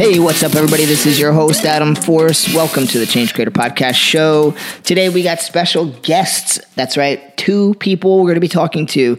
Hey, 0.00 0.18
what's 0.18 0.42
up, 0.42 0.54
everybody? 0.54 0.86
This 0.86 1.04
is 1.04 1.20
your 1.20 1.34
host, 1.34 1.66
Adam 1.66 1.94
Force. 1.94 2.54
Welcome 2.54 2.86
to 2.86 2.98
the 2.98 3.04
Change 3.04 3.34
Creator 3.34 3.50
Podcast 3.50 3.96
Show. 3.96 4.56
Today, 4.82 5.10
we 5.10 5.22
got 5.22 5.40
special 5.40 5.90
guests. 6.00 6.58
That's 6.74 6.96
right, 6.96 7.36
two 7.36 7.74
people 7.80 8.16
we're 8.16 8.22
going 8.22 8.36
to 8.36 8.40
be 8.40 8.48
talking 8.48 8.86
to. 8.86 9.18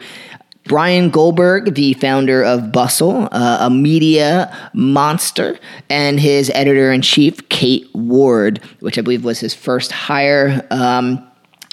Bryan 0.64 1.12
Goldberg, 1.12 1.76
the 1.76 1.94
founder 1.94 2.44
of 2.44 2.72
Bustle, 2.72 3.30
uh, 3.32 3.60
a 3.62 3.70
media 3.70 4.72
monster, 4.74 5.60
and 5.92 6.20
his 6.20 6.50
editor 6.56 6.92
in 6.92 7.04
chief, 7.04 7.48
Kate 7.50 7.88
Ward, 7.94 8.60
which 8.80 8.98
I 8.98 9.02
believe 9.02 9.24
was 9.24 9.40
his 9.40 9.54
first 9.54 9.92
hire. 9.92 10.66
Um, 10.72 11.31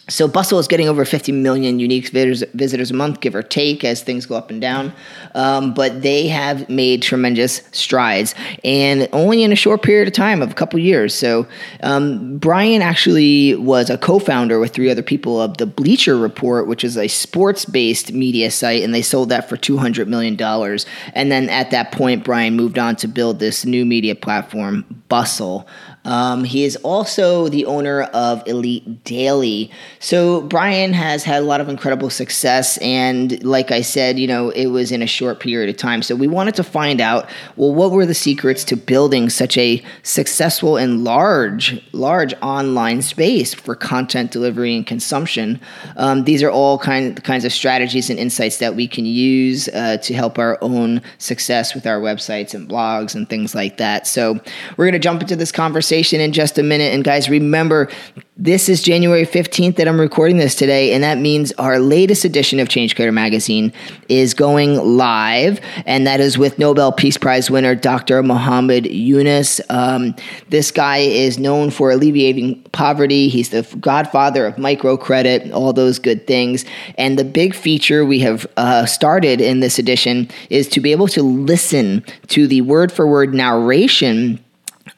so 0.08 0.26
Bustle 0.26 0.58
is 0.58 0.66
getting 0.66 0.88
over 0.88 1.04
50 1.04 1.32
million 1.32 1.78
unique 1.78 2.08
visitors, 2.08 2.90
a 2.90 2.94
month, 2.94 3.20
give 3.20 3.34
or 3.34 3.42
take, 3.42 3.84
as 3.84 4.02
things 4.02 4.24
go 4.24 4.36
up 4.36 4.50
and 4.50 4.60
down. 4.60 4.92
Um, 5.34 5.74
but 5.74 6.00
they 6.02 6.28
have 6.28 6.68
made 6.68 7.02
tremendous 7.02 7.62
strides, 7.72 8.34
and 8.64 9.08
only 9.12 9.42
in 9.42 9.52
a 9.52 9.56
short 9.56 9.82
period 9.82 10.08
of 10.08 10.14
time 10.14 10.40
of 10.40 10.50
a 10.50 10.54
couple 10.54 10.78
years. 10.78 11.14
So 11.14 11.46
um, 11.82 12.38
Bryan 12.38 12.80
actually 12.80 13.54
was 13.56 13.90
a 13.90 13.98
co-founder 13.98 14.58
with 14.58 14.72
three 14.72 14.90
other 14.90 15.02
people 15.02 15.40
of 15.40 15.58
the 15.58 15.66
Bleacher 15.66 16.16
Report, 16.16 16.66
which 16.66 16.84
is 16.84 16.96
a 16.96 17.08
sports-based 17.08 18.12
media 18.12 18.50
site, 18.50 18.82
and 18.82 18.94
they 18.94 19.02
sold 19.02 19.28
that 19.28 19.48
for 19.48 19.56
200 19.56 20.08
million 20.08 20.36
dollars. 20.36 20.86
And 21.14 21.30
then 21.30 21.50
at 21.50 21.70
that 21.70 21.92
point, 21.92 22.24
Bryan 22.24 22.56
moved 22.56 22.78
on 22.78 22.96
to 22.96 23.08
build 23.08 23.40
this 23.40 23.66
new 23.66 23.84
media 23.84 24.14
platform, 24.14 24.86
Bustle. 25.08 25.66
Um, 26.08 26.42
he 26.42 26.64
is 26.64 26.76
also 26.76 27.48
the 27.48 27.66
owner 27.66 28.04
of 28.14 28.42
Elite 28.46 29.04
Daily. 29.04 29.70
So 29.98 30.40
Bryan 30.40 30.94
has 30.94 31.22
had 31.22 31.42
a 31.42 31.44
lot 31.44 31.60
of 31.60 31.68
incredible 31.68 32.08
success, 32.08 32.78
and 32.78 33.44
like 33.44 33.70
I 33.70 33.82
said, 33.82 34.18
you 34.18 34.26
know, 34.26 34.48
it 34.48 34.68
was 34.68 34.90
in 34.90 35.02
a 35.02 35.06
short 35.06 35.38
period 35.38 35.68
of 35.68 35.76
time. 35.76 36.00
So 36.00 36.16
we 36.16 36.26
wanted 36.26 36.54
to 36.54 36.64
find 36.64 37.02
out, 37.02 37.28
well, 37.56 37.74
what 37.74 37.90
were 37.90 38.06
the 38.06 38.14
secrets 38.14 38.64
to 38.64 38.76
building 38.76 39.28
such 39.28 39.58
a 39.58 39.84
successful 40.02 40.78
and 40.78 41.04
large, 41.04 41.78
large 41.92 42.32
online 42.40 43.02
space 43.02 43.52
for 43.52 43.74
content 43.74 44.30
delivery 44.30 44.74
and 44.74 44.86
consumption? 44.86 45.60
Um, 45.96 46.24
these 46.24 46.42
are 46.42 46.50
all 46.50 46.78
kind 46.78 47.22
kinds 47.22 47.44
of 47.44 47.52
strategies 47.52 48.08
and 48.08 48.18
insights 48.18 48.56
that 48.58 48.74
we 48.74 48.88
can 48.88 49.04
use 49.04 49.68
uh, 49.68 49.98
to 49.98 50.14
help 50.14 50.38
our 50.38 50.56
own 50.62 51.02
success 51.18 51.74
with 51.74 51.86
our 51.86 52.00
websites 52.00 52.54
and 52.54 52.66
blogs 52.66 53.14
and 53.14 53.28
things 53.28 53.54
like 53.54 53.76
that. 53.76 54.06
So 54.06 54.40
we're 54.78 54.86
going 54.86 54.92
to 54.92 54.98
jump 54.98 55.20
into 55.20 55.36
this 55.36 55.52
conversation 55.52 55.97
conversation 55.98 56.20
in 56.20 56.32
just 56.32 56.58
a 56.58 56.62
minute. 56.62 56.94
And 56.94 57.02
guys, 57.02 57.28
remember, 57.28 57.88
this 58.36 58.68
is 58.68 58.82
January 58.82 59.26
15th 59.26 59.76
that 59.76 59.88
I'm 59.88 59.98
recording 59.98 60.36
this 60.36 60.54
today, 60.54 60.94
and 60.94 61.02
that 61.02 61.18
means 61.18 61.50
our 61.58 61.80
latest 61.80 62.24
edition 62.24 62.60
of 62.60 62.68
Change 62.68 62.94
Creator 62.94 63.10
Magazine 63.10 63.72
is 64.08 64.32
going 64.32 64.76
live, 64.76 65.60
and 65.86 66.06
that 66.06 66.20
is 66.20 66.38
with 66.38 66.56
Nobel 66.56 66.92
Peace 66.92 67.18
Prize 67.18 67.50
winner 67.50 67.74
Dr. 67.74 68.22
Muhammad 68.22 68.86
Yunus. 68.86 69.60
Um, 69.70 70.14
this 70.50 70.70
guy 70.70 70.98
is 70.98 71.40
known 71.40 71.70
for 71.70 71.90
alleviating 71.90 72.62
poverty. 72.70 73.28
He's 73.28 73.50
the 73.50 73.62
godfather 73.80 74.46
of 74.46 74.54
microcredit, 74.54 75.52
all 75.52 75.72
those 75.72 75.98
good 75.98 76.28
things. 76.28 76.64
And 76.96 77.18
the 77.18 77.24
big 77.24 77.56
feature 77.56 78.04
we 78.04 78.20
have 78.20 78.46
uh, 78.56 78.86
started 78.86 79.40
in 79.40 79.58
this 79.58 79.80
edition 79.80 80.28
is 80.48 80.68
to 80.68 80.80
be 80.80 80.92
able 80.92 81.08
to 81.08 81.22
listen 81.24 82.04
to 82.28 82.46
the 82.46 82.60
word 82.60 82.92
for 82.92 83.04
word 83.08 83.34
narration 83.34 84.38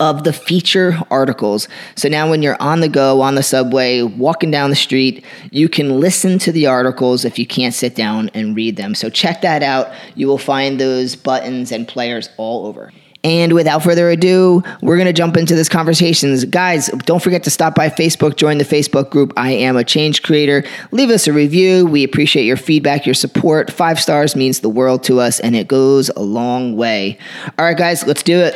of 0.00 0.24
the 0.24 0.32
feature 0.32 0.98
articles. 1.10 1.68
So 1.94 2.08
now, 2.08 2.28
when 2.28 2.42
you're 2.42 2.60
on 2.60 2.80
the 2.80 2.88
go, 2.88 3.20
on 3.20 3.36
the 3.36 3.42
subway, 3.42 4.02
walking 4.02 4.50
down 4.50 4.70
the 4.70 4.76
street, 4.76 5.24
you 5.52 5.68
can 5.68 6.00
listen 6.00 6.38
to 6.40 6.52
the 6.52 6.66
articles 6.66 7.24
if 7.24 7.38
you 7.38 7.46
can't 7.46 7.74
sit 7.74 7.94
down 7.94 8.30
and 8.34 8.56
read 8.56 8.76
them. 8.76 8.94
So, 8.94 9.10
check 9.10 9.42
that 9.42 9.62
out. 9.62 9.92
You 10.16 10.26
will 10.26 10.38
find 10.38 10.80
those 10.80 11.14
buttons 11.14 11.70
and 11.70 11.86
players 11.86 12.30
all 12.36 12.66
over. 12.66 12.90
And 13.22 13.52
without 13.52 13.82
further 13.82 14.08
ado, 14.08 14.62
we're 14.80 14.96
going 14.96 15.06
to 15.06 15.12
jump 15.12 15.36
into 15.36 15.54
this 15.54 15.68
conversations. 15.68 16.44
Guys, 16.46 16.88
don't 17.04 17.22
forget 17.22 17.44
to 17.44 17.50
stop 17.50 17.74
by 17.74 17.90
Facebook, 17.90 18.36
join 18.36 18.56
the 18.56 18.64
Facebook 18.64 19.10
group 19.10 19.34
I 19.36 19.50
Am 19.50 19.76
a 19.76 19.84
Change 19.84 20.22
Creator. 20.22 20.64
Leave 20.90 21.10
us 21.10 21.26
a 21.26 21.32
review. 21.32 21.84
We 21.84 22.02
appreciate 22.02 22.44
your 22.44 22.56
feedback, 22.56 23.04
your 23.04 23.14
support. 23.14 23.70
Five 23.70 24.00
stars 24.00 24.34
means 24.34 24.60
the 24.60 24.70
world 24.70 25.04
to 25.04 25.20
us, 25.20 25.38
and 25.38 25.54
it 25.54 25.68
goes 25.68 26.08
a 26.10 26.22
long 26.22 26.76
way. 26.76 27.18
All 27.58 27.64
right, 27.66 27.76
guys, 27.76 28.06
let's 28.06 28.22
do 28.22 28.40
it. 28.40 28.54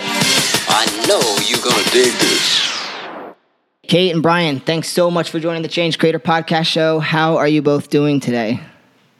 I 0.76 0.86
know 1.06 1.20
you're 1.46 1.62
going 1.62 1.84
to 1.84 1.90
dig 1.92 2.12
this. 2.14 2.72
Kate 3.84 4.10
and 4.10 4.20
Bryan, 4.20 4.58
thanks 4.58 4.88
so 4.88 5.08
much 5.08 5.30
for 5.30 5.38
joining 5.38 5.62
the 5.62 5.68
Change 5.68 6.00
Creator 6.00 6.18
Podcast 6.18 6.66
Show. 6.66 6.98
How 6.98 7.36
are 7.36 7.46
you 7.46 7.62
both 7.62 7.90
doing 7.90 8.18
today? 8.18 8.58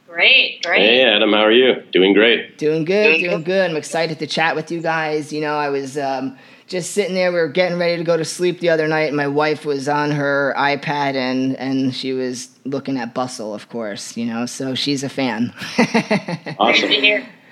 Great, 0.09 0.65
great. 0.65 0.81
Hey, 0.81 1.05
Adam, 1.05 1.33
how 1.33 1.43
are 1.43 1.53
you? 1.53 1.81
Doing 1.93 2.13
great. 2.13 2.59
Doing 2.59 2.85
good, 2.85 3.21
doing 3.21 3.45
good. 3.45 3.71
I'm 3.71 3.77
excited 3.77 4.19
to 4.19 4.27
chat 4.27 4.57
with 4.57 4.73
you 4.73 4.83
guys. 4.83 5.33
You 5.33 5.43
know, 5.43 5.55
I 5.57 5.69
was 5.69 5.97
um, 5.97 6.37
just 6.67 6.91
sitting 6.91 7.15
there. 7.15 7.31
We 7.31 7.39
were 7.39 7.47
getting 7.47 7.79
ready 7.79 7.99
to 7.99 8.05
go 8.05 8.17
to 8.17 8.25
sleep 8.25 8.59
the 8.59 8.71
other 8.71 8.89
night, 8.89 9.07
and 9.07 9.17
my 9.17 9.29
wife 9.29 9.65
was 9.65 9.89
on 9.89 10.11
her 10.11 10.55
iPad 10.59 11.15
and 11.15 11.55
and 11.57 11.95
she 11.95 12.15
was 12.15 12.49
looking 12.65 12.99
at 12.99 13.15
Bustle, 13.15 13.55
of 13.55 13.69
course. 13.69 14.17
You 14.17 14.27
know, 14.27 14.47
so 14.47 14.75
she's 14.75 15.05
a 15.05 15.09
fan. 15.09 15.55
Awesome. 16.59 16.91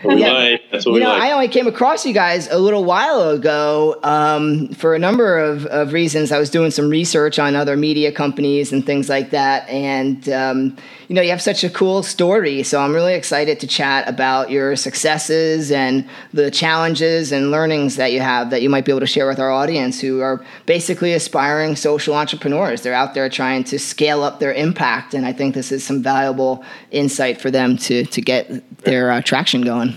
Great 0.03 0.17
to 0.17 0.17
hear. 0.17 0.17
We 0.17 0.21
Yeah. 0.23 0.33
like. 0.33 0.63
That's 0.71 0.87
what 0.87 0.93
You 0.93 0.95
we 0.95 1.01
know, 1.01 1.11
like. 1.11 1.23
I 1.23 1.33
only 1.33 1.49
came 1.49 1.67
across 1.67 2.05
you 2.07 2.13
guys 2.13 2.49
a 2.51 2.59
little 2.59 2.85
while 2.85 3.31
ago 3.31 3.99
um, 4.03 4.69
for 4.69 4.95
a 4.95 4.99
number 4.99 5.39
of, 5.39 5.67
of 5.67 5.93
reasons. 5.93 6.33
I 6.33 6.39
was 6.39 6.51
doing 6.51 6.71
some 6.71 6.89
research 6.89 7.39
on 7.39 7.55
other 7.57 7.77
media 7.77 8.11
companies 8.13 8.73
and 8.73 8.85
things 8.85 9.09
like 9.09 9.31
that. 9.31 9.69
And, 9.69 10.29
um, 10.29 10.77
you 11.09 11.15
know, 11.15 11.23
you 11.23 11.31
have 11.31 11.43
such 11.43 11.63
a 11.63 11.71
cool 11.71 12.03
story. 12.03 12.63
So 12.63 12.81
I'm 12.81 12.95
really 12.95 13.15
excited 13.15 13.61
to 13.61 13.67
chat 13.67 14.09
about 14.09 14.51
your 14.51 14.77
successes 14.77 15.71
and 15.71 16.09
the 16.33 16.51
challenges 16.51 17.33
and 17.33 17.51
learnings 17.51 17.97
that 17.97 18.13
you 18.13 18.21
have 18.21 18.51
that 18.51 18.63
you 18.63 18.71
might 18.71 18.85
be 18.85 18.93
able 18.93 19.01
to 19.01 19.07
share 19.07 19.27
with 19.27 19.39
our 19.39 19.51
audience 19.51 20.01
who 20.01 20.21
are 20.21 20.45
basically 20.67 21.13
aspiring 21.13 21.77
social 21.77 22.15
entrepreneurs. 22.15 22.81
They're 22.83 22.95
out 22.95 23.15
there 23.15 23.29
trying 23.29 23.65
to 23.65 23.79
scale 23.79 24.23
up 24.23 24.41
their 24.41 24.55
impact. 24.55 25.13
And 25.15 25.27
I 25.27 25.33
think 25.33 25.55
this 25.55 25.71
is 25.71 25.85
some 25.85 26.03
valuable 26.03 26.65
insight 26.91 27.41
for 27.41 27.51
them 27.51 27.77
to, 27.79 28.05
to 28.07 28.21
get 28.23 28.79
their 28.79 29.11
uh, 29.11 29.21
traction 29.21 29.63
going. 29.63 29.92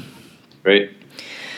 Great. 0.65 0.91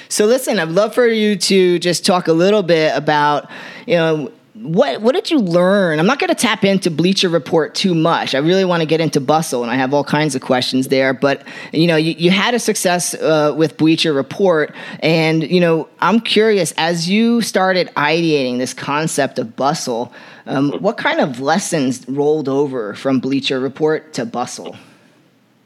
So 0.10 0.26
listen, 0.26 0.60
I'd 0.60 0.68
love 0.68 0.94
for 0.94 1.08
you 1.08 1.38
to 1.38 1.80
just 1.80 2.06
talk 2.06 2.28
a 2.28 2.34
little 2.34 2.62
bit 2.62 2.94
about, 2.94 3.50
you 3.86 3.96
know, 3.96 4.32
what 4.54 5.02
what 5.02 5.16
did 5.16 5.32
you 5.32 5.40
learn? 5.40 5.98
I'm 5.98 6.06
not 6.06 6.20
going 6.20 6.28
to 6.28 6.36
tap 6.36 6.66
into 6.66 6.92
Bleacher 6.92 7.30
Report 7.30 7.74
too 7.74 7.96
much. 7.96 8.36
I 8.36 8.40
really 8.40 8.66
want 8.66 8.82
to 8.82 8.86
get 8.86 9.00
into 9.00 9.22
Bustle, 9.22 9.64
and 9.64 9.72
I 9.72 9.76
have 9.76 9.94
all 9.94 10.04
kinds 10.04 10.36
of 10.36 10.42
questions 10.42 10.90
there. 10.90 11.14
But 11.14 11.44
you 11.72 11.88
know, 11.88 11.96
you, 11.96 12.16
you 12.18 12.32
had 12.32 12.54
a 12.54 12.60
success 12.60 13.14
uh, 13.14 13.54
with 13.56 13.78
Bleacher 13.78 14.12
Report, 14.12 14.76
and 15.00 15.50
you 15.50 15.62
know, 15.62 15.88
I'm 16.02 16.20
curious 16.20 16.74
as 16.76 17.10
you 17.10 17.42
started 17.42 17.90
ideating 17.96 18.58
this 18.58 18.74
concept 18.74 19.40
of 19.40 19.56
Bustle, 19.56 20.12
um, 20.48 20.72
what 20.80 20.98
kind 20.98 21.22
of 21.22 21.40
lessons 21.40 22.04
rolled 22.10 22.50
over 22.50 22.94
from 22.94 23.22
Bleacher 23.22 23.62
Report 23.62 24.12
to 24.14 24.26
Bustle? 24.26 24.76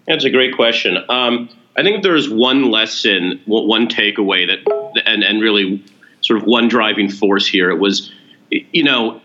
That's 0.05 0.25
a 0.25 0.29
great 0.29 0.55
question. 0.55 0.97
Um, 1.09 1.49
I 1.77 1.83
think 1.83 2.03
there's 2.03 2.29
one 2.29 2.69
lesson, 2.69 3.41
one 3.45 3.67
one 3.67 3.87
takeaway 3.87 4.47
that, 4.47 5.03
and 5.05 5.23
and 5.23 5.41
really 5.41 5.83
sort 6.21 6.41
of 6.41 6.45
one 6.47 6.67
driving 6.67 7.09
force 7.09 7.47
here. 7.47 7.69
It 7.71 7.79
was, 7.79 8.11
you 8.49 8.83
know, 8.83 9.21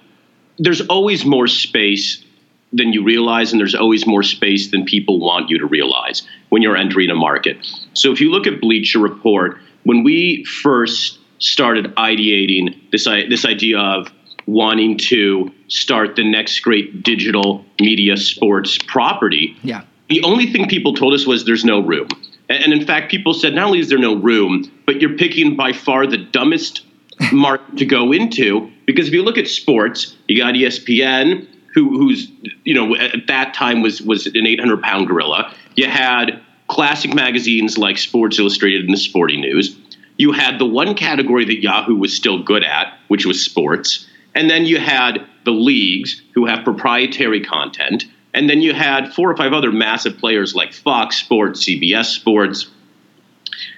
there's 0.59 0.81
always 0.89 1.25
more 1.25 1.47
space 1.47 2.25
than 2.72 2.93
you 2.93 3.03
realize, 3.03 3.53
and 3.53 3.60
there's 3.60 3.75
always 3.75 4.07
more 4.07 4.22
space 4.22 4.71
than 4.71 4.84
people 4.84 5.19
want 5.21 5.51
you 5.51 5.59
to 5.59 5.66
realize 5.66 6.22
when 6.48 6.63
you're 6.63 6.77
entering 6.77 7.10
a 7.10 7.15
market. 7.15 7.57
So 7.95 8.13
if 8.13 8.21
you 8.21 8.31
look 8.31 8.47
at 8.47 8.60
Bleacher 8.60 8.99
Report, 8.99 9.59
when 9.84 10.03
we 10.04 10.45
first 10.45 11.19
started 11.39 11.95
ideating 11.97 12.75
this 12.92 13.04
this 13.04 13.45
idea 13.45 13.78
of 13.78 14.10
wanting 14.47 14.97
to 14.97 15.53
start 15.69 16.15
the 16.16 16.25
next 16.25 16.60
great 16.60 17.03
digital 17.03 17.65
media 17.81 18.16
sports 18.16 18.78
property, 18.87 19.57
Yeah. 19.65 19.83
the 20.09 20.22
only 20.22 20.47
thing 20.53 20.69
people 20.69 20.95
told 20.95 21.15
us 21.15 21.27
was 21.27 21.45
there's 21.45 21.65
no 21.65 21.81
room. 21.81 22.07
And, 22.48 22.65
and 22.65 22.72
in 22.72 22.87
fact, 22.87 23.10
people 23.10 23.34
said 23.34 23.54
not 23.54 23.66
only 23.66 23.81
is 23.81 23.89
there 23.89 23.98
no 23.98 24.15
room, 24.15 24.71
but 24.87 25.01
you're 25.01 25.16
picking 25.16 25.57
by 25.57 25.72
far 25.72 26.07
the 26.07 26.19
dumbest 26.19 26.83
market 27.33 27.78
to 27.78 27.87
go 27.87 28.13
into 28.13 28.71
because 28.87 29.09
if 29.09 29.15
you 29.15 29.22
look 29.22 29.39
at 29.39 29.48
sports, 29.48 30.16
you 30.28 30.39
got 30.39 30.54
ESPN, 30.54 31.47
who, 31.75 31.98
who's 31.98 32.31
you 32.65 32.75
know 32.75 32.97
at 32.97 33.27
that 33.27 33.53
time 33.53 33.83
was 33.83 34.01
was 34.01 34.27
an 34.27 34.47
800 34.47 34.83
pound 34.83 35.09
gorilla. 35.09 35.54
You 35.75 35.89
had 35.89 36.41
classic 36.69 37.15
magazines 37.15 37.77
like 37.77 37.98
Sports 37.98 38.39
Illustrated 38.39 38.84
and 38.84 38.92
the 38.92 38.99
Sporting 38.99 39.41
News. 39.41 39.78
You 40.16 40.33
had 40.33 40.59
the 40.59 40.65
one 40.65 40.95
category 40.95 41.45
that 41.45 41.60
Yahoo 41.60 41.95
was 41.95 42.15
still 42.15 42.42
good 42.42 42.65
at, 42.65 42.99
which 43.09 43.27
was 43.27 43.45
sports, 43.45 44.07
and 44.34 44.49
then 44.49 44.65
you 44.65 44.78
had 44.78 45.27
the 45.45 45.51
leagues 45.51 46.22
who 46.34 46.47
have 46.47 46.65
proprietary 46.65 47.41
content 47.41 48.07
And 48.36 48.50
then 48.50 48.60
you 48.60 48.74
had 48.74 49.12
four 49.15 49.30
or 49.30 49.36
five 49.36 49.54
other 49.54 49.72
massive 49.72 50.18
players 50.18 50.54
like 50.54 50.74
Fox 50.74 51.16
Sports, 51.16 51.65
CBS 51.65 52.04
Sports. 52.04 52.71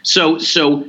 So, 0.02 0.36
so 0.38 0.84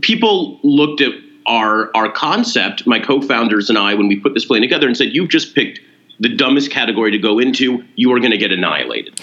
people 0.00 0.58
looked 0.64 1.00
at 1.00 1.12
our 1.46 1.94
our 1.96 2.10
concept, 2.10 2.86
my 2.86 2.98
co-founders 2.98 3.70
and 3.70 3.78
I, 3.78 3.94
when 3.94 4.08
we 4.08 4.18
put 4.18 4.34
this 4.34 4.44
plan 4.44 4.60
together, 4.60 4.88
and 4.88 4.96
said, 4.96 5.14
"You've 5.14 5.30
just 5.30 5.54
picked 5.54 5.80
the 6.18 6.28
dumbest 6.28 6.72
category 6.72 7.12
to 7.12 7.18
go 7.18 7.38
into. 7.38 7.84
You 7.94 8.12
are 8.12 8.18
going 8.18 8.32
to 8.32 8.38
get 8.38 8.50
annihilated." 8.50 9.20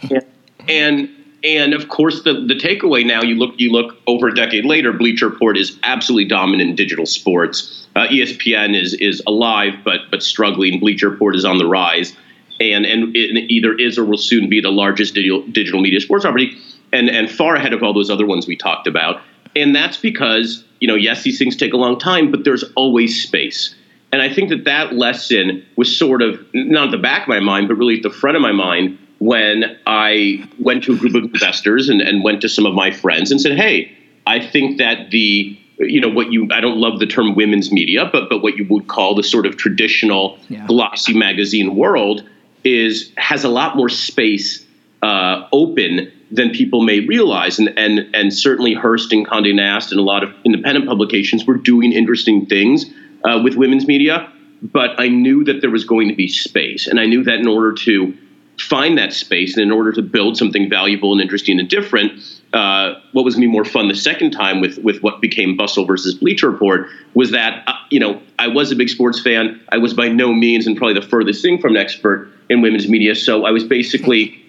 and 0.68 1.10
and 1.42 1.74
of 1.74 1.88
course, 1.88 2.22
the 2.22 2.34
the 2.34 2.54
takeaway 2.54 3.04
now 3.04 3.22
you 3.22 3.34
look 3.34 3.54
you 3.58 3.72
look 3.72 3.96
over 4.06 4.28
a 4.28 4.34
decade 4.34 4.64
later, 4.64 4.92
Bleacher 4.92 5.28
Report 5.28 5.58
is 5.58 5.76
absolutely 5.82 6.26
dominant 6.26 6.70
in 6.70 6.76
digital 6.76 7.06
sports. 7.06 7.86
Uh, 7.96 8.06
ESPN 8.06 8.80
is 8.80 8.94
is 8.94 9.20
alive 9.26 9.74
but 9.84 10.02
but 10.10 10.22
struggling. 10.22 10.78
Bleacher 10.78 11.10
Report 11.10 11.34
is 11.34 11.44
on 11.44 11.58
the 11.58 11.66
rise, 11.66 12.16
and 12.60 12.84
and 12.84 13.14
it 13.16 13.50
either 13.52 13.74
is 13.74 13.98
or 13.98 14.04
will 14.04 14.18
soon 14.18 14.48
be 14.48 14.60
the 14.60 14.70
largest 14.70 15.14
digital 15.14 15.42
digital 15.46 15.80
media 15.80 16.00
sports 16.00 16.24
property, 16.24 16.56
and 16.92 17.08
and 17.08 17.30
far 17.30 17.54
ahead 17.54 17.72
of 17.72 17.82
all 17.82 17.92
those 17.92 18.10
other 18.10 18.26
ones 18.26 18.46
we 18.46 18.56
talked 18.56 18.86
about. 18.86 19.20
And 19.56 19.74
that's 19.74 19.96
because 19.96 20.64
you 20.80 20.88
know 20.88 20.94
yes, 20.94 21.22
these 21.22 21.38
things 21.38 21.56
take 21.56 21.72
a 21.72 21.76
long 21.76 21.98
time, 21.98 22.30
but 22.30 22.44
there's 22.44 22.64
always 22.76 23.22
space. 23.22 23.74
And 24.10 24.22
I 24.22 24.32
think 24.32 24.48
that 24.48 24.64
that 24.64 24.94
lesson 24.94 25.66
was 25.76 25.94
sort 25.94 26.22
of 26.22 26.40
not 26.54 26.86
at 26.86 26.90
the 26.92 26.98
back 26.98 27.22
of 27.22 27.28
my 27.28 27.40
mind, 27.40 27.68
but 27.68 27.74
really 27.74 27.96
at 27.98 28.02
the 28.02 28.10
front 28.10 28.36
of 28.36 28.42
my 28.42 28.52
mind 28.52 28.98
when 29.18 29.76
I 29.86 30.48
went 30.58 30.84
to 30.84 30.94
a 30.94 30.96
group 30.96 31.14
of 31.14 31.24
investors 31.24 31.88
and, 31.88 32.00
and 32.00 32.22
went 32.22 32.40
to 32.42 32.48
some 32.48 32.64
of 32.64 32.72
my 32.72 32.90
friends 32.90 33.30
and 33.30 33.40
said, 33.40 33.58
"Hey, 33.58 33.92
I 34.26 34.40
think 34.40 34.78
that 34.78 35.10
the 35.10 35.58
you 35.78 36.00
know 36.00 36.08
what 36.08 36.32
you 36.32 36.48
I 36.50 36.60
don't 36.60 36.78
love 36.78 36.98
the 36.98 37.06
term 37.06 37.34
women's 37.34 37.70
media, 37.70 38.08
but 38.10 38.28
but 38.28 38.42
what 38.42 38.56
you 38.56 38.66
would 38.68 38.88
call 38.88 39.14
the 39.14 39.22
sort 39.22 39.46
of 39.46 39.56
traditional 39.56 40.38
yeah. 40.48 40.66
glossy 40.66 41.14
magazine 41.14 41.76
world 41.76 42.28
is 42.64 43.12
has 43.16 43.44
a 43.44 43.48
lot 43.48 43.76
more 43.76 43.88
space 43.88 44.64
uh, 45.02 45.48
open 45.52 46.12
than 46.30 46.50
people 46.50 46.82
may 46.82 47.00
realize, 47.00 47.58
and 47.58 47.72
and 47.76 48.14
and 48.14 48.32
certainly 48.32 48.74
Hearst 48.74 49.12
and 49.12 49.26
Condé 49.26 49.54
Nast 49.54 49.92
and 49.92 50.00
a 50.00 50.04
lot 50.04 50.22
of 50.22 50.34
independent 50.44 50.86
publications 50.86 51.44
were 51.44 51.56
doing 51.56 51.92
interesting 51.92 52.46
things 52.46 52.86
uh, 53.24 53.40
with 53.42 53.56
women's 53.56 53.86
media. 53.86 54.32
But 54.60 54.98
I 54.98 55.08
knew 55.08 55.44
that 55.44 55.60
there 55.60 55.70
was 55.70 55.84
going 55.84 56.08
to 56.08 56.14
be 56.14 56.26
space, 56.26 56.88
and 56.88 56.98
I 56.98 57.06
knew 57.06 57.22
that 57.24 57.38
in 57.38 57.46
order 57.46 57.72
to 57.72 58.14
find 58.58 58.98
that 58.98 59.12
space 59.12 59.56
and 59.56 59.62
in 59.62 59.70
order 59.70 59.92
to 59.92 60.02
build 60.02 60.36
something 60.36 60.68
valuable 60.68 61.12
and 61.12 61.20
interesting 61.20 61.60
and 61.60 61.68
different, 61.68 62.12
uh, 62.52 62.94
what 63.12 63.24
was 63.24 63.36
be 63.36 63.46
more 63.46 63.64
fun 63.64 63.88
the 63.88 63.94
second 63.94 64.30
time 64.30 64.60
with 64.60 64.78
with 64.78 65.02
what 65.02 65.20
became 65.20 65.56
Bustle 65.56 65.84
versus 65.84 66.14
Bleacher 66.14 66.50
Report 66.50 66.88
was 67.14 67.30
that 67.30 67.62
uh, 67.66 67.74
you 67.90 68.00
know 68.00 68.20
I 68.38 68.48
was 68.48 68.72
a 68.72 68.76
big 68.76 68.88
sports 68.88 69.20
fan. 69.20 69.60
I 69.70 69.78
was 69.78 69.94
by 69.94 70.08
no 70.08 70.32
means 70.32 70.66
and 70.66 70.76
probably 70.76 70.98
the 70.98 71.06
furthest 71.06 71.42
thing 71.42 71.60
from 71.60 71.76
an 71.76 71.82
expert 71.82 72.30
in 72.48 72.62
women's 72.62 72.88
media. 72.88 73.14
So 73.14 73.44
I 73.44 73.50
was 73.50 73.64
basically 73.64 74.42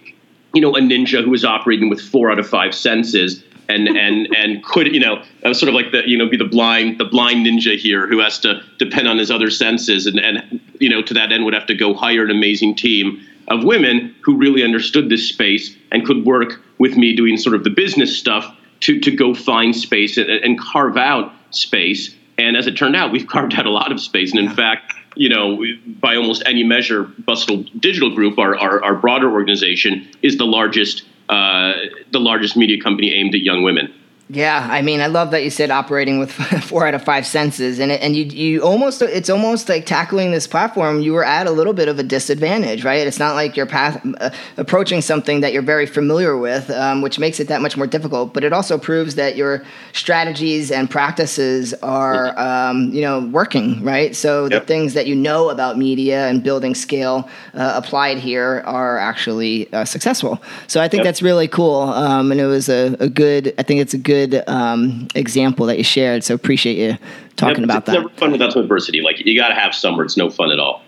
you 0.53 0.61
know 0.61 0.75
a 0.75 0.79
ninja 0.79 1.23
who 1.23 1.29
was 1.29 1.45
operating 1.45 1.89
with 1.89 2.01
four 2.01 2.31
out 2.31 2.39
of 2.39 2.47
five 2.47 2.73
senses. 2.73 3.43
And, 3.67 3.87
and 3.87 4.35
and 4.35 4.63
could 4.63 4.87
you 4.95 4.99
know 4.99 5.23
I 5.45 5.47
was 5.47 5.59
sort 5.59 5.69
of 5.69 5.75
like 5.75 5.91
the 5.91 6.01
you 6.09 6.17
know 6.17 6.27
be 6.27 6.37
the 6.37 6.45
blind 6.45 6.99
the 6.99 7.05
blind 7.05 7.45
ninja 7.45 7.77
here 7.77 8.07
who 8.07 8.17
has 8.17 8.39
to 8.39 8.63
depend 8.79 9.07
on 9.07 9.19
his 9.19 9.29
other 9.29 9.51
senses 9.51 10.07
and 10.07 10.19
and 10.19 10.59
you 10.79 10.89
know 10.89 11.03
to 11.03 11.13
that 11.13 11.31
end 11.31 11.45
would 11.45 11.53
have 11.53 11.67
to 11.67 11.75
go 11.75 11.93
hire 11.93 12.23
an 12.23 12.31
amazing 12.31 12.75
team 12.75 13.23
of 13.49 13.63
women 13.63 14.15
who 14.21 14.37
really 14.37 14.63
understood 14.63 15.09
this 15.09 15.27
space 15.27 15.75
and 15.91 16.05
could 16.05 16.25
work 16.25 16.61
with 16.77 16.95
me 16.97 17.15
doing 17.15 17.37
sort 17.37 17.55
of 17.55 17.63
the 17.63 17.69
business 17.69 18.17
stuff 18.17 18.55
to, 18.81 18.99
to 18.99 19.11
go 19.11 19.33
find 19.33 19.75
space 19.75 20.17
and, 20.17 20.29
and 20.29 20.59
carve 20.59 20.97
out 20.97 21.31
space. 21.51 22.15
And 22.37 22.55
as 22.55 22.67
it 22.67 22.77
turned 22.77 22.95
out, 22.95 23.11
we've 23.11 23.27
carved 23.35 23.53
out 23.55 23.65
a 23.65 23.71
lot 23.71 23.91
of 23.91 23.99
space. 23.99 24.31
And 24.31 24.39
in 24.39 24.49
fact, 24.49 24.93
you 25.15 25.29
know, 25.29 25.63
by 25.99 26.15
almost 26.15 26.43
any 26.45 26.63
measure, 26.63 27.03
Bustle 27.03 27.63
Digital 27.79 28.13
Group, 28.15 28.37
our, 28.39 28.57
our, 28.57 28.83
our 28.83 28.95
broader 28.95 29.31
organization, 29.31 30.07
is 30.21 30.37
the 30.37 30.45
largest 30.45 31.03
uh, 31.29 31.73
the 32.11 32.19
largest 32.19 32.57
media 32.57 32.81
company 32.81 33.13
aimed 33.13 33.35
at 33.35 33.41
young 33.41 33.61
women. 33.61 33.93
Yeah, 34.31 34.67
I 34.69 34.83
mean, 34.83 35.01
I 35.01 35.07
love 35.07 35.31
that 35.31 35.43
you 35.43 35.49
said 35.49 35.71
operating 35.71 36.19
with 36.19 36.31
four 36.63 36.85
out 36.85 36.93
of 36.93 37.03
five 37.03 37.25
senses, 37.25 37.79
and 37.79 37.91
it, 37.91 37.99
and 37.99 38.15
you 38.15 38.25
you 38.25 38.61
almost 38.61 39.01
it's 39.01 39.27
almost 39.27 39.67
like 39.67 39.87
tackling 39.87 40.29
this 40.29 40.45
platform. 40.45 41.01
You 41.01 41.13
were 41.13 41.25
at 41.25 41.47
a 41.47 41.51
little 41.51 41.73
bit 41.73 41.87
of 41.87 41.97
a 41.97 42.03
disadvantage, 42.03 42.85
right? 42.85 43.07
It's 43.07 43.17
not 43.17 43.33
like 43.33 43.57
you're 43.57 43.65
path, 43.65 44.05
uh, 44.19 44.29
approaching 44.57 45.01
something 45.01 45.41
that 45.41 45.51
you're 45.51 45.63
very 45.63 45.87
familiar 45.87 46.37
with, 46.37 46.69
um, 46.69 47.01
which 47.01 47.17
makes 47.17 47.39
it 47.39 47.47
that 47.47 47.59
much 47.63 47.75
more 47.75 47.87
difficult. 47.87 48.35
But 48.35 48.43
it 48.43 48.53
also 48.53 48.77
proves 48.77 49.15
that 49.15 49.35
your 49.35 49.63
strategies 49.93 50.69
and 50.69 50.87
practices 50.87 51.73
are 51.81 52.37
um, 52.37 52.93
you 52.93 53.01
know 53.01 53.25
working, 53.31 53.83
right? 53.83 54.15
So 54.15 54.43
yep. 54.43 54.51
the 54.51 54.67
things 54.67 54.93
that 54.93 55.07
you 55.07 55.15
know 55.15 55.49
about 55.49 55.75
media 55.75 56.27
and 56.27 56.43
building 56.43 56.75
scale 56.75 57.27
uh, 57.55 57.73
applied 57.75 58.19
here 58.19 58.61
are 58.67 58.99
actually 58.99 59.73
uh, 59.73 59.85
successful. 59.85 60.39
So 60.67 60.81
I 60.81 60.87
think 60.87 60.99
yep. 60.99 61.05
that's 61.05 61.23
really 61.23 61.47
cool, 61.47 61.81
um, 61.81 62.31
and 62.31 62.39
it 62.39 62.45
was 62.45 62.69
a, 62.69 62.95
a 62.99 63.09
good. 63.09 63.55
I 63.57 63.63
think 63.63 63.81
it's 63.81 63.95
a 63.95 63.97
good 63.97 64.18
good 64.27 64.43
um, 64.47 65.07
example 65.15 65.65
that 65.67 65.77
you 65.77 65.83
shared. 65.83 66.23
So 66.23 66.33
appreciate 66.33 66.77
you 66.77 66.97
talking 67.35 67.63
about 67.63 67.79
it's 67.79 67.85
that. 67.87 67.93
Never 67.93 68.09
fun 68.09 68.31
without 68.31 68.53
some 68.53 68.63
adversity. 68.63 69.01
Like 69.01 69.25
you 69.25 69.39
got 69.39 69.49
to 69.49 69.55
have 69.55 69.73
some 69.73 69.95
where 69.95 70.05
it's 70.05 70.17
no 70.17 70.29
fun 70.29 70.51
at 70.51 70.59
all. 70.59 70.81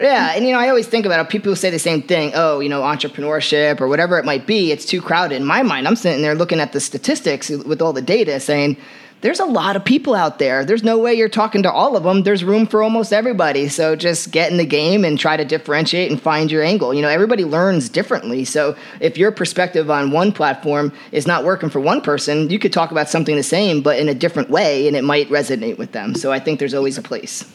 Yeah, 0.00 0.34
and 0.34 0.46
you 0.46 0.52
know, 0.52 0.58
I 0.58 0.68
always 0.68 0.86
think 0.86 1.06
about 1.06 1.24
it. 1.24 1.28
People 1.28 1.56
say 1.56 1.70
the 1.70 1.78
same 1.78 2.02
thing. 2.02 2.32
Oh, 2.34 2.60
you 2.60 2.68
know, 2.68 2.82
entrepreneurship 2.82 3.80
or 3.80 3.88
whatever 3.88 4.18
it 4.18 4.24
might 4.24 4.46
be. 4.46 4.70
It's 4.70 4.84
too 4.84 5.02
crowded. 5.02 5.36
In 5.36 5.44
my 5.44 5.62
mind, 5.62 5.88
I'm 5.88 5.96
sitting 5.96 6.22
there 6.22 6.34
looking 6.34 6.60
at 6.60 6.72
the 6.72 6.80
statistics 6.80 7.50
with 7.50 7.82
all 7.82 7.92
the 7.92 8.02
data, 8.02 8.38
saying 8.38 8.76
there's 9.22 9.40
a 9.40 9.44
lot 9.44 9.76
of 9.76 9.84
people 9.84 10.14
out 10.14 10.38
there. 10.38 10.64
There's 10.64 10.84
no 10.84 10.98
way 10.98 11.14
you're 11.14 11.28
talking 11.28 11.62
to 11.62 11.72
all 11.72 11.96
of 11.96 12.02
them. 12.02 12.22
There's 12.22 12.44
room 12.44 12.66
for 12.66 12.82
almost 12.82 13.12
everybody. 13.12 13.68
So 13.68 13.96
just 13.96 14.30
get 14.30 14.50
in 14.50 14.58
the 14.58 14.66
game 14.66 15.04
and 15.04 15.18
try 15.18 15.36
to 15.36 15.44
differentiate 15.44 16.10
and 16.10 16.20
find 16.20 16.50
your 16.50 16.62
angle. 16.62 16.92
You 16.92 17.02
know, 17.02 17.08
everybody 17.08 17.44
learns 17.44 17.88
differently. 17.88 18.44
So 18.44 18.76
if 19.00 19.16
your 19.16 19.32
perspective 19.32 19.90
on 19.90 20.10
one 20.10 20.32
platform 20.32 20.92
is 21.12 21.26
not 21.26 21.44
working 21.44 21.70
for 21.70 21.80
one 21.80 22.02
person, 22.02 22.50
you 22.50 22.58
could 22.58 22.72
talk 22.72 22.90
about 22.90 23.08
something 23.08 23.36
the 23.36 23.42
same, 23.42 23.80
but 23.80 23.98
in 23.98 24.08
a 24.08 24.14
different 24.14 24.50
way, 24.50 24.86
and 24.86 24.96
it 24.96 25.02
might 25.02 25.28
resonate 25.30 25.78
with 25.78 25.92
them. 25.92 26.14
So 26.14 26.30
I 26.30 26.38
think 26.38 26.58
there's 26.58 26.74
always 26.74 26.98
a 26.98 27.02
place. 27.02 27.50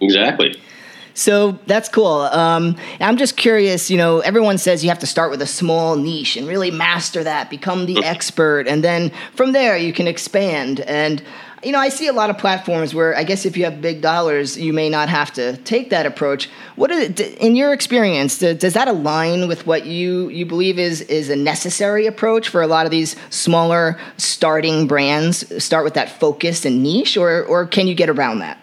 Exactly. 0.00 0.60
So 1.14 1.58
that's 1.66 1.88
cool. 1.88 2.06
Um, 2.06 2.76
I'm 3.00 3.16
just 3.16 3.36
curious. 3.36 3.90
You 3.90 3.98
know, 3.98 4.20
everyone 4.20 4.58
says 4.58 4.82
you 4.82 4.90
have 4.90 4.98
to 5.00 5.06
start 5.06 5.30
with 5.30 5.42
a 5.42 5.46
small 5.46 5.96
niche 5.96 6.36
and 6.36 6.46
really 6.48 6.70
master 6.70 7.22
that, 7.24 7.50
become 7.50 7.86
the 7.86 8.02
expert, 8.04 8.66
and 8.66 8.82
then 8.82 9.10
from 9.34 9.52
there 9.52 9.76
you 9.76 9.92
can 9.92 10.06
expand. 10.06 10.80
And 10.80 11.22
you 11.62 11.70
know, 11.70 11.78
I 11.78 11.90
see 11.90 12.08
a 12.08 12.12
lot 12.12 12.28
of 12.28 12.38
platforms 12.38 12.92
where 12.92 13.16
I 13.16 13.22
guess 13.22 13.46
if 13.46 13.56
you 13.56 13.64
have 13.64 13.80
big 13.80 14.00
dollars, 14.00 14.58
you 14.58 14.72
may 14.72 14.88
not 14.88 15.08
have 15.08 15.32
to 15.34 15.56
take 15.58 15.90
that 15.90 16.06
approach. 16.06 16.48
What 16.74 16.90
is 16.90 17.20
in 17.20 17.54
your 17.54 17.72
experience? 17.72 18.38
Does 18.38 18.74
that 18.74 18.88
align 18.88 19.46
with 19.46 19.66
what 19.66 19.86
you 19.86 20.28
you 20.28 20.44
believe 20.44 20.78
is 20.78 21.02
is 21.02 21.30
a 21.30 21.36
necessary 21.36 22.06
approach 22.06 22.48
for 22.48 22.62
a 22.62 22.66
lot 22.66 22.84
of 22.84 22.90
these 22.90 23.14
smaller 23.30 23.98
starting 24.16 24.88
brands? 24.88 25.62
Start 25.62 25.84
with 25.84 25.94
that 25.94 26.18
focus 26.18 26.64
and 26.64 26.82
niche, 26.82 27.16
or 27.16 27.44
or 27.44 27.66
can 27.66 27.86
you 27.86 27.94
get 27.94 28.08
around 28.08 28.40
that? 28.40 28.58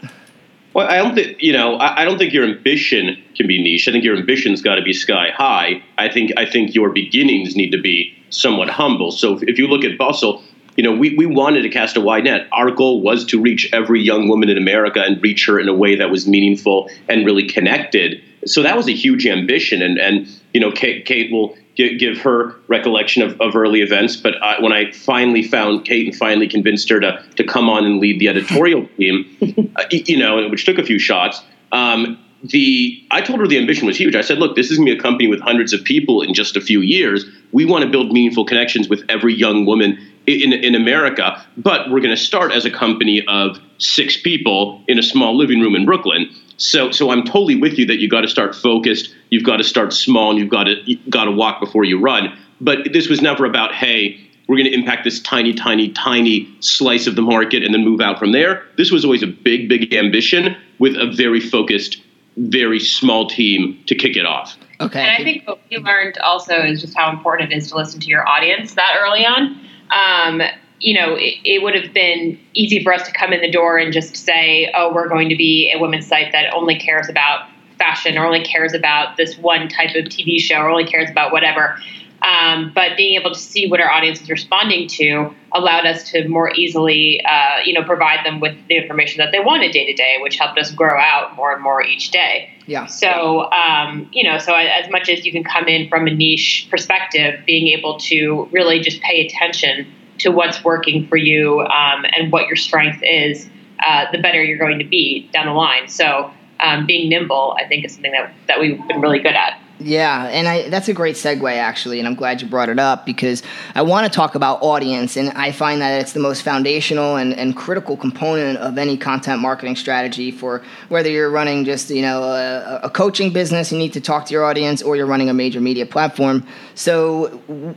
Well, 0.80 0.90
I 0.90 0.96
don't 0.96 1.14
think 1.14 1.36
you 1.42 1.52
know. 1.52 1.76
I, 1.76 2.04
I 2.04 2.06
don't 2.06 2.18
think 2.18 2.32
your 2.32 2.46
ambition 2.46 3.22
can 3.36 3.48
be 3.48 3.62
niche. 3.62 3.86
I 3.90 3.92
think 3.92 4.06
your 4.06 4.16
ambition's 4.16 4.62
got 4.62 4.76
to 4.76 4.82
be 4.82 4.94
sky 4.94 5.28
high. 5.36 5.84
I 5.98 6.08
think 6.08 6.32
I 6.38 6.46
think 6.46 6.74
your 6.74 6.90
beginnings 6.92 7.54
need 7.58 7.72
to 7.72 7.82
be 7.82 8.16
somewhat 8.30 8.70
humble. 8.70 9.12
So 9.12 9.36
if, 9.36 9.44
if 9.44 9.58
you 9.58 9.68
look 9.68 9.84
at 9.84 9.98
Bustle, 9.98 10.42
you 10.80 10.84
know, 10.84 10.94
we, 10.94 11.14
we 11.14 11.26
wanted 11.26 11.64
to 11.64 11.70
cast 11.70 11.98
a 11.98 12.00
wide 12.00 12.24
net. 12.24 12.48
Our 12.54 12.72
goal 12.72 13.02
was 13.02 13.26
to 13.26 13.42
reach 13.42 13.70
every 13.74 14.02
young 14.02 14.30
woman 14.30 14.48
in 14.48 14.58
America 14.58 15.02
and 15.02 15.22
reach 15.22 15.46
her 15.46 15.60
in 15.60 15.68
a 15.68 15.74
way 15.74 15.94
that 15.96 16.10
was 16.10 16.26
meaningful 16.26 16.90
and 17.10 17.26
really 17.26 17.46
connected. 17.46 18.24
So 18.46 18.64
that 18.64 18.78
was 18.78 18.88
a 18.88 18.94
huge 18.94 19.28
ambition. 19.28 19.82
And 19.82 19.98
and 19.98 20.26
you 20.54 20.62
know, 20.62 20.72
Kate, 20.72 21.06
Kate 21.06 21.34
will 21.34 21.58
give 21.76 22.18
her 22.20 22.56
recollection 22.70 23.22
of, 23.22 23.42
of 23.42 23.58
early 23.58 23.82
events. 23.82 24.16
But 24.16 24.42
I, 24.42 24.62
when 24.62 24.72
I 24.72 24.90
finally 24.94 25.44
found 25.44 25.84
Kate 25.84 26.08
and 26.08 26.16
finally 26.16 26.48
convinced 26.48 26.90
her 26.92 27.02
to 27.02 27.22
to 27.36 27.44
come 27.44 27.70
on 27.70 27.84
and 27.84 28.00
lead 28.00 28.22
the 28.22 28.30
editorial 28.30 28.88
team, 28.98 29.72
uh, 29.76 29.84
you 29.92 30.18
know, 30.18 30.48
which 30.48 30.64
took 30.66 30.78
a 30.78 30.86
few 30.86 30.98
shots. 30.98 31.42
Um, 31.74 32.18
the 32.42 33.04
I 33.12 33.20
told 33.20 33.42
her 33.42 33.48
the 33.48 33.58
ambition 33.58 33.86
was 33.86 33.98
huge. 33.98 34.16
I 34.16 34.22
said, 34.22 34.38
look, 34.38 34.56
this 34.56 34.72
is 34.72 34.78
going 34.78 34.88
to 34.88 34.94
be 34.94 34.98
a 34.98 35.02
company 35.02 35.28
with 35.28 35.42
hundreds 35.42 35.74
of 35.74 35.84
people 35.84 36.22
in 36.22 36.34
just 36.34 36.56
a 36.56 36.62
few 36.62 36.80
years. 36.80 37.26
We 37.52 37.66
want 37.66 37.84
to 37.84 37.90
build 37.90 38.14
meaningful 38.14 38.46
connections 38.46 38.88
with 38.88 39.04
every 39.10 39.34
young 39.34 39.66
woman 39.66 39.98
in, 40.34 40.54
in 40.54 40.76
America, 40.76 41.46
but 41.58 41.90
we're 41.90 42.00
going 42.00 42.16
to 42.16 42.22
start 42.22 42.52
as 42.52 42.66
a 42.66 42.72
company 42.72 43.24
of 43.28 43.60
six 43.78 44.20
people 44.20 44.84
in 44.88 45.00
a 45.00 45.04
small 45.04 45.36
living 45.36 45.62
room 45.62 45.76
in 45.76 45.86
Brooklyn. 45.86 46.30
So, 46.58 46.92
so 46.92 47.10
I'm 47.12 47.24
totally 47.24 47.56
with 47.56 47.78
you 47.78 47.86
that 47.86 48.00
you 48.00 48.10
got 48.10 48.22
to 48.22 48.28
start 48.28 48.54
focused. 48.54 49.14
You've 49.30 49.46
got 49.46 49.58
to 49.58 49.64
start 49.64 49.94
small, 49.94 50.32
and 50.32 50.40
you've 50.40 50.50
got 50.50 50.66
to 50.66 50.76
you've 50.86 51.10
got 51.10 51.26
to 51.26 51.32
walk 51.32 51.60
before 51.60 51.84
you 51.84 52.00
run. 52.00 52.38
But 52.62 52.92
this 52.92 53.08
was 53.08 53.22
never 53.22 53.46
about, 53.46 53.74
hey, 53.74 54.20
we're 54.50 54.58
going 54.58 54.70
to 54.70 54.74
impact 54.74 55.04
this 55.04 55.22
tiny, 55.22 55.54
tiny, 55.54 55.90
tiny 55.90 56.54
slice 56.60 57.08
of 57.08 57.16
the 57.16 57.22
market 57.22 57.64
and 57.64 57.74
then 57.74 57.86
move 57.86 58.02
out 58.02 58.18
from 58.20 58.32
there. 58.32 58.66
This 58.78 58.92
was 58.92 59.06
always 59.06 59.24
a 59.24 59.28
big, 59.28 59.70
big 59.70 59.94
ambition 59.94 60.58
with 60.80 60.96
a 60.96 61.06
very 61.16 61.40
focused, 61.40 62.02
very 62.36 62.80
small 62.80 63.30
team 63.30 63.82
to 63.86 63.96
kick 63.96 64.18
it 64.18 64.26
off. 64.26 64.58
Okay. 64.82 65.02
And 65.02 65.12
I 65.12 65.24
think 65.24 65.48
what 65.48 65.60
we 65.70 65.78
learned 65.78 66.18
also 66.18 66.56
is 66.56 66.82
just 66.82 66.98
how 66.98 67.12
important 67.12 67.52
it 67.52 67.58
is 67.58 67.70
to 67.70 67.76
listen 67.76 68.00
to 68.00 68.08
your 68.08 68.28
audience 68.28 68.74
that 68.74 68.96
early 69.00 69.26
on. 69.26 69.70
Um, 69.92 70.42
you 70.80 70.94
know, 70.94 71.16
it, 71.16 71.36
it, 71.44 71.64
would 71.64 71.76
have 71.76 71.94
been 71.94 72.40
easy 72.54 72.84
for 72.84 72.94
us 72.94 73.06
to 73.06 73.12
come 73.12 73.34
in 73.34 73.42
the 73.42 73.52
door 73.52 73.78
and 73.78 73.92
just 73.92 74.16
say, 74.16 74.72
oh, 74.76 74.94
we're 74.94 75.10
going 75.10 75.30
to 75.30 75.36
be 75.36 75.72
a 75.76 75.80
women's 75.80 76.08
site 76.08 76.32
that 76.32 76.54
only 76.54 76.78
cares 76.78 77.10
about 77.10 77.50
fashion 77.78 78.18
or 78.18 78.26
only 78.26 78.44
cares 78.44 78.74
about 78.74 79.18
this 79.18 79.38
one 79.38 79.68
type 79.68 79.96
of 79.96 80.06
TV 80.06 80.40
show 80.40 80.58
or 80.58 80.70
only 80.70 80.86
cares 80.86 81.10
about 81.10 81.32
whatever. 81.32 81.80
Um, 82.22 82.72
but 82.76 82.98
being 82.98 83.20
able 83.20 83.34
to 83.34 83.40
see 83.40 83.70
what 83.70 83.80
our 83.80 83.90
audience 83.90 84.22
is 84.22 84.30
responding 84.30 84.88
to 84.90 85.34
allowed 85.54 85.86
us 85.86 86.10
to 86.12 86.28
more 86.28 86.54
easily, 86.54 87.24
uh, 87.24 87.60
you 87.64 87.74
know, 87.74 87.84
provide 87.84 88.26
them 88.26 88.40
with 88.40 88.56
the 88.68 88.76
information 88.76 89.20
that 89.20 89.32
they 89.32 89.40
wanted 89.40 89.72
day 89.72 89.86
to 89.86 89.94
day, 89.94 90.18
which 90.22 90.38
helped 90.38 90.60
us 90.60 90.72
grow 90.72 90.98
out 91.00 91.36
more 91.36 91.54
and 91.54 91.64
more 91.64 91.82
each 91.82 92.12
day. 92.12 92.50
Yeah. 92.66 92.86
So, 92.86 93.50
um, 93.52 94.10
you 94.12 94.24
know, 94.24 94.38
so 94.38 94.54
as 94.54 94.90
much 94.92 95.10
as 95.10 95.26
you 95.26 95.32
can 95.32 95.44
come 95.44 95.68
in 95.68 95.90
from 95.90 96.08
a 96.08 96.14
niche 96.14 96.68
perspective, 96.70 97.40
being 97.46 97.68
able 97.78 97.98
to 98.02 98.48
really 98.52 98.80
just 98.80 99.02
pay 99.02 99.26
attention 99.26 99.92
to 100.20 100.30
what's 100.30 100.64
working 100.64 101.08
for 101.08 101.16
you 101.16 101.62
um, 101.62 102.06
and 102.16 102.32
what 102.32 102.48
your 102.48 102.58
strength 102.58 103.02
is, 103.02 103.50
uh, 103.86 104.06
the 104.12 104.18
better 104.18 104.44
you're 104.44 104.58
going 104.58 104.80
to 104.80 104.86
be 104.86 105.30
down 105.32 105.46
the 105.46 105.54
line. 105.54 105.88
So, 105.88 106.32
um, 106.60 106.86
being 106.86 107.10
nimble, 107.10 107.56
I 107.58 107.66
think, 107.66 107.86
is 107.86 107.94
something 107.94 108.12
that 108.12 108.34
that 108.48 108.60
we've 108.60 108.86
been 108.88 109.00
really 109.00 109.20
good 109.20 109.36
at. 109.36 109.60
Yeah, 109.82 110.26
and 110.26 110.46
I, 110.46 110.68
that's 110.68 110.90
a 110.90 110.94
great 110.94 111.16
segue 111.16 111.56
actually, 111.56 112.00
and 112.00 112.08
I'm 112.08 112.16
glad 112.16 112.42
you 112.42 112.50
brought 112.50 112.68
it 112.68 112.80
up 112.80 113.06
because 113.06 113.42
I 113.76 113.82
want 113.82 114.06
to 114.06 114.12
talk 114.12 114.36
about 114.36 114.62
audience, 114.62 115.16
and 115.16 115.30
I 115.30 115.54
find 115.54 115.80
that 115.80 116.02
it's 116.02 116.12
the 116.12 116.20
most 116.20 116.42
foundational 116.42 117.16
and, 117.16 117.34
and 117.34 117.56
critical 117.56 117.96
component 117.96 118.58
of 118.60 118.78
any 118.78 118.98
content 118.98 119.42
marketing 119.42 119.78
strategy 119.78 120.32
for 120.32 120.62
whether 120.90 121.10
you're 121.10 121.30
running 121.30 121.64
just 121.64 121.90
you 121.90 122.02
know 122.02 122.24
a, 122.24 122.82
a 122.84 122.90
coaching 122.90 123.32
business, 123.32 123.72
you 123.72 123.78
need 123.78 123.94
to 123.94 124.02
talk 124.02 124.26
to 124.26 124.34
your 124.34 124.44
audience, 124.44 124.82
or 124.82 124.98
you're 124.98 125.06
running 125.06 125.30
a 125.30 125.34
major 125.34 125.62
media 125.62 125.86
platform. 125.86 126.46
So, 126.76 127.28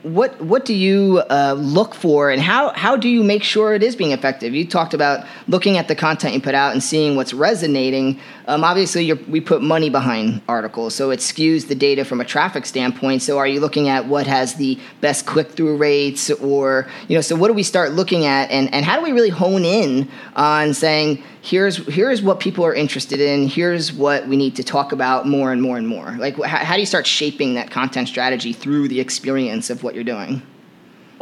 what 0.02 0.40
what 0.40 0.64
do 0.64 0.74
you 0.74 1.22
uh, 1.30 1.54
look 1.56 1.94
for, 1.94 2.30
and 2.32 2.42
how 2.42 2.70
how 2.70 2.96
do 2.96 3.08
you 3.08 3.22
make 3.22 3.44
sure 3.44 3.74
it 3.74 3.82
is 3.84 3.94
being 3.94 4.10
effective? 4.10 4.54
You 4.54 4.66
talked 4.66 4.92
about 4.92 5.24
looking 5.46 5.78
at 5.78 5.86
the 5.86 5.94
content 5.94 6.34
you 6.34 6.40
put 6.40 6.56
out 6.56 6.72
and 6.72 6.82
seeing 6.82 7.14
what's 7.14 7.32
resonating. 7.32 8.18
Um, 8.48 8.64
obviously, 8.64 9.12
we 9.12 9.40
put 9.40 9.62
money 9.62 9.88
behind 9.88 10.42
articles, 10.48 10.96
so 10.96 11.12
it 11.12 11.20
skews 11.20 11.68
the 11.68 11.76
data 11.76 11.91
from 12.04 12.20
a 12.20 12.24
traffic 12.24 12.66
standpoint. 12.66 13.22
So, 13.22 13.38
are 13.38 13.46
you 13.46 13.60
looking 13.60 13.88
at 13.88 14.06
what 14.06 14.26
has 14.26 14.54
the 14.54 14.78
best 15.00 15.26
click 15.26 15.50
through 15.50 15.76
rates, 15.76 16.30
or 16.30 16.88
you 17.08 17.14
know, 17.14 17.20
so 17.20 17.36
what 17.36 17.48
do 17.48 17.54
we 17.54 17.62
start 17.62 17.92
looking 17.92 18.24
at, 18.24 18.50
and 18.50 18.72
and 18.74 18.84
how 18.84 18.96
do 18.96 19.02
we 19.02 19.12
really 19.12 19.30
hone 19.30 19.64
in 19.64 20.08
on 20.34 20.74
saying 20.74 21.22
here's 21.42 21.76
here's 21.86 22.22
what 22.22 22.40
people 22.40 22.64
are 22.64 22.74
interested 22.74 23.20
in, 23.20 23.48
here's 23.48 23.92
what 23.92 24.26
we 24.26 24.36
need 24.36 24.56
to 24.56 24.64
talk 24.64 24.92
about 24.92 25.26
more 25.26 25.52
and 25.52 25.62
more 25.62 25.76
and 25.76 25.86
more. 25.86 26.16
Like, 26.18 26.36
how, 26.42 26.64
how 26.64 26.74
do 26.74 26.80
you 26.80 26.86
start 26.86 27.06
shaping 27.06 27.54
that 27.54 27.70
content 27.70 28.08
strategy 28.08 28.52
through 28.52 28.88
the 28.88 29.00
experience 29.00 29.70
of 29.70 29.82
what 29.82 29.94
you're 29.94 30.04
doing? 30.04 30.42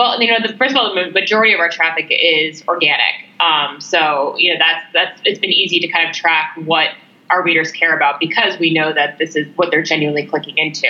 Well, 0.01 0.19
you 0.23 0.31
know, 0.31 0.39
the, 0.41 0.57
first 0.57 0.71
of 0.71 0.79
all, 0.79 0.95
the 0.95 1.11
majority 1.11 1.53
of 1.53 1.61
our 1.61 1.69
traffic 1.69 2.07
is 2.09 2.65
organic. 2.67 3.29
Um, 3.39 3.83
so, 3.83 4.35
you 4.39 4.53
know, 4.53 4.59
that's 4.59 4.87
that's 4.95 5.21
it's 5.25 5.39
been 5.39 5.53
easy 5.53 5.79
to 5.81 5.89
kind 5.89 6.09
of 6.09 6.15
track 6.15 6.53
what 6.57 6.91
our 7.31 7.43
readers 7.43 7.71
care 7.73 7.95
about 7.97 8.21
because 8.21 8.59
we 8.59 8.73
know 8.73 8.93
that 8.93 9.19
this 9.19 9.37
is 9.37 9.47
what 9.57 9.71
they're 9.71 9.83
genuinely 9.83 10.27
clicking 10.27 10.57
into. 10.59 10.89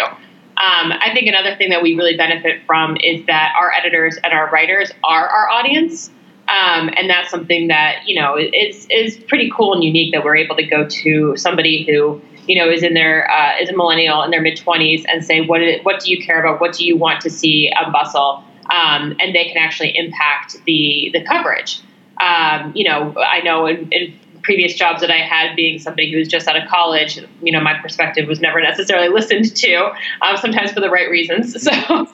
Um, 0.61 0.93
I 0.93 1.11
think 1.15 1.27
another 1.27 1.57
thing 1.57 1.71
that 1.71 1.83
we 1.83 1.95
really 1.97 2.17
benefit 2.17 2.61
from 2.67 2.97
is 3.03 3.25
that 3.27 3.55
our 3.59 3.73
editors 3.73 4.19
and 4.23 4.33
our 4.35 4.51
writers 4.51 4.93
are 5.03 5.27
our 5.27 5.49
audience. 5.49 6.11
Um, 6.49 6.91
and 6.97 7.09
that's 7.09 7.31
something 7.31 7.69
that, 7.69 8.03
you 8.07 8.21
know, 8.21 8.37
is, 8.37 8.87
is 8.91 9.17
pretty 9.17 9.51
cool 9.57 9.73
and 9.73 9.83
unique 9.83 10.13
that 10.13 10.23
we're 10.23 10.37
able 10.37 10.57
to 10.57 10.67
go 10.67 10.87
to 10.87 11.37
somebody 11.37 11.87
who, 11.87 12.21
you 12.47 12.59
know, 12.59 12.69
is 12.69 12.83
in 12.83 12.93
their, 12.93 13.31
uh, 13.31 13.55
is 13.61 13.71
a 13.71 13.77
millennial 13.77 14.23
in 14.23 14.31
their 14.31 14.43
mid 14.43 14.59
20s 14.59 15.05
and 15.09 15.25
say, 15.25 15.41
what, 15.41 15.63
is, 15.63 15.83
what 15.85 16.01
do 16.01 16.11
you 16.11 16.23
care 16.23 16.41
about? 16.41 16.61
What 16.61 16.75
do 16.75 16.85
you 16.85 16.97
want 16.97 17.21
to 17.23 17.31
see 17.31 17.73
on 17.83 17.93
Bustle? 17.93 18.45
Um, 18.71 19.17
and 19.21 19.35
they 19.35 19.45
can 19.45 19.57
actually 19.57 19.97
impact 19.97 20.57
the, 20.67 21.11
the 21.13 21.25
coverage. 21.25 21.81
Um, 22.21 22.73
you 22.75 22.85
know, 22.85 23.15
I 23.17 23.41
know 23.41 23.67
in, 23.67 23.89
in 23.93 24.15
previous 24.51 24.75
jobs 24.75 25.01
that 25.01 25.13
I 25.13 25.19
had, 25.19 25.55
being 25.55 25.79
somebody 25.79 26.11
who 26.11 26.19
was 26.19 26.27
just 26.27 26.49
out 26.49 26.61
of 26.61 26.69
college, 26.69 27.21
you 27.41 27.53
know, 27.53 27.61
my 27.61 27.79
perspective 27.81 28.27
was 28.27 28.41
never 28.41 28.61
necessarily 28.61 29.09
listened 29.21 29.55
to, 29.55 29.93
um, 30.23 30.37
sometimes 30.39 30.73
for 30.73 30.81
the 30.81 30.91
right 30.91 31.09
reasons. 31.09 31.57
So, 31.61 31.71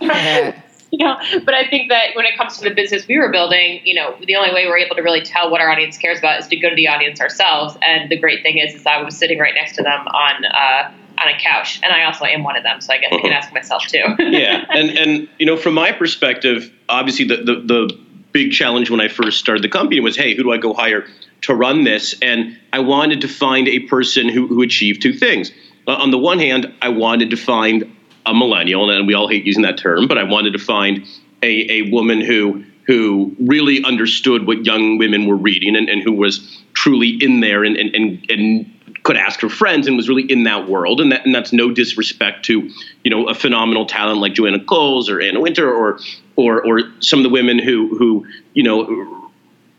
you 0.90 1.05
know, 1.05 1.16
but 1.45 1.55
I 1.55 1.66
think 1.69 1.88
that 1.88 2.14
when 2.14 2.26
it 2.26 2.37
comes 2.37 2.59
to 2.59 2.69
the 2.69 2.75
business 2.75 3.07
we 3.07 3.19
were 3.19 3.31
building, 3.31 3.81
you 3.85 3.95
know, 3.95 4.16
the 4.26 4.37
only 4.37 4.52
way 4.52 4.66
we're 4.66 4.76
able 4.78 4.97
to 4.97 5.02
really 5.02 5.23
tell 5.23 5.50
what 5.50 5.61
our 5.61 5.71
audience 5.71 5.97
cares 5.97 6.19
about 6.19 6.40
is 6.40 6.47
to 6.49 6.57
go 6.57 6.69
to 6.69 6.75
the 6.75 6.88
audience 6.88 7.21
ourselves. 7.21 7.76
And 7.81 8.11
the 8.11 8.19
great 8.19 8.43
thing 8.43 8.59
is, 8.59 8.75
is 8.75 8.85
I 8.85 9.00
was 9.02 9.16
sitting 9.16 9.38
right 9.38 9.55
next 9.55 9.76
to 9.76 9.83
them 9.83 10.07
on, 10.09 10.45
uh, 10.45 10.93
on 11.19 11.28
a 11.28 11.38
couch, 11.38 11.81
and 11.83 11.93
I 11.93 12.05
also 12.05 12.25
am 12.25 12.43
one 12.43 12.57
of 12.57 12.64
them, 12.64 12.81
so 12.81 12.93
I 12.93 12.99
guess 12.99 13.12
I 13.12 13.21
can 13.21 13.33
ask 13.33 13.52
myself 13.52 13.87
too. 13.87 14.05
yeah, 14.19 14.64
and 14.69 14.90
and 14.90 15.28
you 15.38 15.47
know, 15.47 15.57
from 15.57 15.75
my 15.75 15.93
perspective, 15.93 16.71
obviously 16.88 17.25
the, 17.25 17.37
the 17.37 17.55
the 17.55 18.06
big 18.37 18.52
challenge 18.52 18.90
when 18.90 19.00
I 19.00 19.09
first 19.09 19.38
started 19.38 19.64
the 19.64 19.69
company 19.71 19.99
was, 19.99 20.14
hey, 20.14 20.35
who 20.37 20.43
do 20.43 20.52
I 20.52 20.59
go 20.59 20.75
hire? 20.75 21.07
to 21.43 21.55
run 21.55 21.85
this, 21.85 22.14
and 22.23 22.59
I 22.73 22.81
wanted 22.81 23.21
to 23.21 23.28
find 23.28 23.69
a 23.69 23.81
person 23.81 24.28
who, 24.28 24.47
who 24.47 24.62
achieved 24.62 25.02
two 25.02 25.12
things. 25.12 25.52
Uh, 25.87 25.93
on 25.93 26.11
the 26.11 26.19
one 26.19 26.38
hand, 26.38 26.73
I 26.83 26.88
wanted 26.88 27.31
to 27.31 27.37
find 27.37 27.97
a 28.25 28.35
millennial, 28.35 28.90
and 28.90 29.07
we 29.07 29.14
all 29.14 29.28
hate 29.28 29.45
using 29.45 29.62
that 29.62 29.78
term, 29.78 30.09
but 30.09 30.19
I 30.19 30.25
wanted 30.25 30.52
to 30.55 30.59
find 30.59 31.07
a, 31.43 31.71
a 31.71 31.90
woman 31.90 32.21
who 32.21 32.64
who 32.87 33.35
really 33.40 33.83
understood 33.85 34.47
what 34.47 34.64
young 34.64 34.97
women 34.97 35.26
were 35.26 35.37
reading 35.37 35.75
and, 35.75 35.88
and 35.88 36.02
who 36.02 36.12
was 36.12 36.62
truly 36.73 37.19
in 37.21 37.40
there 37.40 37.64
and, 37.64 37.76
and, 37.76 37.93
and, 37.97 38.31
and 38.31 39.02
could 39.02 39.16
ask 39.16 39.40
her 39.40 39.49
friends 39.49 39.88
and 39.88 39.97
was 39.97 40.09
really 40.09 40.23
in 40.31 40.45
that 40.45 40.69
world. 40.69 41.00
And, 41.00 41.11
that, 41.11 41.26
and 41.26 41.35
that's 41.35 41.52
no 41.52 41.73
disrespect 41.73 42.45
to, 42.45 42.71
you 43.02 43.11
know, 43.11 43.26
a 43.28 43.35
phenomenal 43.35 43.87
talent 43.87 44.21
like 44.21 44.35
Joanna 44.35 44.64
Coles 44.64 45.11
or 45.11 45.21
Anna 45.21 45.40
Wintour 45.40 45.69
or, 45.69 45.99
or, 46.37 46.64
or 46.64 46.81
some 47.00 47.19
of 47.19 47.23
the 47.25 47.31
women 47.31 47.59
who, 47.59 47.97
who, 47.97 48.26
you 48.55 48.62
know, 48.62 49.31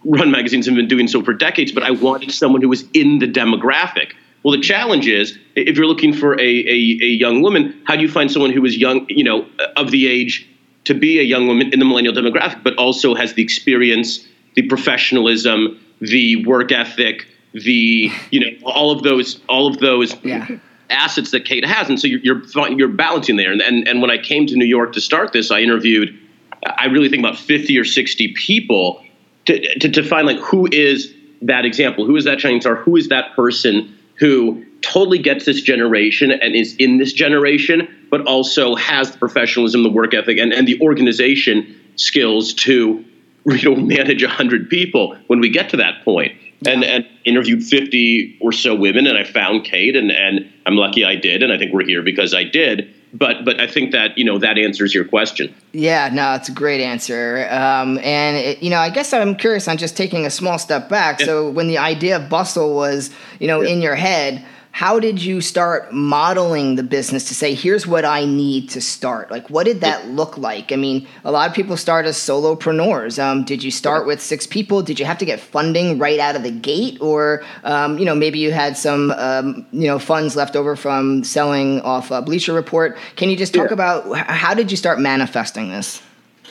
run 0.04 0.32
magazines 0.32 0.66
have 0.66 0.76
been 0.76 0.88
doing 0.88 1.08
so 1.08 1.24
for 1.24 1.34
decades, 1.34 1.72
but 1.72 1.84
I 1.84 1.92
wanted 1.92 2.32
someone 2.32 2.62
who 2.62 2.70
was 2.70 2.84
in 2.94 3.20
the 3.20 3.28
demographic. 3.28 4.14
Well, 4.44 4.56
the 4.56 4.64
challenge 4.64 5.08
is 5.08 5.38
if 5.56 5.78
you're 5.78 5.88
looking 5.88 6.14
for 6.14 6.34
a, 6.34 6.44
a, 6.44 7.00
a 7.02 7.10
young 7.10 7.42
woman, 7.42 7.82
how 7.86 7.96
do 7.96 8.02
you 8.02 8.10
find 8.10 8.32
someone 8.32 8.52
who 8.52 8.64
is 8.66 8.78
young, 8.78 9.06
you 9.10 9.24
know, 9.24 9.48
of 9.76 9.92
the 9.92 10.08
age 10.08 10.48
to 10.86 10.94
be 10.94 11.20
a 11.20 11.24
young 11.24 11.48
woman 11.48 11.74
in 11.74 11.80
the 11.80 11.86
millennial 11.86 12.14
demographic, 12.14 12.64
but 12.64 12.76
also 12.78 13.14
has 13.14 13.34
the 13.34 13.44
experience, 13.44 14.26
the 14.56 14.62
professionalism, 14.64 15.80
the 16.00 16.46
work 16.46 16.72
ethic, 16.72 17.28
the 17.54 18.12
you 18.32 18.40
know 18.40 18.48
all 18.64 18.92
of 18.92 19.04
those 19.04 19.42
all 19.50 19.68
of 19.68 19.80
those 19.80 20.16
yeah. 20.24 20.48
assets 20.90 21.32
that 21.32 21.46
Kate 21.46 21.66
has, 21.66 21.90
and 21.90 22.00
so 22.00 22.08
you're 22.08 22.20
you're, 22.22 22.72
you're 22.72 22.88
balancing 22.88 23.36
there. 23.36 23.52
And, 23.52 23.62
and 23.62 23.88
and 23.88 24.02
when 24.02 24.12
I 24.12 24.18
came 24.18 24.48
to 24.48 24.56
New 24.56 24.66
York 24.66 24.94
to 24.94 25.02
start 25.02 25.34
this, 25.34 25.52
I 25.52 25.60
interviewed, 25.60 26.18
I 26.66 26.86
really 26.86 27.10
think 27.10 27.22
about 27.22 27.38
50 27.38 27.78
or 27.78 27.86
60 27.86 28.34
people 28.34 29.04
to, 29.46 29.80
to, 29.80 29.90
to 29.90 30.04
find 30.04 30.28
like 30.28 30.40
who 30.40 30.68
is 30.72 31.14
that 31.42 31.66
example, 31.66 32.06
who 32.06 32.16
is 32.16 32.26
that 32.26 32.40
shining 32.40 32.62
star, 32.62 32.76
who 32.76 32.96
is 32.96 33.10
that 33.10 33.36
person 33.36 33.98
who 34.16 34.66
totally 34.82 35.20
gets 35.20 35.46
this 35.46 35.62
generation 35.62 36.32
and 36.32 36.56
is 36.56 36.76
in 36.78 36.98
this 36.98 37.14
generation, 37.14 37.88
but 38.10 38.26
also 38.26 38.76
has 38.76 39.12
the 39.12 39.18
professionalism, 39.18 39.84
the 39.84 39.90
work 39.90 40.14
ethic, 40.14 40.38
and, 40.38 40.54
and 40.54 40.68
the 40.68 40.80
organization 40.82 41.76
skills 41.96 42.54
to 42.54 43.04
you 43.46 43.70
know 43.70 43.76
manage 43.76 44.24
a 44.24 44.28
hundred 44.28 44.70
people 44.70 45.16
when 45.28 45.40
we 45.40 45.50
get 45.50 45.70
to 45.70 45.78
that 45.78 46.04
point. 46.04 46.34
Yeah. 46.62 46.72
And, 46.72 46.84
and 46.84 47.08
interviewed 47.24 47.64
50 47.64 48.40
or 48.42 48.52
so 48.52 48.74
women, 48.74 49.06
and 49.06 49.16
I 49.16 49.24
found 49.24 49.64
Kate, 49.64 49.96
and, 49.96 50.12
and 50.12 50.52
I'm 50.66 50.76
lucky 50.76 51.06
I 51.06 51.16
did, 51.16 51.44
and 51.44 51.54
I 51.54 51.58
think 51.60 51.72
we're 51.72 51.86
here 51.86 52.02
because 52.02 52.34
I 52.34 52.44
did 52.44 52.92
but 53.14 53.46
but 53.46 53.60
I 53.60 53.68
think 53.68 53.92
that 53.92 54.18
you 54.18 54.26
know 54.26 54.38
that 54.40 54.58
answers 54.58 54.94
your 54.94 55.06
question. 55.06 55.54
Yeah, 55.72 56.10
no, 56.12 56.34
it's 56.34 56.50
a 56.50 56.54
great 56.54 56.82
answer. 56.82 57.48
Um, 57.50 57.98
and 58.00 58.38
it, 58.38 58.64
you 58.64 58.70
know, 58.70 58.80
I 58.80 58.90
guess 58.90 59.14
I'm 59.14 59.36
curious 59.36 59.68
on 59.68 59.78
just 59.78 59.96
taking 59.96 60.26
a 60.26 60.30
small 60.30 60.60
step 60.60 60.90
back. 60.90 61.20
Yeah. 61.20 61.28
So 61.28 61.50
when 61.50 61.68
the 61.68 61.78
idea 61.78 62.18
of 62.18 62.30
bustle 62.30 62.76
was 62.76 63.10
you 63.40 63.48
know 63.48 63.62
yeah. 63.62 63.74
in 63.74 63.82
your 63.82 63.96
head 63.96 64.46
how 64.78 65.00
did 65.00 65.22
you 65.22 65.42
start 65.42 65.92
modeling 65.92 66.76
the 66.76 66.84
business 66.84 67.28
to 67.30 67.34
say 67.34 67.56
here's 67.56 67.88
what 67.88 68.06
i 68.06 68.26
need 68.26 68.70
to 68.70 68.80
start 68.80 69.32
like 69.32 69.50
what 69.50 69.66
did 69.66 69.82
that 69.82 70.08
look 70.08 70.38
like? 70.38 70.72
I 70.72 70.76
mean 70.76 71.08
a 71.24 71.32
lot 71.32 71.50
of 71.50 71.56
people 71.56 71.78
start 71.78 72.06
as 72.06 72.18
solopreneurs. 72.18 73.22
Um, 73.22 73.44
did 73.44 73.64
you 73.64 73.72
start 73.72 74.06
with 74.06 74.22
six 74.22 74.48
people? 74.48 74.82
Did 74.82 75.00
you 75.00 75.06
have 75.06 75.18
to 75.20 75.26
get 75.26 75.40
funding 75.40 75.98
right 75.98 76.20
out 76.20 76.36
of 76.36 76.44
the 76.44 76.52
gate? 76.52 76.98
Or 77.02 77.44
um, 77.64 77.98
you 77.98 78.06
know 78.06 78.16
maybe 78.16 78.40
you 78.40 78.52
had 78.52 78.78
some 78.78 79.12
um, 79.12 79.66
you 79.72 79.88
know 79.88 80.00
funds 80.00 80.36
left 80.36 80.56
over 80.56 80.76
from 80.76 81.24
selling 81.24 81.82
off 81.82 82.12
a 82.12 82.22
bleacher 82.22 82.54
report. 82.54 82.98
Can 83.16 83.30
you 83.30 83.38
just 83.38 83.54
talk 83.54 83.70
yeah. 83.70 83.74
about 83.74 84.18
how 84.28 84.54
did 84.54 84.72
you 84.72 84.78
start 84.78 85.00
manifesting 85.00 85.70
this? 85.70 86.02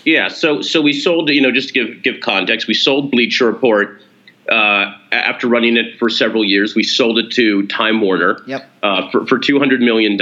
Yeah 0.05 0.29
so 0.29 0.63
so 0.63 0.81
we 0.81 0.93
sold 0.93 1.29
you 1.31 1.41
know 1.41 1.53
just 1.53 1.69
to 1.69 1.75
give 1.75 2.03
give 2.03 2.21
context 2.21 2.69
we 2.69 2.75
sold 2.75 3.11
bleacher 3.11 3.47
report 3.47 4.01
uh, 4.49 4.97
after 5.13 5.49
running 5.49 5.77
it 5.77 5.99
for 5.99 6.09
several 6.09 6.45
years, 6.45 6.75
we 6.75 6.83
sold 6.83 7.19
it 7.19 7.31
to 7.33 7.67
Time 7.67 8.01
Warner 8.01 8.43
yep. 8.47 8.69
uh, 8.83 9.11
for, 9.11 9.27
for 9.27 9.39
$200 9.39 9.81
million. 9.81 10.19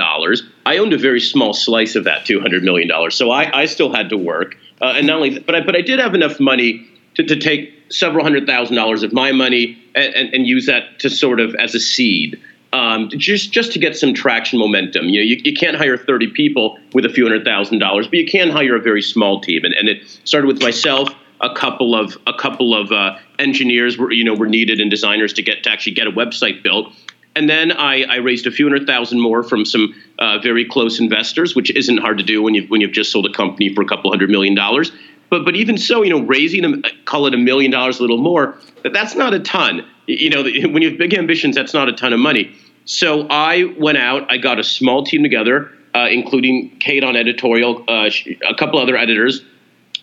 I 0.67 0.79
owned 0.79 0.93
a 0.93 0.99
very 0.99 1.21
small 1.21 1.53
slice 1.53 1.95
of 1.95 2.05
that 2.05 2.25
$200 2.27 2.63
million. 2.63 2.91
So 3.11 3.31
I, 3.31 3.61
I 3.61 3.67
still 3.67 3.93
had 3.93 4.09
to 4.11 4.17
work. 4.17 4.57
Uh, 4.81 4.95
and 4.97 5.07
not 5.07 5.17
only, 5.17 5.31
that, 5.31 5.47
but 5.47 5.55
I, 5.55 5.61
but 5.61 5.77
I 5.77 5.83
did 5.83 5.99
have 5.99 6.15
enough 6.15 6.41
money 6.41 6.87
to, 7.15 7.25
to 7.25 7.37
take 7.37 7.73
several 7.91 8.25
hundred 8.25 8.47
thousand 8.47 8.77
dollars 8.77 9.03
of 9.03 9.13
my 9.13 9.33
money 9.33 9.79
and, 9.95 10.15
and, 10.15 10.35
and 10.35 10.47
use 10.47 10.67
that 10.67 10.99
to 11.01 11.11
sort 11.11 11.41
of 11.41 11.55
as 11.57 11.75
a 11.75 11.81
seed. 11.81 12.41
Um, 12.73 13.09
just 13.11 13.53
just 13.53 13.73
to 13.75 13.79
get 13.79 13.97
some 13.97 14.15
traction 14.15 14.59
momentum. 14.59 15.09
You 15.09 15.21
know, 15.21 15.25
you, 15.25 15.41
you 15.45 15.55
can't 15.55 15.77
hire 15.77 15.97
30 15.97 16.33
people 16.33 16.77
with 16.93 17.05
a 17.05 17.09
few 17.09 17.25
hundred 17.25 17.45
thousand 17.45 17.79
dollars, 17.79 18.09
but 18.09 18.19
you 18.19 18.27
can 18.27 18.51
hire 18.51 18.75
a 18.75 18.81
very 18.81 19.01
small 19.01 19.41
team. 19.41 19.65
And, 19.65 19.75
and 19.75 19.89
it 19.89 20.09
started 20.25 20.49
with 20.49 20.61
myself 20.61 21.09
a 21.45 21.55
couple 21.55 21.95
of 21.95 22.17
a 22.27 22.33
couple 22.33 22.75
of 22.75 22.91
uh, 22.91 23.19
engineers 23.39 23.99
were 23.99 24.11
you 24.11 24.25
know 24.25 24.35
were 24.35 24.47
needed 24.47 24.81
and 24.81 24.91
designers 24.91 25.33
to 25.35 25.43
get 25.43 25.63
to 25.65 25.71
actually 25.71 25.93
get 25.93 26.07
a 26.07 26.11
website 26.11 26.63
built. 26.63 26.93
and 27.37 27.51
then 27.51 27.73
I, 27.73 28.05
I, 28.05 28.17
raised 28.17 28.47
a 28.47 28.51
few 28.51 28.65
hundred 28.65 28.87
thousand 28.87 29.21
more 29.21 29.43
from 29.43 29.65
some 29.65 29.95
uh, 30.19 30.39
very 30.39 30.65
close 30.65 31.01
investors, 31.01 31.55
which 31.55 31.71
isn't 31.71 31.99
hard 31.99 32.19
to 32.19 32.25
do 32.25 32.43
when 32.43 32.55
you've 32.55 32.71
when 32.71 32.81
you've 32.81 32.93
just 32.93 33.13
sold 33.13 33.27
a 33.27 33.33
company 33.33 33.75
for 33.75 33.83
a 33.83 33.87
couple 33.87 34.11
hundred 34.11 34.31
million 34.31 34.55
dollars. 34.55 34.91
But 35.31 35.45
but 35.45 35.55
even 35.55 35.77
so, 35.77 36.03
you 36.03 36.11
know, 36.11 36.23
raising 36.23 36.65
a, 36.65 36.83
call 37.05 37.27
it 37.27 37.35
a 37.35 37.39
million 37.39 37.71
dollars, 37.71 37.99
a 37.99 38.03
little 38.03 38.19
more, 38.19 38.57
that's 38.93 39.15
not 39.15 39.35
a 39.35 39.41
ton. 39.41 39.87
You 40.07 40.31
know, 40.31 40.43
when 40.43 40.83
you 40.83 40.91
have 40.91 40.99
big 40.99 41.15
ambitions, 41.15 41.55
that's 41.57 41.75
not 41.75 41.89
a 41.89 41.93
ton 41.93 42.13
of 42.13 42.21
money. 42.21 42.55
So 42.87 43.27
I 43.31 43.75
went 43.79 43.97
out, 43.99 44.31
I 44.31 44.37
got 44.37 44.59
a 44.59 44.65
small 44.65 45.05
team 45.05 45.23
together, 45.23 45.71
uh, 45.95 46.07
including 46.11 46.77
Kate 46.81 47.03
on 47.03 47.17
editorial, 47.17 47.83
uh, 47.89 48.11
a 48.47 48.55
couple 48.55 48.79
other 48.79 48.97
editors 48.97 49.43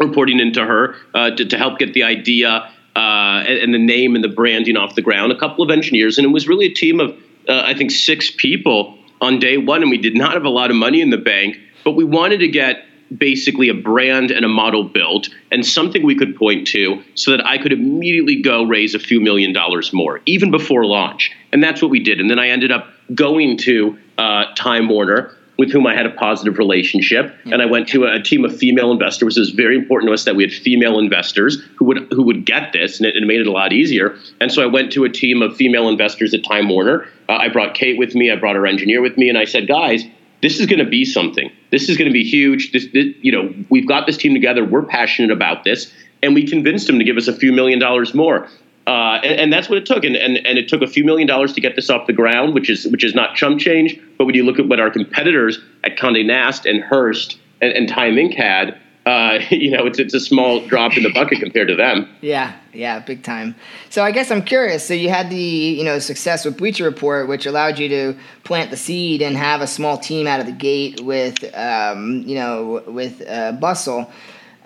reporting 0.01 0.39
into 0.39 0.65
her 0.65 0.95
uh, 1.13 1.31
to, 1.31 1.45
to 1.45 1.57
help 1.57 1.79
get 1.79 1.93
the 1.93 2.03
idea 2.03 2.69
uh, 2.95 3.43
and, 3.47 3.59
and, 3.59 3.73
the 3.73 3.79
name 3.79 4.15
and 4.15 4.23
the 4.23 4.29
branding 4.29 4.75
off 4.75 4.95
the 4.95 5.01
ground, 5.01 5.31
a 5.31 5.37
couple 5.37 5.63
of 5.63 5.71
engineers, 5.71 6.17
and 6.17 6.25
it 6.25 6.29
was 6.29 6.47
really 6.47 6.65
a 6.65 6.73
team 6.73 6.99
of 6.99 7.11
uh, 7.47 7.63
I 7.65 7.73
think 7.73 7.91
six 7.91 8.29
people 8.29 8.97
on 9.21 9.39
day 9.39 9.57
one, 9.57 9.81
and 9.81 9.89
we 9.89 9.97
did 9.97 10.15
not 10.15 10.33
have 10.33 10.43
a 10.43 10.49
lot 10.49 10.69
of 10.69 10.75
money 10.75 11.01
in 11.01 11.09
the 11.09 11.17
bank, 11.17 11.57
but 11.83 11.91
we 11.91 12.03
wanted 12.03 12.39
to 12.39 12.47
get 12.47 12.85
basically 13.17 13.69
a 13.69 13.73
brand 13.73 14.31
and 14.31 14.45
a 14.45 14.47
model 14.47 14.83
built 14.83 15.29
and 15.51 15.65
something 15.65 16.03
we 16.03 16.15
could 16.15 16.35
point 16.35 16.67
to 16.67 17.01
so 17.15 17.31
that 17.31 17.45
I 17.45 17.57
could 17.57 17.73
immediately 17.73 18.41
go 18.41 18.63
raise 18.63 18.95
a 18.95 18.99
few 18.99 19.19
million 19.19 19.53
dollars 19.53 19.91
more, 19.91 20.21
even 20.25 20.51
before 20.51 20.85
launch. 20.85 21.31
And 21.51 21.61
that's 21.61 21.81
what 21.81 21.91
we 21.91 21.99
did. 21.99 22.19
And 22.19 22.29
then 22.29 22.39
I 22.39 22.47
ended 22.47 22.71
up 22.71 22.87
going 23.13 23.57
to 23.57 23.97
uh, 24.17 24.45
Time 24.55 24.87
Warner 24.87 25.35
with 25.57 25.71
whom 25.71 25.85
I 25.85 25.95
had 25.95 26.05
a 26.05 26.11
positive 26.11 26.57
relationship. 26.57 27.35
Yeah. 27.45 27.53
And 27.53 27.61
I 27.61 27.65
went 27.65 27.87
to 27.89 28.05
a, 28.05 28.15
a, 28.15 28.21
team 28.21 28.45
of 28.45 28.57
female 28.57 28.91
investors. 28.91 29.37
It 29.37 29.41
was 29.41 29.49
very 29.51 29.75
important 29.75 30.09
to 30.09 30.13
us 30.13 30.23
that 30.25 30.35
we 30.35 30.43
had 30.43 30.51
female 30.51 30.97
investors 30.97 31.61
who 31.77 31.85
would 31.85 32.07
who 32.11 32.23
would 32.23 32.45
get 32.45 32.73
this, 32.73 32.99
and 32.99 33.05
it, 33.07 33.15
it 33.15 33.25
made 33.25 33.41
it 33.41 33.47
a 33.47 33.51
lot 33.51 33.73
easier. 33.73 34.17
And 34.39 34.51
so 34.51 34.63
I 34.63 34.65
went 34.65 34.91
to 34.93 35.03
a 35.03 35.09
team 35.09 35.41
of 35.41 35.55
female 35.55 35.89
investors 35.89 36.33
at 36.33 36.43
Time 36.43 36.69
Warner. 36.69 37.07
Uh, 37.29 37.33
I 37.33 37.49
brought 37.49 37.73
Kate 37.73 37.97
with 37.97 38.15
me. 38.15 38.31
I 38.31 38.35
brought 38.35 38.55
our 38.55 38.65
engineer 38.65 39.01
with 39.01 39.17
me, 39.17 39.29
and 39.29 39.37
I 39.37 39.45
said, 39.45 39.67
guys. 39.67 40.03
This 40.41 40.59
is 40.59 40.65
going 40.65 40.79
to 40.79 40.89
be 40.89 41.05
something. 41.05 41.51
This 41.69 41.87
is 41.87 41.97
going 41.97 42.09
to 42.09 42.11
be 42.11 42.23
huge. 42.23 42.71
This, 42.71 42.87
this, 42.93 43.13
you 43.21 43.31
know, 43.31 43.53
we've 43.69 43.87
got 43.87 44.07
this 44.07 44.17
team 44.17 44.33
together. 44.33 44.65
We're 44.65 44.81
passionate 44.81 45.29
about 45.29 45.63
this, 45.65 45.93
and 46.23 46.33
we 46.33 46.47
convinced 46.47 46.87
them 46.87 46.97
to 46.97 47.05
give 47.05 47.15
us 47.15 47.27
a 47.27 47.33
few 47.33 47.53
million 47.53 47.77
dollars 47.77 48.15
more. 48.15 48.49
Uh, 48.87 49.19
and, 49.23 49.39
and, 49.39 49.53
that's 49.53 49.69
what 49.69 49.77
it 49.77 49.85
took. 49.85 50.03
And, 50.03 50.15
and, 50.15 50.37
and 50.37 50.57
it 50.57 50.67
took 50.67 50.81
a 50.81 50.87
few 50.87 51.03
million 51.03 51.27
dollars 51.27 51.53
to 51.53 51.61
get 51.61 51.75
this 51.75 51.89
off 51.89 52.07
the 52.07 52.13
ground, 52.13 52.55
which 52.55 52.69
is 52.69 52.87
which 52.87 53.03
is 53.03 53.13
not 53.13 53.35
chump 53.35 53.59
change. 53.59 53.99
But 54.17 54.25
when 54.25 54.33
you 54.33 54.43
look 54.43 54.57
at 54.57 54.67
what 54.67 54.79
our 54.79 54.89
competitors 54.89 55.59
at 55.83 55.97
Condé 55.97 56.25
Nast 56.25 56.65
and 56.65 56.83
Hearst 56.83 57.37
and, 57.61 57.71
and 57.73 57.87
Time 57.87 58.15
Inc. 58.15 58.33
had, 58.33 58.79
uh, 59.05 59.39
you 59.51 59.71
know, 59.71 59.85
it's 59.85 59.99
it's 59.99 60.13
a 60.13 60.19
small 60.19 60.65
drop 60.67 60.97
in 60.97 61.03
the 61.03 61.11
bucket 61.11 61.39
compared 61.39 61.67
to 61.67 61.75
them. 61.75 62.09
Yeah, 62.21 62.55
yeah, 62.73 62.99
big 62.99 63.23
time. 63.23 63.55
So 63.89 64.03
I 64.03 64.11
guess 64.11 64.31
I'm 64.31 64.43
curious. 64.43 64.87
So 64.87 64.93
you 64.93 65.09
had 65.09 65.29
the 65.29 65.35
you 65.35 65.83
know 65.83 65.99
success 65.99 66.45
with 66.45 66.57
Bleacher 66.57 66.83
Report, 66.83 67.27
which 67.27 67.45
allowed 67.45 67.79
you 67.79 67.89
to 67.89 68.19
plant 68.43 68.71
the 68.71 68.77
seed 68.77 69.21
and 69.21 69.37
have 69.37 69.61
a 69.61 69.67
small 69.67 69.97
team 69.97 70.27
out 70.27 70.39
of 70.39 70.45
the 70.45 70.51
gate 70.51 71.01
with 71.01 71.43
um, 71.55 72.23
you 72.25 72.35
know 72.35 72.83
with 72.87 73.21
uh, 73.27 73.53
Bustle. 73.53 74.11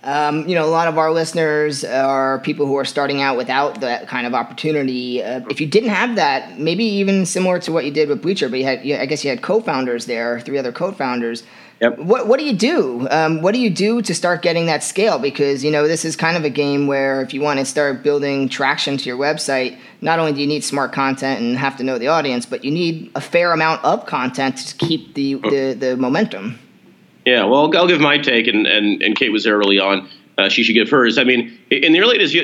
Um, 0.05 0.47
you 0.47 0.53
know, 0.53 0.65
a 0.65 0.69
lot 0.69 0.87
of 0.87 0.97
our 0.97 1.11
listeners 1.11 1.83
are 1.83 2.39
people 2.39 2.67
who 2.67 2.75
are 2.75 2.85
starting 2.85 3.21
out 3.21 3.37
without 3.37 3.81
that 3.81 4.07
kind 4.07 4.27
of 4.27 4.33
opportunity. 4.35 5.23
Uh, 5.23 5.41
if 5.49 5.59
you 5.59 5.67
didn't 5.67 5.89
have 5.89 6.15
that, 6.15 6.59
maybe 6.59 6.83
even 6.83 7.25
similar 7.25 7.59
to 7.59 7.71
what 7.71 7.85
you 7.85 7.91
did 7.91 8.07
with 8.07 8.21
Bleacher, 8.21 8.47
but 8.47 8.59
you 8.59 8.65
had, 8.65 8.85
you, 8.85 8.95
I 8.95 9.07
guess 9.07 9.23
you 9.23 9.31
had 9.31 9.41
co-founders 9.41 10.05
there, 10.05 10.39
three 10.39 10.59
other 10.59 10.71
co-founders. 10.71 11.43
Yep. 11.81 11.99
What 11.99 12.27
What 12.27 12.39
do 12.39 12.45
you 12.45 12.53
do? 12.53 13.05
Um, 13.11 13.41
what 13.41 13.53
do 13.53 13.59
you 13.59 13.69
do 13.69 14.01
to 14.01 14.15
start 14.15 14.41
getting 14.41 14.67
that 14.67 14.81
scale? 14.81 15.19
Because 15.19 15.61
you 15.61 15.71
know 15.71 15.89
this 15.89 16.05
is 16.05 16.15
kind 16.15 16.37
of 16.37 16.45
a 16.45 16.49
game 16.49 16.87
where 16.87 17.21
if 17.21 17.33
you 17.33 17.41
want 17.41 17.59
to 17.59 17.65
start 17.65 18.01
building 18.01 18.47
traction 18.47 18.95
to 18.95 19.03
your 19.03 19.17
website, 19.17 19.77
not 19.99 20.17
only 20.19 20.31
do 20.31 20.39
you 20.39 20.47
need 20.47 20.63
smart 20.63 20.93
content 20.93 21.41
and 21.41 21.57
have 21.57 21.75
to 21.77 21.83
know 21.83 21.97
the 21.97 22.07
audience, 22.07 22.45
but 22.45 22.63
you 22.63 22.71
need 22.71 23.11
a 23.13 23.19
fair 23.19 23.51
amount 23.51 23.83
of 23.83 24.05
content 24.05 24.57
to 24.57 24.75
keep 24.77 25.15
the, 25.15 25.33
the, 25.33 25.75
the 25.77 25.97
momentum. 25.97 26.59
Yeah, 27.25 27.45
well, 27.45 27.75
I'll 27.75 27.87
give 27.87 27.99
my 27.99 28.19
take, 28.19 28.47
and, 28.47 28.67
and, 28.67 29.01
and 29.01 29.15
Kate 29.15 29.31
was 29.31 29.43
there 29.43 29.57
early 29.57 29.79
on. 29.79 30.07
Uh, 30.37 30.49
she 30.49 30.63
should 30.63 30.73
give 30.73 30.89
hers. 30.89 31.17
I 31.17 31.23
mean, 31.23 31.57
in 31.71 31.91
the 31.93 31.99
early 31.99 32.17
days, 32.17 32.35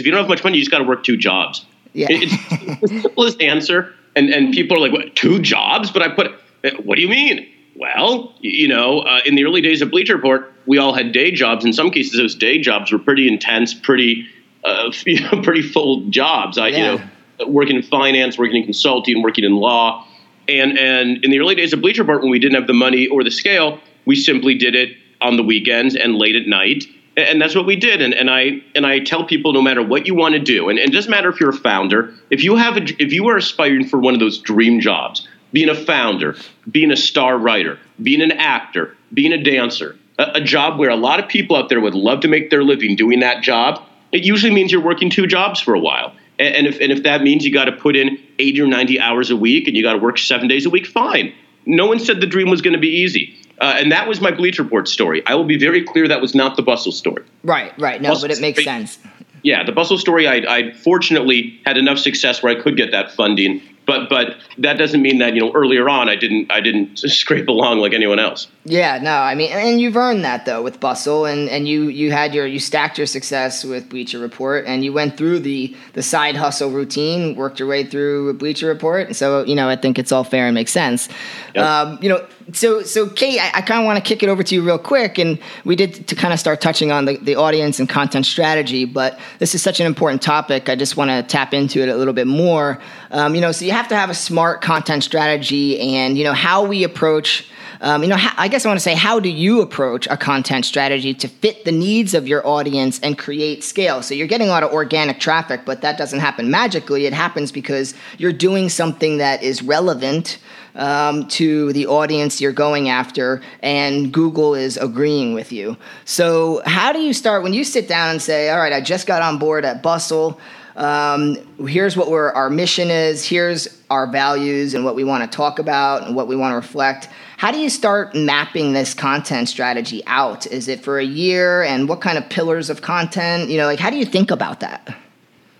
if 0.00 0.06
you 0.06 0.10
don't 0.10 0.20
have 0.20 0.28
much 0.28 0.42
money, 0.42 0.56
you 0.56 0.62
just 0.62 0.70
got 0.70 0.78
to 0.78 0.84
work 0.84 1.04
two 1.04 1.16
jobs. 1.16 1.64
Yeah. 1.92 2.08
It's 2.10 2.80
the 2.80 2.88
simplest 3.02 3.40
answer. 3.40 3.94
And, 4.16 4.30
and 4.30 4.52
people 4.52 4.76
are 4.76 4.80
like, 4.80 4.92
what, 4.92 5.14
two 5.14 5.40
jobs? 5.40 5.90
But 5.90 6.02
I 6.02 6.08
put, 6.08 6.26
uh, 6.64 6.70
what 6.82 6.96
do 6.96 7.02
you 7.02 7.08
mean? 7.08 7.46
Well, 7.76 8.34
you 8.40 8.68
know, 8.68 9.00
uh, 9.00 9.20
in 9.24 9.34
the 9.34 9.44
early 9.44 9.60
days 9.60 9.82
of 9.82 9.90
Bleacher 9.90 10.16
Report, 10.16 10.52
we 10.66 10.78
all 10.78 10.94
had 10.94 11.12
day 11.12 11.30
jobs. 11.30 11.64
In 11.64 11.72
some 11.72 11.90
cases, 11.90 12.18
those 12.18 12.34
day 12.34 12.58
jobs 12.58 12.92
were 12.92 12.98
pretty 12.98 13.28
intense, 13.28 13.74
pretty, 13.74 14.26
uh, 14.64 14.92
you 15.06 15.20
know, 15.20 15.42
pretty 15.42 15.62
full 15.62 16.08
jobs. 16.08 16.58
I, 16.58 16.68
yeah. 16.68 16.92
you 16.92 16.98
know, 16.98 17.46
working 17.48 17.76
in 17.76 17.82
finance, 17.82 18.38
working 18.38 18.56
in 18.56 18.64
consulting, 18.64 19.22
working 19.22 19.44
in 19.44 19.56
law. 19.56 20.06
And, 20.48 20.78
and 20.78 21.24
in 21.24 21.30
the 21.30 21.38
early 21.40 21.54
days 21.54 21.72
of 21.72 21.80
Bleacher 21.80 22.02
Report, 22.02 22.22
when 22.22 22.30
we 22.30 22.38
didn't 22.38 22.54
have 22.54 22.66
the 22.66 22.74
money 22.74 23.06
or 23.06 23.24
the 23.24 23.30
scale, 23.30 23.80
we 24.04 24.16
simply 24.16 24.54
did 24.54 24.74
it 24.74 24.96
on 25.20 25.36
the 25.36 25.42
weekends 25.42 25.94
and 25.96 26.16
late 26.16 26.36
at 26.36 26.46
night 26.46 26.84
and 27.16 27.40
that's 27.40 27.54
what 27.54 27.64
we 27.64 27.76
did. 27.76 28.02
And, 28.02 28.12
and 28.12 28.30
i 28.30 28.62
and 28.74 28.86
i 28.86 28.98
tell 28.98 29.24
people 29.24 29.52
no 29.52 29.62
matter 29.62 29.82
what 29.82 30.06
you 30.06 30.14
want 30.14 30.34
to 30.34 30.40
do 30.40 30.68
and, 30.68 30.78
and, 30.78 30.90
it 30.90 30.92
doesn't 30.94 31.10
matter 31.10 31.28
if 31.28 31.40
you're 31.40 31.50
a 31.50 31.56
founder 31.56 32.14
if 32.30 32.42
you 32.42 32.56
have 32.56 32.76
a, 32.76 33.02
if 33.02 33.12
you 33.12 33.28
are 33.28 33.36
aspiring 33.36 33.86
for 33.88 33.98
one 33.98 34.14
of 34.14 34.20
those 34.20 34.38
dream 34.38 34.80
jobs 34.80 35.26
being 35.52 35.68
a 35.68 35.74
founder 35.74 36.36
being 36.70 36.90
a 36.90 36.96
star 36.96 37.38
writer 37.38 37.78
being 38.02 38.20
an 38.20 38.32
actor 38.32 38.96
being 39.12 39.32
a 39.32 39.42
dancer 39.42 39.96
a, 40.18 40.32
a 40.34 40.40
job 40.40 40.78
where 40.78 40.90
a 40.90 40.96
lot 40.96 41.20
of 41.20 41.28
people 41.28 41.56
out 41.56 41.68
there 41.68 41.80
would 41.80 41.94
love 41.94 42.20
to 42.20 42.28
make 42.28 42.50
their 42.50 42.64
living 42.64 42.96
doing 42.96 43.20
that 43.20 43.42
job 43.42 43.82
it 44.14 44.22
usually 44.22 44.54
means 44.54 44.70
you're 44.70 44.80
working 44.80 45.10
two 45.10 45.26
jobs 45.26 45.60
for 45.60 45.74
a 45.74 45.80
while. 45.80 46.14
And, 46.38 46.54
and 46.54 46.66
if 46.68 46.80
and 46.80 46.92
if 46.92 47.02
that 47.02 47.22
means 47.22 47.44
you 47.44 47.52
got 47.52 47.64
to 47.64 47.72
put 47.72 47.96
in 47.96 48.16
80 48.38 48.62
or 48.62 48.66
90 48.68 49.00
hours 49.00 49.30
a 49.30 49.36
week 49.36 49.66
and 49.66 49.76
you 49.76 49.82
got 49.82 49.94
to 49.94 49.98
work 49.98 50.18
seven 50.18 50.46
days 50.46 50.64
a 50.64 50.70
week 50.70 50.86
fine. 50.86 51.34
No 51.66 51.86
one 51.86 51.98
said 51.98 52.20
the 52.20 52.26
dream 52.26 52.48
was 52.48 52.62
going 52.62 52.74
to 52.74 52.80
be 52.80 52.88
easy 52.88 53.33
uh, 53.60 53.76
and 53.78 53.92
that 53.92 54.08
was 54.08 54.20
my 54.20 54.30
Bleacher 54.30 54.62
Report 54.62 54.88
story. 54.88 55.22
I 55.26 55.34
will 55.34 55.44
be 55.44 55.58
very 55.58 55.84
clear 55.84 56.08
that 56.08 56.20
was 56.20 56.34
not 56.34 56.56
the 56.56 56.62
Bustle 56.62 56.92
story. 56.92 57.24
Right, 57.42 57.72
right. 57.78 58.00
No, 58.00 58.10
Bustle 58.10 58.28
but 58.28 58.36
it 58.36 58.40
makes 58.40 58.60
story, 58.60 58.64
sense. 58.64 58.98
Yeah, 59.42 59.62
the 59.64 59.72
Bustle 59.72 59.98
story, 59.98 60.26
I, 60.26 60.36
I 60.48 60.72
fortunately 60.72 61.60
had 61.64 61.76
enough 61.76 61.98
success 61.98 62.42
where 62.42 62.56
I 62.56 62.60
could 62.60 62.76
get 62.76 62.90
that 62.90 63.12
funding 63.12 63.62
but 63.86 64.08
but 64.08 64.36
that 64.58 64.78
doesn't 64.78 65.02
mean 65.02 65.18
that 65.18 65.34
you 65.34 65.40
know 65.40 65.52
earlier 65.52 65.88
on 65.88 66.08
I 66.08 66.16
didn't 66.16 66.50
I 66.50 66.60
didn't 66.60 66.98
scrape 66.98 67.48
along 67.48 67.78
like 67.78 67.92
anyone 67.92 68.18
else. 68.18 68.48
Yeah, 68.64 68.98
no, 68.98 69.12
I 69.12 69.34
mean, 69.34 69.52
and 69.52 69.80
you've 69.80 69.96
earned 69.96 70.24
that 70.24 70.46
though 70.46 70.62
with 70.62 70.80
Bustle, 70.80 71.26
and 71.26 71.48
and 71.48 71.68
you 71.68 71.84
you 71.88 72.10
had 72.10 72.34
your 72.34 72.46
you 72.46 72.58
stacked 72.58 72.98
your 72.98 73.06
success 73.06 73.64
with 73.64 73.88
Bleacher 73.88 74.18
Report, 74.18 74.64
and 74.66 74.84
you 74.84 74.92
went 74.92 75.16
through 75.16 75.40
the 75.40 75.76
the 75.92 76.02
side 76.02 76.36
hustle 76.36 76.70
routine, 76.70 77.36
worked 77.36 77.58
your 77.58 77.68
way 77.68 77.84
through 77.84 78.34
Bleacher 78.34 78.66
Report, 78.66 79.08
and 79.08 79.16
so 79.16 79.44
you 79.44 79.54
know 79.54 79.68
I 79.68 79.76
think 79.76 79.98
it's 79.98 80.12
all 80.12 80.24
fair 80.24 80.46
and 80.46 80.54
makes 80.54 80.72
sense. 80.72 81.08
Yep. 81.54 81.64
Um, 81.64 81.98
you 82.00 82.08
know, 82.08 82.26
so 82.52 82.82
so 82.82 83.08
Kate, 83.08 83.40
I, 83.40 83.58
I 83.58 83.60
kind 83.62 83.80
of 83.80 83.86
want 83.86 83.96
to 83.96 84.06
kick 84.06 84.22
it 84.22 84.28
over 84.28 84.42
to 84.42 84.54
you 84.54 84.62
real 84.62 84.78
quick, 84.78 85.18
and 85.18 85.38
we 85.64 85.76
did 85.76 86.06
to 86.08 86.14
kind 86.14 86.32
of 86.32 86.40
start 86.40 86.60
touching 86.60 86.92
on 86.92 87.04
the 87.04 87.16
the 87.16 87.36
audience 87.36 87.78
and 87.80 87.88
content 87.88 88.26
strategy, 88.26 88.84
but 88.84 89.18
this 89.38 89.54
is 89.54 89.62
such 89.62 89.80
an 89.80 89.86
important 89.86 90.22
topic. 90.22 90.68
I 90.68 90.76
just 90.76 90.96
want 90.96 91.10
to 91.10 91.22
tap 91.22 91.54
into 91.54 91.82
it 91.82 91.88
a 91.88 91.96
little 91.96 92.14
bit 92.14 92.26
more. 92.26 92.80
Um, 93.10 93.34
you 93.34 93.40
know, 93.40 93.52
so 93.52 93.64
you 93.64 93.72
have 93.72 93.88
to 93.88 93.96
have 93.96 94.10
a 94.10 94.14
smart 94.14 94.60
content 94.60 95.04
strategy, 95.04 95.80
and 95.80 96.18
you 96.18 96.24
know 96.24 96.34
how 96.34 96.64
we 96.64 96.84
approach. 96.84 97.48
Um, 97.80 98.02
you 98.02 98.08
know, 98.08 98.16
how, 98.16 98.32
I 98.38 98.48
guess 98.48 98.64
I 98.64 98.68
want 98.68 98.78
to 98.78 98.84
say, 98.84 98.94
how 98.94 99.20
do 99.20 99.28
you 99.28 99.60
approach 99.60 100.06
a 100.06 100.16
content 100.16 100.64
strategy 100.64 101.12
to 101.12 101.28
fit 101.28 101.66
the 101.66 101.72
needs 101.72 102.14
of 102.14 102.26
your 102.26 102.46
audience 102.46 102.98
and 103.00 103.18
create 103.18 103.62
scale? 103.62 104.00
So 104.00 104.14
you're 104.14 104.28
getting 104.28 104.46
a 104.46 104.50
lot 104.50 104.62
of 104.62 104.72
organic 104.72 105.20
traffic, 105.20 105.62
but 105.66 105.82
that 105.82 105.98
doesn't 105.98 106.20
happen 106.20 106.50
magically. 106.50 107.04
It 107.04 107.12
happens 107.12 107.52
because 107.52 107.92
you're 108.16 108.32
doing 108.32 108.70
something 108.70 109.18
that 109.18 109.42
is 109.42 109.62
relevant 109.62 110.38
um, 110.74 111.26
to 111.28 111.72
the 111.72 111.86
audience 111.86 112.40
you're 112.40 112.52
going 112.52 112.88
after, 112.88 113.42
and 113.62 114.12
Google 114.12 114.54
is 114.54 114.76
agreeing 114.76 115.34
with 115.34 115.52
you. 115.52 115.76
So, 116.04 116.62
how 116.66 116.92
do 116.92 117.00
you 117.00 117.12
start 117.12 117.42
when 117.42 117.52
you 117.52 117.64
sit 117.64 117.88
down 117.88 118.10
and 118.10 118.20
say, 118.20 118.50
All 118.50 118.58
right, 118.58 118.72
I 118.72 118.80
just 118.80 119.06
got 119.06 119.22
on 119.22 119.38
board 119.38 119.64
at 119.64 119.82
Bustle? 119.82 120.40
Um, 120.76 121.36
here's 121.68 121.96
what 121.96 122.08
our 122.08 122.50
mission 122.50 122.90
is, 122.90 123.24
here's 123.24 123.80
our 123.90 124.08
values 124.08 124.74
and 124.74 124.84
what 124.84 124.96
we 124.96 125.04
want 125.04 125.30
to 125.30 125.36
talk 125.36 125.60
about 125.60 126.04
and 126.04 126.16
what 126.16 126.26
we 126.26 126.34
want 126.34 126.50
to 126.50 126.56
reflect. 126.56 127.08
How 127.36 127.52
do 127.52 127.58
you 127.58 127.70
start 127.70 128.14
mapping 128.14 128.72
this 128.72 128.92
content 128.92 129.48
strategy 129.48 130.02
out? 130.06 130.46
Is 130.46 130.66
it 130.66 130.82
for 130.82 130.98
a 130.98 131.04
year 131.04 131.62
and 131.62 131.88
what 131.88 132.00
kind 132.00 132.18
of 132.18 132.28
pillars 132.28 132.70
of 132.70 132.82
content? 132.82 133.50
You 133.50 133.58
know, 133.58 133.66
like 133.66 133.78
how 133.78 133.90
do 133.90 133.96
you 133.96 134.04
think 134.04 134.32
about 134.32 134.60
that? 134.60 134.96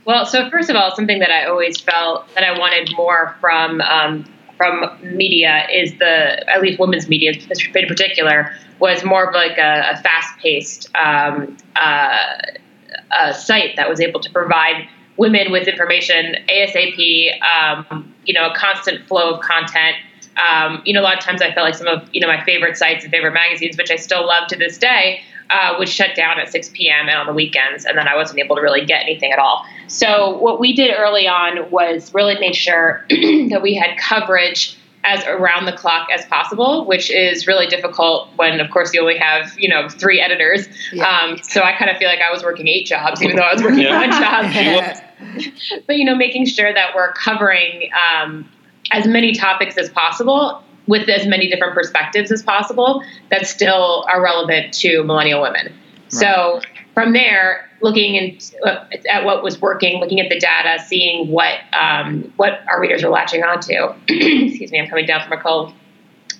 Well, 0.04 0.26
so 0.26 0.50
first 0.50 0.68
of 0.68 0.76
all, 0.76 0.94
something 0.94 1.20
that 1.20 1.30
I 1.30 1.44
always 1.46 1.80
felt 1.80 2.32
that 2.34 2.44
I 2.44 2.58
wanted 2.58 2.94
more 2.96 3.36
from 3.40 3.80
um, 3.80 4.24
from 4.64 5.16
media 5.16 5.66
is 5.72 5.92
the 5.98 6.50
at 6.50 6.62
least 6.62 6.78
women's 6.78 7.08
media 7.08 7.32
in 7.32 7.88
particular 7.88 8.52
was 8.80 9.04
more 9.04 9.28
of 9.28 9.34
like 9.34 9.58
a, 9.58 9.92
a 9.92 9.96
fast 10.02 10.38
paced 10.38 10.90
um, 10.94 11.56
uh, 11.76 13.32
site 13.32 13.76
that 13.76 13.88
was 13.88 14.00
able 14.00 14.20
to 14.20 14.30
provide 14.30 14.88
women 15.16 15.52
with 15.52 15.68
information 15.68 16.36
ASAP, 16.48 17.40
um, 17.42 18.12
you 18.24 18.34
know, 18.34 18.50
a 18.50 18.54
constant 18.54 19.06
flow 19.06 19.34
of 19.34 19.40
content. 19.40 19.96
um, 20.36 20.82
you 20.84 20.92
know, 20.92 21.00
a 21.00 21.04
lot 21.04 21.16
of 21.16 21.20
times 21.20 21.40
I 21.40 21.52
felt 21.52 21.64
like 21.64 21.76
some 21.76 21.86
of 21.86 22.08
you 22.12 22.20
know 22.20 22.26
my 22.26 22.42
favorite 22.44 22.76
sites 22.76 23.04
and 23.04 23.12
favorite 23.12 23.34
magazines, 23.34 23.76
which 23.76 23.90
I 23.90 23.96
still 23.96 24.26
love 24.26 24.48
to 24.48 24.56
this 24.56 24.78
day, 24.78 25.22
uh, 25.50 25.74
would 25.78 25.88
shut 25.88 26.16
down 26.16 26.38
at 26.38 26.50
6 26.50 26.70
p.m. 26.70 27.08
and 27.08 27.18
on 27.18 27.26
the 27.26 27.32
weekends, 27.32 27.84
and 27.84 27.96
then 27.96 28.08
I 28.08 28.16
wasn't 28.16 28.38
able 28.40 28.56
to 28.56 28.62
really 28.62 28.84
get 28.84 29.02
anything 29.02 29.32
at 29.32 29.38
all. 29.38 29.64
So 29.88 30.36
what 30.38 30.60
we 30.60 30.72
did 30.72 30.94
early 30.96 31.28
on 31.28 31.70
was 31.70 32.12
really 32.14 32.38
made 32.38 32.56
sure 32.56 33.04
that 33.10 33.60
we 33.62 33.74
had 33.74 33.98
coverage 33.98 34.76
as 35.04 35.22
around 35.26 35.66
the 35.66 35.72
clock 35.72 36.08
as 36.10 36.24
possible, 36.26 36.86
which 36.86 37.10
is 37.10 37.46
really 37.46 37.66
difficult 37.66 38.28
when, 38.36 38.58
of 38.58 38.70
course, 38.70 38.94
you 38.94 39.00
only 39.00 39.18
have 39.18 39.52
you 39.58 39.68
know 39.68 39.88
three 39.88 40.20
editors. 40.20 40.66
Yeah. 40.92 41.06
Um, 41.06 41.38
so 41.42 41.62
I 41.62 41.76
kind 41.76 41.90
of 41.90 41.98
feel 41.98 42.08
like 42.08 42.20
I 42.26 42.32
was 42.32 42.42
working 42.42 42.68
eight 42.68 42.86
jobs, 42.86 43.22
even 43.22 43.36
though 43.36 43.42
I 43.42 43.52
was 43.52 43.62
working 43.64 43.80
yeah. 43.80 43.98
one 43.98 44.10
job. 44.10 45.82
but 45.86 45.96
you 45.96 46.04
know, 46.04 46.14
making 46.14 46.46
sure 46.46 46.72
that 46.72 46.94
we're 46.94 47.12
covering 47.12 47.90
um, 48.16 48.48
as 48.92 49.06
many 49.06 49.32
topics 49.32 49.76
as 49.76 49.90
possible 49.90 50.62
with 50.86 51.08
as 51.08 51.26
many 51.26 51.48
different 51.48 51.74
perspectives 51.74 52.30
as 52.30 52.42
possible 52.42 53.02
that 53.30 53.46
still 53.46 54.04
are 54.08 54.22
relevant 54.22 54.72
to 54.74 55.02
millennial 55.04 55.40
women. 55.40 55.66
Right. 55.66 56.12
So 56.12 56.60
from 56.92 57.12
there, 57.12 57.68
looking 57.80 58.14
in, 58.14 58.38
uh, 58.64 58.84
at 59.10 59.24
what 59.24 59.42
was 59.42 59.60
working, 59.60 60.00
looking 60.00 60.20
at 60.20 60.28
the 60.30 60.38
data, 60.38 60.82
seeing 60.86 61.28
what 61.28 61.58
um, 61.72 62.32
what 62.36 62.60
our 62.68 62.80
readers 62.80 63.02
are 63.02 63.10
latching 63.10 63.42
onto. 63.42 63.74
Excuse 64.08 64.70
me, 64.70 64.80
I'm 64.80 64.88
coming 64.88 65.06
down 65.06 65.22
from 65.22 65.38
a 65.38 65.42
cold. 65.42 65.72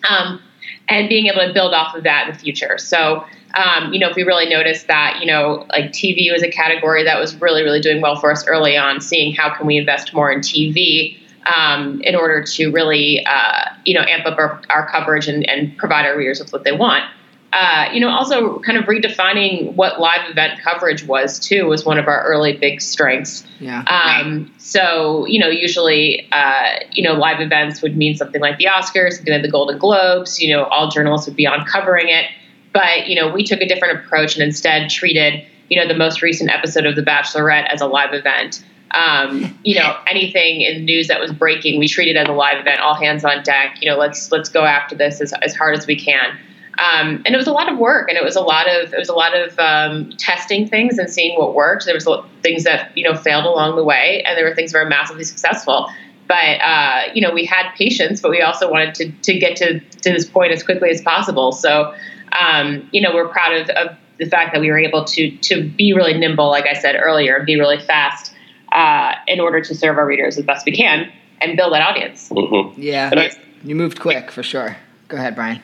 Um, 0.09 0.40
and 0.88 1.09
being 1.09 1.26
able 1.26 1.46
to 1.46 1.52
build 1.52 1.74
off 1.74 1.94
of 1.94 2.04
that 2.04 2.28
in 2.28 2.35
the 2.35 2.38
future. 2.38 2.78
So, 2.78 3.24
um, 3.54 3.92
you 3.92 3.98
know, 3.98 4.09
if 4.09 4.16
we 4.16 4.22
really 4.22 4.48
noticed 4.48 4.87
that, 4.87 5.18
you 5.20 5.26
know, 5.26 5.66
like 5.70 5.92
TV 5.92 6.30
was 6.33 6.42
a 6.42 6.50
category 6.50 7.04
that 7.04 7.18
was 7.18 7.35
really, 7.40 7.62
really 7.62 7.80
doing 7.80 8.00
well 8.00 8.16
for 8.16 8.30
us 8.30 8.46
early 8.46 8.76
on, 8.76 9.00
seeing 9.00 9.35
how 9.35 9.54
can 9.54 9.66
we 9.66 9.76
invest 9.76 10.12
more 10.12 10.30
in 10.30 10.40
TV 10.40 11.18
um, 11.46 12.00
in 12.02 12.14
order 12.14 12.42
to 12.42 12.70
really, 12.70 13.24
uh, 13.26 13.70
you 13.85 13.94
know, 13.94 14.04
amp 14.09 14.26
up 14.26 14.38
our, 14.38 14.61
our 14.70 14.88
coverage 14.88 15.28
and, 15.28 15.48
and, 15.48 15.76
provide 15.76 16.07
our 16.07 16.16
readers 16.16 16.40
with 16.40 16.52
what 16.52 16.64
they 16.64 16.72
want. 16.72 17.04
Uh, 17.52 17.88
you 17.92 18.00
know, 18.00 18.09
also 18.09 18.59
kind 18.61 18.76
of 18.76 18.85
redefining 18.85 19.74
what 19.74 20.00
live 20.00 20.28
event 20.28 20.61
coverage 20.61 21.04
was 21.07 21.38
too 21.38 21.66
was 21.66 21.85
one 21.85 21.98
of 21.98 22.09
our 22.09 22.24
early 22.24 22.57
big 22.57 22.80
strengths. 22.80 23.46
Yeah. 23.61 23.83
Um, 23.83 24.52
so 24.59 25.24
you 25.26 25.38
know, 25.38 25.48
usually, 25.48 26.28
uh, 26.33 26.80
you 26.90 27.02
know, 27.04 27.12
live 27.12 27.40
events 27.40 27.80
would 27.80 27.96
mean 27.96 28.16
something 28.16 28.40
like 28.40 28.59
the 28.59 28.64
Oscars, 28.64 29.14
something 29.14 29.33
like 29.33 29.42
the 29.42 29.50
Golden 29.50 29.78
Globes. 29.78 30.40
You 30.40 30.57
know, 30.57 30.64
all 30.64 30.90
journalists 30.90 31.28
would 31.28 31.37
be 31.37 31.46
on 31.46 31.64
covering 31.64 32.09
it. 32.09 32.26
But 32.72 33.07
you 33.07 33.14
know, 33.14 33.33
we 33.33 33.44
took 33.44 33.61
a 33.61 33.68
different 33.68 34.00
approach 34.00 34.35
and 34.35 34.42
instead 34.42 34.90
treated 34.90 35.46
you 35.70 35.80
know 35.80 35.87
the 35.87 35.96
most 35.96 36.22
recent 36.22 36.50
episode 36.50 36.87
of 36.87 36.96
The 36.96 37.02
Bachelorette 37.02 37.72
as 37.72 37.80
a 37.80 37.87
live 37.87 38.14
event 38.14 38.64
um, 38.94 39.59
you 39.64 39.74
know, 39.74 39.96
anything 40.07 40.61
in 40.61 40.85
news 40.85 41.09
that 41.09 41.20
was 41.20 41.33
breaking, 41.33 41.78
we 41.78 41.88
treated 41.88 42.16
as 42.16 42.28
a 42.28 42.33
live 42.33 42.59
event, 42.59 42.80
all 42.80 42.94
hands 42.94 43.24
on 43.24 43.42
deck. 43.42 43.78
You 43.80 43.90
know, 43.90 43.96
let's 43.96 44.30
let's 44.30 44.48
go 44.48 44.64
after 44.64 44.94
this 44.94 45.20
as, 45.20 45.33
as 45.42 45.54
hard 45.54 45.76
as 45.76 45.87
we 45.87 45.96
can. 45.96 46.38
Um, 46.78 47.22
and 47.24 47.35
it 47.35 47.37
was 47.37 47.46
a 47.46 47.52
lot 47.52 47.70
of 47.70 47.78
work, 47.78 48.09
and 48.09 48.16
it 48.16 48.24
was 48.24 48.37
a 48.37 48.40
lot 48.40 48.68
of 48.68 48.92
it 48.92 48.98
was 48.98 49.09
a 49.09 49.14
lot 49.14 49.37
of 49.37 49.59
um, 49.59 50.11
testing 50.18 50.68
things 50.68 50.98
and 50.98 51.11
seeing 51.11 51.38
what 51.38 51.54
worked. 51.54 51.85
There 51.85 51.94
was 51.94 52.09
things 52.42 52.64
that 52.64 52.96
you 52.96 53.04
know 53.04 53.16
failed 53.16 53.44
along 53.44 53.76
the 53.76 53.85
way, 53.85 54.22
and 54.26 54.37
there 54.38 54.48
were 54.48 54.54
things 54.54 54.72
that 54.72 54.83
were 54.83 54.88
massively 54.88 55.24
successful. 55.24 55.88
But 56.26 56.61
uh, 56.62 57.02
you 57.14 57.20
know, 57.20 57.33
we 57.33 57.44
had 57.44 57.72
patience, 57.74 58.20
but 58.20 58.30
we 58.30 58.42
also 58.42 58.70
wanted 58.70 58.94
to 58.96 59.11
to 59.11 59.38
get 59.38 59.57
to 59.57 59.80
to 59.80 60.12
this 60.12 60.28
point 60.28 60.52
as 60.52 60.62
quickly 60.62 60.90
as 60.90 61.00
possible. 61.02 61.52
So, 61.52 61.94
um, 62.38 62.88
you 62.92 63.00
know, 63.00 63.14
we're 63.14 63.28
proud 63.28 63.54
of, 63.54 63.68
of 63.70 63.96
the 64.18 64.26
fact 64.26 64.52
that 64.52 64.61
we 64.61 64.70
were 64.70 64.78
able 64.78 65.04
to 65.04 65.37
to 65.37 65.68
be 65.68 65.92
really 65.92 66.16
nimble, 66.16 66.48
like 66.48 66.66
I 66.66 66.74
said 66.74 66.96
earlier, 66.96 67.37
and 67.37 67.46
be 67.46 67.59
really 67.59 67.80
fast 67.80 68.33
uh, 68.74 69.14
in 69.26 69.40
order 69.40 69.60
to 69.60 69.74
serve 69.74 69.96
our 69.96 70.06
readers 70.06 70.37
as 70.37 70.44
best 70.44 70.66
we 70.66 70.72
can 70.72 71.10
and 71.40 71.56
build 71.56 71.72
that 71.72 71.82
audience. 71.82 72.28
Mm-hmm. 72.28 72.80
Yeah, 72.80 73.10
I, 73.16 73.30
you 73.62 73.74
moved 73.74 74.00
quick 74.00 74.30
for 74.30 74.42
sure. 74.42 74.76
Go 75.08 75.16
ahead, 75.16 75.34
Bryan. 75.34 75.62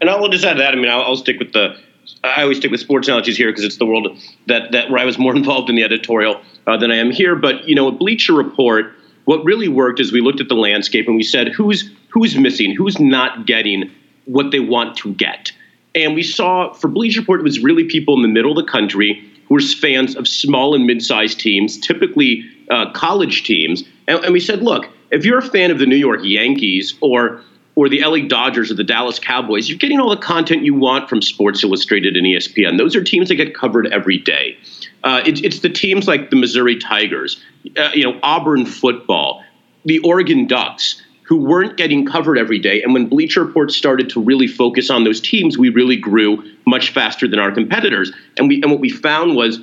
And 0.00 0.08
I'll 0.10 0.28
just 0.28 0.44
add 0.44 0.58
that. 0.58 0.72
I 0.72 0.76
mean, 0.76 0.88
I'll, 0.88 1.02
I'll 1.02 1.16
stick 1.16 1.38
with 1.38 1.52
the. 1.52 1.76
I 2.22 2.42
always 2.42 2.58
stick 2.58 2.70
with 2.70 2.80
sports 2.80 3.08
analogies 3.08 3.36
here 3.36 3.50
because 3.50 3.64
it's 3.64 3.78
the 3.78 3.86
world 3.86 4.08
that 4.46 4.72
that 4.72 4.90
where 4.90 5.00
I 5.00 5.04
was 5.04 5.18
more 5.18 5.34
involved 5.36 5.68
in 5.68 5.76
the 5.76 5.84
editorial 5.84 6.40
uh, 6.66 6.76
than 6.76 6.90
I 6.90 6.96
am 6.96 7.10
here. 7.10 7.34
But 7.36 7.66
you 7.68 7.74
know, 7.74 7.88
a 7.88 7.92
Bleacher 7.92 8.34
Report, 8.34 8.92
what 9.24 9.44
really 9.44 9.68
worked 9.68 10.00
is 10.00 10.12
we 10.12 10.20
looked 10.20 10.40
at 10.40 10.48
the 10.48 10.54
landscape 10.54 11.06
and 11.06 11.16
we 11.16 11.22
said 11.22 11.48
who's 11.48 11.90
who's 12.10 12.36
missing, 12.36 12.74
who's 12.74 13.00
not 13.00 13.46
getting 13.46 13.90
what 14.26 14.50
they 14.50 14.60
want 14.60 14.96
to 14.98 15.12
get. 15.14 15.52
And 15.94 16.14
we 16.14 16.22
saw 16.22 16.72
for 16.72 16.88
Bleacher 16.88 17.20
Report, 17.20 17.40
it 17.40 17.44
was 17.44 17.60
really 17.60 17.84
people 17.84 18.16
in 18.16 18.22
the 18.22 18.28
middle 18.28 18.58
of 18.58 18.64
the 18.64 18.70
country 18.70 19.30
who 19.46 19.56
are 19.56 19.60
fans 19.60 20.16
of 20.16 20.26
small 20.26 20.74
and 20.74 20.86
mid-sized 20.86 21.38
teams, 21.38 21.78
typically 21.78 22.44
uh, 22.70 22.90
college 22.92 23.44
teams. 23.44 23.84
And, 24.08 24.24
and 24.24 24.32
we 24.32 24.40
said, 24.40 24.62
look, 24.62 24.88
if 25.10 25.24
you're 25.24 25.38
a 25.38 25.42
fan 25.42 25.70
of 25.70 25.78
the 25.78 25.86
New 25.86 25.96
York 25.96 26.20
Yankees 26.22 26.94
or 27.00 27.42
or 27.76 27.88
the 27.88 28.04
LA 28.04 28.18
Dodgers 28.28 28.70
or 28.70 28.74
the 28.74 28.84
Dallas 28.84 29.18
Cowboys, 29.18 29.68
you're 29.68 29.78
getting 29.78 29.98
all 29.98 30.10
the 30.10 30.16
content 30.16 30.62
you 30.62 30.74
want 30.74 31.08
from 31.08 31.20
Sports 31.20 31.64
Illustrated 31.64 32.16
and 32.16 32.24
ESPN. 32.24 32.78
Those 32.78 32.94
are 32.94 33.02
teams 33.02 33.28
that 33.28 33.34
get 33.34 33.52
covered 33.52 33.88
every 33.88 34.16
day. 34.16 34.56
Uh, 35.02 35.22
it, 35.26 35.44
it's 35.44 35.58
the 35.58 35.68
teams 35.68 36.06
like 36.06 36.30
the 36.30 36.36
Missouri 36.36 36.76
Tigers, 36.78 37.42
uh, 37.76 37.90
you 37.92 38.04
know, 38.04 38.18
Auburn 38.22 38.64
football, 38.64 39.42
the 39.84 39.98
Oregon 40.00 40.46
Ducks, 40.46 41.02
who 41.24 41.38
weren't 41.38 41.76
getting 41.76 42.06
covered 42.06 42.38
every 42.38 42.58
day. 42.58 42.82
And 42.82 42.92
when 42.92 43.08
Bleacher 43.08 43.44
Report 43.44 43.72
started 43.72 44.10
to 44.10 44.20
really 44.20 44.46
focus 44.46 44.90
on 44.90 45.04
those 45.04 45.20
teams, 45.20 45.58
we 45.58 45.70
really 45.70 45.96
grew 45.96 46.42
much 46.66 46.90
faster 46.90 47.26
than 47.26 47.38
our 47.38 47.50
competitors. 47.50 48.12
And 48.36 48.48
we 48.48 48.62
and 48.62 48.70
what 48.70 48.80
we 48.80 48.90
found 48.90 49.34
was 49.34 49.58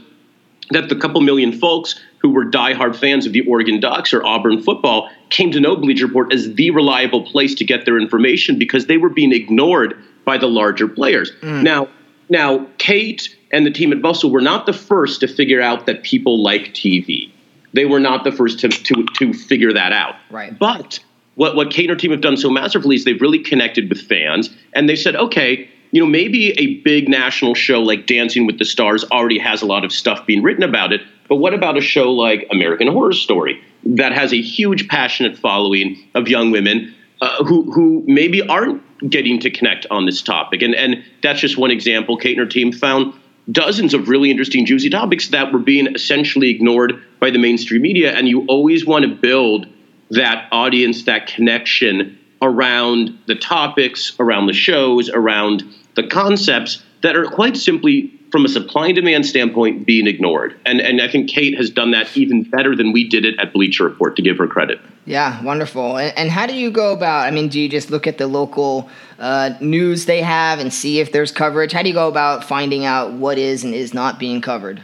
that 0.72 0.90
the 0.90 0.96
couple 0.96 1.22
million 1.22 1.52
folks 1.52 2.00
who 2.20 2.30
were 2.30 2.46
diehard 2.46 2.96
fans 2.96 3.26
of 3.26 3.34
the 3.34 3.42
Oregon 3.42 3.80
Ducks 3.80 4.14
or 4.14 4.26
Auburn 4.26 4.62
football 4.62 5.10
came 5.30 5.52
to 5.52 5.60
know 5.60 5.76
Bleacher 5.76 6.08
Report 6.08 6.34
as 6.34 6.54
the 6.54 6.72
reliable 6.72 7.24
place 7.24 7.56
to 7.56 7.66
get 7.66 7.86
their 7.86 8.00
information 8.00 8.58
because 8.58 8.88
they 8.88 8.98
were 8.98 9.10
being 9.10 9.32
ignored 9.32 9.96
by 10.26 10.38
the 10.38 10.48
larger 10.48 10.88
players. 10.88 11.32
Mm. 11.42 11.64
Now, 11.64 11.90
now 12.30 12.68
Kate 12.78 13.36
and 13.52 13.66
the 13.66 13.72
team 13.72 13.92
at 13.92 14.02
Bustle 14.02 14.32
were 14.32 14.42
not 14.42 14.66
the 14.66 14.74
first 14.74 15.20
to 15.22 15.28
figure 15.28 15.62
out 15.62 15.86
that 15.86 16.04
people 16.04 16.42
like 16.42 16.74
TV. 16.74 17.32
They 17.74 17.86
were 17.86 18.00
not 18.00 18.24
the 18.24 18.32
first 18.32 18.60
to, 18.60 18.70
to, 18.70 19.06
to 19.18 19.34
figure 19.34 19.74
that 19.74 19.94
out. 19.94 20.16
Right. 20.30 20.58
But 20.58 21.00
what, 21.36 21.56
what 21.56 21.72
Kate 21.72 21.90
and 21.90 21.92
her 21.92 21.96
team 21.96 22.12
have 22.12 22.22
done 22.22 22.38
so 22.38 22.50
masterfully 22.50 22.96
is 22.96 23.06
they've 23.06 23.22
really 23.22 23.40
connected 23.40 23.90
with 23.90 24.02
fans 24.02 24.50
and 24.74 24.88
they've 24.88 25.00
said, 25.00 25.16
okay, 25.16 25.70
you 25.92 26.02
know, 26.02 26.08
maybe 26.08 26.52
a 26.60 26.76
big 26.82 27.10
national 27.10 27.54
show 27.54 27.82
like 27.82 28.08
Dancing 28.08 28.46
with 28.46 28.58
the 28.58 28.66
Stars 28.66 29.04
already 29.06 29.38
has 29.40 29.62
a 29.62 29.66
lot 29.66 29.84
of 29.84 29.92
stuff 29.92 30.26
being 30.26 30.42
written 30.42 30.64
about 30.64 30.94
it. 30.94 31.02
But 31.28 31.38
what 31.38 31.54
about 31.54 31.78
a 31.78 31.82
show 31.82 32.12
like 32.12 32.48
American 32.52 32.88
Horror 32.88 33.14
Story 33.14 33.62
that 33.86 34.14
has 34.14 34.34
a 34.34 34.42
huge, 34.42 34.88
passionate 34.88 35.38
following 35.38 35.98
of 36.14 36.28
young 36.28 36.52
women 36.52 36.94
uh, 37.22 37.44
who 37.44 37.72
who 37.72 38.04
maybe 38.06 38.42
aren't 38.42 38.82
getting 39.10 39.40
to 39.40 39.50
connect 39.50 39.86
on 39.90 40.06
this 40.06 40.22
topic? 40.22 40.62
And 40.62 40.76
and 40.76 41.04
that's 41.24 41.40
just 41.40 41.58
one 41.58 41.72
example. 41.72 42.18
Kate 42.18 42.38
and 42.38 42.46
her 42.46 42.52
team 42.52 42.72
found 42.72 43.14
dozens 43.50 43.94
of 43.94 44.08
really 44.08 44.30
interesting, 44.30 44.66
juicy 44.66 44.90
topics 44.90 45.30
that 45.30 45.52
were 45.52 45.60
being 45.60 45.94
essentially 45.96 46.50
ignored 46.50 47.02
by 47.20 47.30
the 47.30 47.40
mainstream 47.40 47.82
media. 47.82 48.14
And 48.14 48.28
you 48.28 48.46
always 48.48 48.86
want 48.86 49.04
to 49.04 49.14
build 49.14 49.68
that 50.12 50.48
audience, 50.52 51.04
that 51.04 51.28
connection 51.28 52.18
around 52.42 53.18
the 53.28 53.36
topics, 53.36 54.14
around 54.20 54.48
the 54.48 54.54
shows, 54.54 55.10
around 55.10 55.64
the 55.96 56.08
concepts 56.08 56.84
that 57.02 57.16
are 57.16 57.26
quite 57.26 57.58
simply 57.58 58.12
from 58.32 58.46
a 58.46 58.50
supply 58.50 58.88
and 58.88 58.96
demand 58.96 59.26
standpoint 59.26 59.86
being 59.86 60.08
ignored. 60.08 60.58
And 60.66 60.80
and 60.80 61.02
I 61.02 61.08
think 61.10 61.30
Kate 61.30 61.56
has 61.58 61.70
done 61.70 61.92
that 61.92 62.16
even 62.16 62.44
better 62.44 62.76
than 62.76 62.94
we 62.94 63.08
did 63.08 63.26
it 63.26 63.38
at 63.40 63.52
Bleacher 63.52 63.84
Report 63.84 64.16
to 64.16 64.22
give 64.22 64.38
her 64.38 64.48
credit. 64.48 64.80
Yeah, 65.06 65.44
wonderful. 65.44 65.98
And, 65.98 66.18
and 66.18 66.32
how 66.32 66.48
do 66.48 66.54
you 66.54 66.72
go 66.72 66.94
about? 66.94 67.28
I 67.28 67.32
mean, 67.32 67.50
do 67.50 67.60
you 67.60 67.68
just 67.68 67.92
look 67.92 68.08
at 68.08 68.18
the 68.18 68.28
local 68.28 68.90
uh, 69.20 69.56
news 69.60 70.06
they 70.06 70.22
have 70.22 70.60
and 70.60 70.74
see 70.74 71.00
if 71.00 71.12
there's 71.12 71.32
coverage? 71.32 71.74
How 71.74 71.84
do 71.84 71.90
you 71.90 71.96
go 71.96 72.08
about 72.08 72.44
finding 72.44 72.86
out 72.86 73.12
what 73.14 73.38
is 73.38 73.64
and 73.64 73.74
is 73.74 73.94
not 73.94 74.20
being 74.20 74.42
covered? 74.42 74.82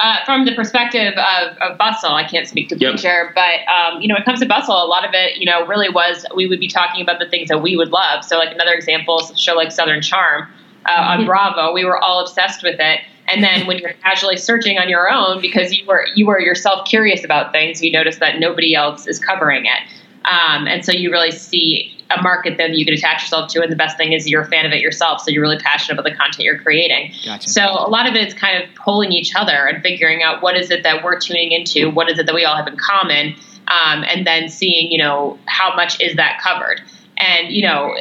Uh, 0.00 0.24
from 0.24 0.46
the 0.46 0.54
perspective 0.54 1.14
of, 1.14 1.56
of 1.58 1.78
Bustle, 1.78 2.14
I 2.14 2.26
can't 2.26 2.48
speak 2.48 2.68
to 2.70 2.76
Bleacher, 2.76 3.24
yep. 3.24 3.34
but 3.34 3.70
um, 3.70 4.00
you 4.00 4.08
know, 4.08 4.14
when 4.14 4.22
it 4.22 4.24
comes 4.24 4.40
to 4.40 4.46
Bustle, 4.46 4.74
a 4.74 4.86
lot 4.86 5.06
of 5.06 5.12
it, 5.12 5.36
you 5.36 5.44
know, 5.44 5.66
really 5.66 5.90
was 5.90 6.24
we 6.34 6.46
would 6.46 6.60
be 6.60 6.68
talking 6.68 7.02
about 7.02 7.18
the 7.18 7.28
things 7.28 7.48
that 7.48 7.60
we 7.60 7.76
would 7.76 7.90
love. 7.90 8.24
So, 8.24 8.38
like 8.38 8.52
another 8.52 8.72
example 8.72 9.20
is 9.20 9.30
a 9.30 9.36
show 9.36 9.54
like 9.54 9.72
Southern 9.72 10.00
Charm 10.00 10.48
uh, 10.86 10.92
on 10.92 11.18
mm-hmm. 11.18 11.26
Bravo. 11.26 11.72
We 11.72 11.84
were 11.84 11.98
all 11.98 12.20
obsessed 12.20 12.62
with 12.62 12.80
it. 12.80 13.00
And 13.28 13.44
then 13.44 13.66
when 13.66 13.78
you're 13.78 13.92
casually 13.92 14.36
searching 14.36 14.78
on 14.78 14.88
your 14.88 15.10
own 15.10 15.40
because 15.40 15.72
you 15.72 15.86
were 15.86 16.06
you 16.14 16.26
were 16.26 16.40
yourself 16.40 16.88
curious 16.88 17.22
about 17.22 17.52
things, 17.52 17.82
you 17.82 17.92
notice 17.92 18.16
that 18.16 18.40
nobody 18.40 18.74
else 18.74 19.06
is 19.06 19.18
covering 19.18 19.66
it. 19.66 19.82
Um, 20.24 20.66
and 20.66 20.84
so 20.84 20.92
you 20.92 21.10
really 21.10 21.30
see 21.30 21.96
a 22.16 22.22
market 22.22 22.58
that 22.58 22.70
you 22.76 22.84
can 22.84 22.94
attach 22.94 23.22
yourself 23.22 23.50
to. 23.52 23.62
And 23.62 23.70
the 23.70 23.76
best 23.76 23.96
thing 23.96 24.12
is 24.12 24.28
you're 24.28 24.42
a 24.42 24.48
fan 24.48 24.66
of 24.66 24.72
it 24.72 24.80
yourself. 24.80 25.22
So 25.22 25.30
you're 25.30 25.42
really 25.42 25.58
passionate 25.58 25.98
about 25.98 26.10
the 26.10 26.16
content 26.16 26.40
you're 26.40 26.58
creating. 26.58 27.12
Gotcha. 27.24 27.48
So 27.48 27.62
a 27.62 27.88
lot 27.88 28.08
of 28.08 28.14
it 28.14 28.26
is 28.26 28.34
kind 28.34 28.62
of 28.62 28.74
pulling 28.74 29.12
each 29.12 29.34
other 29.34 29.66
and 29.66 29.82
figuring 29.82 30.22
out 30.22 30.42
what 30.42 30.56
is 30.56 30.70
it 30.70 30.82
that 30.82 31.04
we're 31.04 31.18
tuning 31.18 31.52
into? 31.52 31.90
What 31.90 32.10
is 32.10 32.18
it 32.18 32.26
that 32.26 32.34
we 32.34 32.44
all 32.44 32.56
have 32.56 32.66
in 32.66 32.76
common? 32.76 33.34
Um, 33.68 34.04
and 34.04 34.26
then 34.26 34.48
seeing, 34.48 34.90
you 34.90 34.98
know, 34.98 35.38
how 35.46 35.74
much 35.76 36.00
is 36.00 36.16
that 36.16 36.40
covered? 36.42 36.82
And, 37.16 37.52
you 37.52 37.62
know, 37.62 37.94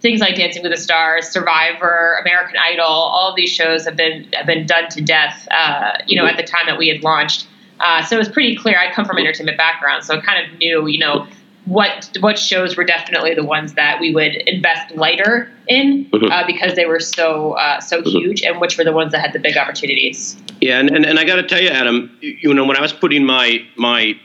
things 0.00 0.20
like 0.20 0.36
Dancing 0.36 0.62
with 0.62 0.72
the 0.72 0.78
Stars, 0.78 1.28
Survivor, 1.28 2.18
American 2.20 2.56
Idol, 2.56 2.86
all 2.86 3.30
of 3.30 3.36
these 3.36 3.50
shows 3.50 3.84
have 3.84 3.96
been 3.96 4.28
have 4.32 4.46
been 4.46 4.66
done 4.66 4.88
to 4.90 5.00
death. 5.00 5.48
Uh, 5.50 5.92
you 6.06 6.20
know, 6.20 6.26
at 6.26 6.36
the 6.36 6.42
time 6.42 6.66
that 6.66 6.78
we 6.78 6.88
had 6.88 7.02
launched, 7.02 7.48
uh, 7.80 8.04
so 8.04 8.16
it 8.16 8.18
was 8.18 8.28
pretty 8.28 8.56
clear. 8.56 8.78
I 8.78 8.92
come 8.92 9.04
from 9.04 9.16
an 9.16 9.24
entertainment 9.24 9.58
background, 9.58 10.04
so 10.04 10.16
I 10.16 10.20
kind 10.20 10.44
of 10.44 10.58
knew, 10.58 10.86
you 10.86 10.98
know, 10.98 11.26
what 11.68 12.16
what 12.20 12.38
shows 12.38 12.76
were 12.76 12.84
definitely 12.84 13.34
the 13.34 13.44
ones 13.44 13.74
that 13.74 14.00
we 14.00 14.14
would 14.14 14.34
invest 14.46 14.96
lighter 14.96 15.50
in 15.68 16.06
Mhm. 16.06 16.30
uh, 16.30 16.46
because 16.46 16.74
they 16.74 16.86
were 16.86 16.98
so 17.00 17.52
uh, 17.52 17.78
so 17.80 18.00
Mhm. 18.00 18.10
huge, 18.10 18.42
and 18.42 18.60
which 18.60 18.78
were 18.78 18.84
the 18.84 18.92
ones 18.92 19.12
that 19.12 19.20
had 19.20 19.32
the 19.34 19.38
big 19.38 19.56
opportunities. 19.56 20.36
Yeah, 20.60 20.80
and, 20.80 20.90
and, 20.90 21.04
and 21.04 21.18
I 21.18 21.24
got 21.24 21.36
to 21.36 21.42
tell 21.42 21.60
you, 21.60 21.68
Adam, 21.68 22.10
you 22.20 22.54
know, 22.54 22.64
when 22.64 22.76
I 22.76 22.80
was 22.80 22.92
putting 22.92 23.24
my 23.24 23.62
my 23.76 24.16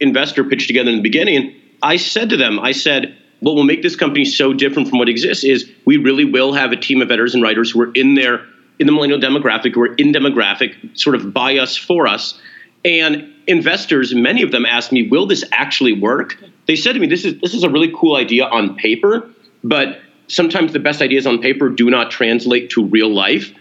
investor 0.00 0.44
pitch 0.44 0.66
together 0.68 0.90
in 0.90 0.96
the 0.96 1.02
beginning, 1.02 1.52
I 1.82 1.96
said 1.96 2.30
to 2.30 2.36
them, 2.36 2.60
I 2.60 2.72
said, 2.72 3.14
what 3.40 3.54
will 3.56 3.64
make 3.64 3.82
this 3.82 3.96
company 3.96 4.24
so 4.24 4.52
different 4.52 4.88
from 4.88 4.98
what 4.98 5.08
exists 5.08 5.44
is 5.44 5.68
we 5.84 5.96
really 5.96 6.24
will 6.24 6.52
have 6.52 6.70
a 6.72 6.76
team 6.76 7.02
of 7.02 7.10
editors 7.10 7.34
and 7.34 7.42
writers 7.42 7.70
who 7.72 7.80
are 7.82 7.92
in 7.94 8.14
there 8.14 8.40
in 8.78 8.86
the 8.86 8.92
millennial 8.92 9.18
demographic, 9.20 9.74
who 9.74 9.82
are 9.82 9.94
in 9.96 10.12
demographic, 10.12 10.74
sort 10.98 11.14
of 11.16 11.32
by 11.32 11.58
us 11.58 11.76
for 11.76 12.06
us. 12.06 12.40
And 12.84 13.24
investors, 13.46 14.14
many 14.14 14.42
of 14.42 14.50
them 14.50 14.64
asked 14.66 14.92
me, 14.92 15.08
will 15.08 15.26
this 15.26 15.44
actually 15.52 15.92
work? 15.92 16.38
They 16.66 16.76
said 16.76 16.92
to 16.92 17.00
me, 17.00 17.06
this 17.06 17.24
is 17.24 17.40
this 17.40 17.54
is 17.54 17.62
a 17.62 17.68
really 17.68 17.92
cool 17.94 18.16
idea 18.16 18.46
on 18.46 18.76
paper, 18.76 19.30
but 19.62 20.00
sometimes 20.28 20.72
the 20.72 20.78
best 20.78 21.02
ideas 21.02 21.26
on 21.26 21.40
paper 21.40 21.68
do 21.68 21.90
not 21.90 22.10
translate 22.10 22.70
to 22.70 22.84
real 22.84 23.12
life. 23.12 23.52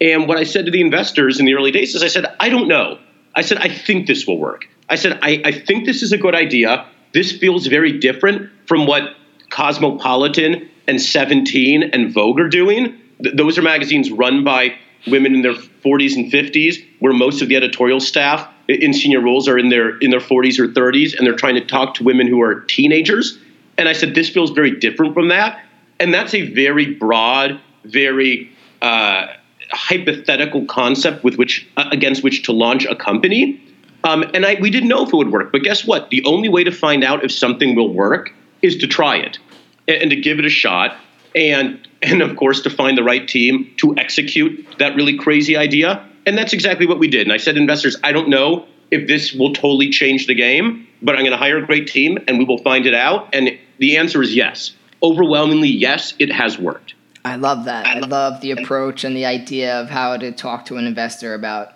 And 0.00 0.28
what 0.28 0.38
I 0.38 0.44
said 0.44 0.64
to 0.66 0.70
the 0.70 0.80
investors 0.80 1.38
in 1.38 1.46
the 1.46 1.54
early 1.54 1.70
days 1.70 1.94
is 1.94 2.02
I 2.02 2.08
said, 2.08 2.26
I 2.40 2.48
don't 2.48 2.68
know. 2.68 2.98
I 3.34 3.42
said, 3.42 3.58
I 3.58 3.68
think 3.68 4.06
this 4.06 4.26
will 4.26 4.38
work. 4.38 4.68
I 4.88 4.96
said, 4.96 5.18
I, 5.22 5.40
I 5.44 5.52
think 5.52 5.86
this 5.86 6.02
is 6.02 6.12
a 6.12 6.18
good 6.18 6.34
idea. 6.34 6.86
This 7.14 7.32
feels 7.32 7.66
very 7.66 7.98
different 7.98 8.50
from 8.66 8.86
what 8.86 9.14
Cosmopolitan 9.50 10.68
and 10.86 11.00
17 11.00 11.82
and 11.82 12.12
Vogue 12.12 12.40
are 12.40 12.48
doing. 12.48 12.98
Th- 13.22 13.34
those 13.34 13.58
are 13.58 13.62
magazines 13.62 14.10
run 14.10 14.44
by 14.44 14.74
women 15.06 15.34
in 15.34 15.42
their 15.42 15.54
40s 15.54 16.16
and 16.16 16.32
50s, 16.32 16.84
where 16.98 17.12
most 17.12 17.42
of 17.42 17.48
the 17.48 17.56
editorial 17.56 18.00
staff 18.00 18.48
in 18.68 18.92
senior 18.92 19.20
roles 19.20 19.48
are 19.48 19.58
in 19.58 19.68
their 19.68 19.98
in 19.98 20.10
their 20.10 20.20
40s 20.20 20.58
or 20.58 20.68
30s, 20.68 21.16
and 21.16 21.26
they're 21.26 21.36
trying 21.36 21.54
to 21.54 21.64
talk 21.64 21.94
to 21.94 22.04
women 22.04 22.26
who 22.26 22.40
are 22.40 22.60
teenagers. 22.60 23.38
And 23.78 23.88
I 23.88 23.92
said, 23.92 24.14
this 24.14 24.28
feels 24.28 24.50
very 24.50 24.70
different 24.70 25.14
from 25.14 25.28
that. 25.28 25.64
And 25.98 26.12
that's 26.12 26.34
a 26.34 26.52
very 26.52 26.94
broad, 26.94 27.60
very 27.84 28.50
uh, 28.82 29.28
hypothetical 29.70 30.66
concept 30.66 31.24
with 31.24 31.36
which 31.36 31.68
uh, 31.76 31.88
against 31.90 32.22
which 32.22 32.42
to 32.44 32.52
launch 32.52 32.84
a 32.84 32.94
company. 32.94 33.60
Um, 34.04 34.24
and 34.34 34.44
I, 34.44 34.56
we 34.60 34.70
didn't 34.70 34.88
know 34.88 35.04
if 35.04 35.08
it 35.08 35.16
would 35.16 35.30
work. 35.30 35.52
But 35.52 35.62
guess 35.62 35.84
what? 35.84 36.10
The 36.10 36.24
only 36.24 36.48
way 36.48 36.64
to 36.64 36.72
find 36.72 37.04
out 37.04 37.24
if 37.24 37.30
something 37.30 37.76
will 37.76 37.92
work 37.92 38.32
is 38.60 38.76
to 38.78 38.86
try 38.86 39.16
it 39.16 39.38
and, 39.86 40.02
and 40.02 40.10
to 40.10 40.16
give 40.16 40.38
it 40.38 40.44
a 40.44 40.50
shot. 40.50 40.96
And 41.34 41.88
and 42.02 42.20
of 42.20 42.36
course 42.36 42.60
to 42.62 42.70
find 42.70 42.98
the 42.98 43.04
right 43.04 43.26
team 43.26 43.72
to 43.78 43.96
execute 43.96 44.66
that 44.78 44.94
really 44.96 45.16
crazy 45.16 45.56
idea. 45.56 46.06
And 46.26 46.36
that's 46.38 46.52
exactly 46.52 46.86
what 46.86 46.98
we 46.98 47.08
did. 47.08 47.22
And 47.22 47.32
I 47.32 47.36
said, 47.36 47.54
to 47.56 47.60
investors, 47.60 47.96
I 48.04 48.12
don't 48.12 48.28
know 48.28 48.66
if 48.90 49.06
this 49.08 49.32
will 49.32 49.52
totally 49.52 49.90
change 49.90 50.26
the 50.26 50.34
game, 50.34 50.86
but 51.00 51.14
I'm 51.16 51.22
going 51.22 51.32
to 51.32 51.36
hire 51.38 51.58
a 51.58 51.66
great 51.66 51.86
team 51.88 52.18
and 52.28 52.38
we 52.38 52.44
will 52.44 52.58
find 52.58 52.86
it 52.86 52.94
out. 52.94 53.28
And 53.34 53.58
the 53.78 53.96
answer 53.96 54.22
is 54.22 54.34
yes. 54.34 54.72
Overwhelmingly, 55.02 55.68
yes, 55.68 56.14
it 56.18 56.30
has 56.30 56.58
worked. 56.58 56.94
I 57.24 57.36
love 57.36 57.64
that. 57.66 57.86
I 57.86 58.00
love 58.00 58.40
the 58.40 58.50
approach 58.52 59.04
and 59.04 59.16
the 59.16 59.26
idea 59.26 59.80
of 59.80 59.88
how 59.88 60.16
to 60.16 60.30
talk 60.32 60.66
to 60.66 60.76
an 60.76 60.86
investor 60.86 61.34
about 61.34 61.72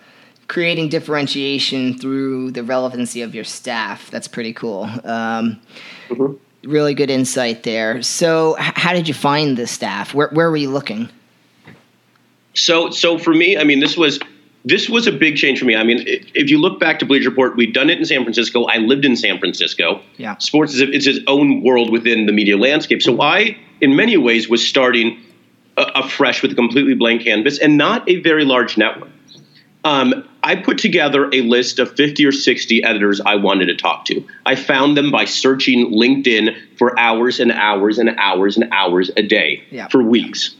creating 0.49 0.89
differentiation 0.89 1.99
through 1.99 2.53
the 2.53 2.63
relevancy 2.63 3.23
of 3.23 3.35
your 3.35 3.45
staff. 3.45 4.11
That's 4.11 4.29
pretty 4.29 4.53
cool. 4.53 4.89
Um, 5.05 5.61
Mhm. 6.09 6.39
Really 6.63 6.95
good 6.95 7.11
insight 7.11 7.63
there. 7.63 8.03
So, 8.03 8.57
h- 8.59 8.73
how 8.75 8.93
did 8.93 9.07
you 9.07 9.15
find 9.15 9.57
the 9.57 9.69
staff? 9.69 10.15
Where, 10.15 10.29
where 10.29 10.51
were 10.51 10.57
you 10.57 10.71
looking? 10.71 11.09
So, 12.55 12.91
so 12.91 13.19
for 13.19 13.33
me, 13.35 13.57
I 13.57 13.63
mean, 13.65 13.79
this 13.81 13.97
was 13.97 14.19
this 14.67 14.89
was 14.91 15.07
a 15.07 15.13
big 15.13 15.37
change 15.37 15.61
for 15.61 15.65
me. 15.65 15.77
I 15.77 15.85
mean, 15.85 16.03
if 16.35 16.51
you 16.51 16.59
look 16.59 16.81
back 16.81 16.99
to 16.99 17.07
Bleacher 17.07 17.31
Report, 17.31 17.57
we'd 17.57 17.73
done 17.73 17.89
it 17.89 17.99
in 17.99 18.05
San 18.05 18.23
Francisco. 18.25 18.65
I 18.65 18.79
lived 18.79 19.05
in 19.05 19.15
San 19.17 19.39
Francisco. 19.39 20.03
Yeah. 20.19 20.37
Sports 20.39 20.75
is 20.75 20.81
it's 20.81 21.07
its 21.07 21.21
own 21.29 21.63
world 21.63 21.91
within 21.91 22.27
the 22.27 22.33
media 22.33 22.57
landscape. 22.59 23.01
So 23.01 23.21
I, 23.23 23.57
in 23.81 23.95
many 23.95 24.17
ways, 24.17 24.49
was 24.49 24.67
starting 24.67 25.19
a- 25.77 25.83
afresh 25.95 26.43
with 26.43 26.51
a 26.51 26.57
completely 26.57 26.95
blank 26.95 27.23
canvas 27.23 27.59
and 27.61 27.79
not 27.79 28.09
a 28.11 28.17
very 28.23 28.45
large 28.45 28.77
network. 28.77 29.11
Um, 29.85 30.29
I 30.43 30.57
put 30.57 30.79
together 30.79 31.27
a 31.33 31.43
list 31.43 31.79
of 31.79 31.95
50 31.95 32.27
or 32.27 32.33
60 32.33 32.83
editors 32.83 33.21
I 33.21 33.37
wanted 33.37 33.67
to 33.67 33.77
talk 33.77 34.05
to. 34.07 34.25
I 34.45 34.57
found 34.57 34.97
them 34.97 35.13
by 35.13 35.27
searching 35.27 35.93
LinkedIn 35.93 36.57
for 36.77 36.99
hours 36.99 37.39
and 37.39 37.53
hours 37.53 37.99
and 37.99 38.11
hours 38.19 38.57
and 38.57 38.69
hours 38.73 39.13
a 39.17 39.23
day 39.23 39.63
Yeah. 39.71 39.87
for 39.87 40.03
weeks. 40.03 40.57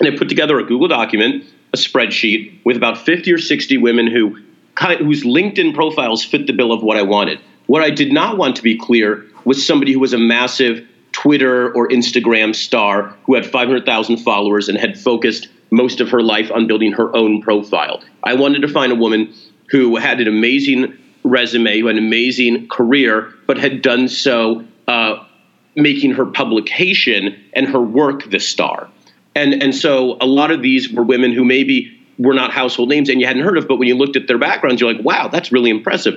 And 0.00 0.12
I 0.12 0.16
put 0.18 0.28
together 0.28 0.58
a 0.58 0.64
Google 0.64 0.88
document, 0.88 1.44
a 1.76 1.88
spreadsheet 1.88 2.58
with 2.64 2.76
about 2.76 2.98
50 2.98 3.32
or 3.32 3.38
60 3.38 3.78
women 3.78 4.06
who 4.06 4.38
whose 4.98 5.24
LinkedIn 5.24 5.74
profiles 5.74 6.24
fit 6.24 6.46
the 6.46 6.52
bill 6.52 6.70
of 6.70 6.82
what 6.82 6.98
I 6.98 7.02
wanted. 7.02 7.40
What 7.66 7.82
I 7.82 7.90
did 7.90 8.12
not 8.12 8.36
want 8.36 8.56
to 8.56 8.62
be 8.62 8.76
clear 8.76 9.24
was 9.44 9.66
somebody 9.66 9.92
who 9.92 10.00
was 10.00 10.12
a 10.12 10.18
massive 10.18 10.86
Twitter 11.12 11.72
or 11.74 11.88
Instagram 11.88 12.54
star 12.54 13.16
who 13.24 13.34
had 13.34 13.46
500,000 13.46 14.18
followers 14.18 14.68
and 14.68 14.76
had 14.76 14.98
focused 14.98 15.48
most 15.70 16.00
of 16.00 16.10
her 16.10 16.22
life 16.22 16.50
on 16.52 16.66
building 16.66 16.92
her 16.92 17.14
own 17.16 17.40
profile. 17.40 18.02
I 18.22 18.34
wanted 18.34 18.60
to 18.62 18.68
find 18.68 18.92
a 18.92 18.96
woman 18.96 19.32
who 19.70 19.96
had 19.96 20.20
an 20.20 20.28
amazing 20.28 20.96
resume, 21.24 21.80
who 21.80 21.86
had 21.86 21.96
an 21.96 22.04
amazing 22.04 22.68
career, 22.68 23.32
but 23.46 23.56
had 23.56 23.82
done 23.82 24.08
so 24.08 24.64
uh, 24.86 25.24
making 25.74 26.12
her 26.12 26.26
publication 26.26 27.42
and 27.54 27.66
her 27.66 27.80
work 27.80 28.30
the 28.30 28.38
star. 28.38 28.88
And 29.36 29.62
and 29.62 29.74
so 29.74 30.16
a 30.20 30.26
lot 30.26 30.50
of 30.50 30.62
these 30.62 30.90
were 30.90 31.04
women 31.04 31.32
who 31.32 31.44
maybe 31.44 31.92
were 32.18 32.34
not 32.34 32.50
household 32.50 32.88
names 32.88 33.10
and 33.10 33.20
you 33.20 33.26
hadn't 33.26 33.42
heard 33.42 33.58
of, 33.58 33.68
but 33.68 33.76
when 33.76 33.86
you 33.86 33.94
looked 33.94 34.16
at 34.16 34.26
their 34.26 34.38
backgrounds, 34.38 34.80
you're 34.80 34.92
like, 34.92 35.04
wow, 35.04 35.28
that's 35.28 35.52
really 35.52 35.68
impressive. 35.68 36.14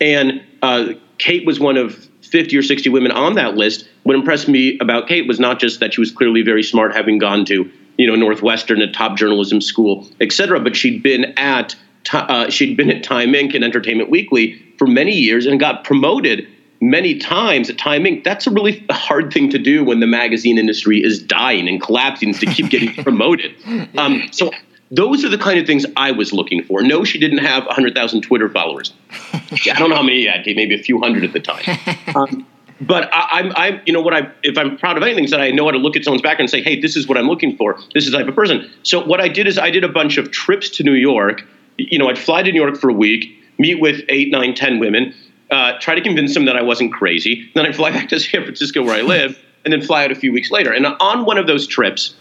And 0.00 0.42
uh, 0.60 0.88
Kate 1.18 1.46
was 1.46 1.60
one 1.60 1.76
of 1.76 1.94
50 2.22 2.56
or 2.56 2.62
60 2.62 2.90
women 2.90 3.12
on 3.12 3.34
that 3.34 3.54
list. 3.54 3.88
What 4.02 4.16
impressed 4.16 4.48
me 4.48 4.76
about 4.80 5.06
Kate 5.06 5.28
was 5.28 5.38
not 5.38 5.60
just 5.60 5.78
that 5.78 5.94
she 5.94 6.00
was 6.00 6.10
clearly 6.10 6.42
very 6.42 6.64
smart, 6.64 6.92
having 6.92 7.18
gone 7.18 7.44
to 7.46 7.70
you 7.96 8.06
know 8.06 8.16
Northwestern, 8.16 8.82
a 8.82 8.92
top 8.92 9.16
journalism 9.16 9.60
school, 9.60 10.06
et 10.20 10.32
cetera, 10.32 10.60
but 10.60 10.76
she'd 10.76 11.02
been 11.02 11.32
at 11.38 11.76
uh, 12.12 12.50
she'd 12.50 12.76
been 12.76 12.90
at 12.90 13.02
Time 13.02 13.32
Inc. 13.32 13.54
and 13.54 13.64
Entertainment 13.64 14.10
Weekly 14.10 14.60
for 14.76 14.86
many 14.86 15.14
years 15.14 15.46
and 15.46 15.58
got 15.58 15.84
promoted 15.84 16.46
many 16.80 17.18
times 17.18 17.70
at 17.70 17.78
Time 17.78 18.04
Inc. 18.04 18.24
That's 18.24 18.46
a 18.46 18.50
really 18.50 18.84
hard 18.90 19.32
thing 19.32 19.50
to 19.50 19.58
do 19.58 19.84
when 19.84 20.00
the 20.00 20.06
magazine 20.06 20.58
industry 20.58 21.02
is 21.02 21.22
dying 21.22 21.68
and 21.68 21.80
collapsing 21.80 22.34
to 22.34 22.46
keep 22.46 22.70
getting 22.70 22.92
promoted. 23.02 23.54
Um, 23.96 24.28
so 24.32 24.50
those 24.90 25.24
are 25.24 25.28
the 25.28 25.38
kind 25.38 25.58
of 25.58 25.66
things 25.66 25.84
I 25.96 26.12
was 26.12 26.32
looking 26.32 26.62
for. 26.62 26.82
No, 26.82 27.04
she 27.04 27.18
didn't 27.18 27.38
have 27.38 27.66
100,000 27.66 28.20
Twitter 28.22 28.48
followers. 28.48 28.92
I 29.32 29.78
don't 29.78 29.90
know 29.90 29.96
how 29.96 30.02
many 30.02 30.22
she 30.22 30.28
had, 30.28 30.44
maybe 30.46 30.74
a 30.74 30.82
few 30.82 31.00
hundred 31.00 31.24
at 31.24 31.32
the 31.32 31.40
time. 31.40 31.64
Um, 32.14 32.46
but 32.80 33.12
I, 33.12 33.40
I'm, 33.40 33.52
I'm, 33.56 33.80
you 33.86 33.92
know, 33.92 34.00
what 34.00 34.14
I, 34.14 34.30
if 34.42 34.56
I'm 34.58 34.76
proud 34.76 34.96
of 34.96 35.02
anything, 35.02 35.24
is 35.24 35.30
that 35.30 35.40
I 35.40 35.50
know 35.50 35.64
how 35.64 35.70
to 35.70 35.78
look 35.78 35.96
at 35.96 36.04
someone's 36.04 36.22
background 36.22 36.42
and 36.42 36.50
say, 36.50 36.62
hey, 36.62 36.80
this 36.80 36.94
is 36.96 37.08
what 37.08 37.18
I'm 37.18 37.26
looking 37.26 37.56
for. 37.56 37.78
This 37.94 38.04
is 38.04 38.12
the 38.12 38.18
type 38.18 38.28
of 38.28 38.34
person. 38.34 38.70
So 38.82 39.04
what 39.04 39.20
I 39.20 39.28
did 39.28 39.46
is 39.46 39.58
I 39.58 39.70
did 39.70 39.82
a 39.82 39.88
bunch 39.88 40.18
of 40.18 40.30
trips 40.30 40.70
to 40.70 40.82
New 40.82 40.92
York. 40.92 41.42
You 41.78 41.98
know, 41.98 42.08
I'd 42.08 42.18
fly 42.18 42.42
to 42.42 42.52
New 42.52 42.62
York 42.62 42.76
for 42.76 42.90
a 42.90 42.94
week, 42.94 43.28
meet 43.58 43.80
with 43.80 44.02
eight, 44.08 44.30
nine, 44.30 44.54
ten 44.54 44.78
women, 44.78 45.14
uh, 45.50 45.78
try 45.80 45.94
to 45.94 46.00
convince 46.00 46.34
them 46.34 46.44
that 46.46 46.56
I 46.56 46.62
wasn't 46.62 46.92
crazy. 46.92 47.50
Then 47.54 47.66
I'd 47.66 47.76
fly 47.76 47.90
back 47.92 48.08
to 48.10 48.20
San 48.20 48.42
Francisco 48.42 48.82
where 48.82 48.96
I 48.96 49.00
live, 49.16 49.38
and 49.64 49.72
then 49.72 49.82
fly 49.82 50.04
out 50.04 50.12
a 50.12 50.14
few 50.14 50.32
weeks 50.32 50.50
later. 50.50 50.72
And 50.72 50.86
on 50.86 51.24
one 51.24 51.38
of 51.38 51.46
those 51.46 51.66
trips, 51.66 52.14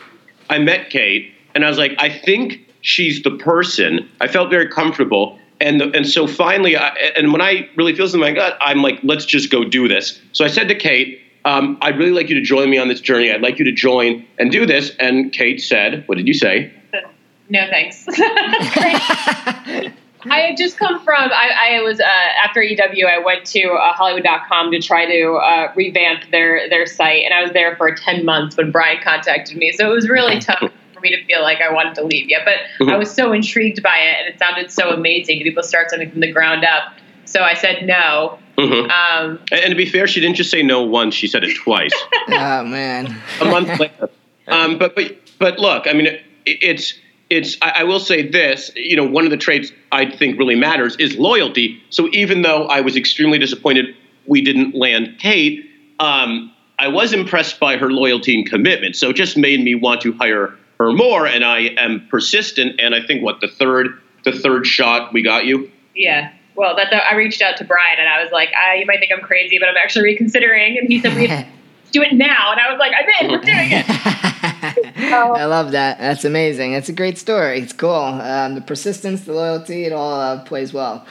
I 0.49 0.59
met 0.59 0.89
Kate, 0.89 1.31
and 1.53 1.63
I 1.65 1.69
was 1.69 1.77
like, 1.77 1.95
I 1.99 2.09
think 2.09 2.61
she's 2.81 3.23
the 3.23 3.31
person. 3.31 4.09
I 4.21 4.27
felt 4.27 4.49
very 4.49 4.67
comfortable. 4.67 5.39
And, 5.61 5.81
and 5.81 6.05
so 6.07 6.27
finally, 6.27 6.75
I, 6.75 6.89
and 7.15 7.31
when 7.31 7.41
I 7.41 7.69
really 7.75 7.95
feel 7.95 8.07
something 8.07 8.27
in 8.27 8.35
my 8.35 8.39
gut, 8.39 8.57
I'm 8.59 8.81
like, 8.81 8.99
let's 9.03 9.25
just 9.25 9.51
go 9.51 9.63
do 9.63 9.87
this. 9.87 10.19
So 10.33 10.43
I 10.43 10.49
said 10.49 10.67
to 10.67 10.75
Kate, 10.75 11.21
um, 11.45 11.77
I'd 11.81 11.97
really 11.97 12.11
like 12.11 12.29
you 12.29 12.35
to 12.35 12.41
join 12.41 12.69
me 12.69 12.77
on 12.77 12.87
this 12.87 12.99
journey. 12.99 13.31
I'd 13.31 13.41
like 13.41 13.59
you 13.59 13.65
to 13.65 13.71
join 13.71 14.25
and 14.37 14.51
do 14.51 14.65
this. 14.65 14.91
And 14.99 15.31
Kate 15.31 15.61
said, 15.61 16.03
What 16.07 16.17
did 16.17 16.27
you 16.27 16.33
say? 16.33 16.73
No 17.47 17.67
thanks. 17.69 18.07
I 20.29 20.39
had 20.39 20.57
just 20.57 20.77
come 20.77 20.99
from. 21.03 21.15
I, 21.31 21.77
I 21.77 21.81
was 21.81 21.99
uh, 21.99 22.03
after 22.03 22.61
EW. 22.61 23.07
I 23.07 23.19
went 23.19 23.45
to 23.47 23.63
uh, 23.73 23.93
Hollywood.com 23.93 24.71
to 24.71 24.79
try 24.81 25.05
to 25.05 25.33
uh, 25.33 25.71
revamp 25.75 26.29
their 26.31 26.69
their 26.69 26.85
site, 26.85 27.23
and 27.25 27.33
I 27.33 27.41
was 27.43 27.51
there 27.51 27.75
for 27.75 27.93
ten 27.93 28.25
months 28.25 28.57
when 28.57 28.71
Bryan 28.71 29.01
contacted 29.03 29.57
me. 29.57 29.71
So 29.71 29.89
it 29.89 29.93
was 29.93 30.09
really 30.09 30.39
tough 30.39 30.59
for 30.93 30.99
me 31.01 31.09
to 31.15 31.23
feel 31.25 31.41
like 31.41 31.59
I 31.61 31.71
wanted 31.71 31.95
to 31.95 32.03
leave 32.03 32.29
yet. 32.29 32.41
But 32.45 32.87
I 32.89 32.97
was 32.97 33.11
so 33.11 33.31
intrigued 33.33 33.81
by 33.83 33.97
it, 33.97 34.25
and 34.25 34.33
it 34.33 34.39
sounded 34.39 34.71
so 34.71 34.89
amazing 34.89 35.37
to 35.39 35.43
be 35.43 35.49
able 35.51 35.61
to 35.61 35.67
start 35.67 35.89
something 35.89 36.09
from 36.11 36.21
the 36.21 36.31
ground 36.31 36.63
up. 36.65 36.93
So 37.25 37.41
I 37.41 37.53
said 37.53 37.85
no. 37.85 38.39
Mhm. 38.57 38.89
Um, 38.89 39.39
And, 39.51 39.59
and 39.61 39.69
to 39.71 39.75
be 39.75 39.85
fair, 39.85 40.07
she 40.07 40.21
didn't 40.21 40.35
just 40.37 40.49
say 40.51 40.63
no 40.63 40.81
once; 40.81 41.13
she 41.15 41.27
said 41.27 41.43
it 41.43 41.55
twice. 41.57 41.91
oh 42.29 42.63
man. 42.63 43.15
a 43.41 43.45
month 43.45 43.79
later. 43.79 44.09
Um, 44.47 44.77
but 44.77 44.95
but 44.95 45.17
but 45.39 45.57
look, 45.57 45.87
I 45.87 45.93
mean, 45.93 46.05
it, 46.05 46.21
it's 46.45 46.93
it's. 47.29 47.57
I, 47.61 47.77
I 47.77 47.83
will 47.83 47.99
say 47.99 48.27
this. 48.27 48.71
You 48.75 48.95
know, 48.95 49.05
one 49.05 49.25
of 49.25 49.31
the 49.31 49.37
traits 49.37 49.71
I 49.91 50.09
think 50.09 50.37
really 50.37 50.55
matters 50.55 50.95
is 50.97 51.17
loyalty. 51.17 51.81
So 51.89 52.09
even 52.11 52.41
though 52.41 52.65
I 52.67 52.81
was 52.81 52.95
extremely 52.95 53.39
disappointed 53.39 53.95
we 54.27 54.41
didn't 54.41 54.75
land 54.75 55.17
Kate, 55.19 55.69
um, 55.99 56.51
I 56.79 56.87
was 56.87 57.13
impressed 57.13 57.59
by 57.59 57.77
her 57.77 57.91
loyalty 57.91 58.35
and 58.35 58.49
commitment. 58.49 58.95
So 58.95 59.09
it 59.09 59.15
just 59.15 59.37
made 59.37 59.63
me 59.63 59.75
want 59.75 60.01
to 60.01 60.13
hire 60.13 60.57
her 60.79 60.91
more. 60.91 61.25
And 61.25 61.43
I 61.45 61.59
am 61.77 62.07
persistent. 62.09 62.79
And 62.79 62.93
I 62.93 63.05
think 63.05 63.23
what 63.23 63.39
the 63.41 63.47
third 63.47 64.01
the 64.23 64.31
third 64.31 64.65
shot 64.65 65.13
we 65.13 65.21
got 65.21 65.45
you. 65.45 65.71
yeah. 65.95 66.31
well, 66.55 66.75
that's 66.75 66.93
I 66.93 67.15
reached 67.15 67.41
out 67.41 67.57
to 67.57 67.63
Bryan 67.63 67.99
and 67.99 68.09
I 68.09 68.23
was 68.23 68.31
like, 68.31 68.49
ah, 68.55 68.73
you 68.73 68.85
might 68.85 68.99
think 68.99 69.11
I'm 69.15 69.21
crazy, 69.21 69.59
but 69.59 69.69
I'm 69.69 69.77
actually 69.77 70.03
reconsidering. 70.03 70.77
And 70.79 70.87
he 70.87 70.99
said, 70.99 71.15
we 71.15 71.27
do 71.95 72.01
it 72.03 72.13
now. 72.13 72.51
And 72.51 72.59
I 72.59 72.69
was 72.71 72.79
like, 72.79 72.91
I'm 72.97 73.25
in, 73.25 73.31
we're 73.31 73.41
doing 73.41 73.69
it. 73.71 73.85
I 74.97 75.45
love 75.45 75.71
that. 75.71 75.97
That's 75.99 76.25
amazing. 76.25 76.73
That's 76.73 76.89
a 76.89 76.93
great 76.93 77.17
story. 77.17 77.59
It's 77.59 77.73
cool. 77.73 77.89
Um, 77.91 78.55
the 78.55 78.61
persistence, 78.61 79.21
the 79.21 79.33
loyalty, 79.33 79.85
it 79.85 79.93
all 79.93 80.13
uh, 80.13 80.43
plays 80.43 80.73
well. 80.73 81.05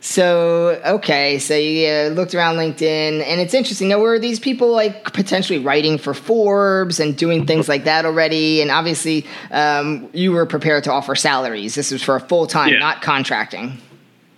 So 0.00 0.80
okay, 0.86 1.40
so 1.40 1.56
you 1.56 1.88
uh, 1.88 2.08
looked 2.14 2.32
around 2.32 2.54
LinkedIn, 2.54 3.20
and 3.20 3.40
it's 3.40 3.52
interesting. 3.52 3.88
Now, 3.88 3.98
were 3.98 4.20
these 4.20 4.38
people 4.38 4.70
like 4.70 5.12
potentially 5.12 5.58
writing 5.58 5.98
for 5.98 6.14
Forbes 6.14 7.00
and 7.00 7.16
doing 7.16 7.46
things 7.46 7.68
like 7.68 7.82
that 7.84 8.04
already? 8.06 8.62
And 8.62 8.70
obviously, 8.70 9.26
um, 9.50 10.08
you 10.12 10.30
were 10.30 10.46
prepared 10.46 10.84
to 10.84 10.92
offer 10.92 11.16
salaries. 11.16 11.74
This 11.74 11.90
was 11.90 12.00
for 12.00 12.14
a 12.14 12.20
full 12.20 12.46
time, 12.46 12.72
Yeah. 12.74 12.78
not 12.78 13.02
contracting. 13.02 13.76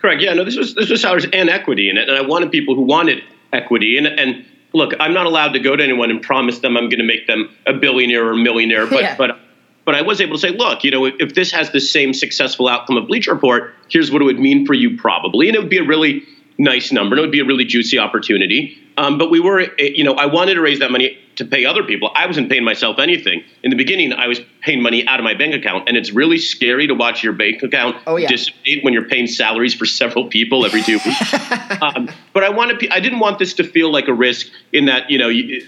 Correct. 0.01 0.23
Yeah. 0.23 0.33
No, 0.33 0.45
this 0.45 0.57
was 0.57 0.75
this 0.75 0.89
was 0.89 1.03
salaries 1.03 1.27
and 1.31 1.51
equity 1.51 1.91
in 1.91 1.99
it, 1.99 2.09
and 2.09 2.17
I 2.17 2.23
wanted 2.23 2.51
people 2.51 2.75
who 2.75 2.83
wanted 2.83 3.23
equity. 3.53 3.99
And 3.99 4.07
and 4.07 4.47
look, 4.73 4.93
I'm 5.01 5.13
not 5.13 5.27
allowed 5.27 5.53
to 5.53 5.59
go 5.59 5.77
to 5.77 5.83
anyone 5.83 6.11
and 6.11 6.23
promise 6.23 6.61
them 6.61 6.77
I'm 6.77 6.89
going 6.89 6.99
to 6.99 7.05
make 7.05 7.27
them 7.27 7.51
a 7.67 7.73
billionaire 7.73 8.27
or 8.27 8.33
a 8.33 8.37
millionaire, 8.37 8.87
but 8.87 9.03
Yeah. 9.03 9.17
but. 9.17 9.39
But 9.87 9.95
I 9.95 10.03
was 10.03 10.21
able 10.21 10.35
to 10.35 10.39
say, 10.39 10.51
look, 10.51 10.85
you 10.85 10.91
know, 10.91 11.07
if, 11.07 11.15
if 11.19 11.35
this 11.35 11.51
has 11.51 11.73
the 11.73 11.81
same 11.81 12.13
successful 12.13 12.69
outcome 12.69 12.99
of 12.99 13.09
Bleacher 13.09 13.33
Report, 13.33 13.75
here's 13.89 14.13
what 14.13 14.21
it 14.21 14.27
would 14.27 14.39
mean 14.39 14.65
for 14.67 14.75
you 14.75 14.97
probably, 14.97 15.49
and 15.49 15.57
it 15.57 15.59
would 15.59 15.71
be 15.71 15.79
a 15.79 15.83
really 15.83 16.23
nice 16.61 16.92
number, 16.92 17.14
and 17.14 17.18
it 17.18 17.23
would 17.23 17.33
be 17.33 17.40
a 17.40 17.44
really 17.44 17.64
juicy 17.64 17.99
opportunity. 17.99 18.77
Um, 18.99 19.16
but 19.16 19.31
we 19.31 19.40
were, 19.40 19.61
eh, 19.61 19.90
you 19.94 20.05
know, 20.05 20.12
I 20.12 20.27
wanted 20.27 20.55
to 20.55 20.61
raise 20.61 20.79
that 20.81 20.90
money 20.90 21.18
to 21.37 21.44
pay 21.46 21.64
other 21.64 21.83
people. 21.83 22.11
I 22.14 22.27
wasn't 22.27 22.51
paying 22.51 22.64
myself 22.64 22.99
anything. 22.99 23.42
In 23.62 23.70
the 23.70 23.77
beginning, 23.77 24.12
I 24.12 24.27
was 24.27 24.40
paying 24.61 24.83
money 24.83 25.07
out 25.07 25.18
of 25.18 25.25
my 25.25 25.33
bank 25.33 25.55
account, 25.55 25.88
and 25.88 25.96
it's 25.96 26.11
really 26.12 26.37
scary 26.37 26.87
to 26.87 26.94
watch 26.94 27.23
your 27.23 27.33
bank 27.33 27.62
account 27.62 27.96
Oh, 28.07 28.16
yeah. 28.16 28.29
dissipate 28.29 28.85
when 28.85 28.92
you're 28.92 29.09
paying 29.09 29.27
salaries 29.27 29.75
for 29.75 29.87
several 29.87 30.29
people 30.29 30.66
every 30.66 30.83
two 30.83 30.99
weeks. 31.05 31.35
um, 31.81 32.11
but 32.35 32.44
I 32.44 32.51
wanted, 32.51 32.87
I 32.92 33.01
didn't 33.01 33.20
want 33.20 33.38
this 33.38 33.55
to 33.55 33.64
feel 33.64 33.90
like 33.90 34.07
a 34.09 34.14
risk 34.14 34.49
in 34.73 34.85
that 34.85 35.09
you 35.09 35.18
know, 35.18 35.29
you, 35.29 35.66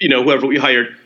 you 0.00 0.08
know, 0.08 0.22
whoever 0.22 0.46
we 0.46 0.56
hired 0.56 0.96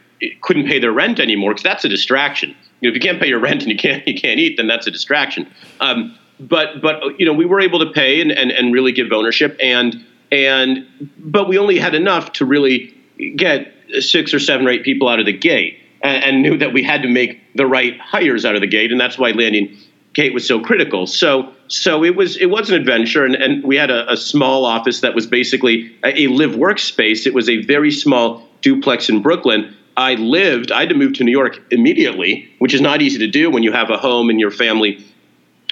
couldn't 0.42 0.68
pay 0.68 0.78
their 0.78 0.92
rent 0.92 1.18
anymore 1.18 1.50
because 1.50 1.64
that's 1.64 1.84
a 1.84 1.88
distraction. 1.88 2.50
You 2.80 2.88
know, 2.88 2.94
if 2.94 2.94
you 2.94 3.00
can't 3.00 3.20
pay 3.20 3.28
your 3.28 3.40
rent 3.40 3.62
and 3.62 3.70
you 3.72 3.76
can't 3.78 4.06
you 4.06 4.14
can't 4.14 4.38
eat, 4.38 4.58
then 4.58 4.68
that's 4.68 4.86
a 4.86 4.90
distraction. 4.92 5.50
Um, 5.80 6.16
but 6.40 6.80
but 6.80 7.18
you 7.18 7.26
know, 7.26 7.32
we 7.32 7.44
were 7.44 7.60
able 7.60 7.78
to 7.80 7.90
pay 7.92 8.20
and, 8.20 8.30
and, 8.32 8.50
and 8.50 8.72
really 8.72 8.92
give 8.92 9.12
ownership 9.12 9.56
and 9.60 10.04
and 10.32 10.86
but 11.18 11.48
we 11.48 11.58
only 11.58 11.78
had 11.78 11.94
enough 11.94 12.32
to 12.32 12.44
really 12.44 12.94
get 13.36 13.72
six 14.00 14.34
or 14.34 14.38
seven 14.38 14.66
or 14.66 14.70
eight 14.70 14.82
people 14.82 15.08
out 15.08 15.20
of 15.20 15.26
the 15.26 15.32
gate 15.32 15.78
and, 16.02 16.24
and 16.24 16.42
knew 16.42 16.56
that 16.58 16.72
we 16.72 16.82
had 16.82 17.02
to 17.02 17.08
make 17.08 17.40
the 17.54 17.66
right 17.66 17.98
hires 18.00 18.44
out 18.44 18.54
of 18.54 18.60
the 18.60 18.66
gate 18.66 18.90
and 18.90 19.00
that's 19.00 19.18
why 19.18 19.30
landing 19.30 19.76
Kate 20.14 20.32
was 20.32 20.46
so 20.46 20.60
critical. 20.60 21.06
So 21.06 21.52
so 21.68 22.04
it 22.04 22.16
was 22.16 22.36
it 22.36 22.46
was 22.46 22.70
an 22.70 22.76
adventure, 22.76 23.24
and, 23.24 23.34
and 23.34 23.64
we 23.64 23.76
had 23.76 23.90
a, 23.90 24.10
a 24.12 24.16
small 24.16 24.64
office 24.64 25.00
that 25.00 25.14
was 25.14 25.26
basically 25.26 25.94
a, 26.04 26.22
a 26.22 26.26
live 26.28 26.52
workspace. 26.52 27.26
It 27.26 27.34
was 27.34 27.48
a 27.48 27.62
very 27.62 27.90
small 27.90 28.48
duplex 28.60 29.08
in 29.08 29.20
Brooklyn. 29.20 29.76
I 29.96 30.14
lived. 30.14 30.72
I 30.72 30.80
had 30.80 30.88
to 30.88 30.94
move 30.94 31.14
to 31.14 31.24
New 31.24 31.32
York 31.32 31.60
immediately, 31.70 32.48
which 32.58 32.74
is 32.74 32.80
not 32.80 33.02
easy 33.02 33.18
to 33.18 33.26
do 33.26 33.50
when 33.50 33.62
you 33.62 33.72
have 33.72 33.90
a 33.90 33.96
home 33.96 34.30
and 34.30 34.40
your 34.40 34.50
family 34.50 35.04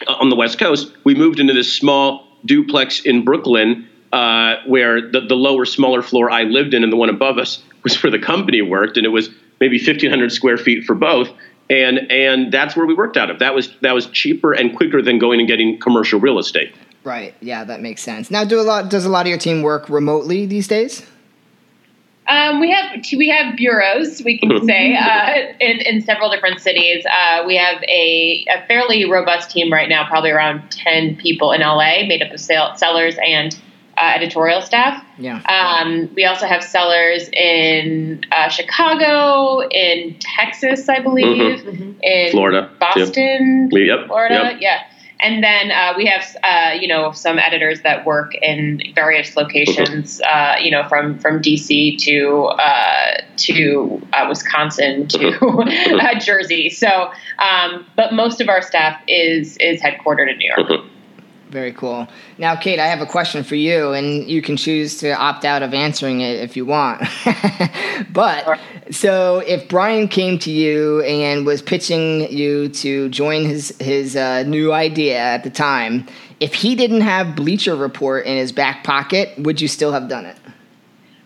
on 0.07 0.31
the 0.31 0.37
West 0.37 0.59
Coast. 0.59 0.93
We 1.05 1.15
moved 1.15 1.41
into 1.41 1.53
this 1.53 1.73
small 1.73 2.27
duplex 2.45 3.01
in 3.01 3.25
Brooklyn, 3.25 3.89
uh, 4.13 4.57
where 4.67 5.01
the, 5.01 5.21
the 5.21 5.35
lower, 5.35 5.65
smaller 5.65 6.03
floor 6.03 6.31
I 6.31 6.43
lived 6.43 6.75
in, 6.75 6.83
and 6.83 6.93
the 6.93 6.97
one 6.97 7.09
above 7.09 7.39
us 7.39 7.63
was 7.83 8.01
where 8.03 8.11
the 8.11 8.19
company 8.19 8.63
worked, 8.63 8.97
and 8.97 9.07
it 9.07 9.11
was 9.11 9.31
maybe 9.61 9.79
1,500 9.79 10.33
square 10.33 10.57
feet 10.57 10.85
for 10.85 10.95
both. 10.95 11.29
And 11.71 12.11
and 12.11 12.53
that's 12.53 12.77
where 12.77 12.85
we 12.85 12.93
worked 12.93 13.17
out 13.17 13.31
of. 13.31 13.39
That 13.39 13.55
was 13.55 13.75
that 13.81 13.93
was 13.93 14.07
cheaper 14.09 14.53
and 14.53 14.77
quicker 14.77 15.01
than 15.01 15.19
going 15.19 15.39
and 15.39 15.49
getting 15.49 15.79
commercial 15.79 16.21
real 16.21 16.39
estate. 16.39 16.75
Right. 17.05 17.35
Yeah, 17.41 17.65
that 17.65 17.81
makes 17.81 18.03
sense. 18.03 18.31
Now, 18.31 18.45
do 18.45 18.61
a 18.61 18.63
lot? 18.63 18.91
Does 18.91 19.05
a 19.05 19.09
lot 19.09 19.23
of 19.23 19.29
your 19.29 19.39
team 19.39 19.63
work 19.63 19.89
remotely 19.89 20.45
these 20.47 20.69
days? 20.69 21.07
Um, 22.29 22.61
we 22.61 22.71
have 22.71 23.05
we 23.17 23.29
have 23.31 23.57
bureaus, 23.57 24.23
we 24.25 24.39
can 24.39 24.65
say, 24.65 24.97
uh, 24.97 25.55
in, 25.61 25.81
in 25.81 26.03
several 26.03 26.31
different 26.31 26.61
cities. 26.61 27.05
Uh, 27.05 27.43
we 27.47 27.57
have 27.57 27.83
a, 27.83 28.47
a 28.49 28.65
fairly 28.67 29.11
robust 29.11 29.51
team 29.51 29.73
right 29.73 29.89
now, 29.89 30.07
probably 30.07 30.31
around 30.31 30.71
10 30.71 31.17
people 31.17 31.53
in 31.53 31.63
LA, 31.63 32.07
made 32.07 32.23
up 32.23 32.33
of 32.33 32.41
sale, 32.41 32.75
sellers 32.77 33.17
and 33.27 33.59
uh, 33.97 34.13
editorial 34.15 34.63
staff. 34.63 35.05
Yeah. 35.19 35.43
Um, 35.43 36.11
we 36.15 36.25
also 36.25 36.47
have 36.47 36.63
sellers 36.63 37.29
in 37.31 38.25
uh, 38.31 38.49
Chicago, 38.49 39.69
in 39.69 40.17
Texas, 40.21 40.89
I 40.89 41.01
believe, 41.01 41.67
in 42.03 42.31
Florida. 42.31 42.71
Boston, 42.79 43.69
Yep, 43.73 44.07
Florida, 44.07 44.35
yep. 44.53 44.61
yeah. 44.61 44.83
And 45.23 45.43
then 45.43 45.71
uh, 45.71 45.95
we 45.97 46.07
have, 46.07 46.37
uh, 46.43 46.73
you 46.79 46.89
know, 46.89 47.13
some 47.13 47.39
editors 47.39 47.83
that 47.83 48.05
work 48.05 48.35
in 48.43 48.83
various 48.95 49.37
locations, 49.37 50.21
uh, 50.21 50.57
you 50.61 50.71
know, 50.71 50.87
from 50.89 51.19
from 51.19 51.41
DC 51.41 51.97
to 51.99 52.47
uh, 52.59 53.23
to 53.37 54.03
uh, 54.13 54.27
Wisconsin 54.29 55.07
to 55.09 55.29
uh, 56.03 56.19
Jersey. 56.19 56.69
So, 56.69 57.11
um, 57.39 57.87
but 57.95 58.13
most 58.13 58.41
of 58.41 58.49
our 58.49 58.63
staff 58.63 59.01
is 59.07 59.57
is 59.59 59.81
headquartered 59.81 60.31
in 60.31 60.39
New 60.39 60.53
York. 60.57 60.85
Very 61.53 61.73
cool. 61.75 62.09
Now, 62.39 62.57
Kate, 62.57 62.79
I 62.79 62.87
have 62.87 63.03
a 63.03 63.07
question 63.07 63.45
for 63.45 63.57
you, 63.57 63.93
and 63.93 64.27
you 64.27 64.41
can 64.41 64.57
choose 64.57 64.97
to 65.01 65.11
opt 65.11 65.45
out 65.45 65.63
of 65.63 65.75
answering 65.75 66.23
it 66.23 66.41
if 66.41 66.57
you 66.57 66.65
want. 66.65 67.07
but 68.11 68.59
so, 68.91 69.41
if 69.41 69.69
Bryan 69.69 70.09
came 70.09 70.39
to 70.39 70.51
you 70.51 71.03
and 71.03 71.45
was 71.45 71.61
pitching 71.61 72.33
you 72.33 72.71
to 72.71 73.11
join 73.11 73.45
his 73.45 73.77
his 73.81 74.17
uh, 74.17 74.45
new 74.45 74.73
idea 74.73 75.19
at 75.19 75.45
the 75.45 75.51
time, 75.51 76.07
if 76.41 76.55
he 76.55 76.75
didn't 76.75 77.03
have 77.03 77.37
Bleacher 77.37 77.77
Report 77.77 78.25
in 78.25 78.39
his 78.39 78.51
back 78.51 78.83
pocket, 78.83 79.39
would 79.39 79.61
you 79.61 79.69
still 79.69 79.93
have 79.93 80.09
done 80.09 80.25
it? 80.25 80.39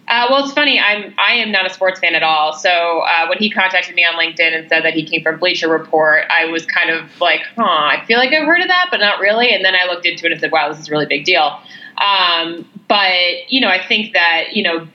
Uh, 0.08 0.28
well, 0.30 0.44
it's 0.44 0.52
funny. 0.52 0.78
I'm 0.78 1.14
I 1.18 1.34
am 1.34 1.50
not 1.50 1.66
a 1.66 1.70
sports 1.70 1.98
fan 1.98 2.14
at 2.14 2.22
all. 2.22 2.52
So 2.52 2.70
uh, 3.00 3.26
when 3.26 3.38
he 3.38 3.50
contacted 3.50 3.94
me 3.94 4.04
on 4.04 4.14
LinkedIn 4.14 4.56
and 4.56 4.68
said 4.68 4.84
that 4.84 4.94
he 4.94 5.04
came 5.04 5.22
from 5.22 5.38
Bleacher 5.40 5.68
Report, 5.68 6.24
I 6.30 6.44
was 6.44 6.64
kind 6.64 6.90
of 6.90 7.20
like, 7.20 7.40
huh, 7.56 7.64
I 7.64 8.04
feel 8.06 8.18
like 8.18 8.32
I've 8.32 8.46
heard 8.46 8.60
of 8.60 8.68
that, 8.68 8.88
but 8.90 8.98
not 8.98 9.18
really. 9.18 9.52
And 9.52 9.64
then 9.64 9.74
I 9.74 9.86
looked 9.86 10.06
into 10.06 10.26
it 10.26 10.32
and 10.32 10.40
said, 10.40 10.52
wow, 10.52 10.68
this 10.68 10.78
is 10.78 10.88
a 10.88 10.92
really 10.92 11.06
big 11.06 11.24
deal. 11.24 11.58
Um, 11.98 12.68
but 12.88 13.50
you 13.50 13.60
know, 13.60 13.68
I 13.68 13.84
think 13.84 14.12
that 14.12 14.50
you 14.52 14.62
know, 14.62 14.86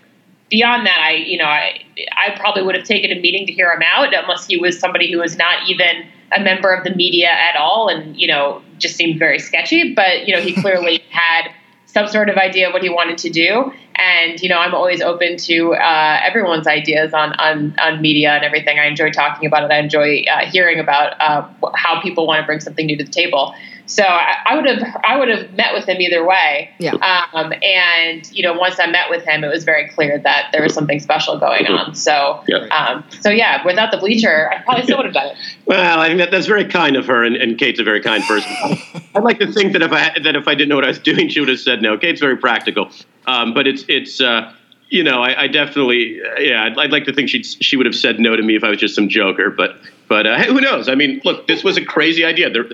beyond 0.50 0.86
that, 0.86 1.00
I 1.02 1.12
you 1.16 1.38
know, 1.38 1.46
I 1.46 1.84
I 2.16 2.38
probably 2.40 2.64
would 2.64 2.76
have 2.76 2.86
taken 2.86 3.12
a 3.12 3.20
meeting 3.20 3.46
to 3.48 3.54
hear 3.54 3.70
him 3.70 3.82
out 3.94 4.14
unless 4.14 4.48
he 4.48 4.56
was 4.56 4.80
somebody 4.80 5.12
who 5.12 5.20
was 5.20 5.38
not 5.38 5.68
even 5.68 6.08
a 6.38 6.40
member 6.40 6.72
of 6.72 6.86
the 6.86 6.96
media 6.96 7.28
at 7.28 7.58
all, 7.58 7.90
and 7.90 8.16
you 8.16 8.28
know, 8.28 8.62
just 8.78 8.96
seemed 8.96 9.20
very 9.20 9.40
sketchy. 9.40 9.94
But 9.94 10.26
you 10.26 10.34
know, 10.34 10.42
he 10.42 10.54
clearly 10.54 11.04
had 11.10 11.52
some 11.92 12.08
sort 12.08 12.30
of 12.30 12.38
idea 12.38 12.68
of 12.68 12.74
what 12.74 12.84
he 12.84 12.90
wanted 12.90 13.18
to 13.20 13.30
do. 13.30 13.72
And 13.96 14.42
you 14.42 14.50
know, 14.50 14.58
I'm 14.58 14.74
always 14.74 15.02
open 15.02 15.38
to 15.38 15.74
uh, 15.76 16.20
everyone's 16.24 16.66
ideas 16.66 17.14
on, 17.14 17.34
on 17.34 17.76
on 17.80 18.02
media 18.02 18.32
and 18.32 18.44
everything. 18.44 18.80
I 18.80 18.86
enjoy 18.86 19.12
talking 19.12 19.46
about 19.46 19.64
it. 19.64 19.72
I 19.72 19.80
enjoy 19.80 20.24
uh, 20.32 20.46
hearing 20.46 20.80
about 20.80 21.20
uh, 21.20 21.48
how 21.76 22.02
people 22.02 22.26
want 22.26 22.40
to 22.42 22.46
bring 22.46 22.62
something 22.62 22.86
new 22.86 22.98
to 22.98 23.04
the 23.04 23.12
table. 23.12 23.54
So 23.92 24.04
I, 24.04 24.36
I 24.46 24.56
would 24.56 24.66
have 24.66 25.02
I 25.04 25.18
would 25.18 25.28
have 25.28 25.52
met 25.54 25.74
with 25.74 25.84
him 25.84 26.00
either 26.00 26.26
way. 26.26 26.70
Yeah. 26.80 26.94
Um, 27.34 27.52
and 27.62 28.32
you 28.32 28.42
know, 28.42 28.54
once 28.54 28.80
I 28.80 28.88
met 28.88 29.10
with 29.10 29.26
him, 29.26 29.44
it 29.44 29.50
was 29.50 29.66
very 29.66 29.90
clear 29.90 30.18
that 30.20 30.50
there 30.54 30.64
was 30.64 30.74
something 30.74 31.02
special 31.02 31.38
going 31.38 31.68
on. 31.68 31.94
So 31.94 32.42
Yeah. 32.48 32.68
um, 32.68 33.04
so 33.20 33.30
yeah, 33.30 33.66
without 33.66 33.92
the 33.92 33.98
bleacher, 33.98 34.50
I 34.50 34.62
probably 34.64 34.84
still 34.84 34.96
would 34.98 35.06
have 35.08 35.14
done 35.14 35.28
it. 35.28 35.38
Well, 35.66 36.00
I 36.00 36.08
think 36.08 36.20
that, 36.20 36.32
that's 36.32 36.48
very 36.48 36.66
kind 36.66 36.96
of 36.98 37.06
her, 37.08 37.24
and, 37.24 37.36
and 37.38 37.58
Kate's 37.58 37.80
a 37.80 37.84
very 37.84 38.02
kind 38.02 38.22
person. 38.24 38.52
I'd 39.16 39.24
like 39.24 39.40
to 39.40 39.52
think 39.52 39.72
that 39.74 39.82
if 39.82 39.92
I 39.92 40.18
that 40.20 40.36
if 40.36 40.48
I 40.48 40.56
didn't 40.56 40.70
know 40.70 40.76
what 40.76 40.86
I 40.86 40.90
was 40.90 41.00
doing, 41.12 41.28
she 41.30 41.40
would 41.42 41.50
have 41.50 41.60
said 41.60 41.82
no. 41.82 41.98
Kate's 41.98 42.20
very 42.22 42.38
practical, 42.38 42.90
um, 43.28 43.54
but 43.54 43.68
it's 43.68 43.84
it's 43.90 44.20
uh, 44.22 44.54
you 44.90 45.04
know 45.04 45.22
I, 45.22 45.44
I 45.44 45.48
definitely 45.48 46.20
uh, 46.22 46.40
yeah 46.40 46.64
I'd, 46.64 46.78
I'd 46.78 46.92
like 46.92 47.06
to 47.06 47.14
think 47.14 47.30
she 47.30 47.44
she 47.44 47.76
would 47.78 47.86
have 47.86 47.96
said 47.96 48.20
no 48.20 48.36
to 48.36 48.42
me 48.44 48.56
if 48.56 48.64
I 48.64 48.70
was 48.70 48.80
just 48.80 48.96
some 48.96 49.08
joker, 49.10 49.50
but 49.50 49.76
but 50.08 50.28
uh, 50.28 50.38
hey, 50.38 50.48
who 50.48 50.60
knows? 50.60 50.90
I 50.90 50.96
mean, 50.96 51.22
look, 51.24 51.48
this 51.48 51.64
was 51.64 51.78
a 51.78 51.86
crazy 51.86 52.26
idea. 52.26 52.50
There, 52.50 52.66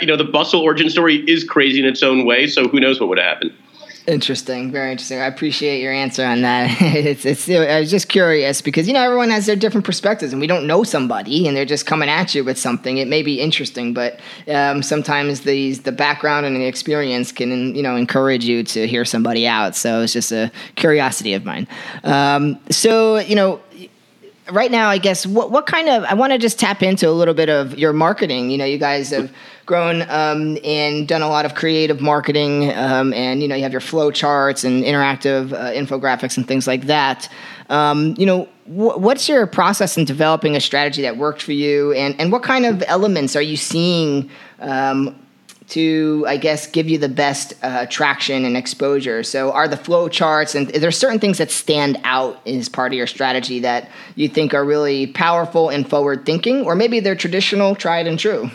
you 0.00 0.06
know, 0.06 0.16
the 0.16 0.24
bustle 0.24 0.60
origin 0.60 0.90
story 0.90 1.16
is 1.28 1.44
crazy 1.44 1.80
in 1.80 1.84
its 1.84 2.02
own 2.02 2.24
way, 2.24 2.46
so 2.46 2.68
who 2.68 2.80
knows 2.80 3.00
what 3.00 3.08
would 3.08 3.18
have 3.18 3.26
happened. 3.26 3.52
Interesting, 4.08 4.72
very 4.72 4.90
interesting. 4.90 5.20
I 5.20 5.26
appreciate 5.26 5.82
your 5.82 5.92
answer 5.92 6.24
on 6.24 6.40
that. 6.40 6.70
it's, 6.80 7.26
it's, 7.26 7.46
I 7.46 7.80
was 7.80 7.90
just 7.90 8.08
curious 8.08 8.62
because 8.62 8.88
you 8.88 8.94
know 8.94 9.02
everyone 9.02 9.28
has 9.28 9.44
their 9.44 9.54
different 9.54 9.84
perspectives, 9.84 10.32
and 10.32 10.40
we 10.40 10.46
don't 10.46 10.66
know 10.66 10.82
somebody, 10.82 11.46
and 11.46 11.54
they're 11.54 11.66
just 11.66 11.84
coming 11.84 12.08
at 12.08 12.34
you 12.34 12.42
with 12.42 12.58
something. 12.58 12.96
It 12.96 13.06
may 13.06 13.22
be 13.22 13.38
interesting, 13.38 13.92
but 13.92 14.18
um, 14.48 14.82
sometimes 14.82 15.42
these 15.42 15.82
the 15.82 15.92
background 15.92 16.46
and 16.46 16.56
the 16.56 16.64
experience 16.64 17.32
can 17.32 17.74
you 17.74 17.82
know 17.82 17.96
encourage 17.96 18.46
you 18.46 18.62
to 18.64 18.86
hear 18.86 19.04
somebody 19.04 19.46
out. 19.46 19.76
So 19.76 20.00
it's 20.00 20.14
just 20.14 20.32
a 20.32 20.50
curiosity 20.76 21.34
of 21.34 21.44
mine. 21.44 21.68
Um, 22.02 22.58
so 22.70 23.18
you 23.18 23.36
know 23.36 23.60
right 24.50 24.70
now, 24.70 24.88
I 24.88 24.98
guess 24.98 25.26
what 25.26 25.50
what 25.50 25.66
kind 25.66 25.88
of 25.88 26.04
I 26.04 26.14
want 26.14 26.32
to 26.32 26.38
just 26.38 26.58
tap 26.58 26.82
into 26.82 27.08
a 27.08 27.12
little 27.12 27.34
bit 27.34 27.48
of 27.48 27.78
your 27.78 27.92
marketing. 27.92 28.50
You 28.50 28.58
know, 28.58 28.64
you 28.64 28.78
guys 28.78 29.10
have 29.10 29.32
grown 29.66 30.02
um, 30.08 30.58
and 30.64 31.06
done 31.06 31.22
a 31.22 31.28
lot 31.28 31.44
of 31.44 31.54
creative 31.54 32.00
marketing, 32.00 32.72
um, 32.74 33.12
and 33.12 33.42
you 33.42 33.48
know, 33.48 33.54
you 33.54 33.62
have 33.62 33.72
your 33.72 33.80
flow 33.80 34.10
charts 34.10 34.64
and 34.64 34.84
interactive 34.84 35.52
uh, 35.52 35.72
infographics 35.72 36.36
and 36.36 36.46
things 36.46 36.66
like 36.66 36.82
that. 36.86 37.30
Um, 37.68 38.14
you 38.18 38.26
know, 38.26 38.44
wh- 38.64 38.98
what's 38.98 39.28
your 39.28 39.46
process 39.46 39.98
in 39.98 40.04
developing 40.04 40.56
a 40.56 40.60
strategy 40.60 41.02
that 41.02 41.16
worked 41.16 41.42
for 41.42 41.52
you, 41.52 41.92
and 41.92 42.18
and 42.20 42.32
what 42.32 42.42
kind 42.42 42.66
of 42.66 42.82
elements 42.86 43.36
are 43.36 43.42
you 43.42 43.56
seeing? 43.56 44.30
To, 45.70 46.24
I 46.26 46.38
guess, 46.38 46.66
give 46.66 46.88
you 46.88 46.96
the 46.96 47.10
best 47.10 47.52
uh, 47.62 47.84
traction 47.86 48.46
and 48.46 48.56
exposure? 48.56 49.22
So, 49.22 49.52
are 49.52 49.68
the 49.68 49.76
flow 49.76 50.08
charts 50.08 50.54
and 50.54 50.74
are 50.74 50.78
there 50.78 50.90
certain 50.90 51.18
things 51.18 51.36
that 51.38 51.50
stand 51.50 51.98
out 52.04 52.46
as 52.46 52.70
part 52.70 52.92
of 52.92 52.96
your 52.96 53.06
strategy 53.06 53.60
that 53.60 53.90
you 54.14 54.28
think 54.28 54.54
are 54.54 54.64
really 54.64 55.06
powerful 55.08 55.68
and 55.68 55.88
forward 55.88 56.24
thinking, 56.24 56.64
or 56.64 56.74
maybe 56.74 57.00
they're 57.00 57.14
traditional, 57.14 57.74
tried 57.74 58.06
and 58.06 58.18
true? 58.18 58.50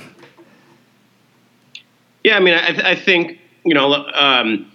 Yeah, 2.24 2.38
I 2.38 2.40
mean, 2.40 2.56
I, 2.56 2.92
I 2.92 2.96
think 2.96 3.40
you 3.66 3.74
know, 3.74 4.06
um, 4.14 4.72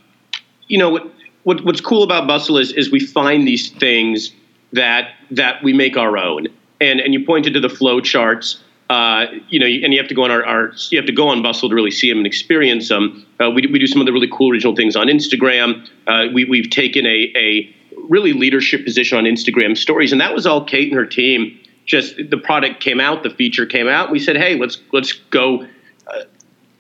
you 0.67 0.79
know 0.79 0.91
what, 0.91 1.13
what, 1.45 1.65
what's 1.65 1.81
cool 1.81 2.03
about 2.03 2.27
Bustle 2.27 2.59
is 2.59 2.73
is 2.73 2.91
we 2.91 3.01
find 3.01 3.47
these 3.47 3.71
things 3.71 4.33
that 4.73 5.11
that 5.31 5.63
we 5.63 5.73
make 5.73 5.97
our 5.97 6.17
own, 6.17 6.47
and 6.81 7.01
and 7.01 7.13
you 7.13 7.25
pointed 7.25 7.55
to 7.55 7.61
the 7.61 7.69
flow 7.69 8.01
charts. 8.01 8.63
Uh, 8.91 9.27
you 9.51 9.59
know, 9.59 9.67
and 9.67 9.93
you 9.93 9.99
have 9.99 10.09
to 10.09 10.15
go 10.15 10.25
on 10.25 10.31
our, 10.31 10.45
our, 10.45 10.73
you 10.91 10.99
have 10.99 11.07
to 11.07 11.13
go 11.13 11.29
on 11.29 11.43
Bustle 11.43 11.69
to 11.69 11.75
really 11.75 11.91
see 11.91 12.09
them 12.09 12.19
and 12.19 12.27
experience 12.27 12.89
them. 12.89 13.27
Uh, 13.39 13.51
we, 13.51 13.67
we 13.67 13.79
do 13.79 13.87
some 13.87 14.01
of 14.01 14.07
the 14.07 14.13
really 14.13 14.31
cool 14.33 14.51
original 14.51 14.75
things 14.75 14.97
on 14.97 15.09
Instagram. 15.09 15.87
Uh, 16.07 16.29
we, 16.33 16.47
we've 16.47 16.71
taken 16.71 17.05
a, 17.05 17.31
a 17.37 17.77
really 18.09 18.33
leadership 18.33 18.85
position 18.85 19.19
on 19.19 19.25
Instagram 19.25 19.77
stories, 19.77 20.11
and 20.11 20.21
that 20.21 20.35
was 20.35 20.47
all 20.47 20.65
Kate 20.65 20.89
and 20.89 20.97
her 20.97 21.05
team. 21.05 21.59
Just 21.85 22.17
the 22.17 22.39
product 22.39 22.81
came 22.81 23.01
out, 23.01 23.23
the 23.23 23.31
feature 23.31 23.67
came 23.67 23.89
out. 23.89 24.11
We 24.11 24.19
said, 24.19 24.37
hey, 24.37 24.57
let's 24.57 24.79
let's 24.93 25.13
go 25.13 25.67
uh, 26.07 26.23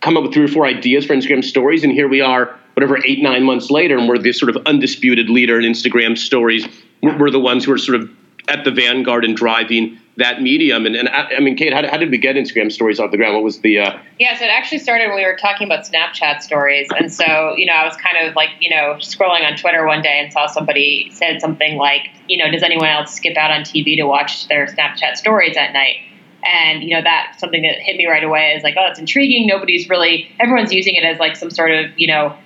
come 0.00 0.16
up 0.16 0.22
with 0.22 0.32
three 0.32 0.44
or 0.44 0.48
four 0.48 0.66
ideas 0.66 1.04
for 1.06 1.14
Instagram 1.14 1.44
stories, 1.44 1.84
and 1.84 1.92
here 1.92 2.08
we 2.08 2.20
are, 2.20 2.58
whatever 2.74 2.98
eight 3.04 3.22
nine 3.22 3.42
months 3.42 3.70
later, 3.70 3.98
and 3.98 4.08
we're 4.08 4.18
the 4.18 4.32
sort 4.32 4.54
of 4.54 4.66
undisputed 4.66 5.28
leader 5.28 5.58
in 5.58 5.70
Instagram 5.70 6.16
stories. 6.16 6.66
We're, 7.02 7.18
we're 7.18 7.30
the 7.30 7.40
ones 7.40 7.64
who 7.64 7.72
are 7.72 7.78
sort 7.78 8.00
of 8.00 8.10
at 8.48 8.64
the 8.64 8.70
vanguard 8.70 9.24
and 9.24 9.36
driving 9.36 9.98
that 10.18 10.42
medium. 10.42 10.84
And, 10.84 10.96
and 10.96 11.08
I, 11.08 11.36
I 11.36 11.40
mean, 11.40 11.56
Kate, 11.56 11.72
how, 11.72 11.86
how, 11.88 11.96
did 11.96 12.10
we 12.10 12.18
get 12.18 12.34
Instagram 12.34 12.70
stories 12.70 12.98
off 12.98 13.12
the 13.12 13.16
ground? 13.16 13.34
What 13.34 13.44
was 13.44 13.60
the? 13.60 13.78
Uh... 13.78 13.98
Yeah, 14.18 14.36
so 14.36 14.44
it 14.44 14.48
actually 14.48 14.78
started 14.78 15.06
when 15.06 15.16
we 15.16 15.24
were 15.24 15.36
talking 15.36 15.66
about 15.66 15.84
Snapchat 15.84 16.42
stories, 16.42 16.88
and 16.98 17.12
so 17.12 17.54
you 17.56 17.66
know, 17.66 17.72
I 17.72 17.84
was 17.84 17.96
kind 17.96 18.26
of 18.26 18.34
like 18.34 18.50
you 18.60 18.68
know 18.68 18.96
scrolling 18.98 19.48
on 19.48 19.56
Twitter 19.56 19.86
one 19.86 20.02
day 20.02 20.20
and 20.22 20.32
saw 20.32 20.46
somebody 20.46 21.08
said 21.12 21.40
something 21.40 21.76
like, 21.76 22.10
you 22.26 22.36
know, 22.36 22.50
does 22.50 22.62
anyone 22.62 22.88
else 22.88 23.14
skip 23.14 23.36
out 23.36 23.50
on 23.50 23.62
TV 23.62 23.96
to 23.96 24.04
watch 24.04 24.48
their 24.48 24.66
Snapchat 24.66 25.16
stories 25.16 25.56
at 25.56 25.72
night? 25.72 25.96
And 26.44 26.82
you 26.82 26.96
know 26.96 27.02
that's 27.02 27.38
something 27.38 27.62
that 27.62 27.78
hit 27.78 27.96
me 27.96 28.06
right 28.06 28.24
away 28.24 28.54
is 28.56 28.64
like, 28.64 28.74
oh, 28.76 28.84
that's 28.86 28.98
intriguing. 28.98 29.46
Nobody's 29.46 29.88
really, 29.88 30.30
everyone's 30.40 30.72
using 30.72 30.96
it 30.96 31.04
as 31.04 31.18
like 31.18 31.36
some 31.36 31.50
sort 31.50 31.70
of 31.70 31.96
you 31.96 32.08
know 32.08 32.36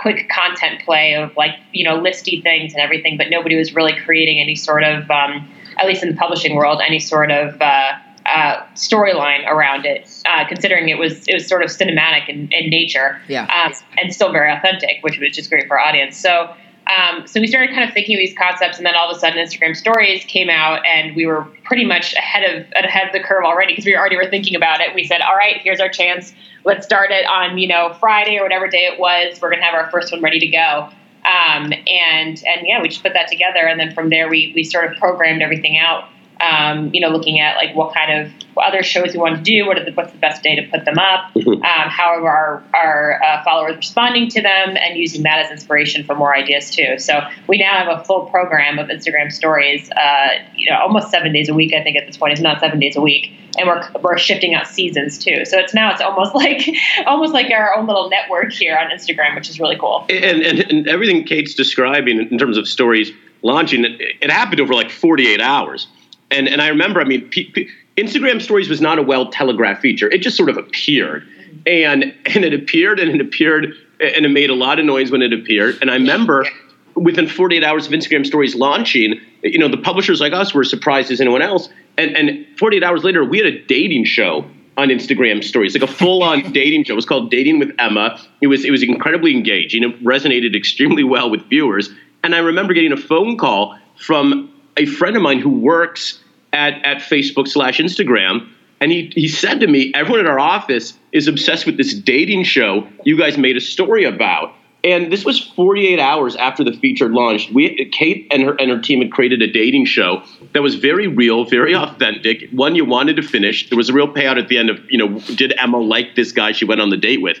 quick 0.00 0.28
content 0.28 0.82
play 0.84 1.14
of 1.14 1.34
like 1.36 1.52
you 1.72 1.84
know 1.84 1.98
listy 1.98 2.42
things 2.42 2.74
and 2.74 2.82
everything, 2.82 3.16
but 3.16 3.28
nobody 3.30 3.56
was 3.56 3.74
really 3.74 3.98
creating 4.04 4.38
any 4.38 4.54
sort 4.54 4.84
of, 4.84 5.10
um, 5.10 5.48
at 5.78 5.86
least 5.86 6.02
in 6.02 6.10
the 6.10 6.16
publishing 6.16 6.54
world, 6.54 6.80
any 6.86 6.98
sort 6.98 7.30
of 7.30 7.60
uh, 7.60 7.92
uh, 8.26 8.62
storyline 8.74 9.46
around 9.46 9.84
it. 9.84 10.08
Uh, 10.26 10.46
considering 10.46 10.88
it 10.88 10.98
was 10.98 11.26
it 11.28 11.34
was 11.34 11.46
sort 11.46 11.62
of 11.62 11.70
cinematic 11.70 12.28
in, 12.28 12.50
in 12.52 12.70
nature, 12.70 13.20
yeah, 13.28 13.44
um, 13.44 13.72
and 13.98 14.12
still 14.12 14.32
very 14.32 14.52
authentic, 14.52 14.98
which 15.02 15.18
was 15.18 15.34
just 15.34 15.50
great 15.50 15.66
for 15.66 15.78
our 15.78 15.86
audience. 15.86 16.16
So. 16.16 16.54
Um, 16.84 17.28
so 17.28 17.40
we 17.40 17.46
started 17.46 17.72
kind 17.72 17.88
of 17.88 17.94
thinking 17.94 18.16
of 18.16 18.18
these 18.18 18.36
concepts, 18.36 18.76
and 18.76 18.84
then 18.84 18.96
all 18.96 19.08
of 19.08 19.16
a 19.16 19.20
sudden, 19.20 19.38
Instagram 19.38 19.76
Stories 19.76 20.24
came 20.24 20.50
out, 20.50 20.84
and 20.84 21.14
we 21.14 21.26
were 21.26 21.44
pretty 21.62 21.84
much 21.84 22.12
ahead 22.14 22.42
of 22.42 22.66
ahead 22.72 23.06
of 23.06 23.12
the 23.12 23.20
curve 23.20 23.44
already 23.44 23.72
because 23.72 23.86
we 23.86 23.96
already 23.96 24.16
were 24.16 24.28
thinking 24.28 24.56
about 24.56 24.80
it. 24.80 24.92
We 24.92 25.04
said, 25.04 25.20
"All 25.20 25.36
right, 25.36 25.58
here's 25.62 25.78
our 25.78 25.88
chance 25.88 26.34
let's 26.64 26.86
start 26.86 27.10
it 27.10 27.26
on 27.26 27.58
you 27.58 27.68
know 27.68 27.94
Friday 27.98 28.38
or 28.38 28.42
whatever 28.42 28.68
day 28.68 28.88
it 28.92 28.98
was. 28.98 29.40
We're 29.40 29.50
gonna 29.50 29.64
have 29.64 29.74
our 29.74 29.90
first 29.90 30.12
one 30.12 30.22
ready 30.22 30.38
to 30.40 30.46
go. 30.46 30.90
Um, 31.24 31.72
and 31.72 32.42
and 32.44 32.66
yeah, 32.66 32.82
we 32.82 32.88
just 32.88 33.02
put 33.02 33.12
that 33.14 33.28
together, 33.28 33.66
and 33.66 33.78
then 33.78 33.94
from 33.94 34.10
there 34.10 34.28
we 34.28 34.52
we 34.54 34.64
sort 34.64 34.90
of 34.90 34.98
programmed 34.98 35.42
everything 35.42 35.78
out. 35.78 36.08
Um, 36.40 36.92
you 36.92 37.00
know, 37.00 37.08
looking 37.08 37.38
at 37.38 37.56
like 37.56 37.74
what 37.76 37.94
kind 37.94 38.20
of 38.20 38.32
other 38.56 38.82
shows 38.82 39.12
we 39.12 39.18
want 39.18 39.36
to 39.36 39.42
do, 39.42 39.66
what 39.66 39.78
are 39.78 39.84
the, 39.84 39.92
what's 39.92 40.12
the 40.12 40.18
best 40.18 40.42
day 40.42 40.56
to 40.56 40.62
put 40.70 40.84
them 40.84 40.98
up, 40.98 41.32
mm-hmm. 41.34 41.50
um, 41.50 41.62
how 41.62 42.08
are 42.08 42.28
our, 42.28 42.64
our 42.74 43.22
uh, 43.22 43.44
followers 43.44 43.76
responding 43.76 44.28
to 44.28 44.42
them, 44.42 44.76
and 44.76 44.98
using 44.98 45.22
that 45.22 45.38
as 45.38 45.50
inspiration 45.50 46.04
for 46.04 46.14
more 46.14 46.34
ideas 46.34 46.70
too. 46.70 46.98
So 46.98 47.20
we 47.48 47.58
now 47.58 47.84
have 47.84 48.00
a 48.00 48.04
full 48.04 48.26
program 48.26 48.78
of 48.78 48.88
Instagram 48.88 49.32
stories, 49.32 49.90
uh, 49.92 50.28
you 50.54 50.70
know, 50.70 50.78
almost 50.78 51.10
seven 51.10 51.32
days 51.32 51.48
a 51.48 51.54
week. 51.54 51.72
I 51.74 51.82
think 51.82 51.96
at 51.96 52.06
this 52.06 52.16
point, 52.16 52.32
it's 52.32 52.42
not 52.42 52.60
seven 52.60 52.78
days 52.78 52.96
a 52.96 53.00
week, 53.00 53.32
and 53.58 53.68
we're 53.68 53.88
we're 54.00 54.18
shifting 54.18 54.54
out 54.54 54.66
seasons 54.66 55.18
too. 55.18 55.44
So 55.44 55.58
it's 55.58 55.74
now 55.74 55.92
it's 55.92 56.02
almost 56.02 56.34
like 56.34 56.68
almost 57.06 57.32
like 57.32 57.50
our 57.50 57.74
own 57.76 57.86
little 57.86 58.10
network 58.10 58.52
here 58.52 58.76
on 58.76 58.90
Instagram, 58.90 59.34
which 59.34 59.48
is 59.48 59.60
really 59.60 59.76
cool. 59.78 60.06
And 60.08 60.42
and, 60.42 60.58
and 60.60 60.88
everything 60.88 61.24
Kate's 61.24 61.54
describing 61.54 62.20
in 62.20 62.38
terms 62.38 62.56
of 62.56 62.68
stories 62.68 63.12
launching, 63.42 63.84
it, 63.84 64.00
it 64.20 64.30
happened 64.30 64.60
over 64.60 64.74
like 64.74 64.90
48 64.90 65.40
hours. 65.40 65.86
And 66.32 66.48
and 66.48 66.60
I 66.62 66.68
remember, 66.68 67.00
I 67.00 67.04
mean, 67.04 67.28
p- 67.28 67.50
p- 67.50 67.68
Instagram 67.96 68.40
Stories 68.40 68.68
was 68.68 68.80
not 68.80 68.98
a 68.98 69.02
well 69.02 69.30
telegraphed 69.30 69.82
feature. 69.82 70.10
It 70.10 70.18
just 70.18 70.36
sort 70.36 70.48
of 70.48 70.56
appeared, 70.56 71.26
and 71.66 72.14
and 72.26 72.44
it 72.44 72.54
appeared 72.54 72.98
and 72.98 73.10
it 73.10 73.20
appeared 73.20 73.74
and 74.00 74.26
it 74.26 74.30
made 74.30 74.50
a 74.50 74.54
lot 74.54 74.78
of 74.78 74.84
noise 74.84 75.10
when 75.10 75.22
it 75.22 75.32
appeared. 75.32 75.78
And 75.80 75.90
I 75.90 75.94
remember 75.94 76.46
within 76.94 77.28
48 77.28 77.62
hours 77.64 77.86
of 77.86 77.92
Instagram 77.92 78.26
Stories 78.26 78.54
launching, 78.54 79.20
you 79.42 79.58
know, 79.58 79.68
the 79.68 79.76
publishers 79.76 80.20
like 80.20 80.32
us 80.32 80.52
were 80.52 80.64
surprised 80.64 81.10
as 81.10 81.20
anyone 81.20 81.42
else. 81.42 81.68
And 81.96 82.16
and 82.16 82.46
48 82.58 82.82
hours 82.82 83.04
later, 83.04 83.24
we 83.24 83.38
had 83.38 83.46
a 83.46 83.62
dating 83.66 84.04
show 84.04 84.44
on 84.76 84.88
Instagram 84.88 85.44
Stories, 85.44 85.74
like 85.74 85.88
a 85.88 85.92
full-on 85.92 86.52
dating 86.52 86.84
show. 86.84 86.94
It 86.94 86.96
was 86.96 87.06
called 87.06 87.30
Dating 87.30 87.58
with 87.58 87.70
Emma. 87.78 88.18
It 88.40 88.46
was 88.46 88.64
it 88.64 88.70
was 88.70 88.82
incredibly 88.82 89.34
engaging. 89.34 89.82
It 89.82 90.02
resonated 90.02 90.56
extremely 90.56 91.04
well 91.04 91.30
with 91.30 91.42
viewers. 91.48 91.90
And 92.24 92.34
I 92.34 92.38
remember 92.38 92.72
getting 92.72 92.92
a 92.92 92.96
phone 92.96 93.36
call 93.36 93.76
from 93.96 94.52
a 94.76 94.86
friend 94.86 95.16
of 95.16 95.22
mine 95.22 95.38
who 95.38 95.50
works 95.50 96.18
at, 96.52 96.84
at 96.84 96.98
Facebook 96.98 97.48
slash 97.48 97.78
Instagram. 97.78 98.48
And 98.80 98.90
he, 98.90 99.12
he 99.14 99.28
said 99.28 99.60
to 99.60 99.66
me, 99.66 99.92
everyone 99.94 100.20
in 100.20 100.26
our 100.26 100.40
office 100.40 100.98
is 101.12 101.28
obsessed 101.28 101.66
with 101.66 101.76
this 101.76 101.94
dating 101.94 102.44
show 102.44 102.88
you 103.04 103.16
guys 103.16 103.38
made 103.38 103.56
a 103.56 103.60
story 103.60 104.04
about. 104.04 104.54
And 104.84 105.12
this 105.12 105.24
was 105.24 105.38
48 105.38 106.00
hours 106.00 106.34
after 106.34 106.64
the 106.64 106.72
feature 106.72 107.08
launched. 107.08 107.52
We, 107.52 107.88
Kate 107.92 108.26
and 108.32 108.42
her 108.42 108.56
and 108.58 108.68
her 108.68 108.80
team 108.80 109.00
had 109.00 109.12
created 109.12 109.40
a 109.40 109.46
dating 109.46 109.84
show 109.84 110.24
that 110.54 110.62
was 110.62 110.74
very 110.74 111.06
real, 111.06 111.44
very 111.44 111.76
authentic. 111.76 112.50
One 112.50 112.74
you 112.74 112.84
wanted 112.84 113.14
to 113.16 113.22
finish. 113.22 113.68
There 113.68 113.76
was 113.76 113.90
a 113.90 113.92
real 113.92 114.08
payout 114.08 114.38
at 114.38 114.48
the 114.48 114.58
end 114.58 114.70
of, 114.70 114.80
you 114.90 114.98
know, 114.98 115.20
did 115.36 115.54
Emma 115.56 115.78
like 115.78 116.16
this 116.16 116.32
guy 116.32 116.50
she 116.50 116.64
went 116.64 116.80
on 116.80 116.90
the 116.90 116.96
date 116.96 117.22
with? 117.22 117.38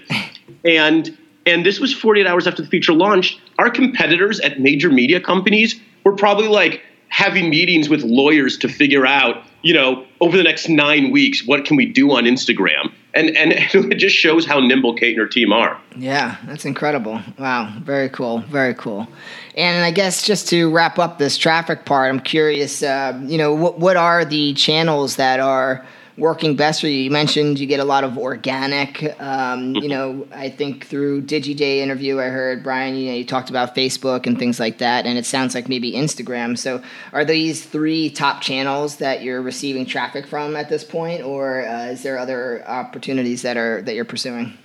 And 0.64 1.16
and 1.44 1.66
this 1.66 1.80
was 1.80 1.92
48 1.92 2.24
hours 2.26 2.46
after 2.46 2.62
the 2.62 2.68
feature 2.68 2.92
launched. 2.92 3.40
Our 3.58 3.70
competitors 3.70 4.38
at 4.38 4.60
major 4.60 4.90
media 4.90 5.20
companies 5.20 5.80
were 6.04 6.14
probably 6.14 6.46
like, 6.46 6.82
having 7.12 7.50
meetings 7.50 7.90
with 7.90 8.02
lawyers 8.02 8.56
to 8.56 8.68
figure 8.68 9.06
out, 9.06 9.44
you 9.60 9.74
know, 9.74 10.04
over 10.22 10.34
the 10.34 10.42
next 10.42 10.70
nine 10.70 11.10
weeks, 11.10 11.46
what 11.46 11.66
can 11.66 11.76
we 11.76 11.84
do 11.84 12.10
on 12.10 12.24
Instagram? 12.24 12.90
And 13.14 13.36
and 13.36 13.52
it 13.92 13.96
just 13.96 14.16
shows 14.16 14.46
how 14.46 14.58
nimble 14.58 14.94
Kate 14.94 15.10
and 15.10 15.18
her 15.18 15.28
team 15.28 15.52
are. 15.52 15.78
Yeah, 15.94 16.38
that's 16.44 16.64
incredible. 16.64 17.20
Wow, 17.38 17.72
very 17.82 18.08
cool, 18.08 18.38
very 18.48 18.74
cool. 18.74 19.06
And 19.56 19.84
I 19.84 19.90
guess 19.90 20.26
just 20.26 20.48
to 20.48 20.70
wrap 20.70 20.98
up 20.98 21.18
this 21.18 21.36
traffic 21.36 21.84
part, 21.84 22.08
I'm 22.08 22.18
curious, 22.20 22.82
uh, 22.82 23.20
you 23.24 23.36
know, 23.36 23.54
what 23.54 23.78
what 23.78 23.98
are 23.98 24.24
the 24.24 24.54
channels 24.54 25.16
that 25.16 25.38
are 25.38 25.86
working 26.16 26.56
best 26.56 26.80
for 26.80 26.86
you? 26.86 26.98
You 26.98 27.10
mentioned 27.10 27.58
you 27.58 27.66
get 27.66 27.80
a 27.80 27.84
lot 27.84 28.04
of 28.04 28.18
organic. 28.18 29.18
Um, 29.20 29.74
you 29.76 29.88
know, 29.88 30.26
I 30.32 30.50
think 30.50 30.86
through 30.86 31.22
DigiDay 31.22 31.78
interview, 31.78 32.20
I 32.20 32.26
heard 32.26 32.62
Bryan. 32.62 32.94
You 32.96 33.10
know, 33.10 33.16
you 33.16 33.24
talked 33.24 33.50
about 33.50 33.74
Facebook 33.74 34.26
and 34.26 34.38
things 34.38 34.60
like 34.60 34.78
that, 34.78 35.06
and 35.06 35.18
it 35.18 35.26
sounds 35.26 35.54
like 35.54 35.68
maybe 35.68 35.92
Instagram. 35.92 36.56
So, 36.58 36.82
are 37.12 37.24
these 37.24 37.64
three 37.64 38.10
top 38.10 38.40
channels 38.42 38.96
that 38.96 39.22
you're 39.22 39.42
receiving 39.42 39.86
traffic 39.86 40.26
from 40.26 40.56
at 40.56 40.68
this 40.68 40.84
point, 40.84 41.22
or 41.22 41.66
uh, 41.66 41.86
is 41.86 42.02
there 42.02 42.18
other 42.18 42.66
opportunities 42.66 43.42
that 43.42 43.56
are 43.56 43.82
that 43.82 43.94
you're 43.94 44.04
pursuing? 44.04 44.56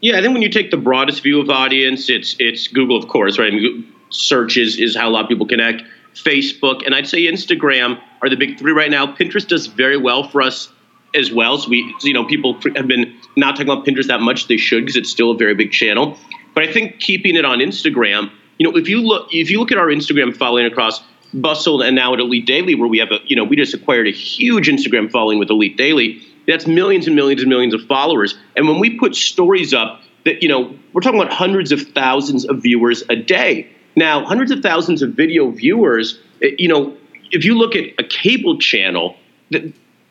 Yeah, 0.00 0.18
I 0.18 0.20
think 0.20 0.32
when 0.32 0.42
you 0.42 0.50
take 0.50 0.70
the 0.72 0.76
broadest 0.76 1.22
view 1.22 1.40
of 1.40 1.48
audience, 1.48 2.10
it's 2.10 2.36
it's 2.38 2.68
Google, 2.68 2.96
of 2.96 3.08
course, 3.08 3.38
right? 3.38 3.52
I 3.52 3.56
mean, 3.56 3.92
search 4.10 4.56
is, 4.56 4.78
is 4.78 4.96
how 4.96 5.08
a 5.08 5.10
lot 5.10 5.24
of 5.24 5.28
people 5.28 5.46
connect. 5.46 5.82
Facebook, 6.14 6.84
and 6.84 6.94
I'd 6.94 7.06
say 7.06 7.22
Instagram 7.22 7.98
are 8.20 8.28
the 8.28 8.36
big 8.36 8.58
three 8.58 8.72
right 8.72 8.90
now. 8.90 9.06
Pinterest 9.06 9.48
does 9.48 9.66
very 9.66 9.96
well 9.96 10.28
for 10.28 10.42
us 10.42 10.70
as 11.14 11.32
well. 11.32 11.58
So 11.58 11.68
we, 11.68 11.94
you 12.02 12.12
know, 12.12 12.24
people 12.24 12.58
have 12.76 12.86
been 12.86 13.14
not 13.36 13.52
talking 13.52 13.70
about 13.70 13.86
Pinterest 13.86 14.06
that 14.06 14.20
much. 14.20 14.48
They 14.48 14.56
should 14.56 14.82
because 14.82 14.96
it's 14.96 15.10
still 15.10 15.30
a 15.30 15.36
very 15.36 15.54
big 15.54 15.72
channel. 15.72 16.18
But 16.54 16.64
I 16.64 16.72
think 16.72 17.00
keeping 17.00 17.36
it 17.36 17.44
on 17.44 17.58
Instagram, 17.58 18.30
you 18.58 18.70
know, 18.70 18.76
if 18.76 18.88
you 18.88 19.00
look, 19.00 19.28
if 19.32 19.50
you 19.50 19.58
look 19.58 19.72
at 19.72 19.78
our 19.78 19.86
Instagram 19.86 20.36
following 20.36 20.66
across 20.66 21.02
Bustle 21.34 21.82
and 21.82 21.96
now 21.96 22.12
at 22.12 22.20
Elite 22.20 22.46
Daily, 22.46 22.74
where 22.74 22.88
we 22.88 22.98
have 22.98 23.10
a, 23.10 23.18
you 23.26 23.36
know, 23.36 23.44
we 23.44 23.56
just 23.56 23.74
acquired 23.74 24.06
a 24.06 24.12
huge 24.12 24.68
Instagram 24.68 25.10
following 25.10 25.38
with 25.38 25.50
Elite 25.50 25.76
Daily. 25.76 26.22
That's 26.46 26.66
millions 26.66 27.06
and 27.06 27.16
millions 27.16 27.40
and 27.40 27.48
millions 27.48 27.72
of 27.72 27.82
followers. 27.86 28.36
And 28.56 28.68
when 28.68 28.80
we 28.80 28.98
put 28.98 29.14
stories 29.14 29.72
up, 29.72 30.02
that 30.24 30.42
you 30.42 30.48
know, 30.48 30.74
we're 30.92 31.00
talking 31.00 31.20
about 31.20 31.32
hundreds 31.32 31.72
of 31.72 31.82
thousands 31.82 32.44
of 32.44 32.62
viewers 32.62 33.02
a 33.08 33.16
day. 33.16 33.68
Now, 33.96 34.24
hundreds 34.24 34.50
of 34.50 34.60
thousands 34.60 35.02
of 35.02 35.14
video 35.14 35.50
viewers, 35.50 36.18
eh, 36.42 36.50
you 36.58 36.68
know, 36.68 36.96
if 37.30 37.44
you 37.44 37.56
look 37.56 37.74
at 37.74 37.84
a 37.98 38.04
cable 38.04 38.58
channel, 38.58 39.16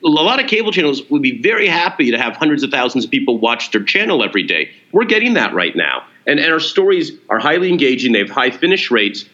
a 0.04 0.08
lot 0.08 0.40
of 0.42 0.48
cable 0.48 0.72
channels 0.72 1.02
would 1.10 1.22
be 1.22 1.40
very 1.40 1.68
happy 1.68 2.10
to 2.10 2.18
have 2.18 2.34
hundreds 2.36 2.62
of 2.62 2.70
thousands 2.70 3.04
of 3.04 3.10
people 3.10 3.38
watch 3.38 3.70
their 3.70 3.84
channel 3.84 4.24
every 4.24 4.42
day. 4.42 4.70
We're 4.92 5.04
getting 5.04 5.34
that 5.34 5.54
right 5.54 5.76
now. 5.76 6.04
And, 6.26 6.38
and 6.40 6.52
our 6.52 6.60
stories 6.60 7.12
are 7.28 7.38
highly 7.38 7.68
engaging, 7.68 8.12
they 8.12 8.20
have 8.20 8.30
high 8.30 8.50
finish 8.50 8.90
rates. 8.90 9.24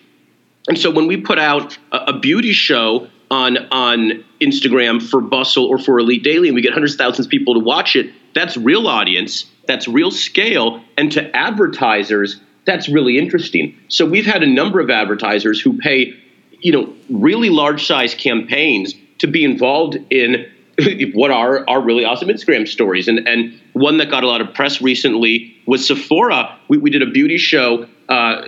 And 0.69 0.79
so 0.79 0.91
when 0.91 1.07
we 1.07 1.17
put 1.17 1.39
out 1.39 1.79
a, 1.93 2.13
a 2.13 2.19
beauty 2.19 2.53
show 2.53 3.09
on 3.31 3.59
on 3.71 4.25
Instagram 4.41 5.03
for 5.03 5.21
Bustle 5.21 5.67
or 5.67 5.79
for 5.79 5.99
Elite 5.99 6.23
Daily, 6.23 6.49
and 6.49 6.55
we 6.55 6.63
get 6.63 6.73
hundreds 6.73 6.95
of 6.95 6.99
thousands 6.99 7.27
of 7.27 7.31
people 7.31 7.55
to 7.55 7.61
watch 7.61 7.97
it. 7.97 8.11
That's 8.35 8.57
real 8.57 8.87
audience. 8.87 9.47
That's 9.67 9.89
real 9.89 10.11
scale. 10.11 10.83
And 10.97 11.13
to 11.13 11.37
advertisers, 11.37 12.41
that's 12.65 12.89
really 12.89 13.19
interesting. 13.19 13.77
So 13.89 14.07
we've 14.07 14.27
had 14.27 14.43
a 14.43 14.47
number 14.47 14.81
of 14.81 14.91
advertisers 14.91 15.61
who 15.61 15.79
pay, 15.79 16.15
you 16.61 16.73
know, 16.73 16.95
really 17.11 17.51
large 17.51 17.87
size 17.87 18.15
campaigns 18.15 18.95
to 19.19 19.27
be 19.27 19.45
involved 19.45 19.99
in 20.11 20.51
what 21.15 21.31
are 21.31 21.69
are 21.69 21.81
really 21.81 22.05
awesome 22.05 22.29
Instagram 22.29 22.67
stories. 22.67 23.09
And 23.09 23.27
and 23.27 23.59
one 23.73 23.99
that 23.99 24.11
got 24.11 24.25
a 24.25 24.27
lot 24.27 24.41
of 24.41 24.53
press 24.55 24.81
recently 24.81 25.57
was 25.67 25.87
Sephora. 25.87 26.57
We, 26.69 26.79
we 26.79 26.91
did 26.91 27.03
a 27.03 27.11
beauty 27.11 27.39
show 27.39 27.87
uh, 28.09 28.43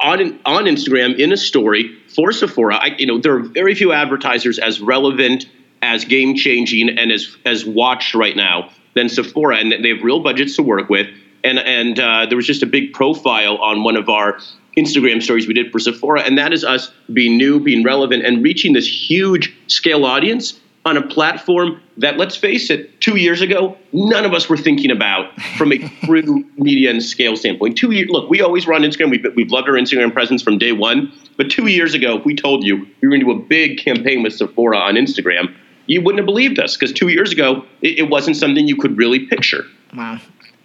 on 0.00 0.38
on 0.44 0.64
Instagram 0.64 1.18
in 1.18 1.32
a 1.32 1.36
story 1.36 1.96
for 2.08 2.32
Sephora. 2.32 2.76
I, 2.76 2.94
you 2.98 3.06
know, 3.06 3.18
there 3.18 3.34
are 3.34 3.40
very 3.40 3.74
few 3.74 3.92
advertisers 3.92 4.58
as 4.58 4.80
relevant, 4.80 5.46
as 5.80 6.04
game 6.04 6.34
changing, 6.34 6.90
and 6.90 7.10
as 7.10 7.36
as 7.44 7.64
watched 7.64 8.14
right 8.14 8.36
now 8.36 8.70
than 8.94 9.08
Sephora, 9.08 9.56
and 9.56 9.72
they 9.72 9.88
have 9.88 10.02
real 10.02 10.20
budgets 10.20 10.56
to 10.56 10.62
work 10.62 10.90
with. 10.90 11.08
And 11.44 11.58
and 11.58 11.98
uh, 11.98 12.26
there 12.26 12.36
was 12.36 12.46
just 12.46 12.62
a 12.62 12.66
big 12.66 12.92
profile 12.92 13.56
on 13.58 13.82
one 13.82 13.96
of 13.96 14.08
our 14.10 14.38
Instagram 14.76 15.22
stories 15.22 15.46
we 15.46 15.54
did 15.54 15.72
for 15.72 15.78
Sephora, 15.78 16.22
and 16.22 16.36
that 16.36 16.52
is 16.52 16.64
us 16.64 16.92
being 17.12 17.38
new, 17.38 17.60
being 17.60 17.82
relevant, 17.82 18.24
and 18.24 18.42
reaching 18.42 18.74
this 18.74 18.86
huge 18.86 19.54
scale 19.68 20.04
audience 20.04 20.60
on 20.84 20.96
a 20.96 21.06
platform 21.06 21.80
that, 21.98 22.16
let's 22.16 22.36
face 22.36 22.68
it, 22.68 23.00
two 23.00 23.16
years 23.16 23.40
ago, 23.40 23.76
none 23.92 24.24
of 24.24 24.32
us 24.32 24.48
were 24.48 24.56
thinking 24.56 24.90
about 24.90 25.32
from 25.56 25.72
a 25.72 25.78
true 26.04 26.44
media 26.56 26.90
and 26.90 27.02
scale 27.02 27.36
standpoint. 27.36 27.78
Two 27.78 27.92
years, 27.92 28.08
look, 28.10 28.28
we 28.28 28.40
always 28.40 28.66
run 28.66 28.82
Instagram. 28.82 29.10
We've, 29.10 29.24
we've 29.36 29.50
loved 29.50 29.68
our 29.68 29.74
Instagram 29.74 30.12
presence 30.12 30.42
from 30.42 30.58
day 30.58 30.72
one. 30.72 31.12
But 31.36 31.50
two 31.50 31.68
years 31.68 31.94
ago, 31.94 32.18
if 32.18 32.24
we 32.24 32.34
told 32.34 32.64
you 32.64 32.76
we 33.00 33.08
were 33.08 33.10
going 33.10 33.20
to 33.20 33.26
do 33.26 33.32
a 33.32 33.38
big 33.38 33.78
campaign 33.78 34.22
with 34.22 34.34
Sephora 34.34 34.78
on 34.78 34.94
Instagram, 34.94 35.54
you 35.86 36.00
wouldn't 36.02 36.18
have 36.18 36.26
believed 36.26 36.58
us 36.58 36.76
because 36.76 36.92
two 36.92 37.08
years 37.08 37.32
ago, 37.32 37.64
it, 37.80 37.98
it 37.98 38.10
wasn't 38.10 38.36
something 38.36 38.66
you 38.66 38.76
could 38.76 38.96
really 38.96 39.26
picture. 39.26 39.66
Wow. 39.94 40.18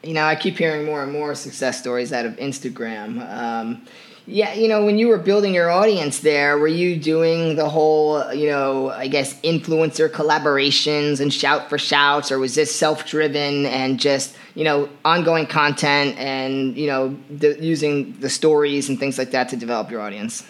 You 0.03 0.13
know, 0.13 0.23
I 0.23 0.35
keep 0.35 0.57
hearing 0.57 0.85
more 0.85 1.03
and 1.03 1.11
more 1.11 1.35
success 1.35 1.79
stories 1.79 2.13
out 2.13 2.25
of 2.25 2.33
Instagram. 2.37 3.27
Um, 3.29 3.85
yeah, 4.29 4.53
you 4.53 4.67
know, 4.67 4.85
when 4.85 4.97
you 4.97 5.07
were 5.07 5.17
building 5.17 5.53
your 5.53 5.71
audience 5.71 6.19
there, 6.19 6.57
were 6.57 6.67
you 6.67 6.97
doing 6.99 7.55
the 7.55 7.69
whole, 7.69 8.33
you 8.33 8.49
know, 8.49 8.89
I 8.89 9.07
guess 9.07 9.39
influencer 9.39 10.09
collaborations 10.09 11.21
and 11.21 11.33
shout 11.33 11.69
for 11.69 11.77
shouts, 11.77 12.29
or 12.29 12.37
was 12.37 12.53
this 12.53 12.75
self 12.75 13.05
driven 13.05 13.65
and 13.65 13.97
just, 13.97 14.35
you 14.53 14.65
know, 14.65 14.89
ongoing 15.05 15.47
content 15.47 16.17
and, 16.17 16.77
you 16.77 16.87
know, 16.87 17.17
the, 17.29 17.57
using 17.61 18.19
the 18.19 18.29
stories 18.29 18.89
and 18.89 18.99
things 18.99 19.17
like 19.17 19.31
that 19.31 19.47
to 19.49 19.55
develop 19.55 19.89
your 19.89 20.01
audience? 20.01 20.45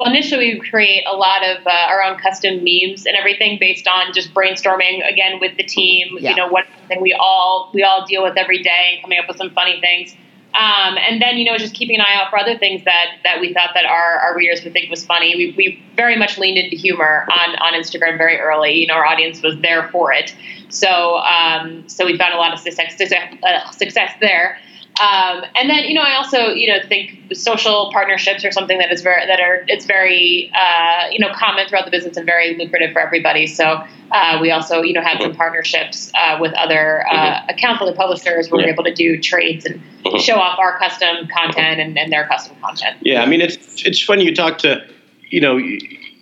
Well, 0.00 0.10
initially, 0.10 0.54
we 0.54 0.68
create 0.68 1.04
a 1.08 1.14
lot 1.14 1.46
of 1.46 1.64
uh, 1.64 1.70
our 1.70 2.02
own 2.02 2.18
custom 2.18 2.64
memes 2.64 3.06
and 3.06 3.14
everything 3.14 3.58
based 3.60 3.86
on 3.86 4.12
just 4.12 4.34
brainstorming 4.34 5.08
again 5.08 5.38
with 5.38 5.56
the 5.56 5.62
team. 5.62 6.18
Yeah. 6.18 6.30
You 6.30 6.36
know, 6.36 6.48
what 6.48 6.64
thing 6.88 7.00
we 7.00 7.12
all 7.12 7.70
we 7.72 7.84
all 7.84 8.04
deal 8.04 8.24
with 8.24 8.36
every 8.36 8.64
day 8.64 8.94
and 8.94 9.02
coming 9.02 9.20
up 9.20 9.28
with 9.28 9.36
some 9.36 9.50
funny 9.50 9.80
things. 9.80 10.16
Um, 10.54 10.98
and 10.98 11.20
then, 11.20 11.38
you 11.38 11.44
know, 11.44 11.56
just 11.56 11.74
keeping 11.74 11.96
an 11.96 12.02
eye 12.02 12.14
out 12.14 12.28
for 12.30 12.38
other 12.38 12.58
things 12.58 12.84
that, 12.84 13.06
that 13.24 13.40
we 13.40 13.54
thought 13.54 13.70
that 13.74 13.86
our, 13.86 14.18
our 14.20 14.36
readers 14.36 14.62
would 14.64 14.74
think 14.74 14.90
was 14.90 15.04
funny. 15.04 15.34
We, 15.34 15.54
we 15.56 15.82
very 15.96 16.16
much 16.16 16.36
leaned 16.36 16.58
into 16.58 16.76
humor 16.76 17.26
on, 17.32 17.56
on 17.56 17.72
Instagram 17.72 18.18
very 18.18 18.38
early. 18.38 18.74
You 18.74 18.86
know, 18.86 18.94
our 18.94 19.06
audience 19.06 19.42
was 19.42 19.58
there 19.60 19.88
for 19.88 20.12
it. 20.12 20.34
So, 20.68 21.18
um, 21.18 21.88
so 21.88 22.04
we 22.04 22.18
found 22.18 22.34
a 22.34 22.36
lot 22.36 22.52
of 22.52 22.58
success, 22.58 22.96
success, 22.98 23.34
uh, 23.42 23.70
success 23.70 24.14
there. 24.20 24.58
Um, 25.00 25.44
and 25.54 25.70
then, 25.70 25.84
you 25.84 25.94
know, 25.94 26.02
I 26.02 26.16
also, 26.16 26.48
you 26.48 26.68
know, 26.68 26.78
think 26.86 27.34
social 27.34 27.90
partnerships 27.92 28.44
are 28.44 28.52
something 28.52 28.76
that 28.78 28.92
is 28.92 29.00
very, 29.00 29.26
that 29.26 29.40
are, 29.40 29.64
it's 29.66 29.86
very, 29.86 30.52
uh, 30.54 31.08
you 31.10 31.18
know, 31.18 31.32
common 31.34 31.66
throughout 31.66 31.86
the 31.86 31.90
business 31.90 32.18
and 32.18 32.26
very 32.26 32.56
lucrative 32.56 32.92
for 32.92 33.00
everybody. 33.00 33.46
So 33.46 33.82
uh, 34.10 34.38
we 34.40 34.50
also, 34.50 34.82
you 34.82 34.92
know, 34.92 35.00
had 35.00 35.22
some 35.22 35.34
partnerships 35.34 36.12
uh, 36.14 36.36
with 36.38 36.52
other 36.52 37.06
uh, 37.08 37.14
mm-hmm. 37.14 37.48
accounts, 37.48 37.80
other 37.80 37.94
publishers 37.94 38.50
where 38.50 38.60
yeah. 38.60 38.66
we're 38.66 38.72
able 38.74 38.84
to 38.84 38.94
do 38.94 39.18
trades 39.18 39.64
and 39.64 39.80
mm-hmm. 40.04 40.18
show 40.18 40.36
off 40.36 40.58
our 40.58 40.78
custom 40.78 41.26
content 41.28 41.80
and, 41.80 41.98
and 41.98 42.12
their 42.12 42.26
custom 42.26 42.54
content. 42.60 42.98
Yeah. 43.00 43.22
I 43.22 43.26
mean, 43.26 43.40
it's, 43.40 43.82
it's 43.86 44.02
funny 44.02 44.24
you 44.24 44.34
talk 44.34 44.58
to, 44.58 44.86
you 45.30 45.40
know, 45.40 45.58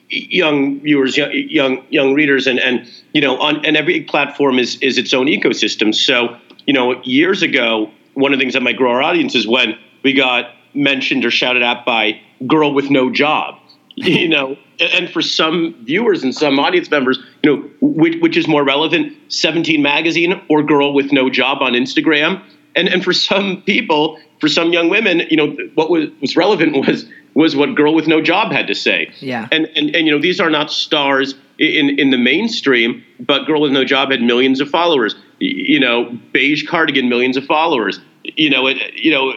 young 0.09 0.81
viewers, 0.81 1.17
young, 1.17 1.33
young, 1.33 1.85
young 1.91 2.15
readers 2.15 2.47
and, 2.47 2.61
and, 2.61 2.89
you 3.15 3.21
know, 3.21 3.37
on, 3.39 3.67
and 3.67 3.77
every 3.77 4.03
platform 4.03 4.61
is, 4.61 4.79
is 4.81 4.97
its 4.97 5.13
own 5.13 5.27
ecosystem. 5.27 5.93
So, 5.93 6.37
you 6.67 6.73
know, 6.73 7.03
years 7.03 7.43
ago, 7.43 7.91
one 8.15 8.33
of 8.33 8.39
the 8.39 8.43
things 8.43 8.55
that 8.55 8.63
might 8.63 8.77
grow 8.77 8.93
our 8.93 9.03
audience 9.03 9.35
is 9.35 9.47
when 9.47 9.79
we 10.03 10.13
got 10.13 10.51
mentioned 10.75 11.25
or 11.25 11.31
shouted 11.31 11.63
at 11.63 11.85
by 11.85 12.21
girl 12.47 12.73
with 12.73 12.91
no 12.91 13.11
job 13.11 13.57
you 13.97 14.29
know? 14.29 14.57
And 14.79 15.11
for 15.11 15.21
some 15.21 15.75
viewers 15.85 16.23
and 16.23 16.35
some 16.35 16.59
audience 16.59 16.91
members 16.91 17.19
you 17.43 17.57
know 17.57 17.71
which, 17.81 18.21
which 18.21 18.37
is 18.37 18.49
more 18.49 18.65
relevant 18.65 19.13
17 19.29 19.83
magazine 19.83 20.41
or 20.49 20.63
girl 20.63 20.95
with 20.95 21.13
no 21.13 21.29
job 21.29 21.59
on 21.61 21.73
instagram? 21.73 22.43
And 22.77 22.89
and 22.89 23.05
for 23.05 23.13
some 23.13 23.63
people 23.63 24.19
for 24.41 24.49
some 24.49 24.73
young 24.73 24.89
women 24.89 25.23
you 25.29 25.37
know 25.37 25.57
what 25.75 25.91
was, 25.91 26.09
was 26.21 26.37
relevant 26.37 26.87
was 26.87 27.05
was 27.35 27.55
what 27.55 27.75
girl 27.75 27.95
with 27.95 28.07
no 28.07 28.21
job 28.21 28.53
had 28.53 28.67
to 28.69 28.75
say. 28.75 29.13
Yeah. 29.21 29.49
And 29.53 29.67
and, 29.77 29.95
and 29.95 30.07
you 30.07 30.13
know 30.13 30.21
these 30.21 30.41
are 30.41 30.51
not 30.51 30.71
stars 30.71 31.35
in 31.59 31.99
in 31.99 32.11
the 32.11 32.19
mainstream 32.19 33.05
but 33.19 33.45
girl 33.47 33.61
with 33.61 33.73
no 33.73 33.85
job 33.85 34.13
had 34.13 34.23
millions 34.23 34.61
of 34.61 34.71
followers 34.71 35.15
you 35.41 35.81
know 35.81 36.17
beige 36.33 36.67
cardigan 36.67 37.09
millions 37.09 37.37
of 37.37 37.45
followers 37.45 38.01
you 38.23 38.51
know, 38.51 38.67
it, 38.67 38.95
you 38.95 39.11
know, 39.11 39.35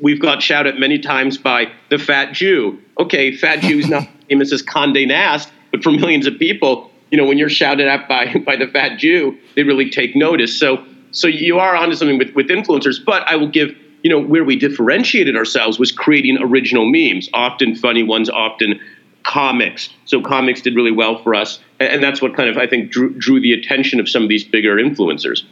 we've 0.00 0.20
got 0.20 0.42
shouted 0.42 0.78
many 0.78 0.98
times 0.98 1.38
by 1.38 1.70
the 1.90 1.98
fat 1.98 2.32
Jew. 2.32 2.80
Okay, 2.98 3.34
fat 3.34 3.60
Jew's 3.60 3.88
not 3.88 4.08
famous 4.28 4.52
as 4.52 4.62
Condé 4.62 5.06
Nast, 5.06 5.52
but 5.70 5.82
for 5.82 5.90
millions 5.90 6.26
of 6.26 6.38
people, 6.38 6.90
you 7.10 7.18
know, 7.18 7.26
when 7.26 7.38
you're 7.38 7.50
shouted 7.50 7.88
at 7.88 8.08
by 8.08 8.34
by 8.46 8.56
the 8.56 8.66
fat 8.68 8.98
Jew, 8.98 9.36
they 9.56 9.62
really 9.62 9.90
take 9.90 10.14
notice. 10.14 10.58
So, 10.58 10.84
so 11.10 11.26
you 11.26 11.58
are 11.58 11.74
onto 11.76 11.94
something 11.96 12.18
with 12.18 12.34
with 12.34 12.48
influencers. 12.48 13.04
But 13.04 13.22
I 13.26 13.36
will 13.36 13.48
give, 13.48 13.74
you 14.02 14.10
know, 14.10 14.20
where 14.20 14.44
we 14.44 14.56
differentiated 14.56 15.36
ourselves 15.36 15.78
was 15.78 15.90
creating 15.90 16.38
original 16.40 16.86
memes, 16.86 17.28
often 17.34 17.74
funny 17.74 18.02
ones, 18.02 18.30
often 18.30 18.80
comics. 19.24 19.90
So 20.04 20.20
comics 20.20 20.60
did 20.60 20.74
really 20.74 20.92
well 20.92 21.22
for 21.22 21.34
us, 21.34 21.60
and 21.80 22.02
that's 22.02 22.20
what 22.20 22.34
kind 22.34 22.48
of 22.48 22.56
I 22.56 22.66
think 22.66 22.90
drew, 22.90 23.10
drew 23.10 23.40
the 23.40 23.52
attention 23.52 24.00
of 24.00 24.08
some 24.08 24.22
of 24.22 24.28
these 24.28 24.44
bigger 24.44 24.76
influencers. 24.76 25.42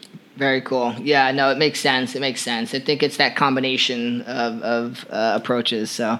Very 0.40 0.62
cool. 0.62 0.94
Yeah, 0.98 1.32
no, 1.32 1.50
it 1.50 1.58
makes 1.58 1.80
sense. 1.80 2.16
It 2.16 2.20
makes 2.20 2.40
sense. 2.40 2.74
I 2.74 2.80
think 2.80 3.02
it's 3.02 3.18
that 3.18 3.36
combination 3.36 4.22
of, 4.22 4.62
of 4.62 5.06
uh, 5.10 5.32
approaches. 5.36 5.90
So, 5.90 6.18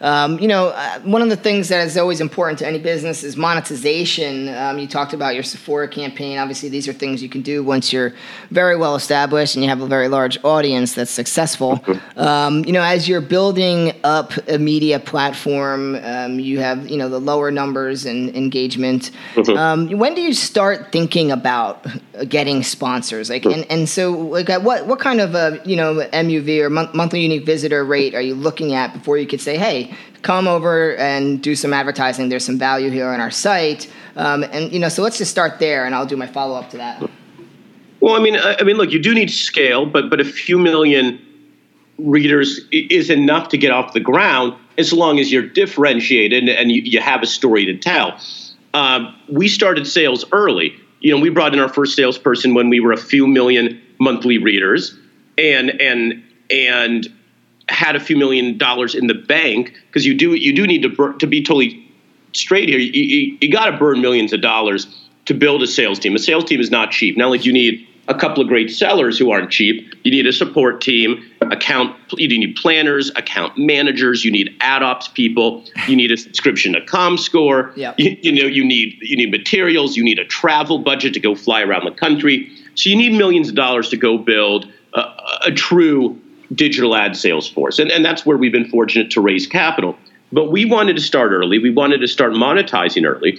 um, 0.00 0.40
you 0.40 0.48
know, 0.48 0.70
uh, 0.70 0.98
one 1.02 1.22
of 1.22 1.28
the 1.28 1.36
things 1.36 1.68
that 1.68 1.86
is 1.86 1.96
always 1.96 2.20
important 2.20 2.58
to 2.58 2.66
any 2.66 2.80
business 2.80 3.22
is 3.22 3.36
monetization. 3.36 4.48
Um, 4.48 4.80
you 4.80 4.88
talked 4.88 5.12
about 5.12 5.34
your 5.34 5.44
Sephora 5.44 5.86
campaign. 5.86 6.36
Obviously, 6.36 6.68
these 6.68 6.88
are 6.88 6.92
things 6.92 7.22
you 7.22 7.28
can 7.28 7.42
do 7.42 7.62
once 7.62 7.92
you're 7.92 8.12
very 8.50 8.76
well 8.76 8.96
established 8.96 9.54
and 9.54 9.62
you 9.62 9.70
have 9.70 9.80
a 9.80 9.86
very 9.86 10.08
large 10.08 10.36
audience 10.42 10.94
that's 10.94 11.12
successful. 11.12 11.76
Mm-hmm. 11.76 12.18
Um, 12.18 12.64
you 12.64 12.72
know, 12.72 12.82
as 12.82 13.08
you're 13.08 13.20
building 13.20 13.92
up 14.02 14.32
a 14.48 14.58
media 14.58 14.98
platform, 14.98 15.94
um, 16.02 16.40
you 16.40 16.58
have, 16.58 16.90
you 16.90 16.96
know, 16.96 17.08
the 17.08 17.20
lower 17.20 17.52
numbers 17.52 18.04
and 18.04 18.34
engagement. 18.34 19.12
Mm-hmm. 19.34 19.56
Um, 19.56 19.96
when 19.96 20.16
do 20.16 20.22
you 20.22 20.34
start 20.34 20.90
thinking 20.90 21.30
about 21.30 21.86
getting 22.28 22.64
sponsors? 22.64 23.30
Like, 23.30 23.46
and, 23.60 23.70
and 23.70 23.88
so 23.88 24.12
like 24.12 24.48
what 24.48 24.86
what 24.86 24.98
kind 24.98 25.20
of 25.20 25.34
a 25.34 25.60
you 25.64 25.76
know 25.76 25.94
MUV 26.12 26.60
or 26.60 26.70
monthly 26.70 27.20
unique 27.20 27.44
visitor 27.44 27.84
rate 27.84 28.14
are 28.14 28.20
you 28.20 28.34
looking 28.34 28.74
at 28.74 28.92
before 28.92 29.18
you 29.18 29.26
could 29.26 29.40
say, 29.40 29.56
hey, 29.56 29.94
come 30.22 30.46
over 30.46 30.96
and 30.96 31.42
do 31.42 31.54
some 31.54 31.72
advertising. 31.72 32.28
There's 32.28 32.44
some 32.44 32.58
value 32.58 32.90
here 32.90 33.08
on 33.08 33.20
our 33.20 33.30
site, 33.30 33.90
um, 34.16 34.44
and 34.44 34.72
you 34.72 34.78
know, 34.78 34.88
so 34.88 35.02
let's 35.02 35.18
just 35.18 35.30
start 35.30 35.58
there, 35.58 35.84
and 35.84 35.94
I'll 35.94 36.06
do 36.06 36.16
my 36.16 36.26
follow 36.26 36.58
up 36.58 36.70
to 36.70 36.76
that. 36.78 37.10
Well, 38.00 38.14
I 38.14 38.20
mean, 38.20 38.36
I 38.36 38.62
mean, 38.62 38.76
look, 38.76 38.92
you 38.92 38.98
do 38.98 39.14
need 39.14 39.28
to 39.28 39.34
scale, 39.34 39.86
but 39.86 40.10
but 40.10 40.20
a 40.20 40.24
few 40.24 40.58
million 40.58 41.20
readers 41.98 42.60
is 42.72 43.10
enough 43.10 43.48
to 43.50 43.58
get 43.58 43.70
off 43.72 43.92
the 43.92 44.00
ground 44.00 44.54
as 44.78 44.92
long 44.92 45.18
as 45.18 45.30
you're 45.30 45.46
differentiated 45.46 46.48
and 46.48 46.72
you, 46.72 46.80
you 46.80 46.98
have 46.98 47.22
a 47.22 47.26
story 47.26 47.66
to 47.66 47.76
tell. 47.76 48.18
Um, 48.72 49.14
we 49.28 49.48
started 49.48 49.86
sales 49.86 50.24
early 50.32 50.80
you 51.00 51.14
know, 51.14 51.20
we 51.20 51.30
brought 51.30 51.54
in 51.54 51.60
our 51.60 51.68
first 51.68 51.96
salesperson 51.96 52.54
when 52.54 52.68
we 52.68 52.80
were 52.80 52.92
a 52.92 52.96
few 52.96 53.26
million 53.26 53.80
monthly 53.98 54.38
readers, 54.38 54.96
and 55.38 55.70
and 55.80 56.22
and 56.50 57.08
had 57.68 57.96
a 57.96 58.00
few 58.00 58.16
million 58.16 58.58
dollars 58.58 58.94
in 58.94 59.06
the 59.06 59.14
bank 59.14 59.74
because 59.86 60.04
you 60.04 60.14
do 60.14 60.34
you 60.34 60.54
do 60.54 60.66
need 60.66 60.82
to 60.82 61.14
to 61.18 61.26
be 61.26 61.42
totally 61.42 61.86
straight 62.32 62.68
here. 62.68 62.78
You, 62.78 62.90
you, 62.92 63.38
you 63.40 63.50
got 63.50 63.66
to 63.66 63.76
burn 63.76 64.00
millions 64.00 64.32
of 64.32 64.40
dollars 64.40 64.86
to 65.26 65.34
build 65.34 65.62
a 65.62 65.66
sales 65.66 65.98
team. 65.98 66.14
A 66.14 66.18
sales 66.18 66.44
team 66.44 66.60
is 66.60 66.70
not 66.70 66.90
cheap. 66.90 67.18
Only 67.20 67.38
do 67.38 67.44
you 67.44 67.52
need 67.52 67.86
a 68.08 68.14
couple 68.14 68.42
of 68.42 68.48
great 68.48 68.70
sellers 68.70 69.18
who 69.18 69.30
aren't 69.30 69.50
cheap. 69.50 69.94
You 70.04 70.10
need 70.10 70.26
a 70.26 70.32
support 70.32 70.80
team, 70.80 71.24
account. 71.50 71.96
You 72.16 72.28
need 72.28 72.56
planners, 72.56 73.10
account 73.16 73.58
managers. 73.58 74.24
You 74.24 74.30
need 74.30 74.54
ad 74.60 74.82
ops 74.82 75.08
people. 75.08 75.64
You 75.88 75.96
need 75.96 76.10
a 76.10 76.16
subscription 76.16 76.72
to 76.74 76.80
ComScore. 76.80 77.76
Yep. 77.76 77.94
You, 77.98 78.16
you 78.22 78.32
know 78.32 78.48
you 78.48 78.64
need 78.64 78.98
you 79.00 79.16
need 79.16 79.30
materials. 79.30 79.96
You 79.96 80.04
need 80.04 80.18
a 80.18 80.24
travel 80.24 80.78
budget 80.78 81.14
to 81.14 81.20
go 81.20 81.34
fly 81.34 81.62
around 81.62 81.84
the 81.84 81.92
country. 81.92 82.50
So 82.74 82.90
you 82.90 82.96
need 82.96 83.12
millions 83.12 83.48
of 83.48 83.54
dollars 83.54 83.88
to 83.90 83.96
go 83.96 84.18
build 84.18 84.66
a, 84.94 85.02
a 85.46 85.52
true 85.52 86.18
digital 86.54 86.96
ad 86.96 87.16
sales 87.16 87.48
force, 87.48 87.78
and 87.78 87.90
and 87.90 88.04
that's 88.04 88.24
where 88.24 88.36
we've 88.36 88.52
been 88.52 88.68
fortunate 88.68 89.10
to 89.12 89.20
raise 89.20 89.46
capital. 89.46 89.96
But 90.32 90.50
we 90.50 90.64
wanted 90.64 90.96
to 90.96 91.02
start 91.02 91.32
early. 91.32 91.58
We 91.58 91.70
wanted 91.70 91.98
to 91.98 92.08
start 92.08 92.32
monetizing 92.32 93.04
early. 93.04 93.38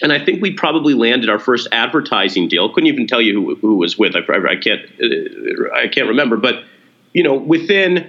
And 0.00 0.12
I 0.12 0.24
think 0.24 0.40
we 0.40 0.52
probably 0.52 0.94
landed 0.94 1.28
our 1.28 1.40
first 1.40 1.66
advertising 1.72 2.48
deal. 2.48 2.72
Couldn't 2.72 2.86
even 2.86 3.06
tell 3.06 3.20
you 3.20 3.34
who, 3.34 3.54
who 3.56 3.76
was 3.76 3.98
with. 3.98 4.14
I, 4.14 4.20
I 4.20 4.56
can't. 4.56 4.80
Uh, 5.02 5.74
I 5.74 5.88
can't 5.88 6.08
remember. 6.08 6.36
But 6.36 6.62
you 7.18 7.24
know, 7.24 7.34
within 7.34 8.08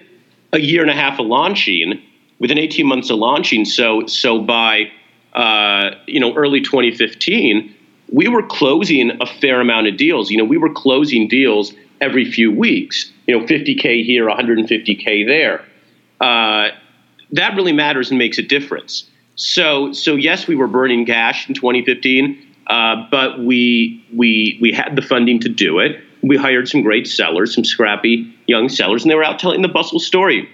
a 0.53 0.59
year 0.59 0.83
and 0.83 0.91
a 0.91 0.93
half 0.93 1.19
of 1.19 1.25
launching, 1.25 1.99
within 2.37 2.59
18 2.59 2.85
months 2.85 3.09
of 3.09 3.17
launching, 3.17 3.65
so 3.65 4.05
so 4.05 4.39
by 4.39 4.91
uh, 5.33 5.95
you 6.05 6.19
know 6.19 6.35
early 6.35 6.61
2015, 6.61 7.73
we 8.13 8.27
were 8.27 8.43
closing 8.43 9.19
a 9.19 9.25
fair 9.25 9.61
amount 9.61 9.87
of 9.87 9.97
deals. 9.97 10.29
You 10.29 10.37
know, 10.37 10.43
we 10.43 10.57
were 10.57 10.71
closing 10.71 11.27
deals 11.27 11.73
every 11.99 12.31
few 12.31 12.51
weeks. 12.51 13.11
You 13.25 13.39
know, 13.39 13.47
50k 13.47 14.05
here, 14.05 14.27
150k 14.27 15.25
there. 15.25 15.65
Uh, 16.21 16.69
that 17.31 17.55
really 17.55 17.73
matters 17.73 18.11
and 18.11 18.19
makes 18.19 18.37
a 18.37 18.43
difference. 18.43 19.09
So, 19.37 19.91
so 19.91 20.15
yes, 20.15 20.47
we 20.47 20.55
were 20.55 20.67
burning 20.67 21.03
cash 21.07 21.49
in 21.49 21.55
2015, 21.55 22.37
uh, 22.67 23.07
but 23.09 23.39
we 23.39 24.05
we 24.15 24.59
we 24.61 24.71
had 24.71 24.95
the 24.95 25.01
funding 25.01 25.39
to 25.39 25.49
do 25.49 25.79
it. 25.79 25.99
We 26.21 26.37
hired 26.37 26.67
some 26.67 26.81
great 26.81 27.07
sellers, 27.07 27.55
some 27.55 27.63
scrappy 27.63 28.33
young 28.47 28.69
sellers, 28.69 29.03
and 29.03 29.11
they 29.11 29.15
were 29.15 29.23
out 29.23 29.39
telling 29.39 29.61
the 29.61 29.67
Bustle 29.67 29.99
story. 29.99 30.49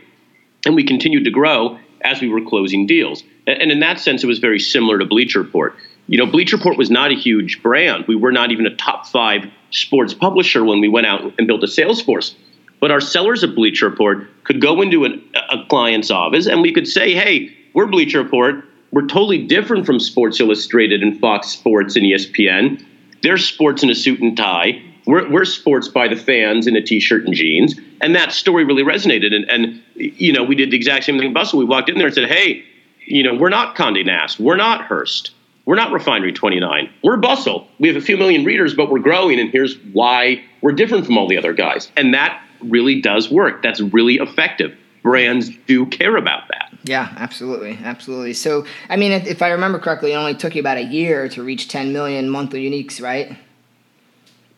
And 0.66 0.76
we 0.76 0.84
continued 0.84 1.26
to 1.26 1.32
grow 1.32 1.80
as 2.02 2.22
we 2.22 2.30
were 2.30 2.42
closing 2.42 2.88
deals. 2.88 3.24
And, 3.48 3.72
in 3.72 3.80
that 3.80 4.00
sense, 4.00 4.24
it 4.24 4.28
was 4.28 4.40
very 4.40 4.60
similar 4.60 4.98
to 4.98 5.06
Bleacher 5.06 5.42
Report. 5.42 5.76
You 6.08 6.18
know, 6.18 6.26
Bleacher 6.26 6.58
Report 6.58 6.78
was 6.78 6.92
not 6.92 7.12
a 7.12 7.16
huge 7.16 7.62
brand. 7.62 8.06
We 8.08 8.16
were 8.16 8.32
not 8.32 8.52
even 8.52 8.66
a 8.68 8.76
top 8.76 9.08
five 9.08 9.46
sports 9.72 10.14
publisher 10.14 10.64
when 10.64 10.80
we 10.80 10.88
went 10.88 11.08
out 11.08 11.34
and 11.38 11.48
built 11.48 11.64
a 11.64 11.68
sales 11.68 12.02
force. 12.02 12.36
But 12.80 12.92
our 12.92 13.02
sellers 13.02 13.44
at 13.44 13.56
Bleacher 13.56 13.90
Report 13.90 14.28
could 14.44 14.62
go 14.62 14.82
into 14.82 15.06
an, 15.06 15.24
a 15.50 15.66
client's 15.68 16.12
office 16.12 16.46
and 16.46 16.62
we 16.62 16.72
could 16.74 16.88
say, 16.88 17.14
hey, 17.14 17.56
we're 17.74 17.88
Bleacher 17.88 18.22
Report. 18.22 18.64
We're 18.92 19.08
totally 19.08 19.46
different 19.46 19.86
from 19.86 20.00
Sports 20.00 20.40
Illustrated 20.40 21.02
and 21.02 21.20
Fox 21.20 21.48
Sports 21.48 21.96
and 21.96 22.06
ESPN. 22.06 22.84
They're 23.24 23.38
sports 23.38 23.84
in 23.84 23.90
a 23.90 23.96
suit 23.96 24.22
and 24.22 24.38
tie. 24.38 24.82
We're, 25.06 25.30
we're 25.30 25.46
sports 25.46 25.88
by 25.88 26.08
the 26.08 26.16
fans 26.16 26.68
in 26.68 26.76
a 26.76 26.82
t-shirt 26.82 27.26
and 27.26 27.34
jeans. 27.34 27.76
And 28.02 28.16
that 28.16 28.32
story 28.32 28.64
really 28.64 28.84
resonated. 28.84 29.34
And, 29.34 29.50
and 29.50 29.84
you 29.96 30.34
know, 30.34 30.44
we 30.44 30.56
did 30.56 30.72
the 30.72 30.78
exact 30.78 31.06
same 31.06 31.18
thing 31.18 31.28
in 31.28 31.34
Bustle. 31.34 31.60
We 31.60 31.66
walked 31.66 31.90
in 31.90 31.98
there 31.98 32.08
and 32.08 32.16
said, 32.16 32.30
hey, 32.30 32.64
you 33.06 33.24
know, 33.24 33.36
we're 33.36 33.50
not 33.50 33.76
Condé 33.76 34.06
Nast. 34.06 34.40
We're 34.40 34.56
not 34.56 34.86
Hearst. 34.86 35.32
We're 35.66 35.76
not 35.76 35.92
Refinery 35.92 36.32
29. 36.32 36.90
We're 37.04 37.18
Bustle. 37.18 37.68
We 37.80 37.88
have 37.88 37.98
a 37.98 38.02
few 38.02 38.18
million 38.18 38.46
readers, 38.46 38.74
but 38.74 38.90
we're 38.90 39.00
growing. 39.00 39.40
And 39.40 39.50
here's 39.50 39.78
why 39.94 40.44
we're 40.62 40.74
different 40.74 41.06
from 41.06 41.18
all 41.18 41.28
the 41.28 41.38
other 41.38 41.54
guys. 41.54 41.92
And 41.98 42.14
that 42.14 42.42
really 42.62 43.02
does 43.02 43.32
work. 43.32 43.62
That's 43.62 43.82
really 43.82 44.16
effective. 44.16 44.76
Brands 45.02 45.52
do 45.68 45.86
care 45.86 46.18
about 46.18 46.48
that. 46.50 46.74
Yeah, 46.84 47.14
absolutely, 47.18 47.80
absolutely. 47.84 48.34
So, 48.34 48.66
I 48.90 48.96
mean, 48.96 49.12
if, 49.12 49.26
if 49.26 49.42
I 49.42 49.50
remember 49.50 49.80
correctly, 49.80 50.14
it 50.14 50.16
only 50.16 50.36
took 50.36 50.54
you 50.56 50.60
about 50.60 50.78
a 50.78 50.84
year 50.84 51.28
to 51.30 51.44
reach 51.44 51.68
10 51.68 51.92
million 51.92 52.30
monthly 52.30 52.70
uniques, 52.70 53.02
right? 53.02 53.36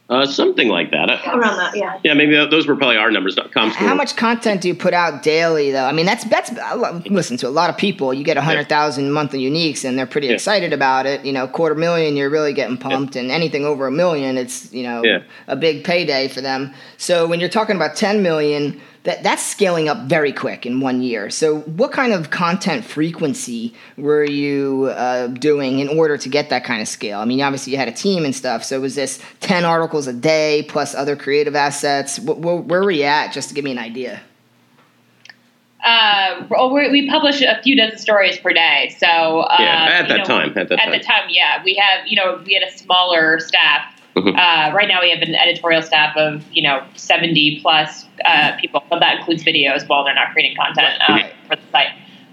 Uh, 0.10 0.26
something 0.26 0.70
like 0.70 0.91
that. 0.91 1.10
Around 1.28 1.58
that, 1.58 1.76
yeah. 1.76 1.99
Yeah, 2.01 2.14
maybe 2.14 2.34
those 2.34 2.66
were 2.66 2.78
probably 2.78 2.95
our 2.95 3.12
numbers. 3.12 3.36
Comscore. 3.36 3.72
How 3.72 3.93
much 3.93 4.16
content 4.16 4.62
do 4.62 4.70
you 4.70 4.76
put 4.76 4.93
out 4.93 5.22
daily, 5.22 5.72
though? 5.72 5.84
I 5.84 5.91
mean, 5.91 6.05
that's 6.05 6.24
that's 6.26 6.49
listen 7.10 7.36
to 7.38 7.47
a 7.47 7.49
lot 7.49 7.70
of 7.70 7.78
people. 7.78 8.14
You 8.14 8.24
get 8.24 8.38
hundred 8.38 8.70
thousand 8.70 9.05
yeah. 9.05 9.12
monthly 9.12 9.41
uniques, 9.41 9.84
and 9.84 9.99
they're 9.99 10.05
pretty 10.08 10.28
yeah. 10.28 10.34
excited 10.34 10.72
about 10.72 11.05
it. 11.08 11.26
You 11.26 11.34
know, 11.34 11.45
quarter 11.45 11.76
million, 11.76 12.16
you're 12.16 12.30
really 12.30 12.53
getting 12.53 12.78
pumped, 12.78 13.16
yeah. 13.16 13.24
and 13.24 13.32
anything 13.32 13.66
over 13.66 13.86
a 13.86 13.91
million, 13.91 14.38
it's 14.38 14.72
you 14.72 14.84
know 14.84 15.03
a 15.47 15.58
big 15.58 15.84
payday 15.84 16.30
for 16.30 16.39
them. 16.39 16.74
So 16.95 17.28
when 17.28 17.41
you're 17.41 17.49
talking 17.49 17.76
about 17.76 17.97
ten 17.97 18.24
million, 18.24 18.80
that 19.04 19.24
that's 19.24 19.45
scaling 19.45 19.89
up 19.89 20.04
very 20.04 20.32
quick 20.32 20.66
in 20.66 20.80
one 20.80 21.02
year. 21.02 21.30
So, 21.30 21.60
what 21.62 21.91
kind 21.91 22.14
of 22.14 22.30
content 22.30 22.84
frequency 22.86 23.74
were 23.98 24.24
you 24.24 24.91
uh, 24.95 25.28
doing 25.28 25.80
in 25.80 25.88
order 25.88 26.18
to 26.18 26.30
get 26.30 26.50
that 26.50 26.64
kind 26.64 26.82
of 26.82 26.88
scale? 26.88 27.20
I 27.20 27.26
mean, 27.26 27.41
obviously 27.41 27.72
you 27.72 27.78
had 27.78 27.88
a 27.88 27.93
team 27.93 28.26
and 28.26 28.36
stuff. 28.36 28.64
So, 28.64 28.82
was 28.82 28.95
this 28.95 29.22
ten 29.39 29.66
articles 29.66 30.08
a 30.08 30.14
day 30.14 30.66
plus 30.68 30.93
other 30.95 31.16
creative 31.16 31.56
assets? 31.56 32.20
Where, 32.20 32.58
where 32.58 32.84
were 32.84 32.91
you 32.91 33.04
at? 33.04 33.32
Just 33.32 33.50
to 33.50 33.56
give 33.56 33.64
me 33.64 33.72
an 33.72 33.80
idea. 33.80 34.22
Uh, 35.84 36.45
we 36.91 37.10
publish 37.10 37.41
a 37.41 37.62
few 37.64 37.76
dozen 37.76 37.98
stories 37.98 38.38
per 38.39 38.52
day. 38.52 38.93
So 39.00 39.08
uh, 39.08 39.56
yeah, 39.60 39.89
at 39.91 40.10
that 40.10 40.18
know, 40.18 40.24
time, 40.26 40.50
at 40.50 40.56
that 40.56 40.72
at 40.72 40.80
time. 40.80 40.91
the 40.91 41.00
time, 41.00 41.30
yeah, 41.30 41.64
we 41.64 41.76
have 41.76 42.08
you 42.08 42.18
know 42.18 42.41
we 42.45 42.54
had 42.56 42.64
a 42.68 42.78
smaller 42.78 43.39
staff 43.39 43.97
Mm-hmm. 44.18 44.36
Uh, 44.36 44.76
right 44.76 44.88
now, 44.88 45.01
we 45.01 45.11
have 45.11 45.22
an 45.22 45.36
editorial 45.36 45.82
staff 45.82 46.18
of 46.18 46.43
you 46.51 46.63
know 46.63 46.84
70 46.95 47.59
plus 47.61 48.05
uh, 48.26 48.57
people, 48.59 48.84
but 48.89 48.99
that 48.99 49.20
includes 49.20 49.43
videos 49.43 49.88
while 49.88 50.03
they're 50.03 50.15
not 50.15 50.34
creating 50.34 50.57
content 50.57 51.01
uh, 51.07 51.20
for 51.47 51.55
the 51.55 51.61
site. 51.72 51.89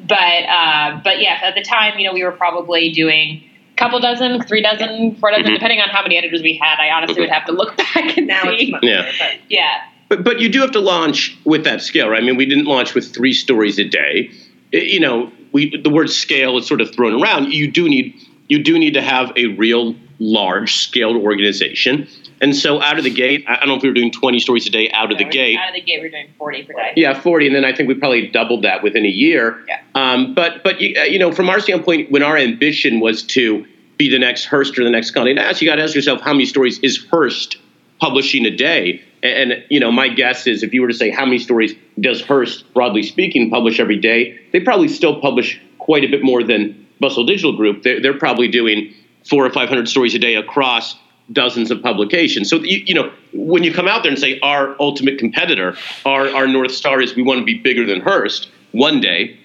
But 0.07 0.17
uh, 0.17 1.01
but 1.05 1.21
yeah, 1.21 1.41
at 1.43 1.55
the 1.55 1.63
time, 1.63 1.99
you 1.99 2.07
know, 2.07 2.15
we 2.15 2.25
were 2.25 2.33
probably 2.33 2.91
doing 2.91 3.45
a 3.73 3.77
couple 3.77 4.01
dozen, 4.01 4.43
three 4.45 4.63
dozen, 4.63 5.17
four 5.17 5.31
dozen, 5.31 5.45
mm-hmm. 5.45 5.55
depending 5.55 5.81
on 5.81 5.91
how 5.91 6.03
many 6.03 6.17
editors 6.17 6.43
we 6.43 6.57
had. 6.57 6.79
I 6.81 6.91
honestly 6.91 7.21
would 7.21 7.31
have 7.31 7.45
to 7.47 7.53
look 7.53 7.77
back 7.95 8.17
and 8.17 8.27
now 8.27 8.45
see. 8.45 8.73
It's 8.73 8.83
yeah. 8.83 9.13
But, 9.19 9.41
yeah. 9.51 9.83
But 10.09 10.25
but 10.25 10.41
you 10.41 10.49
do 10.49 10.61
have 10.61 10.73
to 10.73 10.81
launch 10.81 11.39
with 11.45 11.65
that 11.65 11.83
scale, 11.83 12.09
right? 12.09 12.23
I 12.23 12.27
mean, 12.27 12.37
we 12.37 12.47
didn't 12.47 12.67
launch 12.67 12.95
with 12.95 13.15
three 13.15 13.33
stories 13.33 13.79
a 13.79 13.85
day. 13.85 14.31
You 14.73 15.01
know, 15.01 15.31
we 15.53 15.77
the 15.77 15.91
word 15.91 16.11
scale 16.11 16.57
is 16.59 16.67
sort 16.67 16.81
of 16.81 16.95
thrown 16.95 17.21
around. 17.23 17.53
You 17.53 17.71
do 17.71 17.89
need 17.89 18.15
you 18.49 18.63
do 18.63 18.79
need 18.79 18.95
to 18.95 19.03
have 19.03 19.33
a 19.37 19.47
real 19.47 19.95
large 20.19 20.77
scaled 20.77 21.17
organization. 21.17 22.09
And 22.41 22.55
so 22.55 22.83
out 22.83 22.99
of 22.99 23.05
the 23.05 23.11
gate, 23.11 23.45
I 23.49 23.57
don't 23.57 23.69
know 23.69 23.77
if 23.77 23.83
we 23.83 23.89
were 23.89 23.95
doing 23.95 24.11
20 24.11 24.39
stories 24.41 24.67
a 24.67 24.71
day 24.71 24.91
out 24.91 25.11
of 25.11 25.19
the 25.19 25.25
gate. 25.25 25.59
Out 25.59 25.69
of 25.69 25.75
the 25.75 25.81
gate, 25.81 26.01
we 26.01 26.09
are 26.09 26.11
doing 26.11 26.29
40 26.37 26.63
per 26.65 26.73
day. 26.73 26.93
Yeah, 26.97 27.19
40. 27.19 27.47
And 27.47 27.57
then 27.57 27.65
I 27.65 27.75
think 27.75 27.89
we 27.89 27.95
probably 27.95 28.27
doubled 28.29 28.63
that 28.65 28.83
within 28.83 29.05
a 29.05 29.09
year. 29.09 29.65
Yeah. 29.67 29.81
Um, 29.95 30.35
but, 30.35 30.63
but 30.63 30.81
you, 30.81 31.01
uh, 31.01 31.05
you 31.05 31.19
know, 31.19 31.33
from 31.33 31.49
our 31.49 31.61
standpoint, 31.61 32.11
when 32.11 32.23
our 32.23 32.37
ambition 32.37 33.01
was 33.01 33.23
to 33.29 33.67
be 33.97 34.11
the 34.11 34.19
next 34.19 34.47
Hearst 34.47 34.79
or 34.79 34.85
the 34.85 34.91
next 34.91 35.15
Condé 35.15 35.35
Nast, 35.35 35.63
you 35.63 35.69
got 35.69 35.77
to 35.77 35.83
ask 35.83 35.95
yourself, 35.95 36.21
how 36.21 36.33
many 36.33 36.45
stories 36.45 36.79
is 36.81 37.05
Hearst 37.11 37.57
publishing 38.01 38.45
a 38.45 38.51
day? 38.51 39.03
And, 39.23 39.53
and, 39.53 39.65
you 39.71 39.81
know, 39.81 39.93
my 39.93 40.09
guess 40.09 40.47
is 40.47 40.63
if 40.63 40.75
you 40.75 40.83
were 40.83 40.89
to 40.89 40.95
say 40.95 41.11
how 41.11 41.25
many 41.25 41.39
stories 41.39 41.75
does 42.01 42.21
Hearst, 42.21 42.73
broadly 42.75 43.05
speaking, 43.05 43.49
publish 43.49 43.81
every 43.81 43.99
day, 43.99 44.39
they 44.53 44.61
probably 44.61 44.89
still 44.89 45.21
publish 45.21 45.61
quite 45.79 46.05
a 46.05 46.09
bit 46.09 46.23
more 46.23 46.43
than 46.43 46.87
Bustle 47.01 47.25
Digital 47.25 47.57
Group. 47.57 47.85
They're, 47.85 48.03
they're 48.03 48.19
probably 48.19 48.49
doing– 48.49 48.93
four 49.25 49.45
or 49.45 49.51
500 49.51 49.89
stories 49.89 50.15
a 50.15 50.19
day 50.19 50.35
across 50.35 50.97
dozens 51.33 51.71
of 51.71 51.83
publications. 51.83 52.51
So, 52.51 52.57
you, 52.57 52.83
you, 52.87 52.95
know, 52.95 53.13
when 53.33 53.63
you 53.63 53.73
come 53.73 53.89
out 53.89 54.03
there 54.03 54.13
and 54.13 54.21
say 54.21 54.39
our 54.41 54.77
ultimate 54.79 55.19
competitor, 55.19 55.77
our, 56.05 56.29
our 56.29 56.47
North 56.47 56.73
Star 56.73 57.01
is 57.01 57.15
we 57.15 57.23
want 57.23 57.39
to 57.39 57.45
be 57.45 57.59
bigger 57.59 57.87
than 57.87 58.01
Hearst 58.01 58.51
one 58.73 59.01
day, 59.01 59.39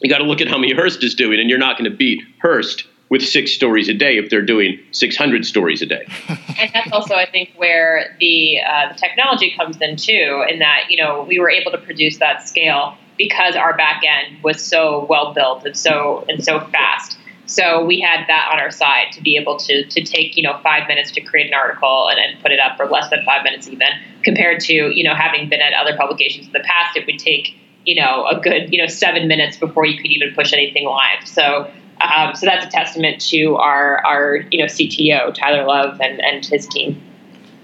you 0.00 0.10
got 0.10 0.18
to 0.18 0.24
look 0.24 0.40
at 0.40 0.48
how 0.48 0.58
many 0.58 0.72
Hearst 0.72 1.04
is 1.04 1.14
doing, 1.14 1.38
and 1.38 1.48
you're 1.48 1.58
not 1.58 1.78
going 1.78 1.90
to 1.90 1.96
beat 1.96 2.22
Hearst 2.42 2.86
with 3.10 3.22
six 3.22 3.52
stories 3.52 3.88
a 3.88 3.94
day 3.94 4.18
if 4.18 4.30
they're 4.30 4.40
doing 4.40 4.78
600 4.92 5.44
stories 5.44 5.82
a 5.82 5.86
day. 5.86 6.06
and 6.28 6.70
that's 6.72 6.90
also, 6.92 7.14
I 7.14 7.26
think, 7.26 7.50
where 7.56 8.16
the, 8.20 8.60
uh, 8.60 8.92
the 8.92 8.98
technology 8.98 9.52
comes 9.56 9.80
in 9.80 9.96
too, 9.96 10.44
in 10.48 10.60
that, 10.60 10.86
you 10.88 10.96
know, 10.96 11.24
we 11.24 11.38
were 11.38 11.50
able 11.50 11.72
to 11.72 11.78
produce 11.78 12.18
that 12.18 12.48
scale 12.48 12.96
because 13.18 13.54
our 13.54 13.76
back 13.76 14.02
end 14.02 14.42
was 14.42 14.64
so 14.64 15.04
well 15.10 15.34
built 15.34 15.66
and 15.66 15.76
so 15.76 16.24
and 16.28 16.42
so 16.42 16.58
fast 16.58 17.18
so 17.50 17.84
we 17.84 18.00
had 18.00 18.26
that 18.28 18.48
on 18.52 18.60
our 18.60 18.70
side 18.70 19.12
to 19.12 19.20
be 19.20 19.36
able 19.36 19.56
to 19.58 19.84
to 19.86 20.02
take 20.02 20.36
you 20.36 20.42
know 20.42 20.58
five 20.62 20.86
minutes 20.88 21.10
to 21.12 21.20
create 21.20 21.48
an 21.48 21.54
article 21.54 22.08
and, 22.08 22.18
and 22.18 22.40
put 22.42 22.52
it 22.52 22.60
up 22.60 22.76
for 22.76 22.86
less 22.86 23.10
than 23.10 23.24
five 23.24 23.42
minutes 23.42 23.68
even 23.68 23.88
compared 24.22 24.60
to 24.60 24.72
you 24.72 25.04
know 25.04 25.14
having 25.14 25.48
been 25.48 25.60
at 25.60 25.72
other 25.72 25.96
publications 25.96 26.46
in 26.46 26.52
the 26.52 26.60
past 26.60 26.96
it 26.96 27.06
would 27.06 27.18
take 27.18 27.56
you 27.84 28.00
know 28.00 28.26
a 28.26 28.40
good 28.40 28.72
you 28.72 28.80
know 28.80 28.86
seven 28.86 29.26
minutes 29.28 29.56
before 29.56 29.84
you 29.84 29.96
could 29.96 30.10
even 30.10 30.34
push 30.34 30.52
anything 30.52 30.84
live. 30.84 31.26
So 31.26 31.70
um, 32.00 32.34
so 32.34 32.46
that's 32.46 32.64
a 32.64 32.70
testament 32.70 33.20
to 33.28 33.56
our 33.56 34.04
our 34.06 34.36
you 34.50 34.58
know 34.58 34.66
CTO 34.66 35.34
Tyler 35.34 35.64
Love 35.64 36.00
and 36.00 36.20
and 36.20 36.44
his 36.44 36.66
team. 36.66 37.00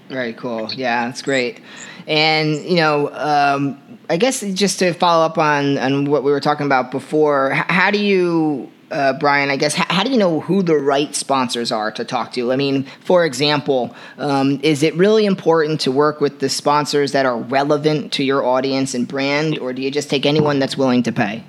Very 0.09 0.33
cool. 0.33 0.71
Yeah, 0.73 1.05
that's 1.05 1.21
great. 1.21 1.61
And 2.07 2.55
you 2.63 2.75
know, 2.75 3.09
um, 3.13 3.79
I 4.09 4.17
guess 4.17 4.41
just 4.41 4.79
to 4.79 4.93
follow 4.93 5.25
up 5.25 5.37
on 5.37 5.77
on 5.77 6.05
what 6.05 6.23
we 6.23 6.31
were 6.31 6.39
talking 6.39 6.65
about 6.65 6.91
before, 6.91 7.51
how 7.51 7.91
do 7.91 7.99
you 7.99 8.71
uh, 8.91 9.13
Bryan, 9.13 9.49
I 9.49 9.57
guess, 9.57 9.73
how, 9.73 9.85
how, 9.93 10.03
do 10.03 10.11
you 10.11 10.17
know 10.17 10.39
who 10.39 10.63
the 10.63 10.77
right 10.77 11.13
sponsors 11.13 11.71
are 11.71 11.91
to 11.91 12.05
talk 12.05 12.31
to? 12.33 12.51
I 12.51 12.55
mean, 12.55 12.83
for 13.01 13.25
example, 13.25 13.93
um, 14.17 14.59
is 14.63 14.83
it 14.83 14.95
really 14.95 15.25
important 15.25 15.81
to 15.81 15.91
work 15.91 16.21
with 16.21 16.39
the 16.39 16.49
sponsors 16.49 17.11
that 17.11 17.25
are 17.25 17.37
relevant 17.37 18.13
to 18.13 18.23
your 18.23 18.45
audience 18.45 18.93
and 18.93 19.07
brand, 19.07 19.59
or 19.59 19.73
do 19.73 19.81
you 19.81 19.91
just 19.91 20.09
take 20.09 20.25
anyone 20.25 20.59
that's 20.59 20.77
willing 20.77 21.03
to 21.03 21.11
pay? 21.11 21.43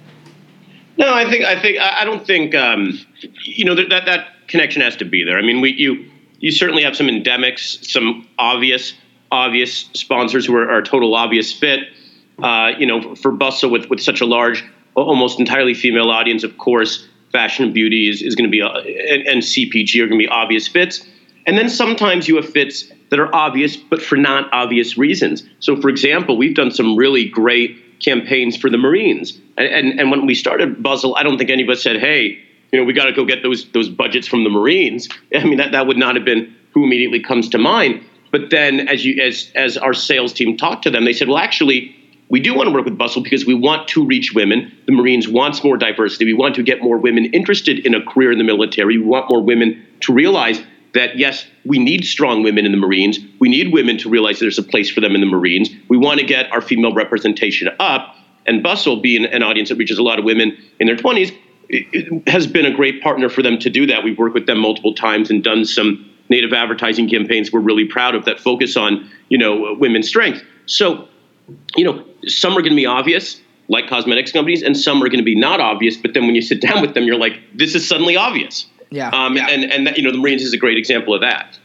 No, 0.97 1.15
I 1.15 1.31
think 1.31 1.45
I 1.45 1.61
think 1.61 1.79
I 1.79 2.05
don't 2.05 2.27
think 2.27 2.57
um, 2.57 2.99
you 3.45 3.65
know 3.65 3.77
that, 3.77 3.89
that 3.89 4.49
connection 4.49 4.83
has 4.83 4.97
to 4.97 5.05
be 5.05 5.23
there. 5.23 5.39
I 5.39 5.43
mean, 5.43 5.61
we 5.61 5.73
you 5.75 6.11
you 6.41 6.51
certainly 6.51 6.83
have 6.83 6.97
some 6.97 7.07
endemics, 7.07 7.89
some 7.89 8.27
obvious 8.37 8.95
obvious 9.31 9.89
sponsors 9.93 10.45
who 10.45 10.57
are, 10.57 10.69
are 10.69 10.79
a 10.79 10.85
total 10.85 11.15
obvious 11.15 11.53
fit. 11.53 11.81
Uh, 12.43 12.73
you 12.79 12.87
know, 12.87 13.15
for 13.15 13.31
Bustle 13.31 13.71
with 13.71 13.89
with 13.91 14.01
such 14.01 14.21
a 14.21 14.27
large, 14.27 14.65
almost 14.97 15.39
entirely 15.39 15.75
female 15.75 16.11
audience, 16.11 16.43
of 16.43 16.59
course 16.59 17.08
fashion 17.33 17.65
and 17.65 17.75
beauty 17.75 18.09
is, 18.09 18.23
is 18.23 18.35
going 18.35 18.49
to 18.49 18.51
be, 18.51 18.63
uh, 18.63 18.71
and, 18.71 19.27
and 19.27 19.43
CPG 19.43 19.97
are 20.03 20.07
going 20.07 20.19
to 20.19 20.25
be 20.25 20.29
obvious 20.29 20.69
fits. 20.69 21.07
And 21.47 21.57
then 21.57 21.69
sometimes 21.69 22.29
you 22.29 22.37
have 22.37 22.49
fits 22.49 22.91
that 23.11 23.19
are 23.19 23.35
obvious, 23.35 23.77
but 23.77 24.03
for 24.03 24.17
not 24.17 24.53
obvious 24.53 24.99
reasons. 24.99 25.43
So, 25.61 25.81
for 25.81 25.89
example, 25.89 26.37
we've 26.37 26.55
done 26.55 26.71
some 26.71 26.97
really 26.97 27.27
great 27.27 28.01
campaigns 28.01 28.57
for 28.57 28.71
the 28.71 28.79
Marines. 28.79 29.39
And, 29.57 29.67
and, 29.67 30.01
and 30.01 30.11
when 30.11 30.27
we 30.27 30.35
started 30.35 30.83
Bustle, 30.83 31.17
I 31.17 31.23
don't 31.23 31.39
think 31.39 31.51
any 31.51 31.63
of 31.63 31.69
us 31.69 31.83
said, 31.83 31.97
hey, 32.01 32.39
you 32.73 32.79
know, 32.79 32.85
we 32.85 32.93
got 32.93 33.07
to 33.07 33.13
go 33.13 33.25
get 33.25 33.43
those 33.43 33.71
those 33.73 33.89
budgets 33.89 34.27
from 34.27 34.45
the 34.45 34.51
Marines. 34.51 35.09
I 35.35 35.45
mean, 35.45 35.57
that, 35.59 35.73
that 35.73 35.87
would 35.87 35.97
not 35.97 36.17
have 36.17 36.25
been 36.25 36.55
who 36.73 36.85
immediately 36.85 37.21
comes 37.21 37.49
to 37.51 37.59
mind. 37.59 38.05
But 38.31 38.51
then, 38.51 38.89
as 38.89 39.05
you 39.05 39.23
as 39.23 39.51
as 39.55 39.79
our 39.79 39.95
sales 39.95 40.33
team 40.33 40.57
talked 40.57 40.83
to 40.83 40.91
them, 40.91 41.05
they 41.07 41.15
said, 41.15 41.29
well, 41.29 41.39
actually, 41.39 41.97
we 42.29 42.41
do 42.41 42.55
want 42.55 42.69
to 42.69 42.73
work 42.73 42.85
with 42.85 42.99
Bustle 42.99 43.23
because 43.23 43.47
we 43.47 43.55
want 43.55 43.89
to 43.89 44.05
reach 44.05 44.33
women. 44.35 44.77
The 44.87 44.93
Marines 44.93 45.29
wants 45.29 45.65
more 45.65 45.77
diversity. 45.77 46.27
We 46.27 46.35
want 46.35 46.55
to 46.57 46.63
get 46.63 46.83
more 46.83 46.99
women 46.99 47.27
interested 47.27 47.85
in 47.87 47.95
a 47.95 48.05
career 48.05 48.33
in 48.33 48.39
the 48.39 48.45
military. 48.45 48.99
We 48.99 49.05
want 49.05 49.31
more 49.31 49.43
women 49.43 49.87
to 50.01 50.13
realize 50.13 50.63
that 50.95 51.19
yes, 51.19 51.47
we 51.65 51.79
need 51.79 52.05
strong 52.05 52.43
women 52.43 52.67
in 52.67 52.73
the 52.73 52.79
Marines. 52.79 53.19
We 53.41 53.49
need 53.49 53.73
women 53.73 53.99
to 53.99 54.11
realize 54.11 54.41
there's 54.41 54.59
a 54.59 54.63
place 54.63 54.91
for 54.91 55.01
them 55.01 55.15
in 55.15 55.21
the 55.21 55.27
Marines. 55.27 55.71
We 55.89 55.97
want 55.97 56.21
to 56.21 56.27
get 56.27 56.51
our 56.53 56.61
female 56.61 56.95
representation 56.95 57.69
up. 57.79 58.15
And 58.47 58.63
Bustle, 58.63 59.01
being 59.01 59.27
an 59.27 59.43
audience 59.43 59.69
that 59.69 59.77
reaches 59.77 59.99
a 59.99 60.03
lot 60.03 60.19
of 60.19 60.25
women 60.25 60.57
in 60.81 60.87
their 60.87 60.97
20s, 60.97 61.37
has 62.27 62.47
been 62.47 62.65
a 62.65 62.75
great 62.75 63.03
partner 63.03 63.29
for 63.29 63.43
them 63.43 63.59
to 63.59 63.71
do 63.71 63.87
that. 63.87 64.03
We've 64.03 64.17
worked 64.17 64.35
with 64.35 64.47
them 64.47 64.59
multiple 64.59 64.95
times 64.95 65.31
and 65.31 65.45
done 65.45 65.65
some 65.67 66.11
native 66.31 66.53
advertising 66.53 67.09
campaigns 67.09 67.53
we're 67.53 67.61
really 67.61 67.87
proud 67.87 68.15
of 68.15 68.25
that 68.27 68.39
focus 68.39 68.77
on 68.77 69.11
you 69.29 69.39
know 69.39 69.75
women's 69.79 70.09
strength. 70.09 70.43
So, 70.67 71.09
you 71.77 71.85
know, 71.85 72.05
some 72.27 72.53
are 72.53 72.63
going 72.63 72.73
to 72.73 72.77
be 72.77 72.87
obvious, 72.87 73.41
like 73.69 73.89
cosmetics 73.89 74.33
companies, 74.33 74.63
and 74.63 74.77
some 74.77 75.03
are 75.03 75.09
going 75.09 75.19
to 75.19 75.25
be 75.25 75.35
not 75.35 75.61
obvious. 75.61 75.97
But 75.97 76.15
then 76.15 76.27
when 76.27 76.35
you 76.35 76.43
sit 76.43 76.61
down 76.67 76.81
with 76.81 76.95
them, 76.95 77.05
you're 77.05 77.19
like, 77.19 77.41
this 77.55 77.75
is 77.75 77.89
suddenly 77.89 78.17
obvious. 78.17 78.67
Yeah. 78.91 79.11
Um, 79.11 79.37
yeah. 79.37 79.49
And 79.49 79.65
and 79.65 79.87
that, 79.87 79.97
you 79.97 80.03
know, 80.03 80.13
the 80.13 80.19
Marines 80.19 80.43
is 80.43 80.53
a 80.53 80.59
great 80.59 80.79
example 80.79 81.15
of 81.15 81.21
that. 81.21 81.59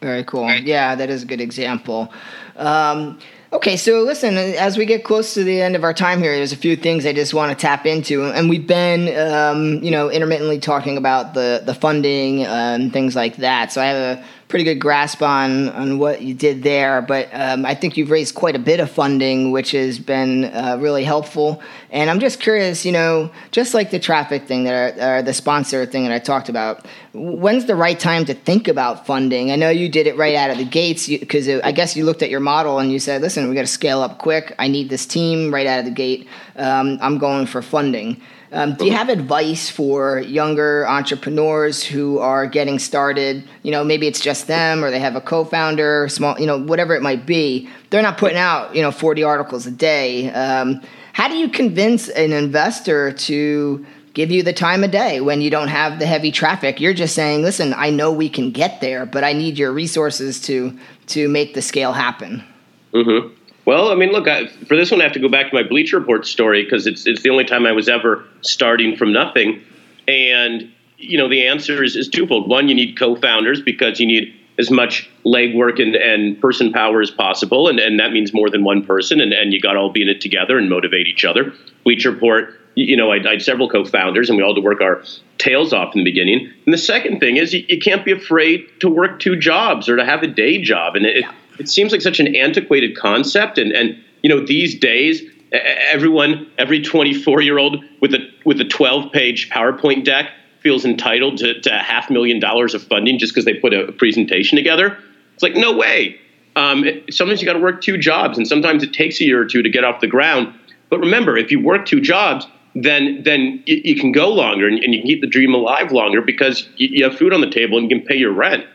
Very 0.00 0.24
cool. 0.24 0.48
Yeah, 0.50 0.94
that 0.94 1.10
is 1.10 1.22
a 1.22 1.26
good 1.26 1.40
example. 1.40 2.12
Um, 2.56 3.18
Okay, 3.52 3.76
so 3.76 4.02
listen, 4.02 4.36
as 4.36 4.76
we 4.76 4.84
get 4.84 5.04
close 5.04 5.34
to 5.34 5.44
the 5.44 5.62
end 5.62 5.76
of 5.76 5.84
our 5.84 5.94
time 5.94 6.20
here, 6.20 6.34
there's 6.34 6.52
a 6.52 6.56
few 6.56 6.74
things 6.74 7.06
I 7.06 7.12
just 7.12 7.32
want 7.32 7.56
to 7.56 7.60
tap 7.60 7.86
into, 7.86 8.24
and 8.24 8.50
we've 8.50 8.66
been, 8.66 9.16
um, 9.16 9.82
you 9.84 9.90
know, 9.92 10.10
intermittently 10.10 10.58
talking 10.58 10.98
about 10.98 11.32
the 11.32 11.62
the 11.64 11.72
funding 11.72 12.44
uh, 12.44 12.76
and 12.78 12.92
things 12.92 13.14
like 13.14 13.36
that. 13.36 13.72
So 13.72 13.80
I 13.80 13.86
have 13.86 14.18
a 14.18 14.24
pretty 14.48 14.64
good 14.64 14.80
grasp 14.80 15.22
on 15.22 15.68
on 15.70 15.98
what 15.98 16.22
you 16.22 16.32
did 16.32 16.62
there. 16.62 17.02
But 17.02 17.28
um, 17.32 17.66
I 17.66 17.74
think 17.74 17.96
you've 17.96 18.10
raised 18.10 18.34
quite 18.34 18.54
a 18.54 18.60
bit 18.60 18.80
of 18.80 18.90
funding, 18.90 19.50
which 19.50 19.72
has 19.72 19.98
been 19.98 20.44
uh, 20.44 20.78
really 20.80 21.04
helpful. 21.04 21.60
And 21.90 22.10
I'm 22.10 22.20
just 22.20 22.40
curious, 22.40 22.84
you 22.84 22.92
know, 22.92 23.30
just 23.50 23.74
like 23.74 23.90
the 23.90 23.98
traffic 23.98 24.44
thing 24.46 24.64
that 24.64 25.00
I, 25.00 25.18
or 25.18 25.22
the 25.22 25.34
sponsor 25.34 25.84
thing 25.86 26.04
that 26.04 26.12
I 26.12 26.18
talked 26.18 26.48
about, 26.48 26.86
when's 27.12 27.66
the 27.66 27.74
right 27.74 27.98
time 27.98 28.24
to 28.26 28.34
think 28.34 28.68
about 28.68 29.06
funding? 29.06 29.50
I 29.50 29.56
know 29.56 29.70
you 29.70 29.88
did 29.88 30.06
it 30.06 30.16
right 30.16 30.34
out 30.34 30.50
of 30.50 30.58
the 30.58 30.64
gates 30.64 31.08
because 31.08 31.48
I 31.48 31.72
guess 31.72 31.96
you 31.96 32.04
looked 32.04 32.22
at 32.22 32.30
your 32.30 32.40
model 32.40 32.78
and 32.78 32.92
you 32.92 32.98
said, 32.98 33.22
listen, 33.22 33.48
we 33.48 33.54
got 33.54 33.62
to 33.62 33.66
scale 33.66 34.00
up 34.00 34.18
quick. 34.18 34.54
I 34.58 34.68
need 34.68 34.90
this 34.90 35.06
team 35.06 35.52
right 35.52 35.66
out 35.66 35.80
of 35.80 35.84
the 35.86 35.90
gate. 35.90 36.28
Um, 36.56 36.98
I'm 37.00 37.18
going 37.18 37.46
for 37.46 37.62
funding. 37.62 38.20
Um, 38.52 38.74
do 38.74 38.84
you 38.84 38.92
have 38.92 39.08
advice 39.08 39.68
for 39.68 40.20
younger 40.20 40.86
entrepreneurs 40.86 41.82
who 41.82 42.18
are 42.18 42.46
getting 42.46 42.78
started? 42.78 43.44
You 43.62 43.72
know, 43.72 43.84
maybe 43.84 44.06
it's 44.06 44.20
just 44.20 44.46
them, 44.46 44.84
or 44.84 44.90
they 44.90 45.00
have 45.00 45.16
a 45.16 45.20
co-founder, 45.20 46.08
small, 46.08 46.38
you 46.38 46.46
know, 46.46 46.62
whatever 46.62 46.94
it 46.94 47.02
might 47.02 47.26
be. 47.26 47.68
They're 47.90 48.02
not 48.02 48.18
putting 48.18 48.38
out, 48.38 48.74
you 48.74 48.82
know, 48.82 48.92
40 48.92 49.22
articles 49.24 49.66
a 49.66 49.70
day. 49.70 50.30
Um, 50.30 50.80
how 51.12 51.28
do 51.28 51.36
you 51.36 51.48
convince 51.48 52.08
an 52.08 52.32
investor 52.32 53.10
to 53.12 53.86
give 54.14 54.30
you 54.30 54.42
the 54.42 54.52
time 54.52 54.84
of 54.84 54.90
day 54.90 55.20
when 55.20 55.40
you 55.40 55.50
don't 55.50 55.68
have 55.68 55.98
the 55.98 56.06
heavy 56.06 56.30
traffic? 56.30 56.80
You're 56.80 56.94
just 56.94 57.14
saying, 57.14 57.42
"Listen, 57.42 57.74
I 57.74 57.90
know 57.90 58.12
we 58.12 58.28
can 58.28 58.50
get 58.50 58.80
there, 58.80 59.06
but 59.06 59.24
I 59.24 59.32
need 59.32 59.58
your 59.58 59.72
resources 59.72 60.40
to 60.42 60.78
to 61.08 61.28
make 61.28 61.54
the 61.54 61.62
scale 61.62 61.92
happen." 61.92 62.44
Mm-hmm. 62.92 63.28
Well, 63.66 63.90
I 63.90 63.96
mean, 63.96 64.12
look, 64.12 64.28
I, 64.28 64.46
for 64.46 64.76
this 64.76 64.92
one, 64.92 65.00
I 65.00 65.04
have 65.04 65.12
to 65.12 65.18
go 65.18 65.28
back 65.28 65.50
to 65.50 65.54
my 65.54 65.64
Bleacher 65.64 65.98
Report 65.98 66.24
story 66.24 66.62
because 66.62 66.86
it's 66.86 67.04
it's 67.04 67.22
the 67.22 67.30
only 67.30 67.44
time 67.44 67.66
I 67.66 67.72
was 67.72 67.88
ever 67.88 68.24
starting 68.40 68.96
from 68.96 69.12
nothing, 69.12 69.60
and 70.06 70.72
you 70.98 71.18
know 71.18 71.28
the 71.28 71.46
answer 71.46 71.82
is, 71.82 71.96
is 71.96 72.08
twofold. 72.08 72.48
One, 72.48 72.68
you 72.68 72.76
need 72.76 72.96
co-founders 72.96 73.60
because 73.60 73.98
you 73.98 74.06
need 74.06 74.32
as 74.58 74.70
much 74.70 75.10
legwork 75.26 75.82
and, 75.82 75.96
and 75.96 76.40
person 76.40 76.72
power 76.72 77.02
as 77.02 77.10
possible, 77.10 77.68
and, 77.68 77.80
and 77.80 77.98
that 77.98 78.12
means 78.12 78.32
more 78.32 78.48
than 78.48 78.62
one 78.62 78.86
person, 78.86 79.20
and, 79.20 79.32
and 79.32 79.52
you 79.52 79.60
got 79.60 79.72
to 79.72 79.80
all 79.80 79.90
be 79.90 80.00
in 80.00 80.08
it 80.08 80.20
together 80.20 80.56
and 80.58 80.70
motivate 80.70 81.08
each 81.08 81.24
other. 81.24 81.52
Bleacher 81.84 82.12
Report, 82.12 82.54
you 82.76 82.96
know, 82.96 83.10
I, 83.10 83.16
I 83.16 83.32
had 83.32 83.42
several 83.42 83.68
co-founders, 83.68 84.30
and 84.30 84.38
we 84.38 84.44
all 84.44 84.54
had 84.54 84.60
to 84.60 84.64
work 84.64 84.80
our 84.80 85.02
tails 85.38 85.72
off 85.72 85.94
in 85.94 86.04
the 86.04 86.10
beginning. 86.10 86.50
And 86.64 86.72
the 86.72 86.78
second 86.78 87.18
thing 87.18 87.36
is 87.36 87.52
you, 87.52 87.66
you 87.68 87.80
can't 87.80 88.04
be 88.04 88.12
afraid 88.12 88.66
to 88.80 88.88
work 88.88 89.18
two 89.18 89.36
jobs 89.36 89.88
or 89.88 89.96
to 89.96 90.04
have 90.04 90.22
a 90.22 90.28
day 90.28 90.62
job, 90.62 90.94
and 90.94 91.04
it, 91.04 91.24
it 91.58 91.68
seems 91.68 91.92
like 91.92 92.02
such 92.02 92.20
an 92.20 92.34
antiquated 92.34 92.96
concept. 92.96 93.58
And, 93.58 93.72
and 93.72 93.96
you 94.22 94.28
know, 94.28 94.44
these 94.44 94.78
days, 94.78 95.22
everyone, 95.52 96.50
every 96.58 96.82
24 96.82 97.40
year 97.40 97.58
old 97.58 97.84
with 98.00 98.14
a 98.14 98.28
with 98.44 98.60
a 98.60 98.64
12 98.64 99.12
page 99.12 99.50
PowerPoint 99.50 100.04
deck 100.04 100.30
feels 100.60 100.84
entitled 100.84 101.38
to, 101.38 101.60
to 101.60 101.74
a 101.74 101.78
half 101.78 102.10
million 102.10 102.40
dollars 102.40 102.74
of 102.74 102.82
funding 102.82 103.18
just 103.18 103.32
because 103.32 103.44
they 103.44 103.54
put 103.54 103.72
a, 103.72 103.92
presentation 103.92 104.56
together. 104.56 104.98
It's 105.34 105.42
like 105.42 105.54
no 105.54 105.76
way. 105.76 106.18
Um, 106.56 106.84
it, 106.84 107.14
sometimes 107.14 107.40
you 107.40 107.46
got 107.46 107.52
to 107.52 107.60
work 107.60 107.82
two 107.82 107.98
jobs, 107.98 108.38
and 108.38 108.48
sometimes 108.48 108.82
it 108.82 108.92
takes 108.92 109.20
a 109.20 109.24
year 109.24 109.40
or 109.40 109.44
two 109.44 109.62
to 109.62 109.68
get 109.68 109.84
off 109.84 110.00
the 110.00 110.06
ground. 110.06 110.52
But 110.88 111.00
remember, 111.00 111.36
if 111.36 111.50
you 111.50 111.60
work 111.60 111.86
two 111.86 112.00
jobs, 112.00 112.46
then 112.74 113.22
then 113.22 113.62
you, 113.66 113.80
you 113.84 114.00
can 114.00 114.12
go 114.12 114.32
longer 114.32 114.66
and, 114.66 114.82
and, 114.82 114.94
you 114.94 115.00
can 115.00 115.08
keep 115.08 115.20
the 115.20 115.26
dream 115.26 115.54
alive 115.54 115.92
longer 115.92 116.20
because 116.20 116.68
you, 116.76 116.88
you 116.90 117.04
have 117.04 117.16
food 117.16 117.32
on 117.32 117.40
the 117.40 117.50
table 117.50 117.78
and 117.78 117.90
you 117.90 117.98
can 117.98 118.06
pay 118.06 118.16
your 118.16 118.32
rent. 118.32 118.66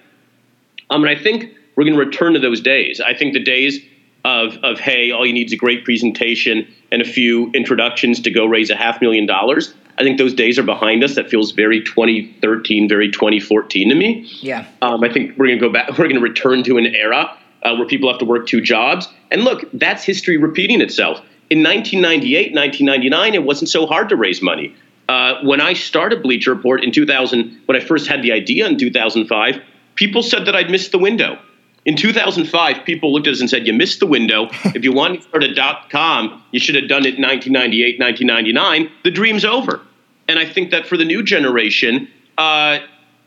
Um, 0.89 1.03
and 1.03 1.17
I 1.17 1.21
think 1.21 1.53
we're 1.75 1.83
going 1.83 1.97
to 1.97 2.03
return 2.03 2.33
to 2.33 2.39
those 2.39 2.61
days. 2.61 2.99
I 2.99 3.13
think 3.13 3.33
the 3.33 3.43
days 3.43 3.79
of, 4.23 4.57
of 4.63 4.79
hey, 4.79 5.11
all 5.11 5.25
you 5.25 5.33
need 5.33 5.47
is 5.47 5.53
a 5.53 5.57
great 5.57 5.83
presentation 5.83 6.67
and 6.91 7.01
a 7.01 7.05
few 7.05 7.49
introductions 7.51 8.19
to 8.21 8.31
go 8.31 8.45
raise 8.45 8.69
a 8.69 8.75
half 8.75 9.01
million 9.01 9.25
dollars. 9.25 9.73
I 9.97 10.03
think 10.03 10.17
those 10.17 10.33
days 10.33 10.57
are 10.57 10.63
behind 10.63 11.03
us. 11.03 11.15
That 11.15 11.29
feels 11.29 11.51
very 11.51 11.81
2013, 11.81 12.87
very 12.87 13.11
2014 13.11 13.89
to 13.89 13.95
me. 13.95 14.27
Yeah. 14.41 14.65
Um, 14.81 15.03
I 15.03 15.11
think 15.11 15.37
we're 15.37 15.47
going 15.47 15.59
to 15.59 15.65
go 15.65 15.71
back. 15.71 15.89
We're 15.89 16.07
going 16.07 16.15
to 16.15 16.21
return 16.21 16.63
to 16.63 16.77
an 16.77 16.87
era 16.87 17.37
uh, 17.63 17.75
where 17.75 17.87
people 17.87 18.09
have 18.09 18.19
to 18.19 18.25
work 18.25 18.47
two 18.47 18.61
jobs. 18.61 19.07
And 19.29 19.43
look, 19.43 19.63
that's 19.73 20.03
history 20.03 20.37
repeating 20.37 20.81
itself. 20.81 21.19
In 21.49 21.63
1998, 21.63 22.53
1999, 22.53 23.33
it 23.33 23.43
wasn't 23.43 23.69
so 23.69 23.85
hard 23.85 24.09
to 24.09 24.15
raise 24.15 24.41
money. 24.41 24.73
Uh, 25.09 25.41
when 25.43 25.59
I 25.59 25.73
started 25.73 26.23
Bleacher 26.23 26.53
Report 26.53 26.83
in 26.83 26.91
2000, 26.91 27.61
when 27.65 27.75
I 27.75 27.83
first 27.83 28.07
had 28.07 28.21
the 28.21 28.31
idea 28.31 28.65
in 28.67 28.77
2005, 28.77 29.61
people 29.95 30.23
said 30.23 30.45
that 30.45 30.55
I'd 30.55 30.69
missed 30.69 30.93
the 30.93 30.97
window. 30.97 31.37
In 31.85 31.95
2005, 31.95 32.85
people 32.85 33.11
looked 33.11 33.27
at 33.27 33.33
us 33.33 33.41
and 33.41 33.49
said, 33.49 33.65
You 33.65 33.73
missed 33.73 33.99
the 33.99 34.07
window. 34.07 34.49
if 34.65 34.83
you 34.83 34.91
wanted 34.91 35.21
to 35.21 35.27
start 35.27 35.43
a 35.43 35.53
dot 35.53 35.89
com, 35.89 36.43
you 36.51 36.59
should 36.59 36.75
have 36.75 36.87
done 36.87 37.05
it 37.05 37.15
in 37.15 37.21
1998, 37.21 37.99
1999. 37.99 38.91
The 39.03 39.11
dream's 39.11 39.45
over. 39.45 39.81
And 40.27 40.37
I 40.39 40.45
think 40.45 40.71
that 40.71 40.87
for 40.87 40.95
the 40.95 41.05
new 41.05 41.23
generation, 41.23 42.07
uh, 42.37 42.79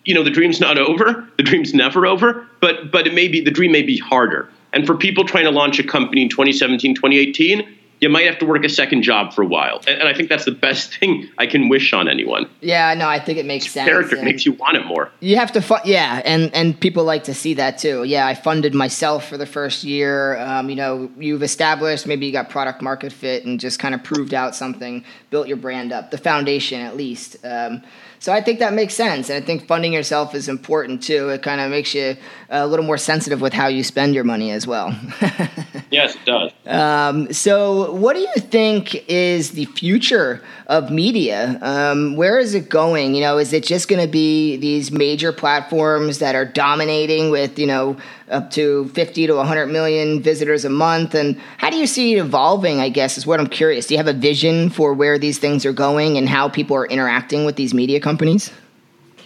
you 0.04 0.14
know, 0.14 0.22
the 0.22 0.30
dream's 0.30 0.60
not 0.60 0.78
over. 0.78 1.28
The 1.36 1.42
dream's 1.42 1.74
never 1.74 2.06
over, 2.06 2.46
but, 2.60 2.90
but 2.90 3.06
it 3.06 3.14
may 3.14 3.28
be, 3.28 3.40
the 3.40 3.50
dream 3.50 3.72
may 3.72 3.82
be 3.82 3.98
harder. 3.98 4.48
And 4.72 4.86
for 4.86 4.94
people 4.94 5.24
trying 5.24 5.44
to 5.44 5.50
launch 5.50 5.78
a 5.78 5.84
company 5.84 6.22
in 6.22 6.28
2017, 6.28 6.94
2018, 6.94 7.76
you 8.04 8.10
might 8.10 8.26
have 8.26 8.38
to 8.38 8.44
work 8.44 8.62
a 8.64 8.68
second 8.68 9.02
job 9.02 9.32
for 9.32 9.40
a 9.40 9.46
while. 9.46 9.80
And, 9.88 9.98
and, 9.98 10.08
I 10.08 10.12
think 10.12 10.28
that's 10.28 10.44
the 10.44 10.50
best 10.50 10.94
thing 10.98 11.26
I 11.38 11.46
can 11.46 11.70
wish 11.70 11.94
on 11.94 12.06
anyone. 12.06 12.46
Yeah, 12.60 12.92
no, 12.92 13.08
I 13.08 13.18
think 13.18 13.38
it 13.38 13.46
makes 13.46 13.70
sense. 13.70 13.88
Character 13.88 14.22
makes 14.22 14.44
you 14.44 14.52
want 14.52 14.76
it 14.76 14.84
more. 14.84 15.10
You 15.20 15.36
have 15.36 15.52
to, 15.52 15.62
fu- 15.62 15.76
yeah, 15.86 16.20
and 16.24 16.54
and 16.54 16.78
people 16.78 17.04
like 17.04 17.24
to 17.24 17.34
see 17.34 17.54
that 17.54 17.78
too. 17.78 18.04
Yeah, 18.04 18.26
I 18.26 18.34
funded 18.34 18.74
myself 18.74 19.26
for 19.26 19.38
the 19.38 19.46
first 19.46 19.84
year. 19.84 20.38
Um, 20.38 20.68
you 20.68 20.76
know, 20.76 21.10
you've 21.18 21.42
established 21.42 22.06
maybe 22.06 22.26
you 22.26 22.32
got 22.32 22.50
product 22.50 22.82
market 22.82 23.10
fit 23.10 23.46
and 23.46 23.58
just 23.58 23.78
kind 23.78 23.94
of 23.94 24.04
proved 24.04 24.34
out 24.34 24.54
something, 24.54 25.02
built 25.30 25.48
your 25.48 25.56
brand 25.56 25.90
up, 25.90 26.10
the 26.10 26.18
foundation 26.18 26.82
at 26.82 26.96
least. 26.96 27.38
Um, 27.42 27.82
so 28.24 28.32
I 28.32 28.40
think 28.40 28.58
that 28.60 28.72
makes 28.72 28.94
sense, 28.94 29.28
and 29.28 29.36
I 29.36 29.46
think 29.46 29.66
funding 29.66 29.92
yourself 29.92 30.34
is 30.34 30.48
important 30.48 31.02
too. 31.02 31.28
It 31.28 31.42
kind 31.42 31.60
of 31.60 31.70
makes 31.70 31.94
you 31.94 32.16
a 32.48 32.66
little 32.66 32.86
more 32.86 32.96
sensitive 32.96 33.42
with 33.42 33.52
how 33.52 33.66
you 33.66 33.84
spend 33.84 34.14
your 34.14 34.24
money 34.24 34.50
as 34.50 34.66
well. 34.66 34.98
yes, 35.90 36.14
it 36.14 36.24
does. 36.24 36.50
Um, 36.64 37.30
so, 37.34 37.92
what 37.92 38.16
do 38.16 38.20
you 38.20 38.32
think 38.36 38.94
is 39.10 39.50
the 39.50 39.66
future 39.66 40.42
of 40.68 40.90
media? 40.90 41.58
Um, 41.60 42.16
where 42.16 42.38
is 42.38 42.54
it 42.54 42.70
going? 42.70 43.14
You 43.14 43.20
know, 43.20 43.36
is 43.36 43.52
it 43.52 43.62
just 43.62 43.88
going 43.88 44.00
to 44.00 44.10
be 44.10 44.56
these 44.56 44.90
major 44.90 45.30
platforms 45.30 46.18
that 46.20 46.34
are 46.34 46.46
dominating 46.46 47.28
with 47.30 47.58
you 47.58 47.66
know 47.66 47.98
up 48.30 48.50
to 48.52 48.88
50 48.88 49.26
to 49.26 49.34
100 49.34 49.66
million 49.66 50.22
visitors 50.22 50.64
a 50.64 50.70
month? 50.70 51.14
And 51.14 51.38
how 51.58 51.70
do 51.70 51.76
you 51.76 51.86
see 51.86 52.14
it 52.14 52.18
evolving? 52.18 52.80
I 52.80 52.88
guess 52.88 53.18
is 53.18 53.26
what 53.26 53.40
I'm 53.40 53.46
curious. 53.46 53.86
Do 53.86 53.94
you 53.94 53.98
have 53.98 54.08
a 54.08 54.12
vision 54.18 54.70
for 54.70 54.92
where 54.94 55.18
these 55.18 55.38
things 55.38 55.66
are 55.66 55.72
going 55.72 56.16
and 56.16 56.28
how 56.28 56.48
people 56.48 56.76
are 56.76 56.86
interacting 56.86 57.44
with 57.44 57.56
these 57.56 57.74
media 57.74 58.00
companies? 58.00 58.50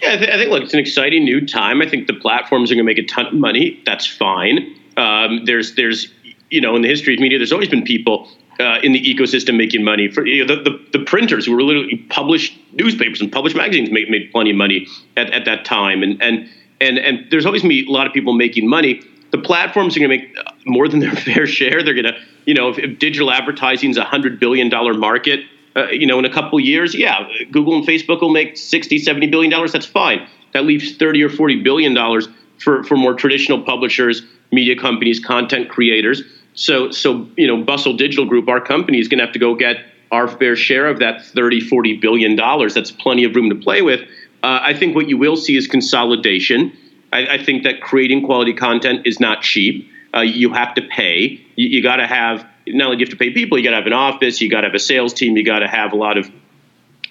Yeah, 0.02 0.12
I, 0.12 0.16
th- 0.16 0.30
I 0.30 0.36
think 0.36 0.50
look, 0.50 0.62
it's 0.62 0.74
an 0.74 0.80
exciting 0.80 1.24
new 1.24 1.44
time. 1.44 1.82
I 1.82 1.88
think 1.88 2.06
the 2.06 2.14
platforms 2.14 2.70
are 2.70 2.74
going 2.74 2.86
to 2.86 2.92
make 2.92 2.98
a 2.98 3.06
ton 3.06 3.26
of 3.26 3.34
money. 3.34 3.82
That's 3.84 4.06
fine. 4.06 4.76
Um, 4.96 5.44
there's 5.44 5.74
there's 5.74 6.12
you 6.50 6.60
know 6.60 6.76
in 6.76 6.82
the 6.82 6.88
history 6.88 7.14
of 7.14 7.20
media, 7.20 7.38
there's 7.38 7.52
always 7.52 7.68
been 7.68 7.82
people 7.82 8.28
uh, 8.60 8.78
in 8.82 8.92
the 8.92 9.02
ecosystem 9.02 9.56
making 9.56 9.84
money. 9.84 10.08
For 10.08 10.26
you 10.26 10.44
know, 10.44 10.56
the, 10.56 10.70
the, 10.70 10.98
the 10.98 11.04
printers 11.04 11.46
who 11.46 11.52
were 11.52 11.62
literally 11.62 11.96
published 12.10 12.58
newspapers 12.72 13.20
and 13.20 13.30
published 13.30 13.56
magazines 13.56 13.90
made, 13.90 14.10
made 14.10 14.30
plenty 14.32 14.50
of 14.50 14.56
money 14.56 14.86
at, 15.16 15.32
at 15.32 15.44
that 15.44 15.64
time. 15.64 16.02
And 16.02 16.20
and 16.22 16.48
and 16.80 16.98
and 16.98 17.30
there's 17.30 17.46
always 17.46 17.62
going 17.62 17.74
to 17.74 17.84
be 17.84 17.88
a 17.88 17.92
lot 17.92 18.06
of 18.06 18.12
people 18.12 18.32
making 18.32 18.68
money. 18.68 19.02
The 19.30 19.38
platforms 19.38 19.96
are 19.96 20.00
going 20.00 20.10
to 20.10 20.16
make 20.18 20.36
more 20.66 20.88
than 20.88 21.00
their 21.00 21.12
fair 21.26 21.46
share. 21.46 21.82
They're 21.82 21.94
going 21.94 22.06
to, 22.06 22.18
you 22.46 22.54
know, 22.54 22.68
if, 22.70 22.78
if 22.78 22.98
digital 22.98 23.30
advertising 23.30 23.90
is 23.90 23.96
a 23.96 24.04
hundred 24.04 24.40
billion 24.40 24.68
dollar 24.68 24.94
market, 24.94 25.40
uh, 25.76 25.88
you 25.88 26.06
know, 26.06 26.18
in 26.18 26.24
a 26.24 26.32
couple 26.32 26.58
years, 26.58 26.94
yeah, 26.94 27.28
Google 27.50 27.76
and 27.76 27.86
Facebook 27.86 28.20
will 28.20 28.30
make 28.30 28.56
60, 28.56 28.98
70 28.98 29.26
billion 29.28 29.50
dollars. 29.50 29.72
That's 29.72 29.86
fine. 29.86 30.26
That 30.52 30.64
leaves 30.64 30.96
30 30.96 31.22
or 31.22 31.28
40 31.28 31.62
billion 31.62 31.94
dollars 31.94 32.28
for, 32.58 32.82
for 32.84 32.96
more 32.96 33.14
traditional 33.14 33.62
publishers, 33.62 34.22
media 34.50 34.76
companies, 34.78 35.20
content 35.20 35.68
creators. 35.68 36.22
So, 36.54 36.90
so 36.90 37.28
you 37.36 37.46
know, 37.46 37.62
Bustle 37.62 37.96
Digital 37.96 38.24
Group, 38.24 38.48
our 38.48 38.60
company, 38.60 38.98
is 38.98 39.08
going 39.08 39.18
to 39.18 39.24
have 39.24 39.34
to 39.34 39.38
go 39.38 39.54
get 39.54 39.76
our 40.10 40.26
fair 40.26 40.56
share 40.56 40.88
of 40.88 40.98
that 40.98 41.24
30, 41.24 41.60
40 41.60 41.98
billion 41.98 42.34
dollars. 42.34 42.74
That's 42.74 42.90
plenty 42.90 43.24
of 43.24 43.36
room 43.36 43.50
to 43.50 43.56
play 43.56 43.82
with. 43.82 44.00
Uh, 44.42 44.60
I 44.62 44.74
think 44.74 44.94
what 44.94 45.08
you 45.08 45.16
will 45.16 45.36
see 45.36 45.56
is 45.56 45.66
consolidation. 45.66 46.72
I, 47.12 47.26
I, 47.26 47.44
think 47.44 47.64
that 47.64 47.80
creating 47.80 48.24
quality 48.24 48.52
content 48.52 49.06
is 49.06 49.18
not 49.18 49.42
cheap. 49.42 49.90
Uh, 50.14 50.20
you 50.20 50.52
have 50.52 50.74
to 50.74 50.82
pay. 50.82 51.44
You, 51.56 51.68
you 51.68 51.82
got 51.82 51.96
to 51.96 52.06
have 52.06 52.46
not 52.66 52.86
only 52.86 52.98
you 52.98 53.04
have 53.04 53.10
to 53.10 53.16
pay 53.16 53.30
people, 53.30 53.58
you 53.58 53.64
got 53.64 53.70
to 53.70 53.76
have 53.76 53.86
an 53.86 53.92
office, 53.92 54.40
you 54.40 54.50
got 54.50 54.62
to 54.62 54.68
have 54.68 54.74
a 54.74 54.80
sales 54.80 55.12
team, 55.12 55.36
you 55.36 55.44
got 55.44 55.60
to 55.60 55.68
have 55.68 55.92
a 55.92 55.96
lot 55.96 56.18
of 56.18 56.30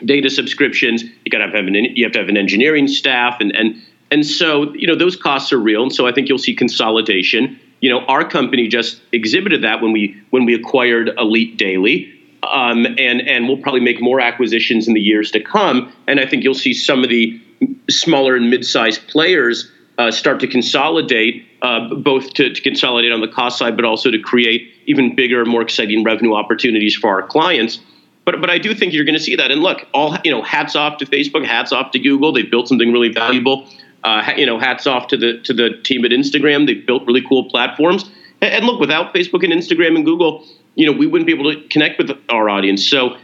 data 0.06 0.30
subscriptions, 0.30 1.04
you 1.04 1.32
got 1.32 1.40
to 1.40 1.46
have 1.46 1.56
an 1.56 1.74
you 1.74 2.04
have 2.04 2.14
to 2.14 2.20
have 2.20 2.30
an 2.30 2.38
engineering 2.38 2.88
staff, 2.88 3.40
and 3.40 3.56
and 3.56 3.82
and 4.12 4.26
so 4.26 4.74
you 4.74 4.88
know 4.88 4.96
those 4.96 5.16
costs 5.16 5.52
are 5.52 5.60
real. 5.60 5.84
And 5.84 5.94
so 5.94 6.08
I 6.08 6.12
think 6.12 6.30
you'll 6.30 6.38
see 6.38 6.56
consolidation. 6.56 7.60
You 7.82 7.92
know, 7.92 8.00
our 8.06 8.28
company 8.28 8.68
just 8.68 9.02
exhibited 9.12 9.64
that 9.64 9.82
when 9.82 9.92
we 9.92 10.22
when 10.30 10.46
we 10.46 10.54
acquired 10.54 11.10
Elite 11.18 11.58
Daily. 11.58 12.14
Um, 12.44 12.86
and 12.98 13.22
and 13.28 13.48
we'll 13.48 13.58
probably 13.58 13.82
make 13.82 14.02
more 14.02 14.22
acquisitions 14.22 14.88
in 14.88 14.94
the 14.94 15.02
years 15.02 15.32
to 15.32 15.40
come. 15.40 15.92
And 16.08 16.20
I 16.20 16.26
think 16.26 16.44
you'll 16.44 16.54
see 16.54 16.74
some 16.74 17.04
of 17.04 17.10
the 17.10 17.42
smaller 17.90 18.36
and 18.36 18.50
mid-sized 18.50 19.08
players 19.08 19.72
uh, 19.98 20.12
start 20.12 20.40
to 20.40 20.48
consolidate, 20.48 21.46
uh, 21.64 21.94
both 21.96 22.34
to, 22.36 22.54
to, 22.54 22.62
consolidate 22.62 23.12
on 23.12 23.22
the 23.22 23.28
cost 23.28 23.58
side, 23.58 23.76
but 23.76 23.84
also 23.84 24.12
to 24.12 24.20
create 24.20 24.72
even 24.86 25.16
bigger, 25.16 25.44
more 25.46 25.62
exciting 25.62 26.04
revenue 26.04 26.36
opportunities 26.36 26.96
for 26.96 27.10
our 27.10 27.28
clients. 27.28 27.80
But 28.26 28.42
but 28.42 28.50
I 28.50 28.58
do 28.58 28.76
think 28.76 28.94
you're 28.94 29.06
going 29.06 29.18
to 29.18 29.24
see 29.24 29.36
that. 29.36 29.52
And 29.52 29.62
look, 29.62 29.88
all 29.94 30.18
you 30.24 30.32
know, 30.32 30.42
hats 30.42 30.76
off 30.76 30.98
to 30.98 31.06
Facebook, 31.06 31.46
hats 31.46 31.72
off 31.72 31.92
to 31.92 32.00
Google. 32.00 32.32
They've 32.32 32.50
built 32.50 32.68
something 32.68 32.92
really 32.92 33.10
valuable. 33.10 33.68
Uh, 34.04 34.34
you 34.38 34.46
know, 34.46 34.60
hats 34.60 34.86
off 34.86 35.08
to 35.08 35.18
the 35.18 35.40
to 35.42 35.54
the 35.54 35.82
team 35.84 36.06
at 36.06 36.12
Instagram. 36.12 36.68
They've 36.68 36.86
built 36.86 37.06
really 37.08 37.24
cool 37.28 37.46
platforms. 37.46 38.04
And, 38.42 38.54
and 38.54 38.66
look, 38.66 38.80
without 38.80 39.14
Facebook 39.14 39.44
and 39.44 39.54
Instagram 39.54 39.96
and 39.96 40.06
Google, 40.06 40.46
you 40.78 40.86
know, 40.86 40.92
we 40.92 41.08
wouldn't 41.08 41.26
be 41.26 41.34
able 41.34 41.52
to 41.52 41.68
connect 41.70 41.98
with 41.98 42.12
our 42.30 42.50
audience. 42.50 42.88
So, 42.88 43.18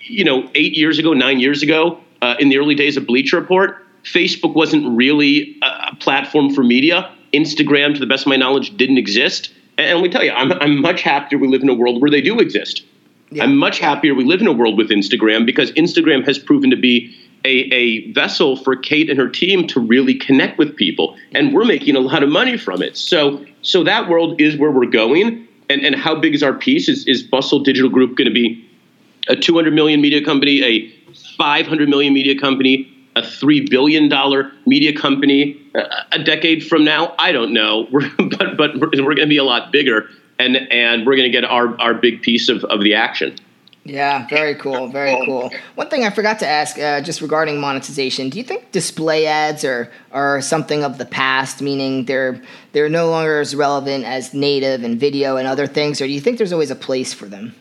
you 0.00 0.22
know, 0.22 0.48
eight 0.54 0.76
years 0.76 0.98
ago, 0.98 1.14
nine 1.14 1.40
years 1.40 1.62
ago, 1.62 1.98
uh, 2.20 2.36
in 2.38 2.50
the 2.50 2.58
early 2.58 2.74
days 2.74 2.98
of 2.98 3.06
Bleacher 3.06 3.40
Report, 3.40 3.84
Facebook 4.04 4.54
wasn't 4.54 4.94
really 4.96 5.56
a 5.62 5.96
platform 5.96 6.54
for 6.54 6.62
media. 6.62 7.10
Instagram, 7.32 7.94
to 7.94 8.00
the 8.00 8.06
best 8.06 8.24
of 8.24 8.28
my 8.28 8.36
knowledge, 8.36 8.76
didn't 8.76 8.98
exist. 8.98 9.52
And 9.78 9.98
let 9.98 10.02
me 10.02 10.10
tell 10.10 10.22
you, 10.22 10.30
I'm, 10.32 10.52
I'm 10.52 10.80
much 10.80 11.00
happier 11.00 11.38
we 11.38 11.48
live 11.48 11.62
in 11.62 11.70
a 11.70 11.74
world 11.74 12.02
where 12.02 12.10
they 12.10 12.20
do 12.20 12.38
exist. 12.38 12.84
Yeah. 13.30 13.44
I'm 13.44 13.56
much 13.56 13.78
happier 13.78 14.14
we 14.14 14.24
live 14.24 14.42
in 14.42 14.46
a 14.46 14.52
world 14.52 14.76
with 14.76 14.90
Instagram 14.90 15.46
because 15.46 15.72
Instagram 15.72 16.24
has 16.26 16.38
proven 16.38 16.68
to 16.70 16.76
be 16.76 17.16
a, 17.46 17.72
a 17.72 18.12
vessel 18.12 18.56
for 18.56 18.76
Kate 18.76 19.08
and 19.08 19.18
her 19.18 19.28
team 19.28 19.66
to 19.68 19.80
really 19.80 20.14
connect 20.14 20.58
with 20.58 20.76
people. 20.76 21.16
And 21.32 21.54
we're 21.54 21.64
making 21.64 21.96
a 21.96 22.00
lot 22.00 22.22
of 22.22 22.28
money 22.28 22.58
from 22.58 22.82
it. 22.82 22.96
So 22.96 23.44
so 23.62 23.82
that 23.84 24.08
world 24.08 24.40
is 24.40 24.56
where 24.56 24.70
we're 24.70 24.86
going. 24.86 25.48
And, 25.70 25.84
and 25.84 25.94
how 25.94 26.14
big 26.14 26.34
is 26.34 26.42
our 26.42 26.52
piece? 26.52 26.88
Is, 26.88 27.06
is 27.06 27.22
Bustle 27.22 27.60
Digital 27.60 27.90
Group 27.90 28.16
going 28.16 28.28
to 28.28 28.34
be 28.34 28.68
a 29.28 29.36
200 29.36 29.72
million 29.72 30.00
media 30.00 30.24
company, 30.24 30.62
a 30.62 30.90
500 31.36 31.88
million 31.88 32.12
media 32.12 32.38
company, 32.38 32.90
a 33.16 33.22
$3 33.22 33.70
billion 33.70 34.10
media 34.66 34.92
company 34.92 35.60
a 36.12 36.22
decade 36.22 36.66
from 36.66 36.84
now? 36.84 37.14
I 37.18 37.32
don't 37.32 37.52
know. 37.52 37.86
We're, 37.92 38.10
but 38.18 38.56
but 38.56 38.78
we're, 38.78 38.90
we're 38.90 39.14
going 39.14 39.18
to 39.18 39.26
be 39.26 39.36
a 39.36 39.44
lot 39.44 39.72
bigger, 39.72 40.08
and, 40.38 40.56
and 40.56 41.06
we're 41.06 41.16
going 41.16 41.30
to 41.30 41.36
get 41.36 41.44
our, 41.44 41.80
our 41.80 41.94
big 41.94 42.22
piece 42.22 42.48
of, 42.48 42.64
of 42.64 42.82
the 42.82 42.94
action. 42.94 43.36
Yeah, 43.84 44.26
very 44.28 44.54
cool, 44.54 44.88
very 44.88 45.22
cool. 45.26 45.50
One 45.74 45.88
thing 45.88 46.04
I 46.04 46.10
forgot 46.10 46.38
to 46.38 46.48
ask, 46.48 46.78
uh, 46.78 47.02
just 47.02 47.20
regarding 47.20 47.60
monetization, 47.60 48.30
do 48.30 48.38
you 48.38 48.44
think 48.44 48.72
display 48.72 49.26
ads 49.26 49.64
are 49.64 49.92
are 50.10 50.40
something 50.40 50.82
of 50.84 50.98
the 50.98 51.04
past, 51.04 51.60
meaning 51.60 52.06
they're 52.06 52.40
they're 52.72 52.88
no 52.88 53.10
longer 53.10 53.40
as 53.40 53.54
relevant 53.54 54.04
as 54.04 54.32
native 54.32 54.82
and 54.84 54.98
video 54.98 55.36
and 55.36 55.46
other 55.46 55.66
things, 55.66 56.00
or 56.00 56.06
do 56.06 56.12
you 56.12 56.20
think 56.20 56.38
there's 56.38 56.52
always 56.52 56.70
a 56.70 56.76
place 56.76 57.12
for 57.12 57.26
them? 57.26 57.54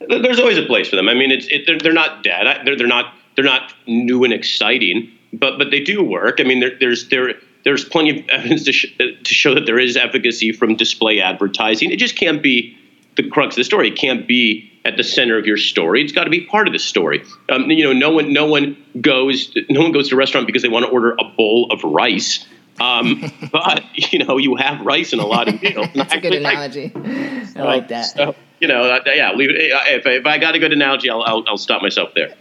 There's 0.00 0.40
always 0.40 0.58
a 0.58 0.66
place 0.66 0.88
for 0.88 0.96
them. 0.96 1.08
I 1.08 1.14
mean, 1.14 1.30
it's 1.30 1.46
it, 1.46 1.64
they're, 1.66 1.78
they're 1.78 1.92
not 1.92 2.24
dead. 2.24 2.62
They're 2.64 2.76
they're 2.76 2.86
not 2.86 3.14
they're 3.36 3.44
not 3.44 3.72
new 3.86 4.24
and 4.24 4.32
exciting, 4.32 5.10
but 5.32 5.58
but 5.58 5.70
they 5.70 5.80
do 5.80 6.02
work. 6.02 6.40
I 6.40 6.42
mean, 6.42 6.58
there, 6.58 6.76
there's 6.78 7.08
there 7.08 7.34
there's 7.64 7.84
plenty 7.84 8.20
of 8.20 8.28
evidence 8.28 8.64
to, 8.64 8.72
sh- 8.72 8.96
to 8.96 9.34
show 9.34 9.54
that 9.54 9.66
there 9.66 9.78
is 9.78 9.96
efficacy 9.96 10.52
from 10.52 10.76
display 10.76 11.20
advertising. 11.20 11.90
It 11.90 11.96
just 11.96 12.14
can't 12.16 12.42
be 12.42 12.76
the 13.16 13.28
crux 13.28 13.54
of 13.54 13.56
the 13.56 13.64
story. 13.64 13.88
It 13.88 13.96
can't 13.96 14.26
be 14.26 14.70
at 14.84 14.96
the 14.96 15.02
center 15.02 15.36
of 15.36 15.46
your 15.46 15.56
story. 15.56 16.02
It's 16.02 16.12
got 16.12 16.24
to 16.24 16.30
be 16.30 16.42
part 16.42 16.68
of 16.68 16.72
the 16.72 16.78
story. 16.78 17.24
Um, 17.48 17.70
you 17.70 17.84
know, 17.84 17.92
no 17.92 18.10
one 18.10 18.32
no 18.32 18.46
one 18.46 18.76
goes 19.00 19.54
no 19.68 19.80
one 19.82 19.92
goes 19.92 20.08
to 20.10 20.14
a 20.14 20.18
restaurant 20.18 20.46
because 20.46 20.62
they 20.62 20.68
want 20.68 20.86
to 20.86 20.90
order 20.90 21.16
a 21.18 21.24
bowl 21.24 21.70
of 21.72 21.82
rice. 21.82 22.46
Um, 22.78 23.32
but 23.52 23.82
you 24.12 24.24
know, 24.24 24.36
you 24.36 24.54
have 24.56 24.80
rice 24.82 25.12
in 25.12 25.18
a 25.18 25.26
lot 25.26 25.48
of 25.48 25.60
meals. 25.60 25.88
That's 25.94 26.14
a 26.14 26.20
good 26.20 26.34
analogy. 26.34 26.92
I 26.94 27.52
like 27.56 27.88
that. 27.88 28.02
So, 28.02 28.34
you 28.60 28.68
know, 28.68 28.84
uh, 28.84 29.00
yeah. 29.06 29.32
Leave 29.32 29.50
it, 29.50 29.56
if, 29.58 30.06
if 30.06 30.26
I 30.26 30.38
got 30.38 30.54
a 30.54 30.58
good 30.58 30.72
analogy, 30.72 31.10
I'll, 31.10 31.22
I'll, 31.22 31.44
I'll 31.48 31.58
stop 31.58 31.82
myself 31.82 32.10
there. 32.14 32.34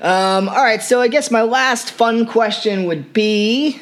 um, 0.00 0.48
all 0.48 0.62
right. 0.62 0.82
So 0.82 1.00
I 1.00 1.08
guess 1.08 1.30
my 1.30 1.42
last 1.42 1.90
fun 1.90 2.26
question 2.26 2.84
would 2.84 3.12
be. 3.12 3.80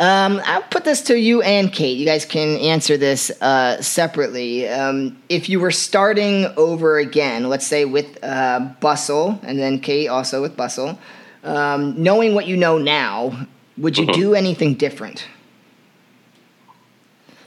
Um, 0.00 0.40
I'll 0.46 0.62
put 0.62 0.84
this 0.84 1.02
to 1.02 1.18
you 1.18 1.42
and 1.42 1.70
Kate. 1.70 1.98
You 1.98 2.06
guys 2.06 2.24
can 2.24 2.56
answer 2.56 2.96
this 2.96 3.30
uh, 3.42 3.82
separately. 3.82 4.66
Um, 4.66 5.22
if 5.28 5.50
you 5.50 5.60
were 5.60 5.70
starting 5.70 6.46
over 6.56 6.96
again, 6.96 7.50
let's 7.50 7.66
say 7.66 7.84
with 7.84 8.18
uh, 8.24 8.60
Bustle, 8.80 9.38
and 9.42 9.58
then 9.58 9.78
Kate 9.78 10.08
also 10.08 10.40
with 10.40 10.56
Bustle, 10.56 10.98
um, 11.44 12.02
knowing 12.02 12.34
what 12.34 12.46
you 12.46 12.56
know 12.56 12.78
now, 12.78 13.46
would 13.76 13.98
you 13.98 14.04
uh-huh. 14.04 14.14
do 14.14 14.34
anything 14.34 14.72
different? 14.72 15.28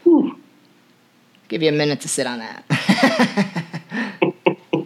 Whew. 0.03 0.37
Give 1.47 1.63
you 1.63 1.69
a 1.69 1.71
minute 1.71 2.01
to 2.01 2.07
sit 2.07 2.27
on 2.27 2.37
that. 2.37 2.65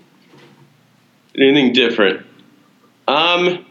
anything 1.36 1.74
different? 1.74 2.26
Um, 3.10 3.66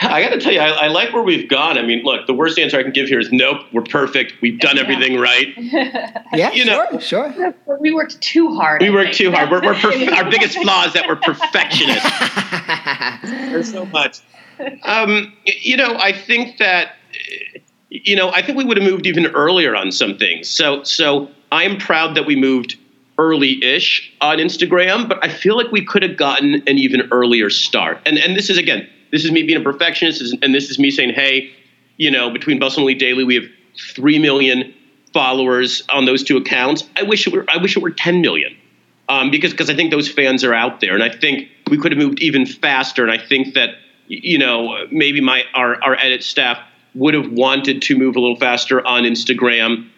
I 0.00 0.22
got 0.22 0.30
to 0.30 0.40
tell 0.40 0.52
you, 0.52 0.60
I, 0.60 0.84
I, 0.84 0.88
like 0.88 1.12
where 1.12 1.22
we've 1.22 1.48
gone. 1.48 1.76
I 1.76 1.82
mean, 1.82 2.02
look, 2.02 2.26
the 2.26 2.32
worst 2.32 2.58
answer 2.58 2.78
I 2.78 2.82
can 2.82 2.92
give 2.92 3.08
here 3.08 3.20
is 3.20 3.30
nope, 3.30 3.66
we're 3.72 3.82
perfect. 3.82 4.34
We've 4.40 4.58
done 4.58 4.76
yeah. 4.76 4.82
everything 4.82 5.18
right. 5.18 5.48
yeah, 5.56 6.50
you 6.52 6.64
know, 6.64 6.98
sure, 6.98 7.32
sure. 7.32 7.54
We 7.78 7.92
worked 7.92 8.20
too 8.20 8.54
hard. 8.54 8.80
We 8.80 8.90
worked 8.90 9.14
too 9.14 9.30
hard. 9.30 9.50
We're, 9.50 9.62
we're 9.62 9.74
perf- 9.74 10.12
our 10.16 10.30
biggest 10.30 10.58
flaw 10.58 10.84
is 10.86 10.94
that 10.94 11.06
we're 11.06 11.16
perfectionists. 11.16 12.10
There's 13.50 13.70
so 13.70 13.84
much. 13.86 14.20
Um, 14.82 15.32
you 15.44 15.76
know, 15.76 15.96
I 15.98 16.12
think 16.12 16.58
that, 16.58 16.96
you 17.90 18.16
know, 18.16 18.30
I 18.32 18.40
think 18.40 18.56
we 18.56 18.64
would 18.64 18.78
have 18.78 18.88
moved 18.88 19.06
even 19.06 19.26
earlier 19.26 19.76
on 19.76 19.92
some 19.92 20.16
things. 20.16 20.48
So, 20.48 20.82
so 20.84 21.30
I 21.50 21.64
am 21.64 21.76
proud 21.76 22.16
that 22.16 22.24
we 22.24 22.34
moved 22.34 22.78
early-ish 23.18 24.12
on 24.20 24.38
Instagram, 24.38 25.08
but 25.08 25.22
I 25.22 25.28
feel 25.28 25.56
like 25.56 25.70
we 25.70 25.84
could 25.84 26.02
have 26.02 26.16
gotten 26.16 26.62
an 26.66 26.78
even 26.78 27.08
earlier 27.10 27.50
start. 27.50 28.00
And 28.06 28.18
and 28.18 28.36
this 28.36 28.48
is 28.48 28.56
again 28.56 28.88
this 29.12 29.24
is 29.24 29.30
me 29.30 29.42
being 29.42 29.60
a 29.60 29.64
perfectionist, 29.64 30.34
and 30.42 30.54
this 30.54 30.70
is 30.70 30.78
me 30.78 30.90
saying, 30.90 31.12
hey, 31.14 31.52
you 31.98 32.10
know, 32.10 32.30
between 32.30 32.58
Bustle 32.58 32.80
and 32.80 32.84
Elite 32.86 32.98
Daily, 32.98 33.24
we 33.24 33.34
have 33.36 33.44
three 33.94 34.18
million 34.18 34.74
followers 35.12 35.82
on 35.92 36.06
those 36.06 36.24
two 36.24 36.38
accounts. 36.38 36.84
I 36.96 37.02
wish 37.02 37.26
it 37.26 37.32
were 37.32 37.44
I 37.48 37.58
wish 37.58 37.76
it 37.76 37.82
were 37.82 37.90
10 37.90 38.20
million. 38.20 38.56
Um, 39.08 39.30
because 39.30 39.52
because 39.52 39.68
I 39.68 39.74
think 39.74 39.90
those 39.90 40.08
fans 40.10 40.42
are 40.42 40.54
out 40.54 40.80
there, 40.80 40.94
and 40.94 41.02
I 41.02 41.10
think 41.10 41.48
we 41.70 41.76
could 41.76 41.92
have 41.92 41.98
moved 41.98 42.20
even 42.20 42.46
faster. 42.46 43.02
And 43.02 43.12
I 43.12 43.18
think 43.18 43.54
that 43.54 43.74
you 44.06 44.38
know 44.38 44.86
maybe 44.90 45.20
my 45.20 45.44
our 45.54 45.82
our 45.82 45.94
edit 45.96 46.22
staff 46.22 46.58
would 46.94 47.12
have 47.12 47.30
wanted 47.30 47.82
to 47.82 47.98
move 47.98 48.16
a 48.16 48.20
little 48.20 48.36
faster 48.36 48.84
on 48.86 49.02
Instagram 49.02 49.88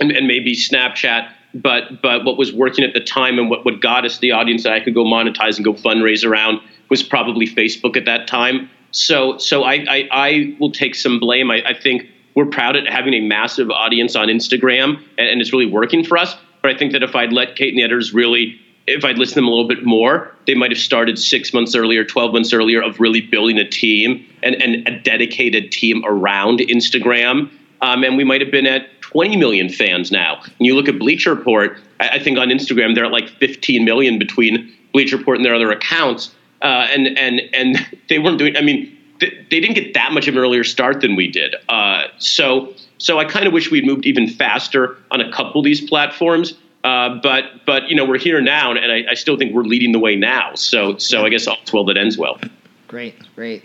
and, 0.00 0.10
and 0.10 0.26
maybe 0.26 0.54
Snapchat. 0.54 1.32
But 1.54 2.02
but 2.02 2.24
what 2.24 2.36
was 2.36 2.52
working 2.52 2.84
at 2.84 2.92
the 2.92 3.00
time 3.00 3.38
and 3.38 3.48
what, 3.48 3.64
what 3.64 3.80
got 3.80 4.04
us 4.04 4.18
the 4.18 4.32
audience 4.32 4.64
that 4.64 4.72
I 4.72 4.80
could 4.80 4.94
go 4.94 5.04
monetize 5.04 5.56
and 5.56 5.64
go 5.64 5.72
fundraise 5.72 6.24
around 6.24 6.60
was 6.90 7.02
probably 7.02 7.46
Facebook 7.46 7.96
at 7.96 8.04
that 8.04 8.26
time. 8.26 8.68
So 8.90 9.38
so 9.38 9.62
I 9.62 9.84
I, 9.88 10.08
I 10.10 10.56
will 10.58 10.72
take 10.72 10.94
some 10.94 11.18
blame. 11.18 11.50
I, 11.50 11.62
I, 11.64 11.74
think 11.74 12.06
we're 12.34 12.46
proud 12.46 12.76
at 12.76 12.86
having 12.86 13.14
a 13.14 13.20
massive 13.20 13.70
audience 13.70 14.16
on 14.16 14.28
Instagram, 14.28 15.02
and, 15.16 15.28
and, 15.28 15.40
it's 15.40 15.52
really 15.52 15.66
working 15.66 16.04
for 16.04 16.18
us. 16.18 16.36
But 16.62 16.72
I 16.72 16.76
think 16.76 16.92
that 16.92 17.02
if 17.02 17.14
I'd 17.14 17.32
let 17.32 17.56
Kate 17.56 17.72
and 17.72 17.82
editors 17.82 18.12
really, 18.12 18.60
if 18.86 19.04
I'd 19.04 19.16
listened 19.16 19.34
to 19.34 19.40
them 19.40 19.46
a 19.46 19.50
little 19.50 19.68
bit 19.68 19.84
more, 19.84 20.34
they 20.46 20.54
might 20.54 20.72
have 20.72 20.80
started 20.80 21.18
six 21.18 21.54
months 21.54 21.74
earlier, 21.74 22.04
twelve 22.04 22.32
months 22.32 22.52
earlier, 22.52 22.82
of 22.82 22.98
really 22.98 23.20
building 23.20 23.58
a 23.58 23.68
team 23.68 24.26
and, 24.42 24.60
and 24.60 24.86
a 24.88 24.98
dedicated 24.98 25.70
team 25.70 26.02
around 26.04 26.58
Instagram. 26.58 27.50
Um, 27.82 28.04
and 28.04 28.16
we 28.16 28.24
might 28.24 28.42
have 28.42 28.50
been 28.50 28.66
at 28.66 29.00
20 29.00 29.36
million 29.36 29.68
fans 29.68 30.12
now. 30.12 30.40
And 30.42 30.66
you 30.66 30.74
look 30.74 30.86
at 30.86 30.98
Bleacher 30.98 31.34
Report, 31.34 31.78
I, 31.98 32.08
I 32.08 32.18
think 32.18 32.38
on 32.38 32.48
Instagram 32.48 32.94
they're 32.94 33.06
at 33.06 33.12
like 33.12 33.28
15 33.28 33.84
million 33.84 34.18
between 34.18 34.70
Bleacher 34.92 35.16
Report 35.16 35.36
and 35.36 35.44
their 35.44 35.54
other 35.54 35.70
accounts 35.70 36.34
uh, 36.62 36.86
and 36.90 37.18
and 37.18 37.40
and 37.52 37.98
they 38.08 38.18
weren't 38.18 38.38
doing. 38.38 38.56
I 38.56 38.62
mean, 38.62 38.96
th- 39.20 39.32
they 39.50 39.60
didn't 39.60 39.74
get 39.74 39.94
that 39.94 40.12
much 40.12 40.28
of 40.28 40.34
an 40.34 40.40
earlier 40.40 40.64
start 40.64 41.00
than 41.00 41.16
we 41.16 41.28
did. 41.28 41.54
Uh, 41.68 42.04
so 42.18 42.74
so 42.98 43.18
I 43.18 43.24
kind 43.24 43.46
of 43.46 43.52
wish 43.52 43.70
we'd 43.70 43.84
moved 43.84 44.06
even 44.06 44.28
faster 44.28 44.96
on 45.10 45.20
a 45.20 45.32
couple 45.32 45.60
of 45.60 45.64
these 45.64 45.80
platforms. 45.80 46.54
Uh, 46.82 47.20
but 47.22 47.44
but 47.66 47.88
you 47.88 47.96
know 47.96 48.06
we're 48.06 48.18
here 48.18 48.40
now, 48.40 48.70
and 48.70 48.90
I, 48.90 49.10
I, 49.10 49.14
still 49.14 49.36
think 49.36 49.52
we're 49.52 49.64
leading 49.64 49.92
the 49.92 49.98
way 49.98 50.16
now. 50.16 50.54
So 50.54 50.96
so 50.96 51.26
I 51.26 51.28
guess 51.28 51.46
all's 51.46 51.72
well 51.74 51.84
that 51.84 51.98
ends 51.98 52.16
well. 52.16 52.40
Great, 52.88 53.16
great. 53.34 53.64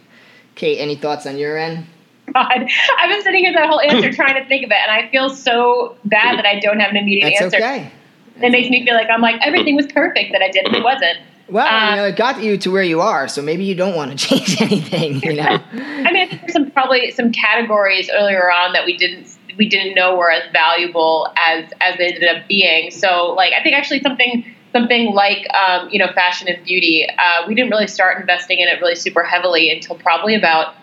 Kate, 0.56 0.80
any 0.80 0.96
thoughts 0.96 1.26
on 1.26 1.38
your 1.38 1.58
end? 1.58 1.86
God, 2.34 2.70
I've 3.00 3.10
been 3.10 3.22
sitting 3.22 3.46
here 3.46 3.54
that 3.54 3.70
whole 3.70 3.80
answer 3.80 4.12
trying 4.14 4.42
to 4.42 4.46
think 4.50 4.66
of 4.66 4.72
it, 4.72 4.78
and 4.78 4.92
I 4.92 5.10
feel 5.12 5.30
so 5.30 5.96
bad 6.04 6.38
that 6.38 6.46
I 6.46 6.60
don't 6.60 6.80
have 6.80 6.92
an 6.92 6.98
immediate 6.98 7.30
That's 7.40 7.54
answer. 7.54 7.58
okay. 7.58 7.92
It 8.42 8.52
makes 8.52 8.70
me 8.70 8.84
feel 8.86 8.96
like 8.96 9.08
I'm 9.10 9.22
like 9.22 9.40
everything 9.42 9.78
was 9.78 9.88
perfect 9.88 10.34
that 10.34 10.42
I 10.42 10.50
did, 10.50 10.66
and 10.66 10.76
it 10.76 10.84
wasn't. 10.84 11.20
Well, 11.48 11.68
Uh, 11.68 11.90
you 11.92 11.96
know, 11.98 12.06
it 12.06 12.16
got 12.16 12.42
you 12.42 12.58
to 12.58 12.72
where 12.72 12.84
you 12.84 13.02
are, 13.02 13.28
so 13.28 13.42
maybe 13.42 13.64
you 13.64 13.76
don't 13.76 13.96
want 13.96 14.18
to 14.18 14.18
change 14.28 14.62
anything. 14.62 15.22
You 15.22 15.34
know. 15.36 15.44
I 15.74 16.12
mean, 16.12 16.24
I 16.24 16.28
think 16.28 16.42
there's 16.42 16.54
some 16.54 16.72
probably 16.72 17.12
some 17.12 17.32
categories 17.32 18.10
earlier 18.10 18.52
on 18.52 18.74
that 18.74 18.86
we 18.86 18.98
didn't 18.98 19.28
we 19.58 19.70
didn't 19.70 19.96
know 19.96 20.16
were 20.18 20.32
as 20.32 20.44
valuable 20.52 21.32
as 21.38 21.72
as 21.82 21.98
they 21.98 22.08
ended 22.08 22.36
up 22.36 22.48
being. 22.48 22.92
So, 22.92 23.34
like, 23.38 23.54
I 23.54 23.64
think 23.64 23.76
actually 23.76 24.02
something 24.02 24.46
something 24.72 25.14
like 25.14 25.48
um, 25.54 25.90
you 25.92 26.00
know 26.00 26.12
fashion 26.14 26.48
and 26.48 26.64
beauty, 26.66 27.08
uh, 27.08 27.48
we 27.48 27.56
didn't 27.56 27.70
really 27.72 27.88
start 27.88 28.20
investing 28.20 28.60
in 28.60 28.68
it 28.68 28.82
really 28.82 28.96
super 28.96 29.24
heavily 29.24 29.72
until 29.72 29.96
probably 29.96 30.36
about 30.36 30.76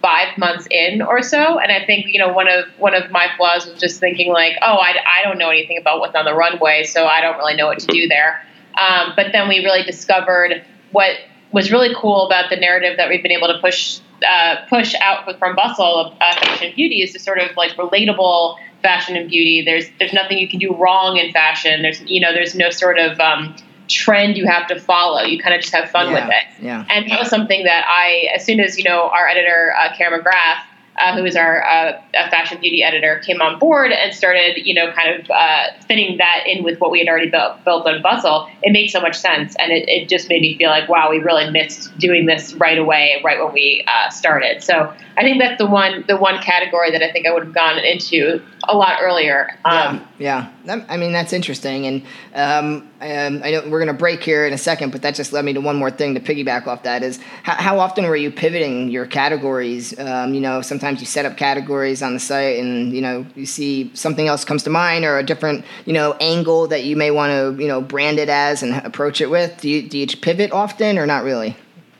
five 0.00 0.38
months 0.38 0.66
in 0.70 1.02
or 1.02 1.22
so. 1.22 1.58
And 1.58 1.70
I 1.70 1.84
think 1.84 2.06
you 2.06 2.18
know 2.18 2.32
one 2.32 2.48
of 2.48 2.64
one 2.78 2.94
of 2.94 3.10
my 3.10 3.28
flaws 3.36 3.66
was 3.66 3.78
just 3.78 4.00
thinking 4.00 4.32
like, 4.32 4.54
oh, 4.62 4.74
I, 4.76 4.94
I 5.06 5.24
don't 5.24 5.38
know 5.38 5.50
anything 5.50 5.78
about 5.78 6.00
what's 6.00 6.14
on 6.14 6.24
the 6.24 6.34
runway, 6.34 6.84
so 6.84 7.06
I 7.06 7.20
don't 7.20 7.36
really 7.36 7.56
know 7.56 7.66
what 7.66 7.78
to 7.80 7.86
do 7.86 8.08
there. 8.08 8.42
Um, 8.78 9.12
but 9.16 9.32
then 9.32 9.48
we 9.48 9.58
really 9.64 9.82
discovered 9.82 10.62
what 10.92 11.12
was 11.52 11.72
really 11.72 11.94
cool 11.94 12.26
about 12.26 12.50
the 12.50 12.56
narrative 12.56 12.96
that 12.96 13.08
we've 13.08 13.22
been 13.22 13.32
able 13.32 13.48
to 13.48 13.58
push 13.60 14.00
uh, 14.28 14.56
push 14.68 14.94
out 15.02 15.24
from 15.38 15.54
Bustle, 15.54 16.12
uh, 16.20 16.34
fashion 16.34 16.66
and 16.66 16.74
beauty, 16.74 17.02
is 17.02 17.12
to 17.12 17.18
sort 17.18 17.38
of 17.38 17.56
like 17.56 17.72
relatable 17.76 18.56
fashion 18.82 19.16
and 19.16 19.28
beauty. 19.30 19.62
There's 19.64 19.86
there's 19.98 20.12
nothing 20.12 20.38
you 20.38 20.48
can 20.48 20.58
do 20.58 20.74
wrong 20.74 21.16
in 21.16 21.32
fashion. 21.32 21.82
There's 21.82 22.00
you 22.02 22.20
know 22.20 22.32
there's 22.32 22.54
no 22.54 22.70
sort 22.70 22.98
of 22.98 23.18
um, 23.20 23.54
trend 23.88 24.36
you 24.36 24.46
have 24.46 24.66
to 24.68 24.78
follow. 24.80 25.22
You 25.22 25.40
kind 25.40 25.54
of 25.54 25.60
just 25.60 25.74
have 25.74 25.90
fun 25.90 26.08
Yeah, 26.12 26.26
with 26.26 26.34
it. 26.34 26.64
yeah. 26.64 26.84
And 26.90 27.10
that 27.10 27.18
was 27.20 27.28
something 27.28 27.64
that 27.64 27.84
I, 27.88 28.28
as 28.34 28.44
soon 28.44 28.60
as 28.60 28.76
you 28.76 28.84
know, 28.84 29.08
our 29.08 29.26
editor 29.28 29.72
uh, 29.78 29.96
Kara 29.96 30.18
McGrath, 30.22 30.62
uh, 31.00 31.16
who 31.16 31.24
is 31.24 31.36
our 31.36 31.64
uh, 31.64 31.92
fashion 32.30 32.58
beauty 32.60 32.82
editor, 32.82 33.20
came 33.24 33.40
on 33.40 33.58
board 33.58 33.92
and 33.92 34.14
started, 34.14 34.58
you 34.64 34.74
know, 34.74 34.92
kind 34.92 35.20
of 35.20 35.30
uh, 35.30 35.66
fitting 35.86 36.18
that 36.18 36.44
in 36.46 36.64
with 36.64 36.80
what 36.80 36.90
we 36.90 36.98
had 36.98 37.08
already 37.08 37.30
built, 37.30 37.64
built 37.64 37.86
on 37.86 38.02
Bustle. 38.02 38.48
It 38.62 38.72
made 38.72 38.88
so 38.88 39.00
much 39.00 39.16
sense, 39.16 39.54
and 39.58 39.72
it, 39.72 39.88
it 39.88 40.08
just 40.08 40.28
made 40.28 40.42
me 40.42 40.56
feel 40.56 40.70
like, 40.70 40.88
wow, 40.88 41.10
we 41.10 41.18
really 41.18 41.50
missed 41.50 41.96
doing 41.98 42.26
this 42.26 42.54
right 42.54 42.78
away, 42.78 43.20
right 43.24 43.42
when 43.42 43.52
we 43.52 43.84
uh, 43.86 44.10
started. 44.10 44.62
So 44.62 44.94
I 45.16 45.22
think 45.22 45.40
that's 45.40 45.58
the 45.58 45.66
one, 45.66 46.04
the 46.06 46.16
one 46.16 46.40
category 46.42 46.90
that 46.92 47.02
I 47.02 47.12
think 47.12 47.26
I 47.26 47.32
would 47.32 47.44
have 47.44 47.54
gone 47.54 47.78
into 47.78 48.42
a 48.68 48.76
lot 48.76 48.98
earlier. 49.00 49.48
Um, 49.64 50.06
yeah, 50.18 50.50
yeah. 50.64 50.84
I 50.88 50.96
mean, 50.96 51.12
that's 51.12 51.32
interesting. 51.32 51.86
And 51.86 52.02
um, 52.34 52.88
um, 53.00 53.42
I 53.42 53.50
know 53.50 53.62
we're 53.68 53.78
going 53.78 53.86
to 53.86 53.94
break 53.94 54.22
here 54.22 54.46
in 54.46 54.52
a 54.52 54.58
second, 54.58 54.92
but 54.92 55.02
that 55.02 55.14
just 55.14 55.32
led 55.32 55.44
me 55.44 55.54
to 55.54 55.60
one 55.60 55.76
more 55.76 55.90
thing 55.90 56.14
to 56.14 56.20
piggyback 56.20 56.66
off 56.66 56.82
that 56.82 57.02
is 57.02 57.18
how, 57.42 57.54
how 57.54 57.78
often 57.78 58.04
were 58.06 58.16
you 58.16 58.30
pivoting 58.30 58.90
your 58.90 59.06
categories? 59.06 59.98
Um, 59.98 60.34
you 60.34 60.40
know, 60.40 60.60
sometimes 60.60 61.00
you 61.00 61.06
set 61.06 61.24
up 61.24 61.36
categories 61.36 62.02
on 62.02 62.14
the 62.14 62.20
site 62.20 62.58
and, 62.58 62.92
you 62.92 63.00
know, 63.00 63.26
you 63.34 63.46
see 63.46 63.90
something 63.94 64.28
else 64.28 64.44
comes 64.44 64.62
to 64.64 64.70
mind 64.70 65.04
or 65.04 65.18
a 65.18 65.22
different, 65.22 65.64
you 65.86 65.92
know, 65.92 66.14
angle 66.20 66.68
that 66.68 66.84
you 66.84 66.96
may 66.96 67.10
want 67.10 67.30
to, 67.30 67.62
you 67.62 67.68
know, 67.68 67.80
brand 67.80 68.18
it 68.18 68.28
as 68.28 68.62
and 68.62 68.74
approach 68.74 69.20
it 69.20 69.30
with. 69.30 69.60
Do 69.60 69.68
you, 69.68 69.88
do 69.88 69.98
you 69.98 70.06
pivot 70.06 70.52
often 70.52 70.98
or 70.98 71.06
not 71.06 71.24
really? 71.24 71.56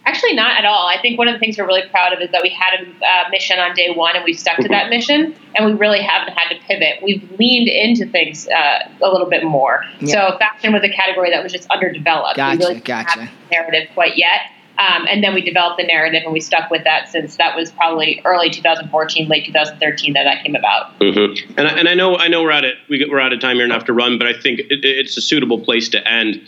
Actually, 0.08 0.32
not 0.32 0.56
at 0.56 0.64
all. 0.64 0.86
I 0.88 0.98
think 1.02 1.18
one 1.18 1.28
of 1.28 1.34
the 1.34 1.38
things 1.38 1.58
we're 1.58 1.66
really 1.66 1.86
proud 1.90 2.14
of 2.14 2.20
is 2.22 2.30
that 2.30 2.40
we 2.42 2.48
had 2.48 2.80
a 2.80 3.04
uh, 3.04 3.28
mission 3.30 3.58
on 3.58 3.74
day 3.74 3.90
one 3.94 4.16
and 4.16 4.24
we've 4.24 4.38
stuck 4.38 4.56
to 4.56 4.68
that 4.68 4.88
mission, 4.88 5.34
and 5.54 5.66
we 5.66 5.72
really 5.74 6.00
haven't 6.00 6.32
had 6.32 6.48
to 6.48 6.58
pivot. 6.64 7.02
We've 7.02 7.30
leaned 7.38 7.68
into 7.68 8.06
things 8.06 8.48
uh, 8.48 8.88
a 9.02 9.10
little 9.10 9.28
bit 9.28 9.44
more. 9.44 9.84
Yeah. 10.00 10.30
So, 10.30 10.38
fashion 10.38 10.72
was 10.72 10.82
a 10.82 10.88
category 10.88 11.30
that 11.30 11.42
was 11.42 11.52
just 11.52 11.70
underdeveloped. 11.70 12.38
Gotcha, 12.38 12.58
we 12.58 12.64
really 12.64 12.80
gotcha. 12.80 13.20
have 13.20 13.30
narrative 13.50 13.90
quite 13.92 14.16
yet. 14.16 14.50
Um, 14.78 15.06
and 15.10 15.22
then 15.22 15.34
we 15.34 15.42
developed 15.42 15.78
the 15.78 15.86
narrative 15.86 16.22
and 16.24 16.32
we 16.32 16.40
stuck 16.40 16.70
with 16.70 16.84
that 16.84 17.08
since 17.08 17.36
that 17.36 17.54
was 17.54 17.70
probably 17.72 18.22
early 18.24 18.48
2014, 18.48 19.28
late 19.28 19.44
2013 19.44 20.14
that 20.14 20.24
that 20.24 20.42
came 20.42 20.54
about. 20.54 20.98
Mm-hmm. 21.00 21.52
And, 21.58 21.68
I, 21.68 21.70
and 21.72 21.88
I 21.88 21.94
know 21.94 22.16
I 22.16 22.28
know 22.28 22.42
we're 22.42 22.52
out 22.52 22.64
of 22.64 22.72
we 22.88 23.04
we're 23.10 23.20
out 23.20 23.34
of 23.34 23.40
time 23.40 23.56
here 23.56 23.64
and 23.64 23.72
have 23.72 23.84
to 23.86 23.92
run, 23.92 24.16
but 24.16 24.26
I 24.26 24.32
think 24.32 24.60
it, 24.60 24.84
it's 24.84 25.18
a 25.18 25.20
suitable 25.20 25.60
place 25.60 25.90
to 25.90 26.08
end. 26.08 26.40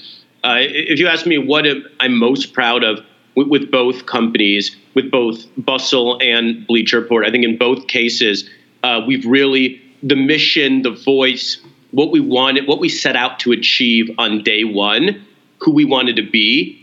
Uh, 0.45 0.59
if 0.61 0.99
you 0.99 1.09
ask 1.09 1.27
me 1.27 1.37
what 1.37 1.67
am, 1.67 1.85
I'm 1.99 2.17
most 2.17 2.55
proud 2.55 2.85
of 2.85 3.05
with, 3.37 3.49
with 3.49 3.71
both 3.71 4.07
companies, 4.07 4.77
with 4.95 5.11
both 5.11 5.47
Bustle 5.57 6.19
and 6.23 6.67
Bleacher 6.67 7.01
Report, 7.01 7.27
I 7.27 7.31
think 7.31 7.45
in 7.45 7.57
both 7.57 7.87
cases 7.87 8.49
uh, 8.83 9.03
we've 9.07 9.25
really 9.25 9.81
the 10.03 10.17
mission, 10.17 10.83
the 10.83 10.91
voice, 10.91 11.61
what 11.91 12.11
we 12.11 12.21
wanted, 12.21 12.67
what 12.67 12.81
we 12.81 12.89
set 12.89 13.17
out 13.17 13.39
to 13.41 13.53
achieve 13.53 14.11
on 14.19 14.43
day 14.43 14.65
one, 14.65 15.27
who 15.59 15.73
we 15.73 15.85
wanted 15.85 16.17
to 16.17 16.23
be. 16.23 16.77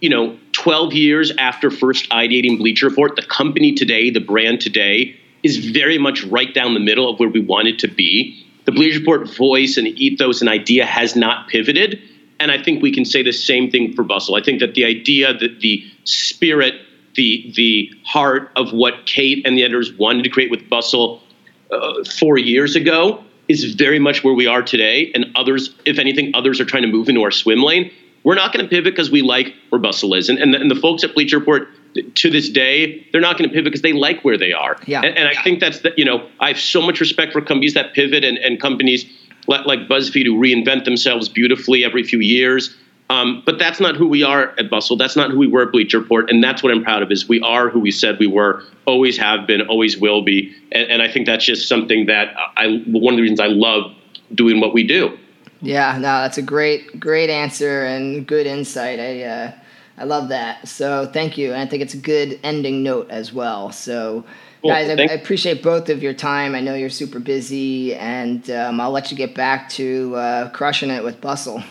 You 0.00 0.10
know, 0.10 0.38
12 0.52 0.92
years 0.92 1.32
after 1.38 1.70
first 1.70 2.08
ideating 2.10 2.58
Bleacher 2.58 2.88
Report, 2.88 3.16
the 3.16 3.22
company 3.22 3.74
today, 3.74 4.10
the 4.10 4.20
brand 4.20 4.60
today, 4.60 5.16
is 5.42 5.70
very 5.70 5.98
much 5.98 6.22
right 6.24 6.52
down 6.54 6.74
the 6.74 6.80
middle 6.80 7.10
of 7.10 7.18
where 7.18 7.28
we 7.28 7.40
wanted 7.40 7.78
to 7.80 7.88
be. 7.88 8.44
The 8.64 8.72
Bleacher 8.72 9.00
Report 9.00 9.28
voice 9.34 9.76
and 9.76 9.86
ethos 9.88 10.40
and 10.40 10.48
idea 10.48 10.86
has 10.86 11.16
not 11.16 11.48
pivoted. 11.48 12.00
And 12.40 12.50
I 12.50 12.62
think 12.62 12.82
we 12.82 12.92
can 12.92 13.04
say 13.04 13.22
the 13.22 13.32
same 13.32 13.70
thing 13.70 13.94
for 13.94 14.02
Bustle. 14.02 14.34
I 14.34 14.42
think 14.42 14.60
that 14.60 14.74
the 14.74 14.84
idea, 14.84 15.32
that 15.34 15.60
the 15.60 15.84
spirit, 16.04 16.74
the 17.14 17.52
the 17.54 17.92
heart 18.04 18.50
of 18.56 18.72
what 18.72 19.06
Kate 19.06 19.46
and 19.46 19.56
the 19.56 19.62
editors 19.62 19.92
wanted 19.92 20.24
to 20.24 20.30
create 20.30 20.50
with 20.50 20.68
Bustle 20.68 21.22
uh, 21.70 22.04
four 22.18 22.38
years 22.38 22.74
ago 22.74 23.22
is 23.48 23.74
very 23.74 23.98
much 23.98 24.24
where 24.24 24.34
we 24.34 24.46
are 24.46 24.62
today. 24.62 25.10
And 25.14 25.26
others, 25.36 25.74
if 25.84 25.98
anything, 25.98 26.32
others 26.34 26.60
are 26.60 26.64
trying 26.64 26.82
to 26.82 26.88
move 26.88 27.08
into 27.08 27.22
our 27.22 27.30
swim 27.30 27.62
lane. 27.62 27.90
We're 28.24 28.36
not 28.36 28.52
going 28.52 28.64
to 28.64 28.70
pivot 28.70 28.92
because 28.92 29.10
we 29.10 29.20
like 29.20 29.52
where 29.70 29.80
Bustle 29.80 30.14
is. 30.14 30.28
And, 30.28 30.38
and, 30.38 30.54
the, 30.54 30.60
and 30.60 30.70
the 30.70 30.76
folks 30.76 31.02
at 31.02 31.12
Bleacher 31.12 31.38
Report 31.40 31.68
to 32.14 32.30
this 32.30 32.48
day, 32.48 33.06
they're 33.10 33.20
not 33.20 33.36
going 33.36 33.50
to 33.50 33.52
pivot 33.52 33.64
because 33.64 33.82
they 33.82 33.92
like 33.92 34.24
where 34.24 34.38
they 34.38 34.52
are. 34.52 34.76
Yeah. 34.86 35.02
And, 35.02 35.18
and 35.18 35.28
I 35.28 35.42
think 35.42 35.60
that's 35.60 35.80
the, 35.80 35.92
you 35.96 36.04
know, 36.04 36.28
I 36.38 36.48
have 36.48 36.60
so 36.60 36.80
much 36.80 37.00
respect 37.00 37.32
for 37.32 37.40
companies 37.40 37.74
that 37.74 37.94
pivot 37.94 38.24
and, 38.24 38.38
and 38.38 38.60
companies 38.60 39.04
like, 39.48 39.88
BuzzFeed 39.88 40.26
who 40.26 40.38
reinvent 40.38 40.84
themselves 40.84 41.28
beautifully 41.28 41.84
every 41.84 42.02
few 42.02 42.20
years. 42.20 42.76
Um, 43.10 43.42
but 43.44 43.58
that's 43.58 43.78
not 43.78 43.94
who 43.94 44.08
we 44.08 44.22
are 44.22 44.54
at 44.58 44.70
Bustle. 44.70 44.96
That's 44.96 45.16
not 45.16 45.30
who 45.30 45.38
we 45.38 45.46
were 45.46 45.64
at 45.64 45.72
Bleacher 45.72 45.98
Report, 45.98 46.30
and 46.30 46.42
that's 46.42 46.62
what 46.62 46.72
I'm 46.72 46.82
proud 46.82 47.02
of. 47.02 47.12
Is 47.12 47.28
we 47.28 47.40
are 47.42 47.68
who 47.68 47.78
we 47.78 47.90
said 47.90 48.18
we 48.18 48.26
were, 48.26 48.62
always 48.86 49.18
have 49.18 49.46
been, 49.46 49.60
always 49.62 49.98
will 49.98 50.22
be, 50.22 50.54
and, 50.72 50.90
and 50.90 51.02
I 51.02 51.12
think 51.12 51.26
that's 51.26 51.44
just 51.44 51.68
something 51.68 52.06
that 52.06 52.34
I 52.56 52.82
one 52.86 53.12
of 53.12 53.18
the 53.18 53.22
reasons 53.22 53.40
I 53.40 53.48
love 53.48 53.92
doing 54.34 54.60
what 54.60 54.72
we 54.72 54.82
do. 54.82 55.18
Yeah, 55.62 55.92
no, 55.96 56.22
that's 56.22 56.38
a 56.38 56.42
great, 56.42 56.98
great 56.98 57.30
answer 57.30 57.84
and 57.84 58.26
good 58.26 58.46
insight. 58.46 58.98
I, 58.98 59.22
uh, 59.22 59.52
I 59.96 60.04
love 60.04 60.28
that. 60.30 60.66
So 60.66 61.08
thank 61.12 61.38
you. 61.38 61.52
And 61.52 61.60
I 61.60 61.66
think 61.66 61.82
it's 61.82 61.94
a 61.94 61.98
good 61.98 62.40
ending 62.42 62.82
note 62.82 63.10
as 63.10 63.32
well. 63.32 63.70
So, 63.70 64.24
Cool. 64.62 64.70
guys, 64.70 64.88
I, 64.88 65.02
I 65.02 65.14
appreciate 65.14 65.60
both 65.60 65.88
of 65.88 66.04
your 66.04 66.14
time. 66.14 66.54
I 66.54 66.60
know 66.60 66.74
you're 66.74 66.88
super 66.88 67.18
busy, 67.18 67.96
and 67.96 68.48
um, 68.50 68.80
I'll 68.80 68.92
let 68.92 69.10
you 69.10 69.16
get 69.16 69.34
back 69.34 69.68
to 69.70 70.14
uh, 70.14 70.50
crushing 70.50 70.88
it 70.88 71.02
with 71.02 71.20
Bustle. 71.20 71.62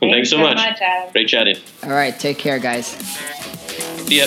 Well, 0.00 0.10
thanks 0.10 0.30
so 0.30 0.38
much. 0.38 0.58
Adam. 0.58 1.12
Great 1.12 1.28
chatting. 1.28 1.56
All 1.84 1.90
right, 1.90 2.18
take 2.18 2.38
care, 2.38 2.58
guys. 2.58 2.86
See 4.06 4.18
ya. 4.18 4.26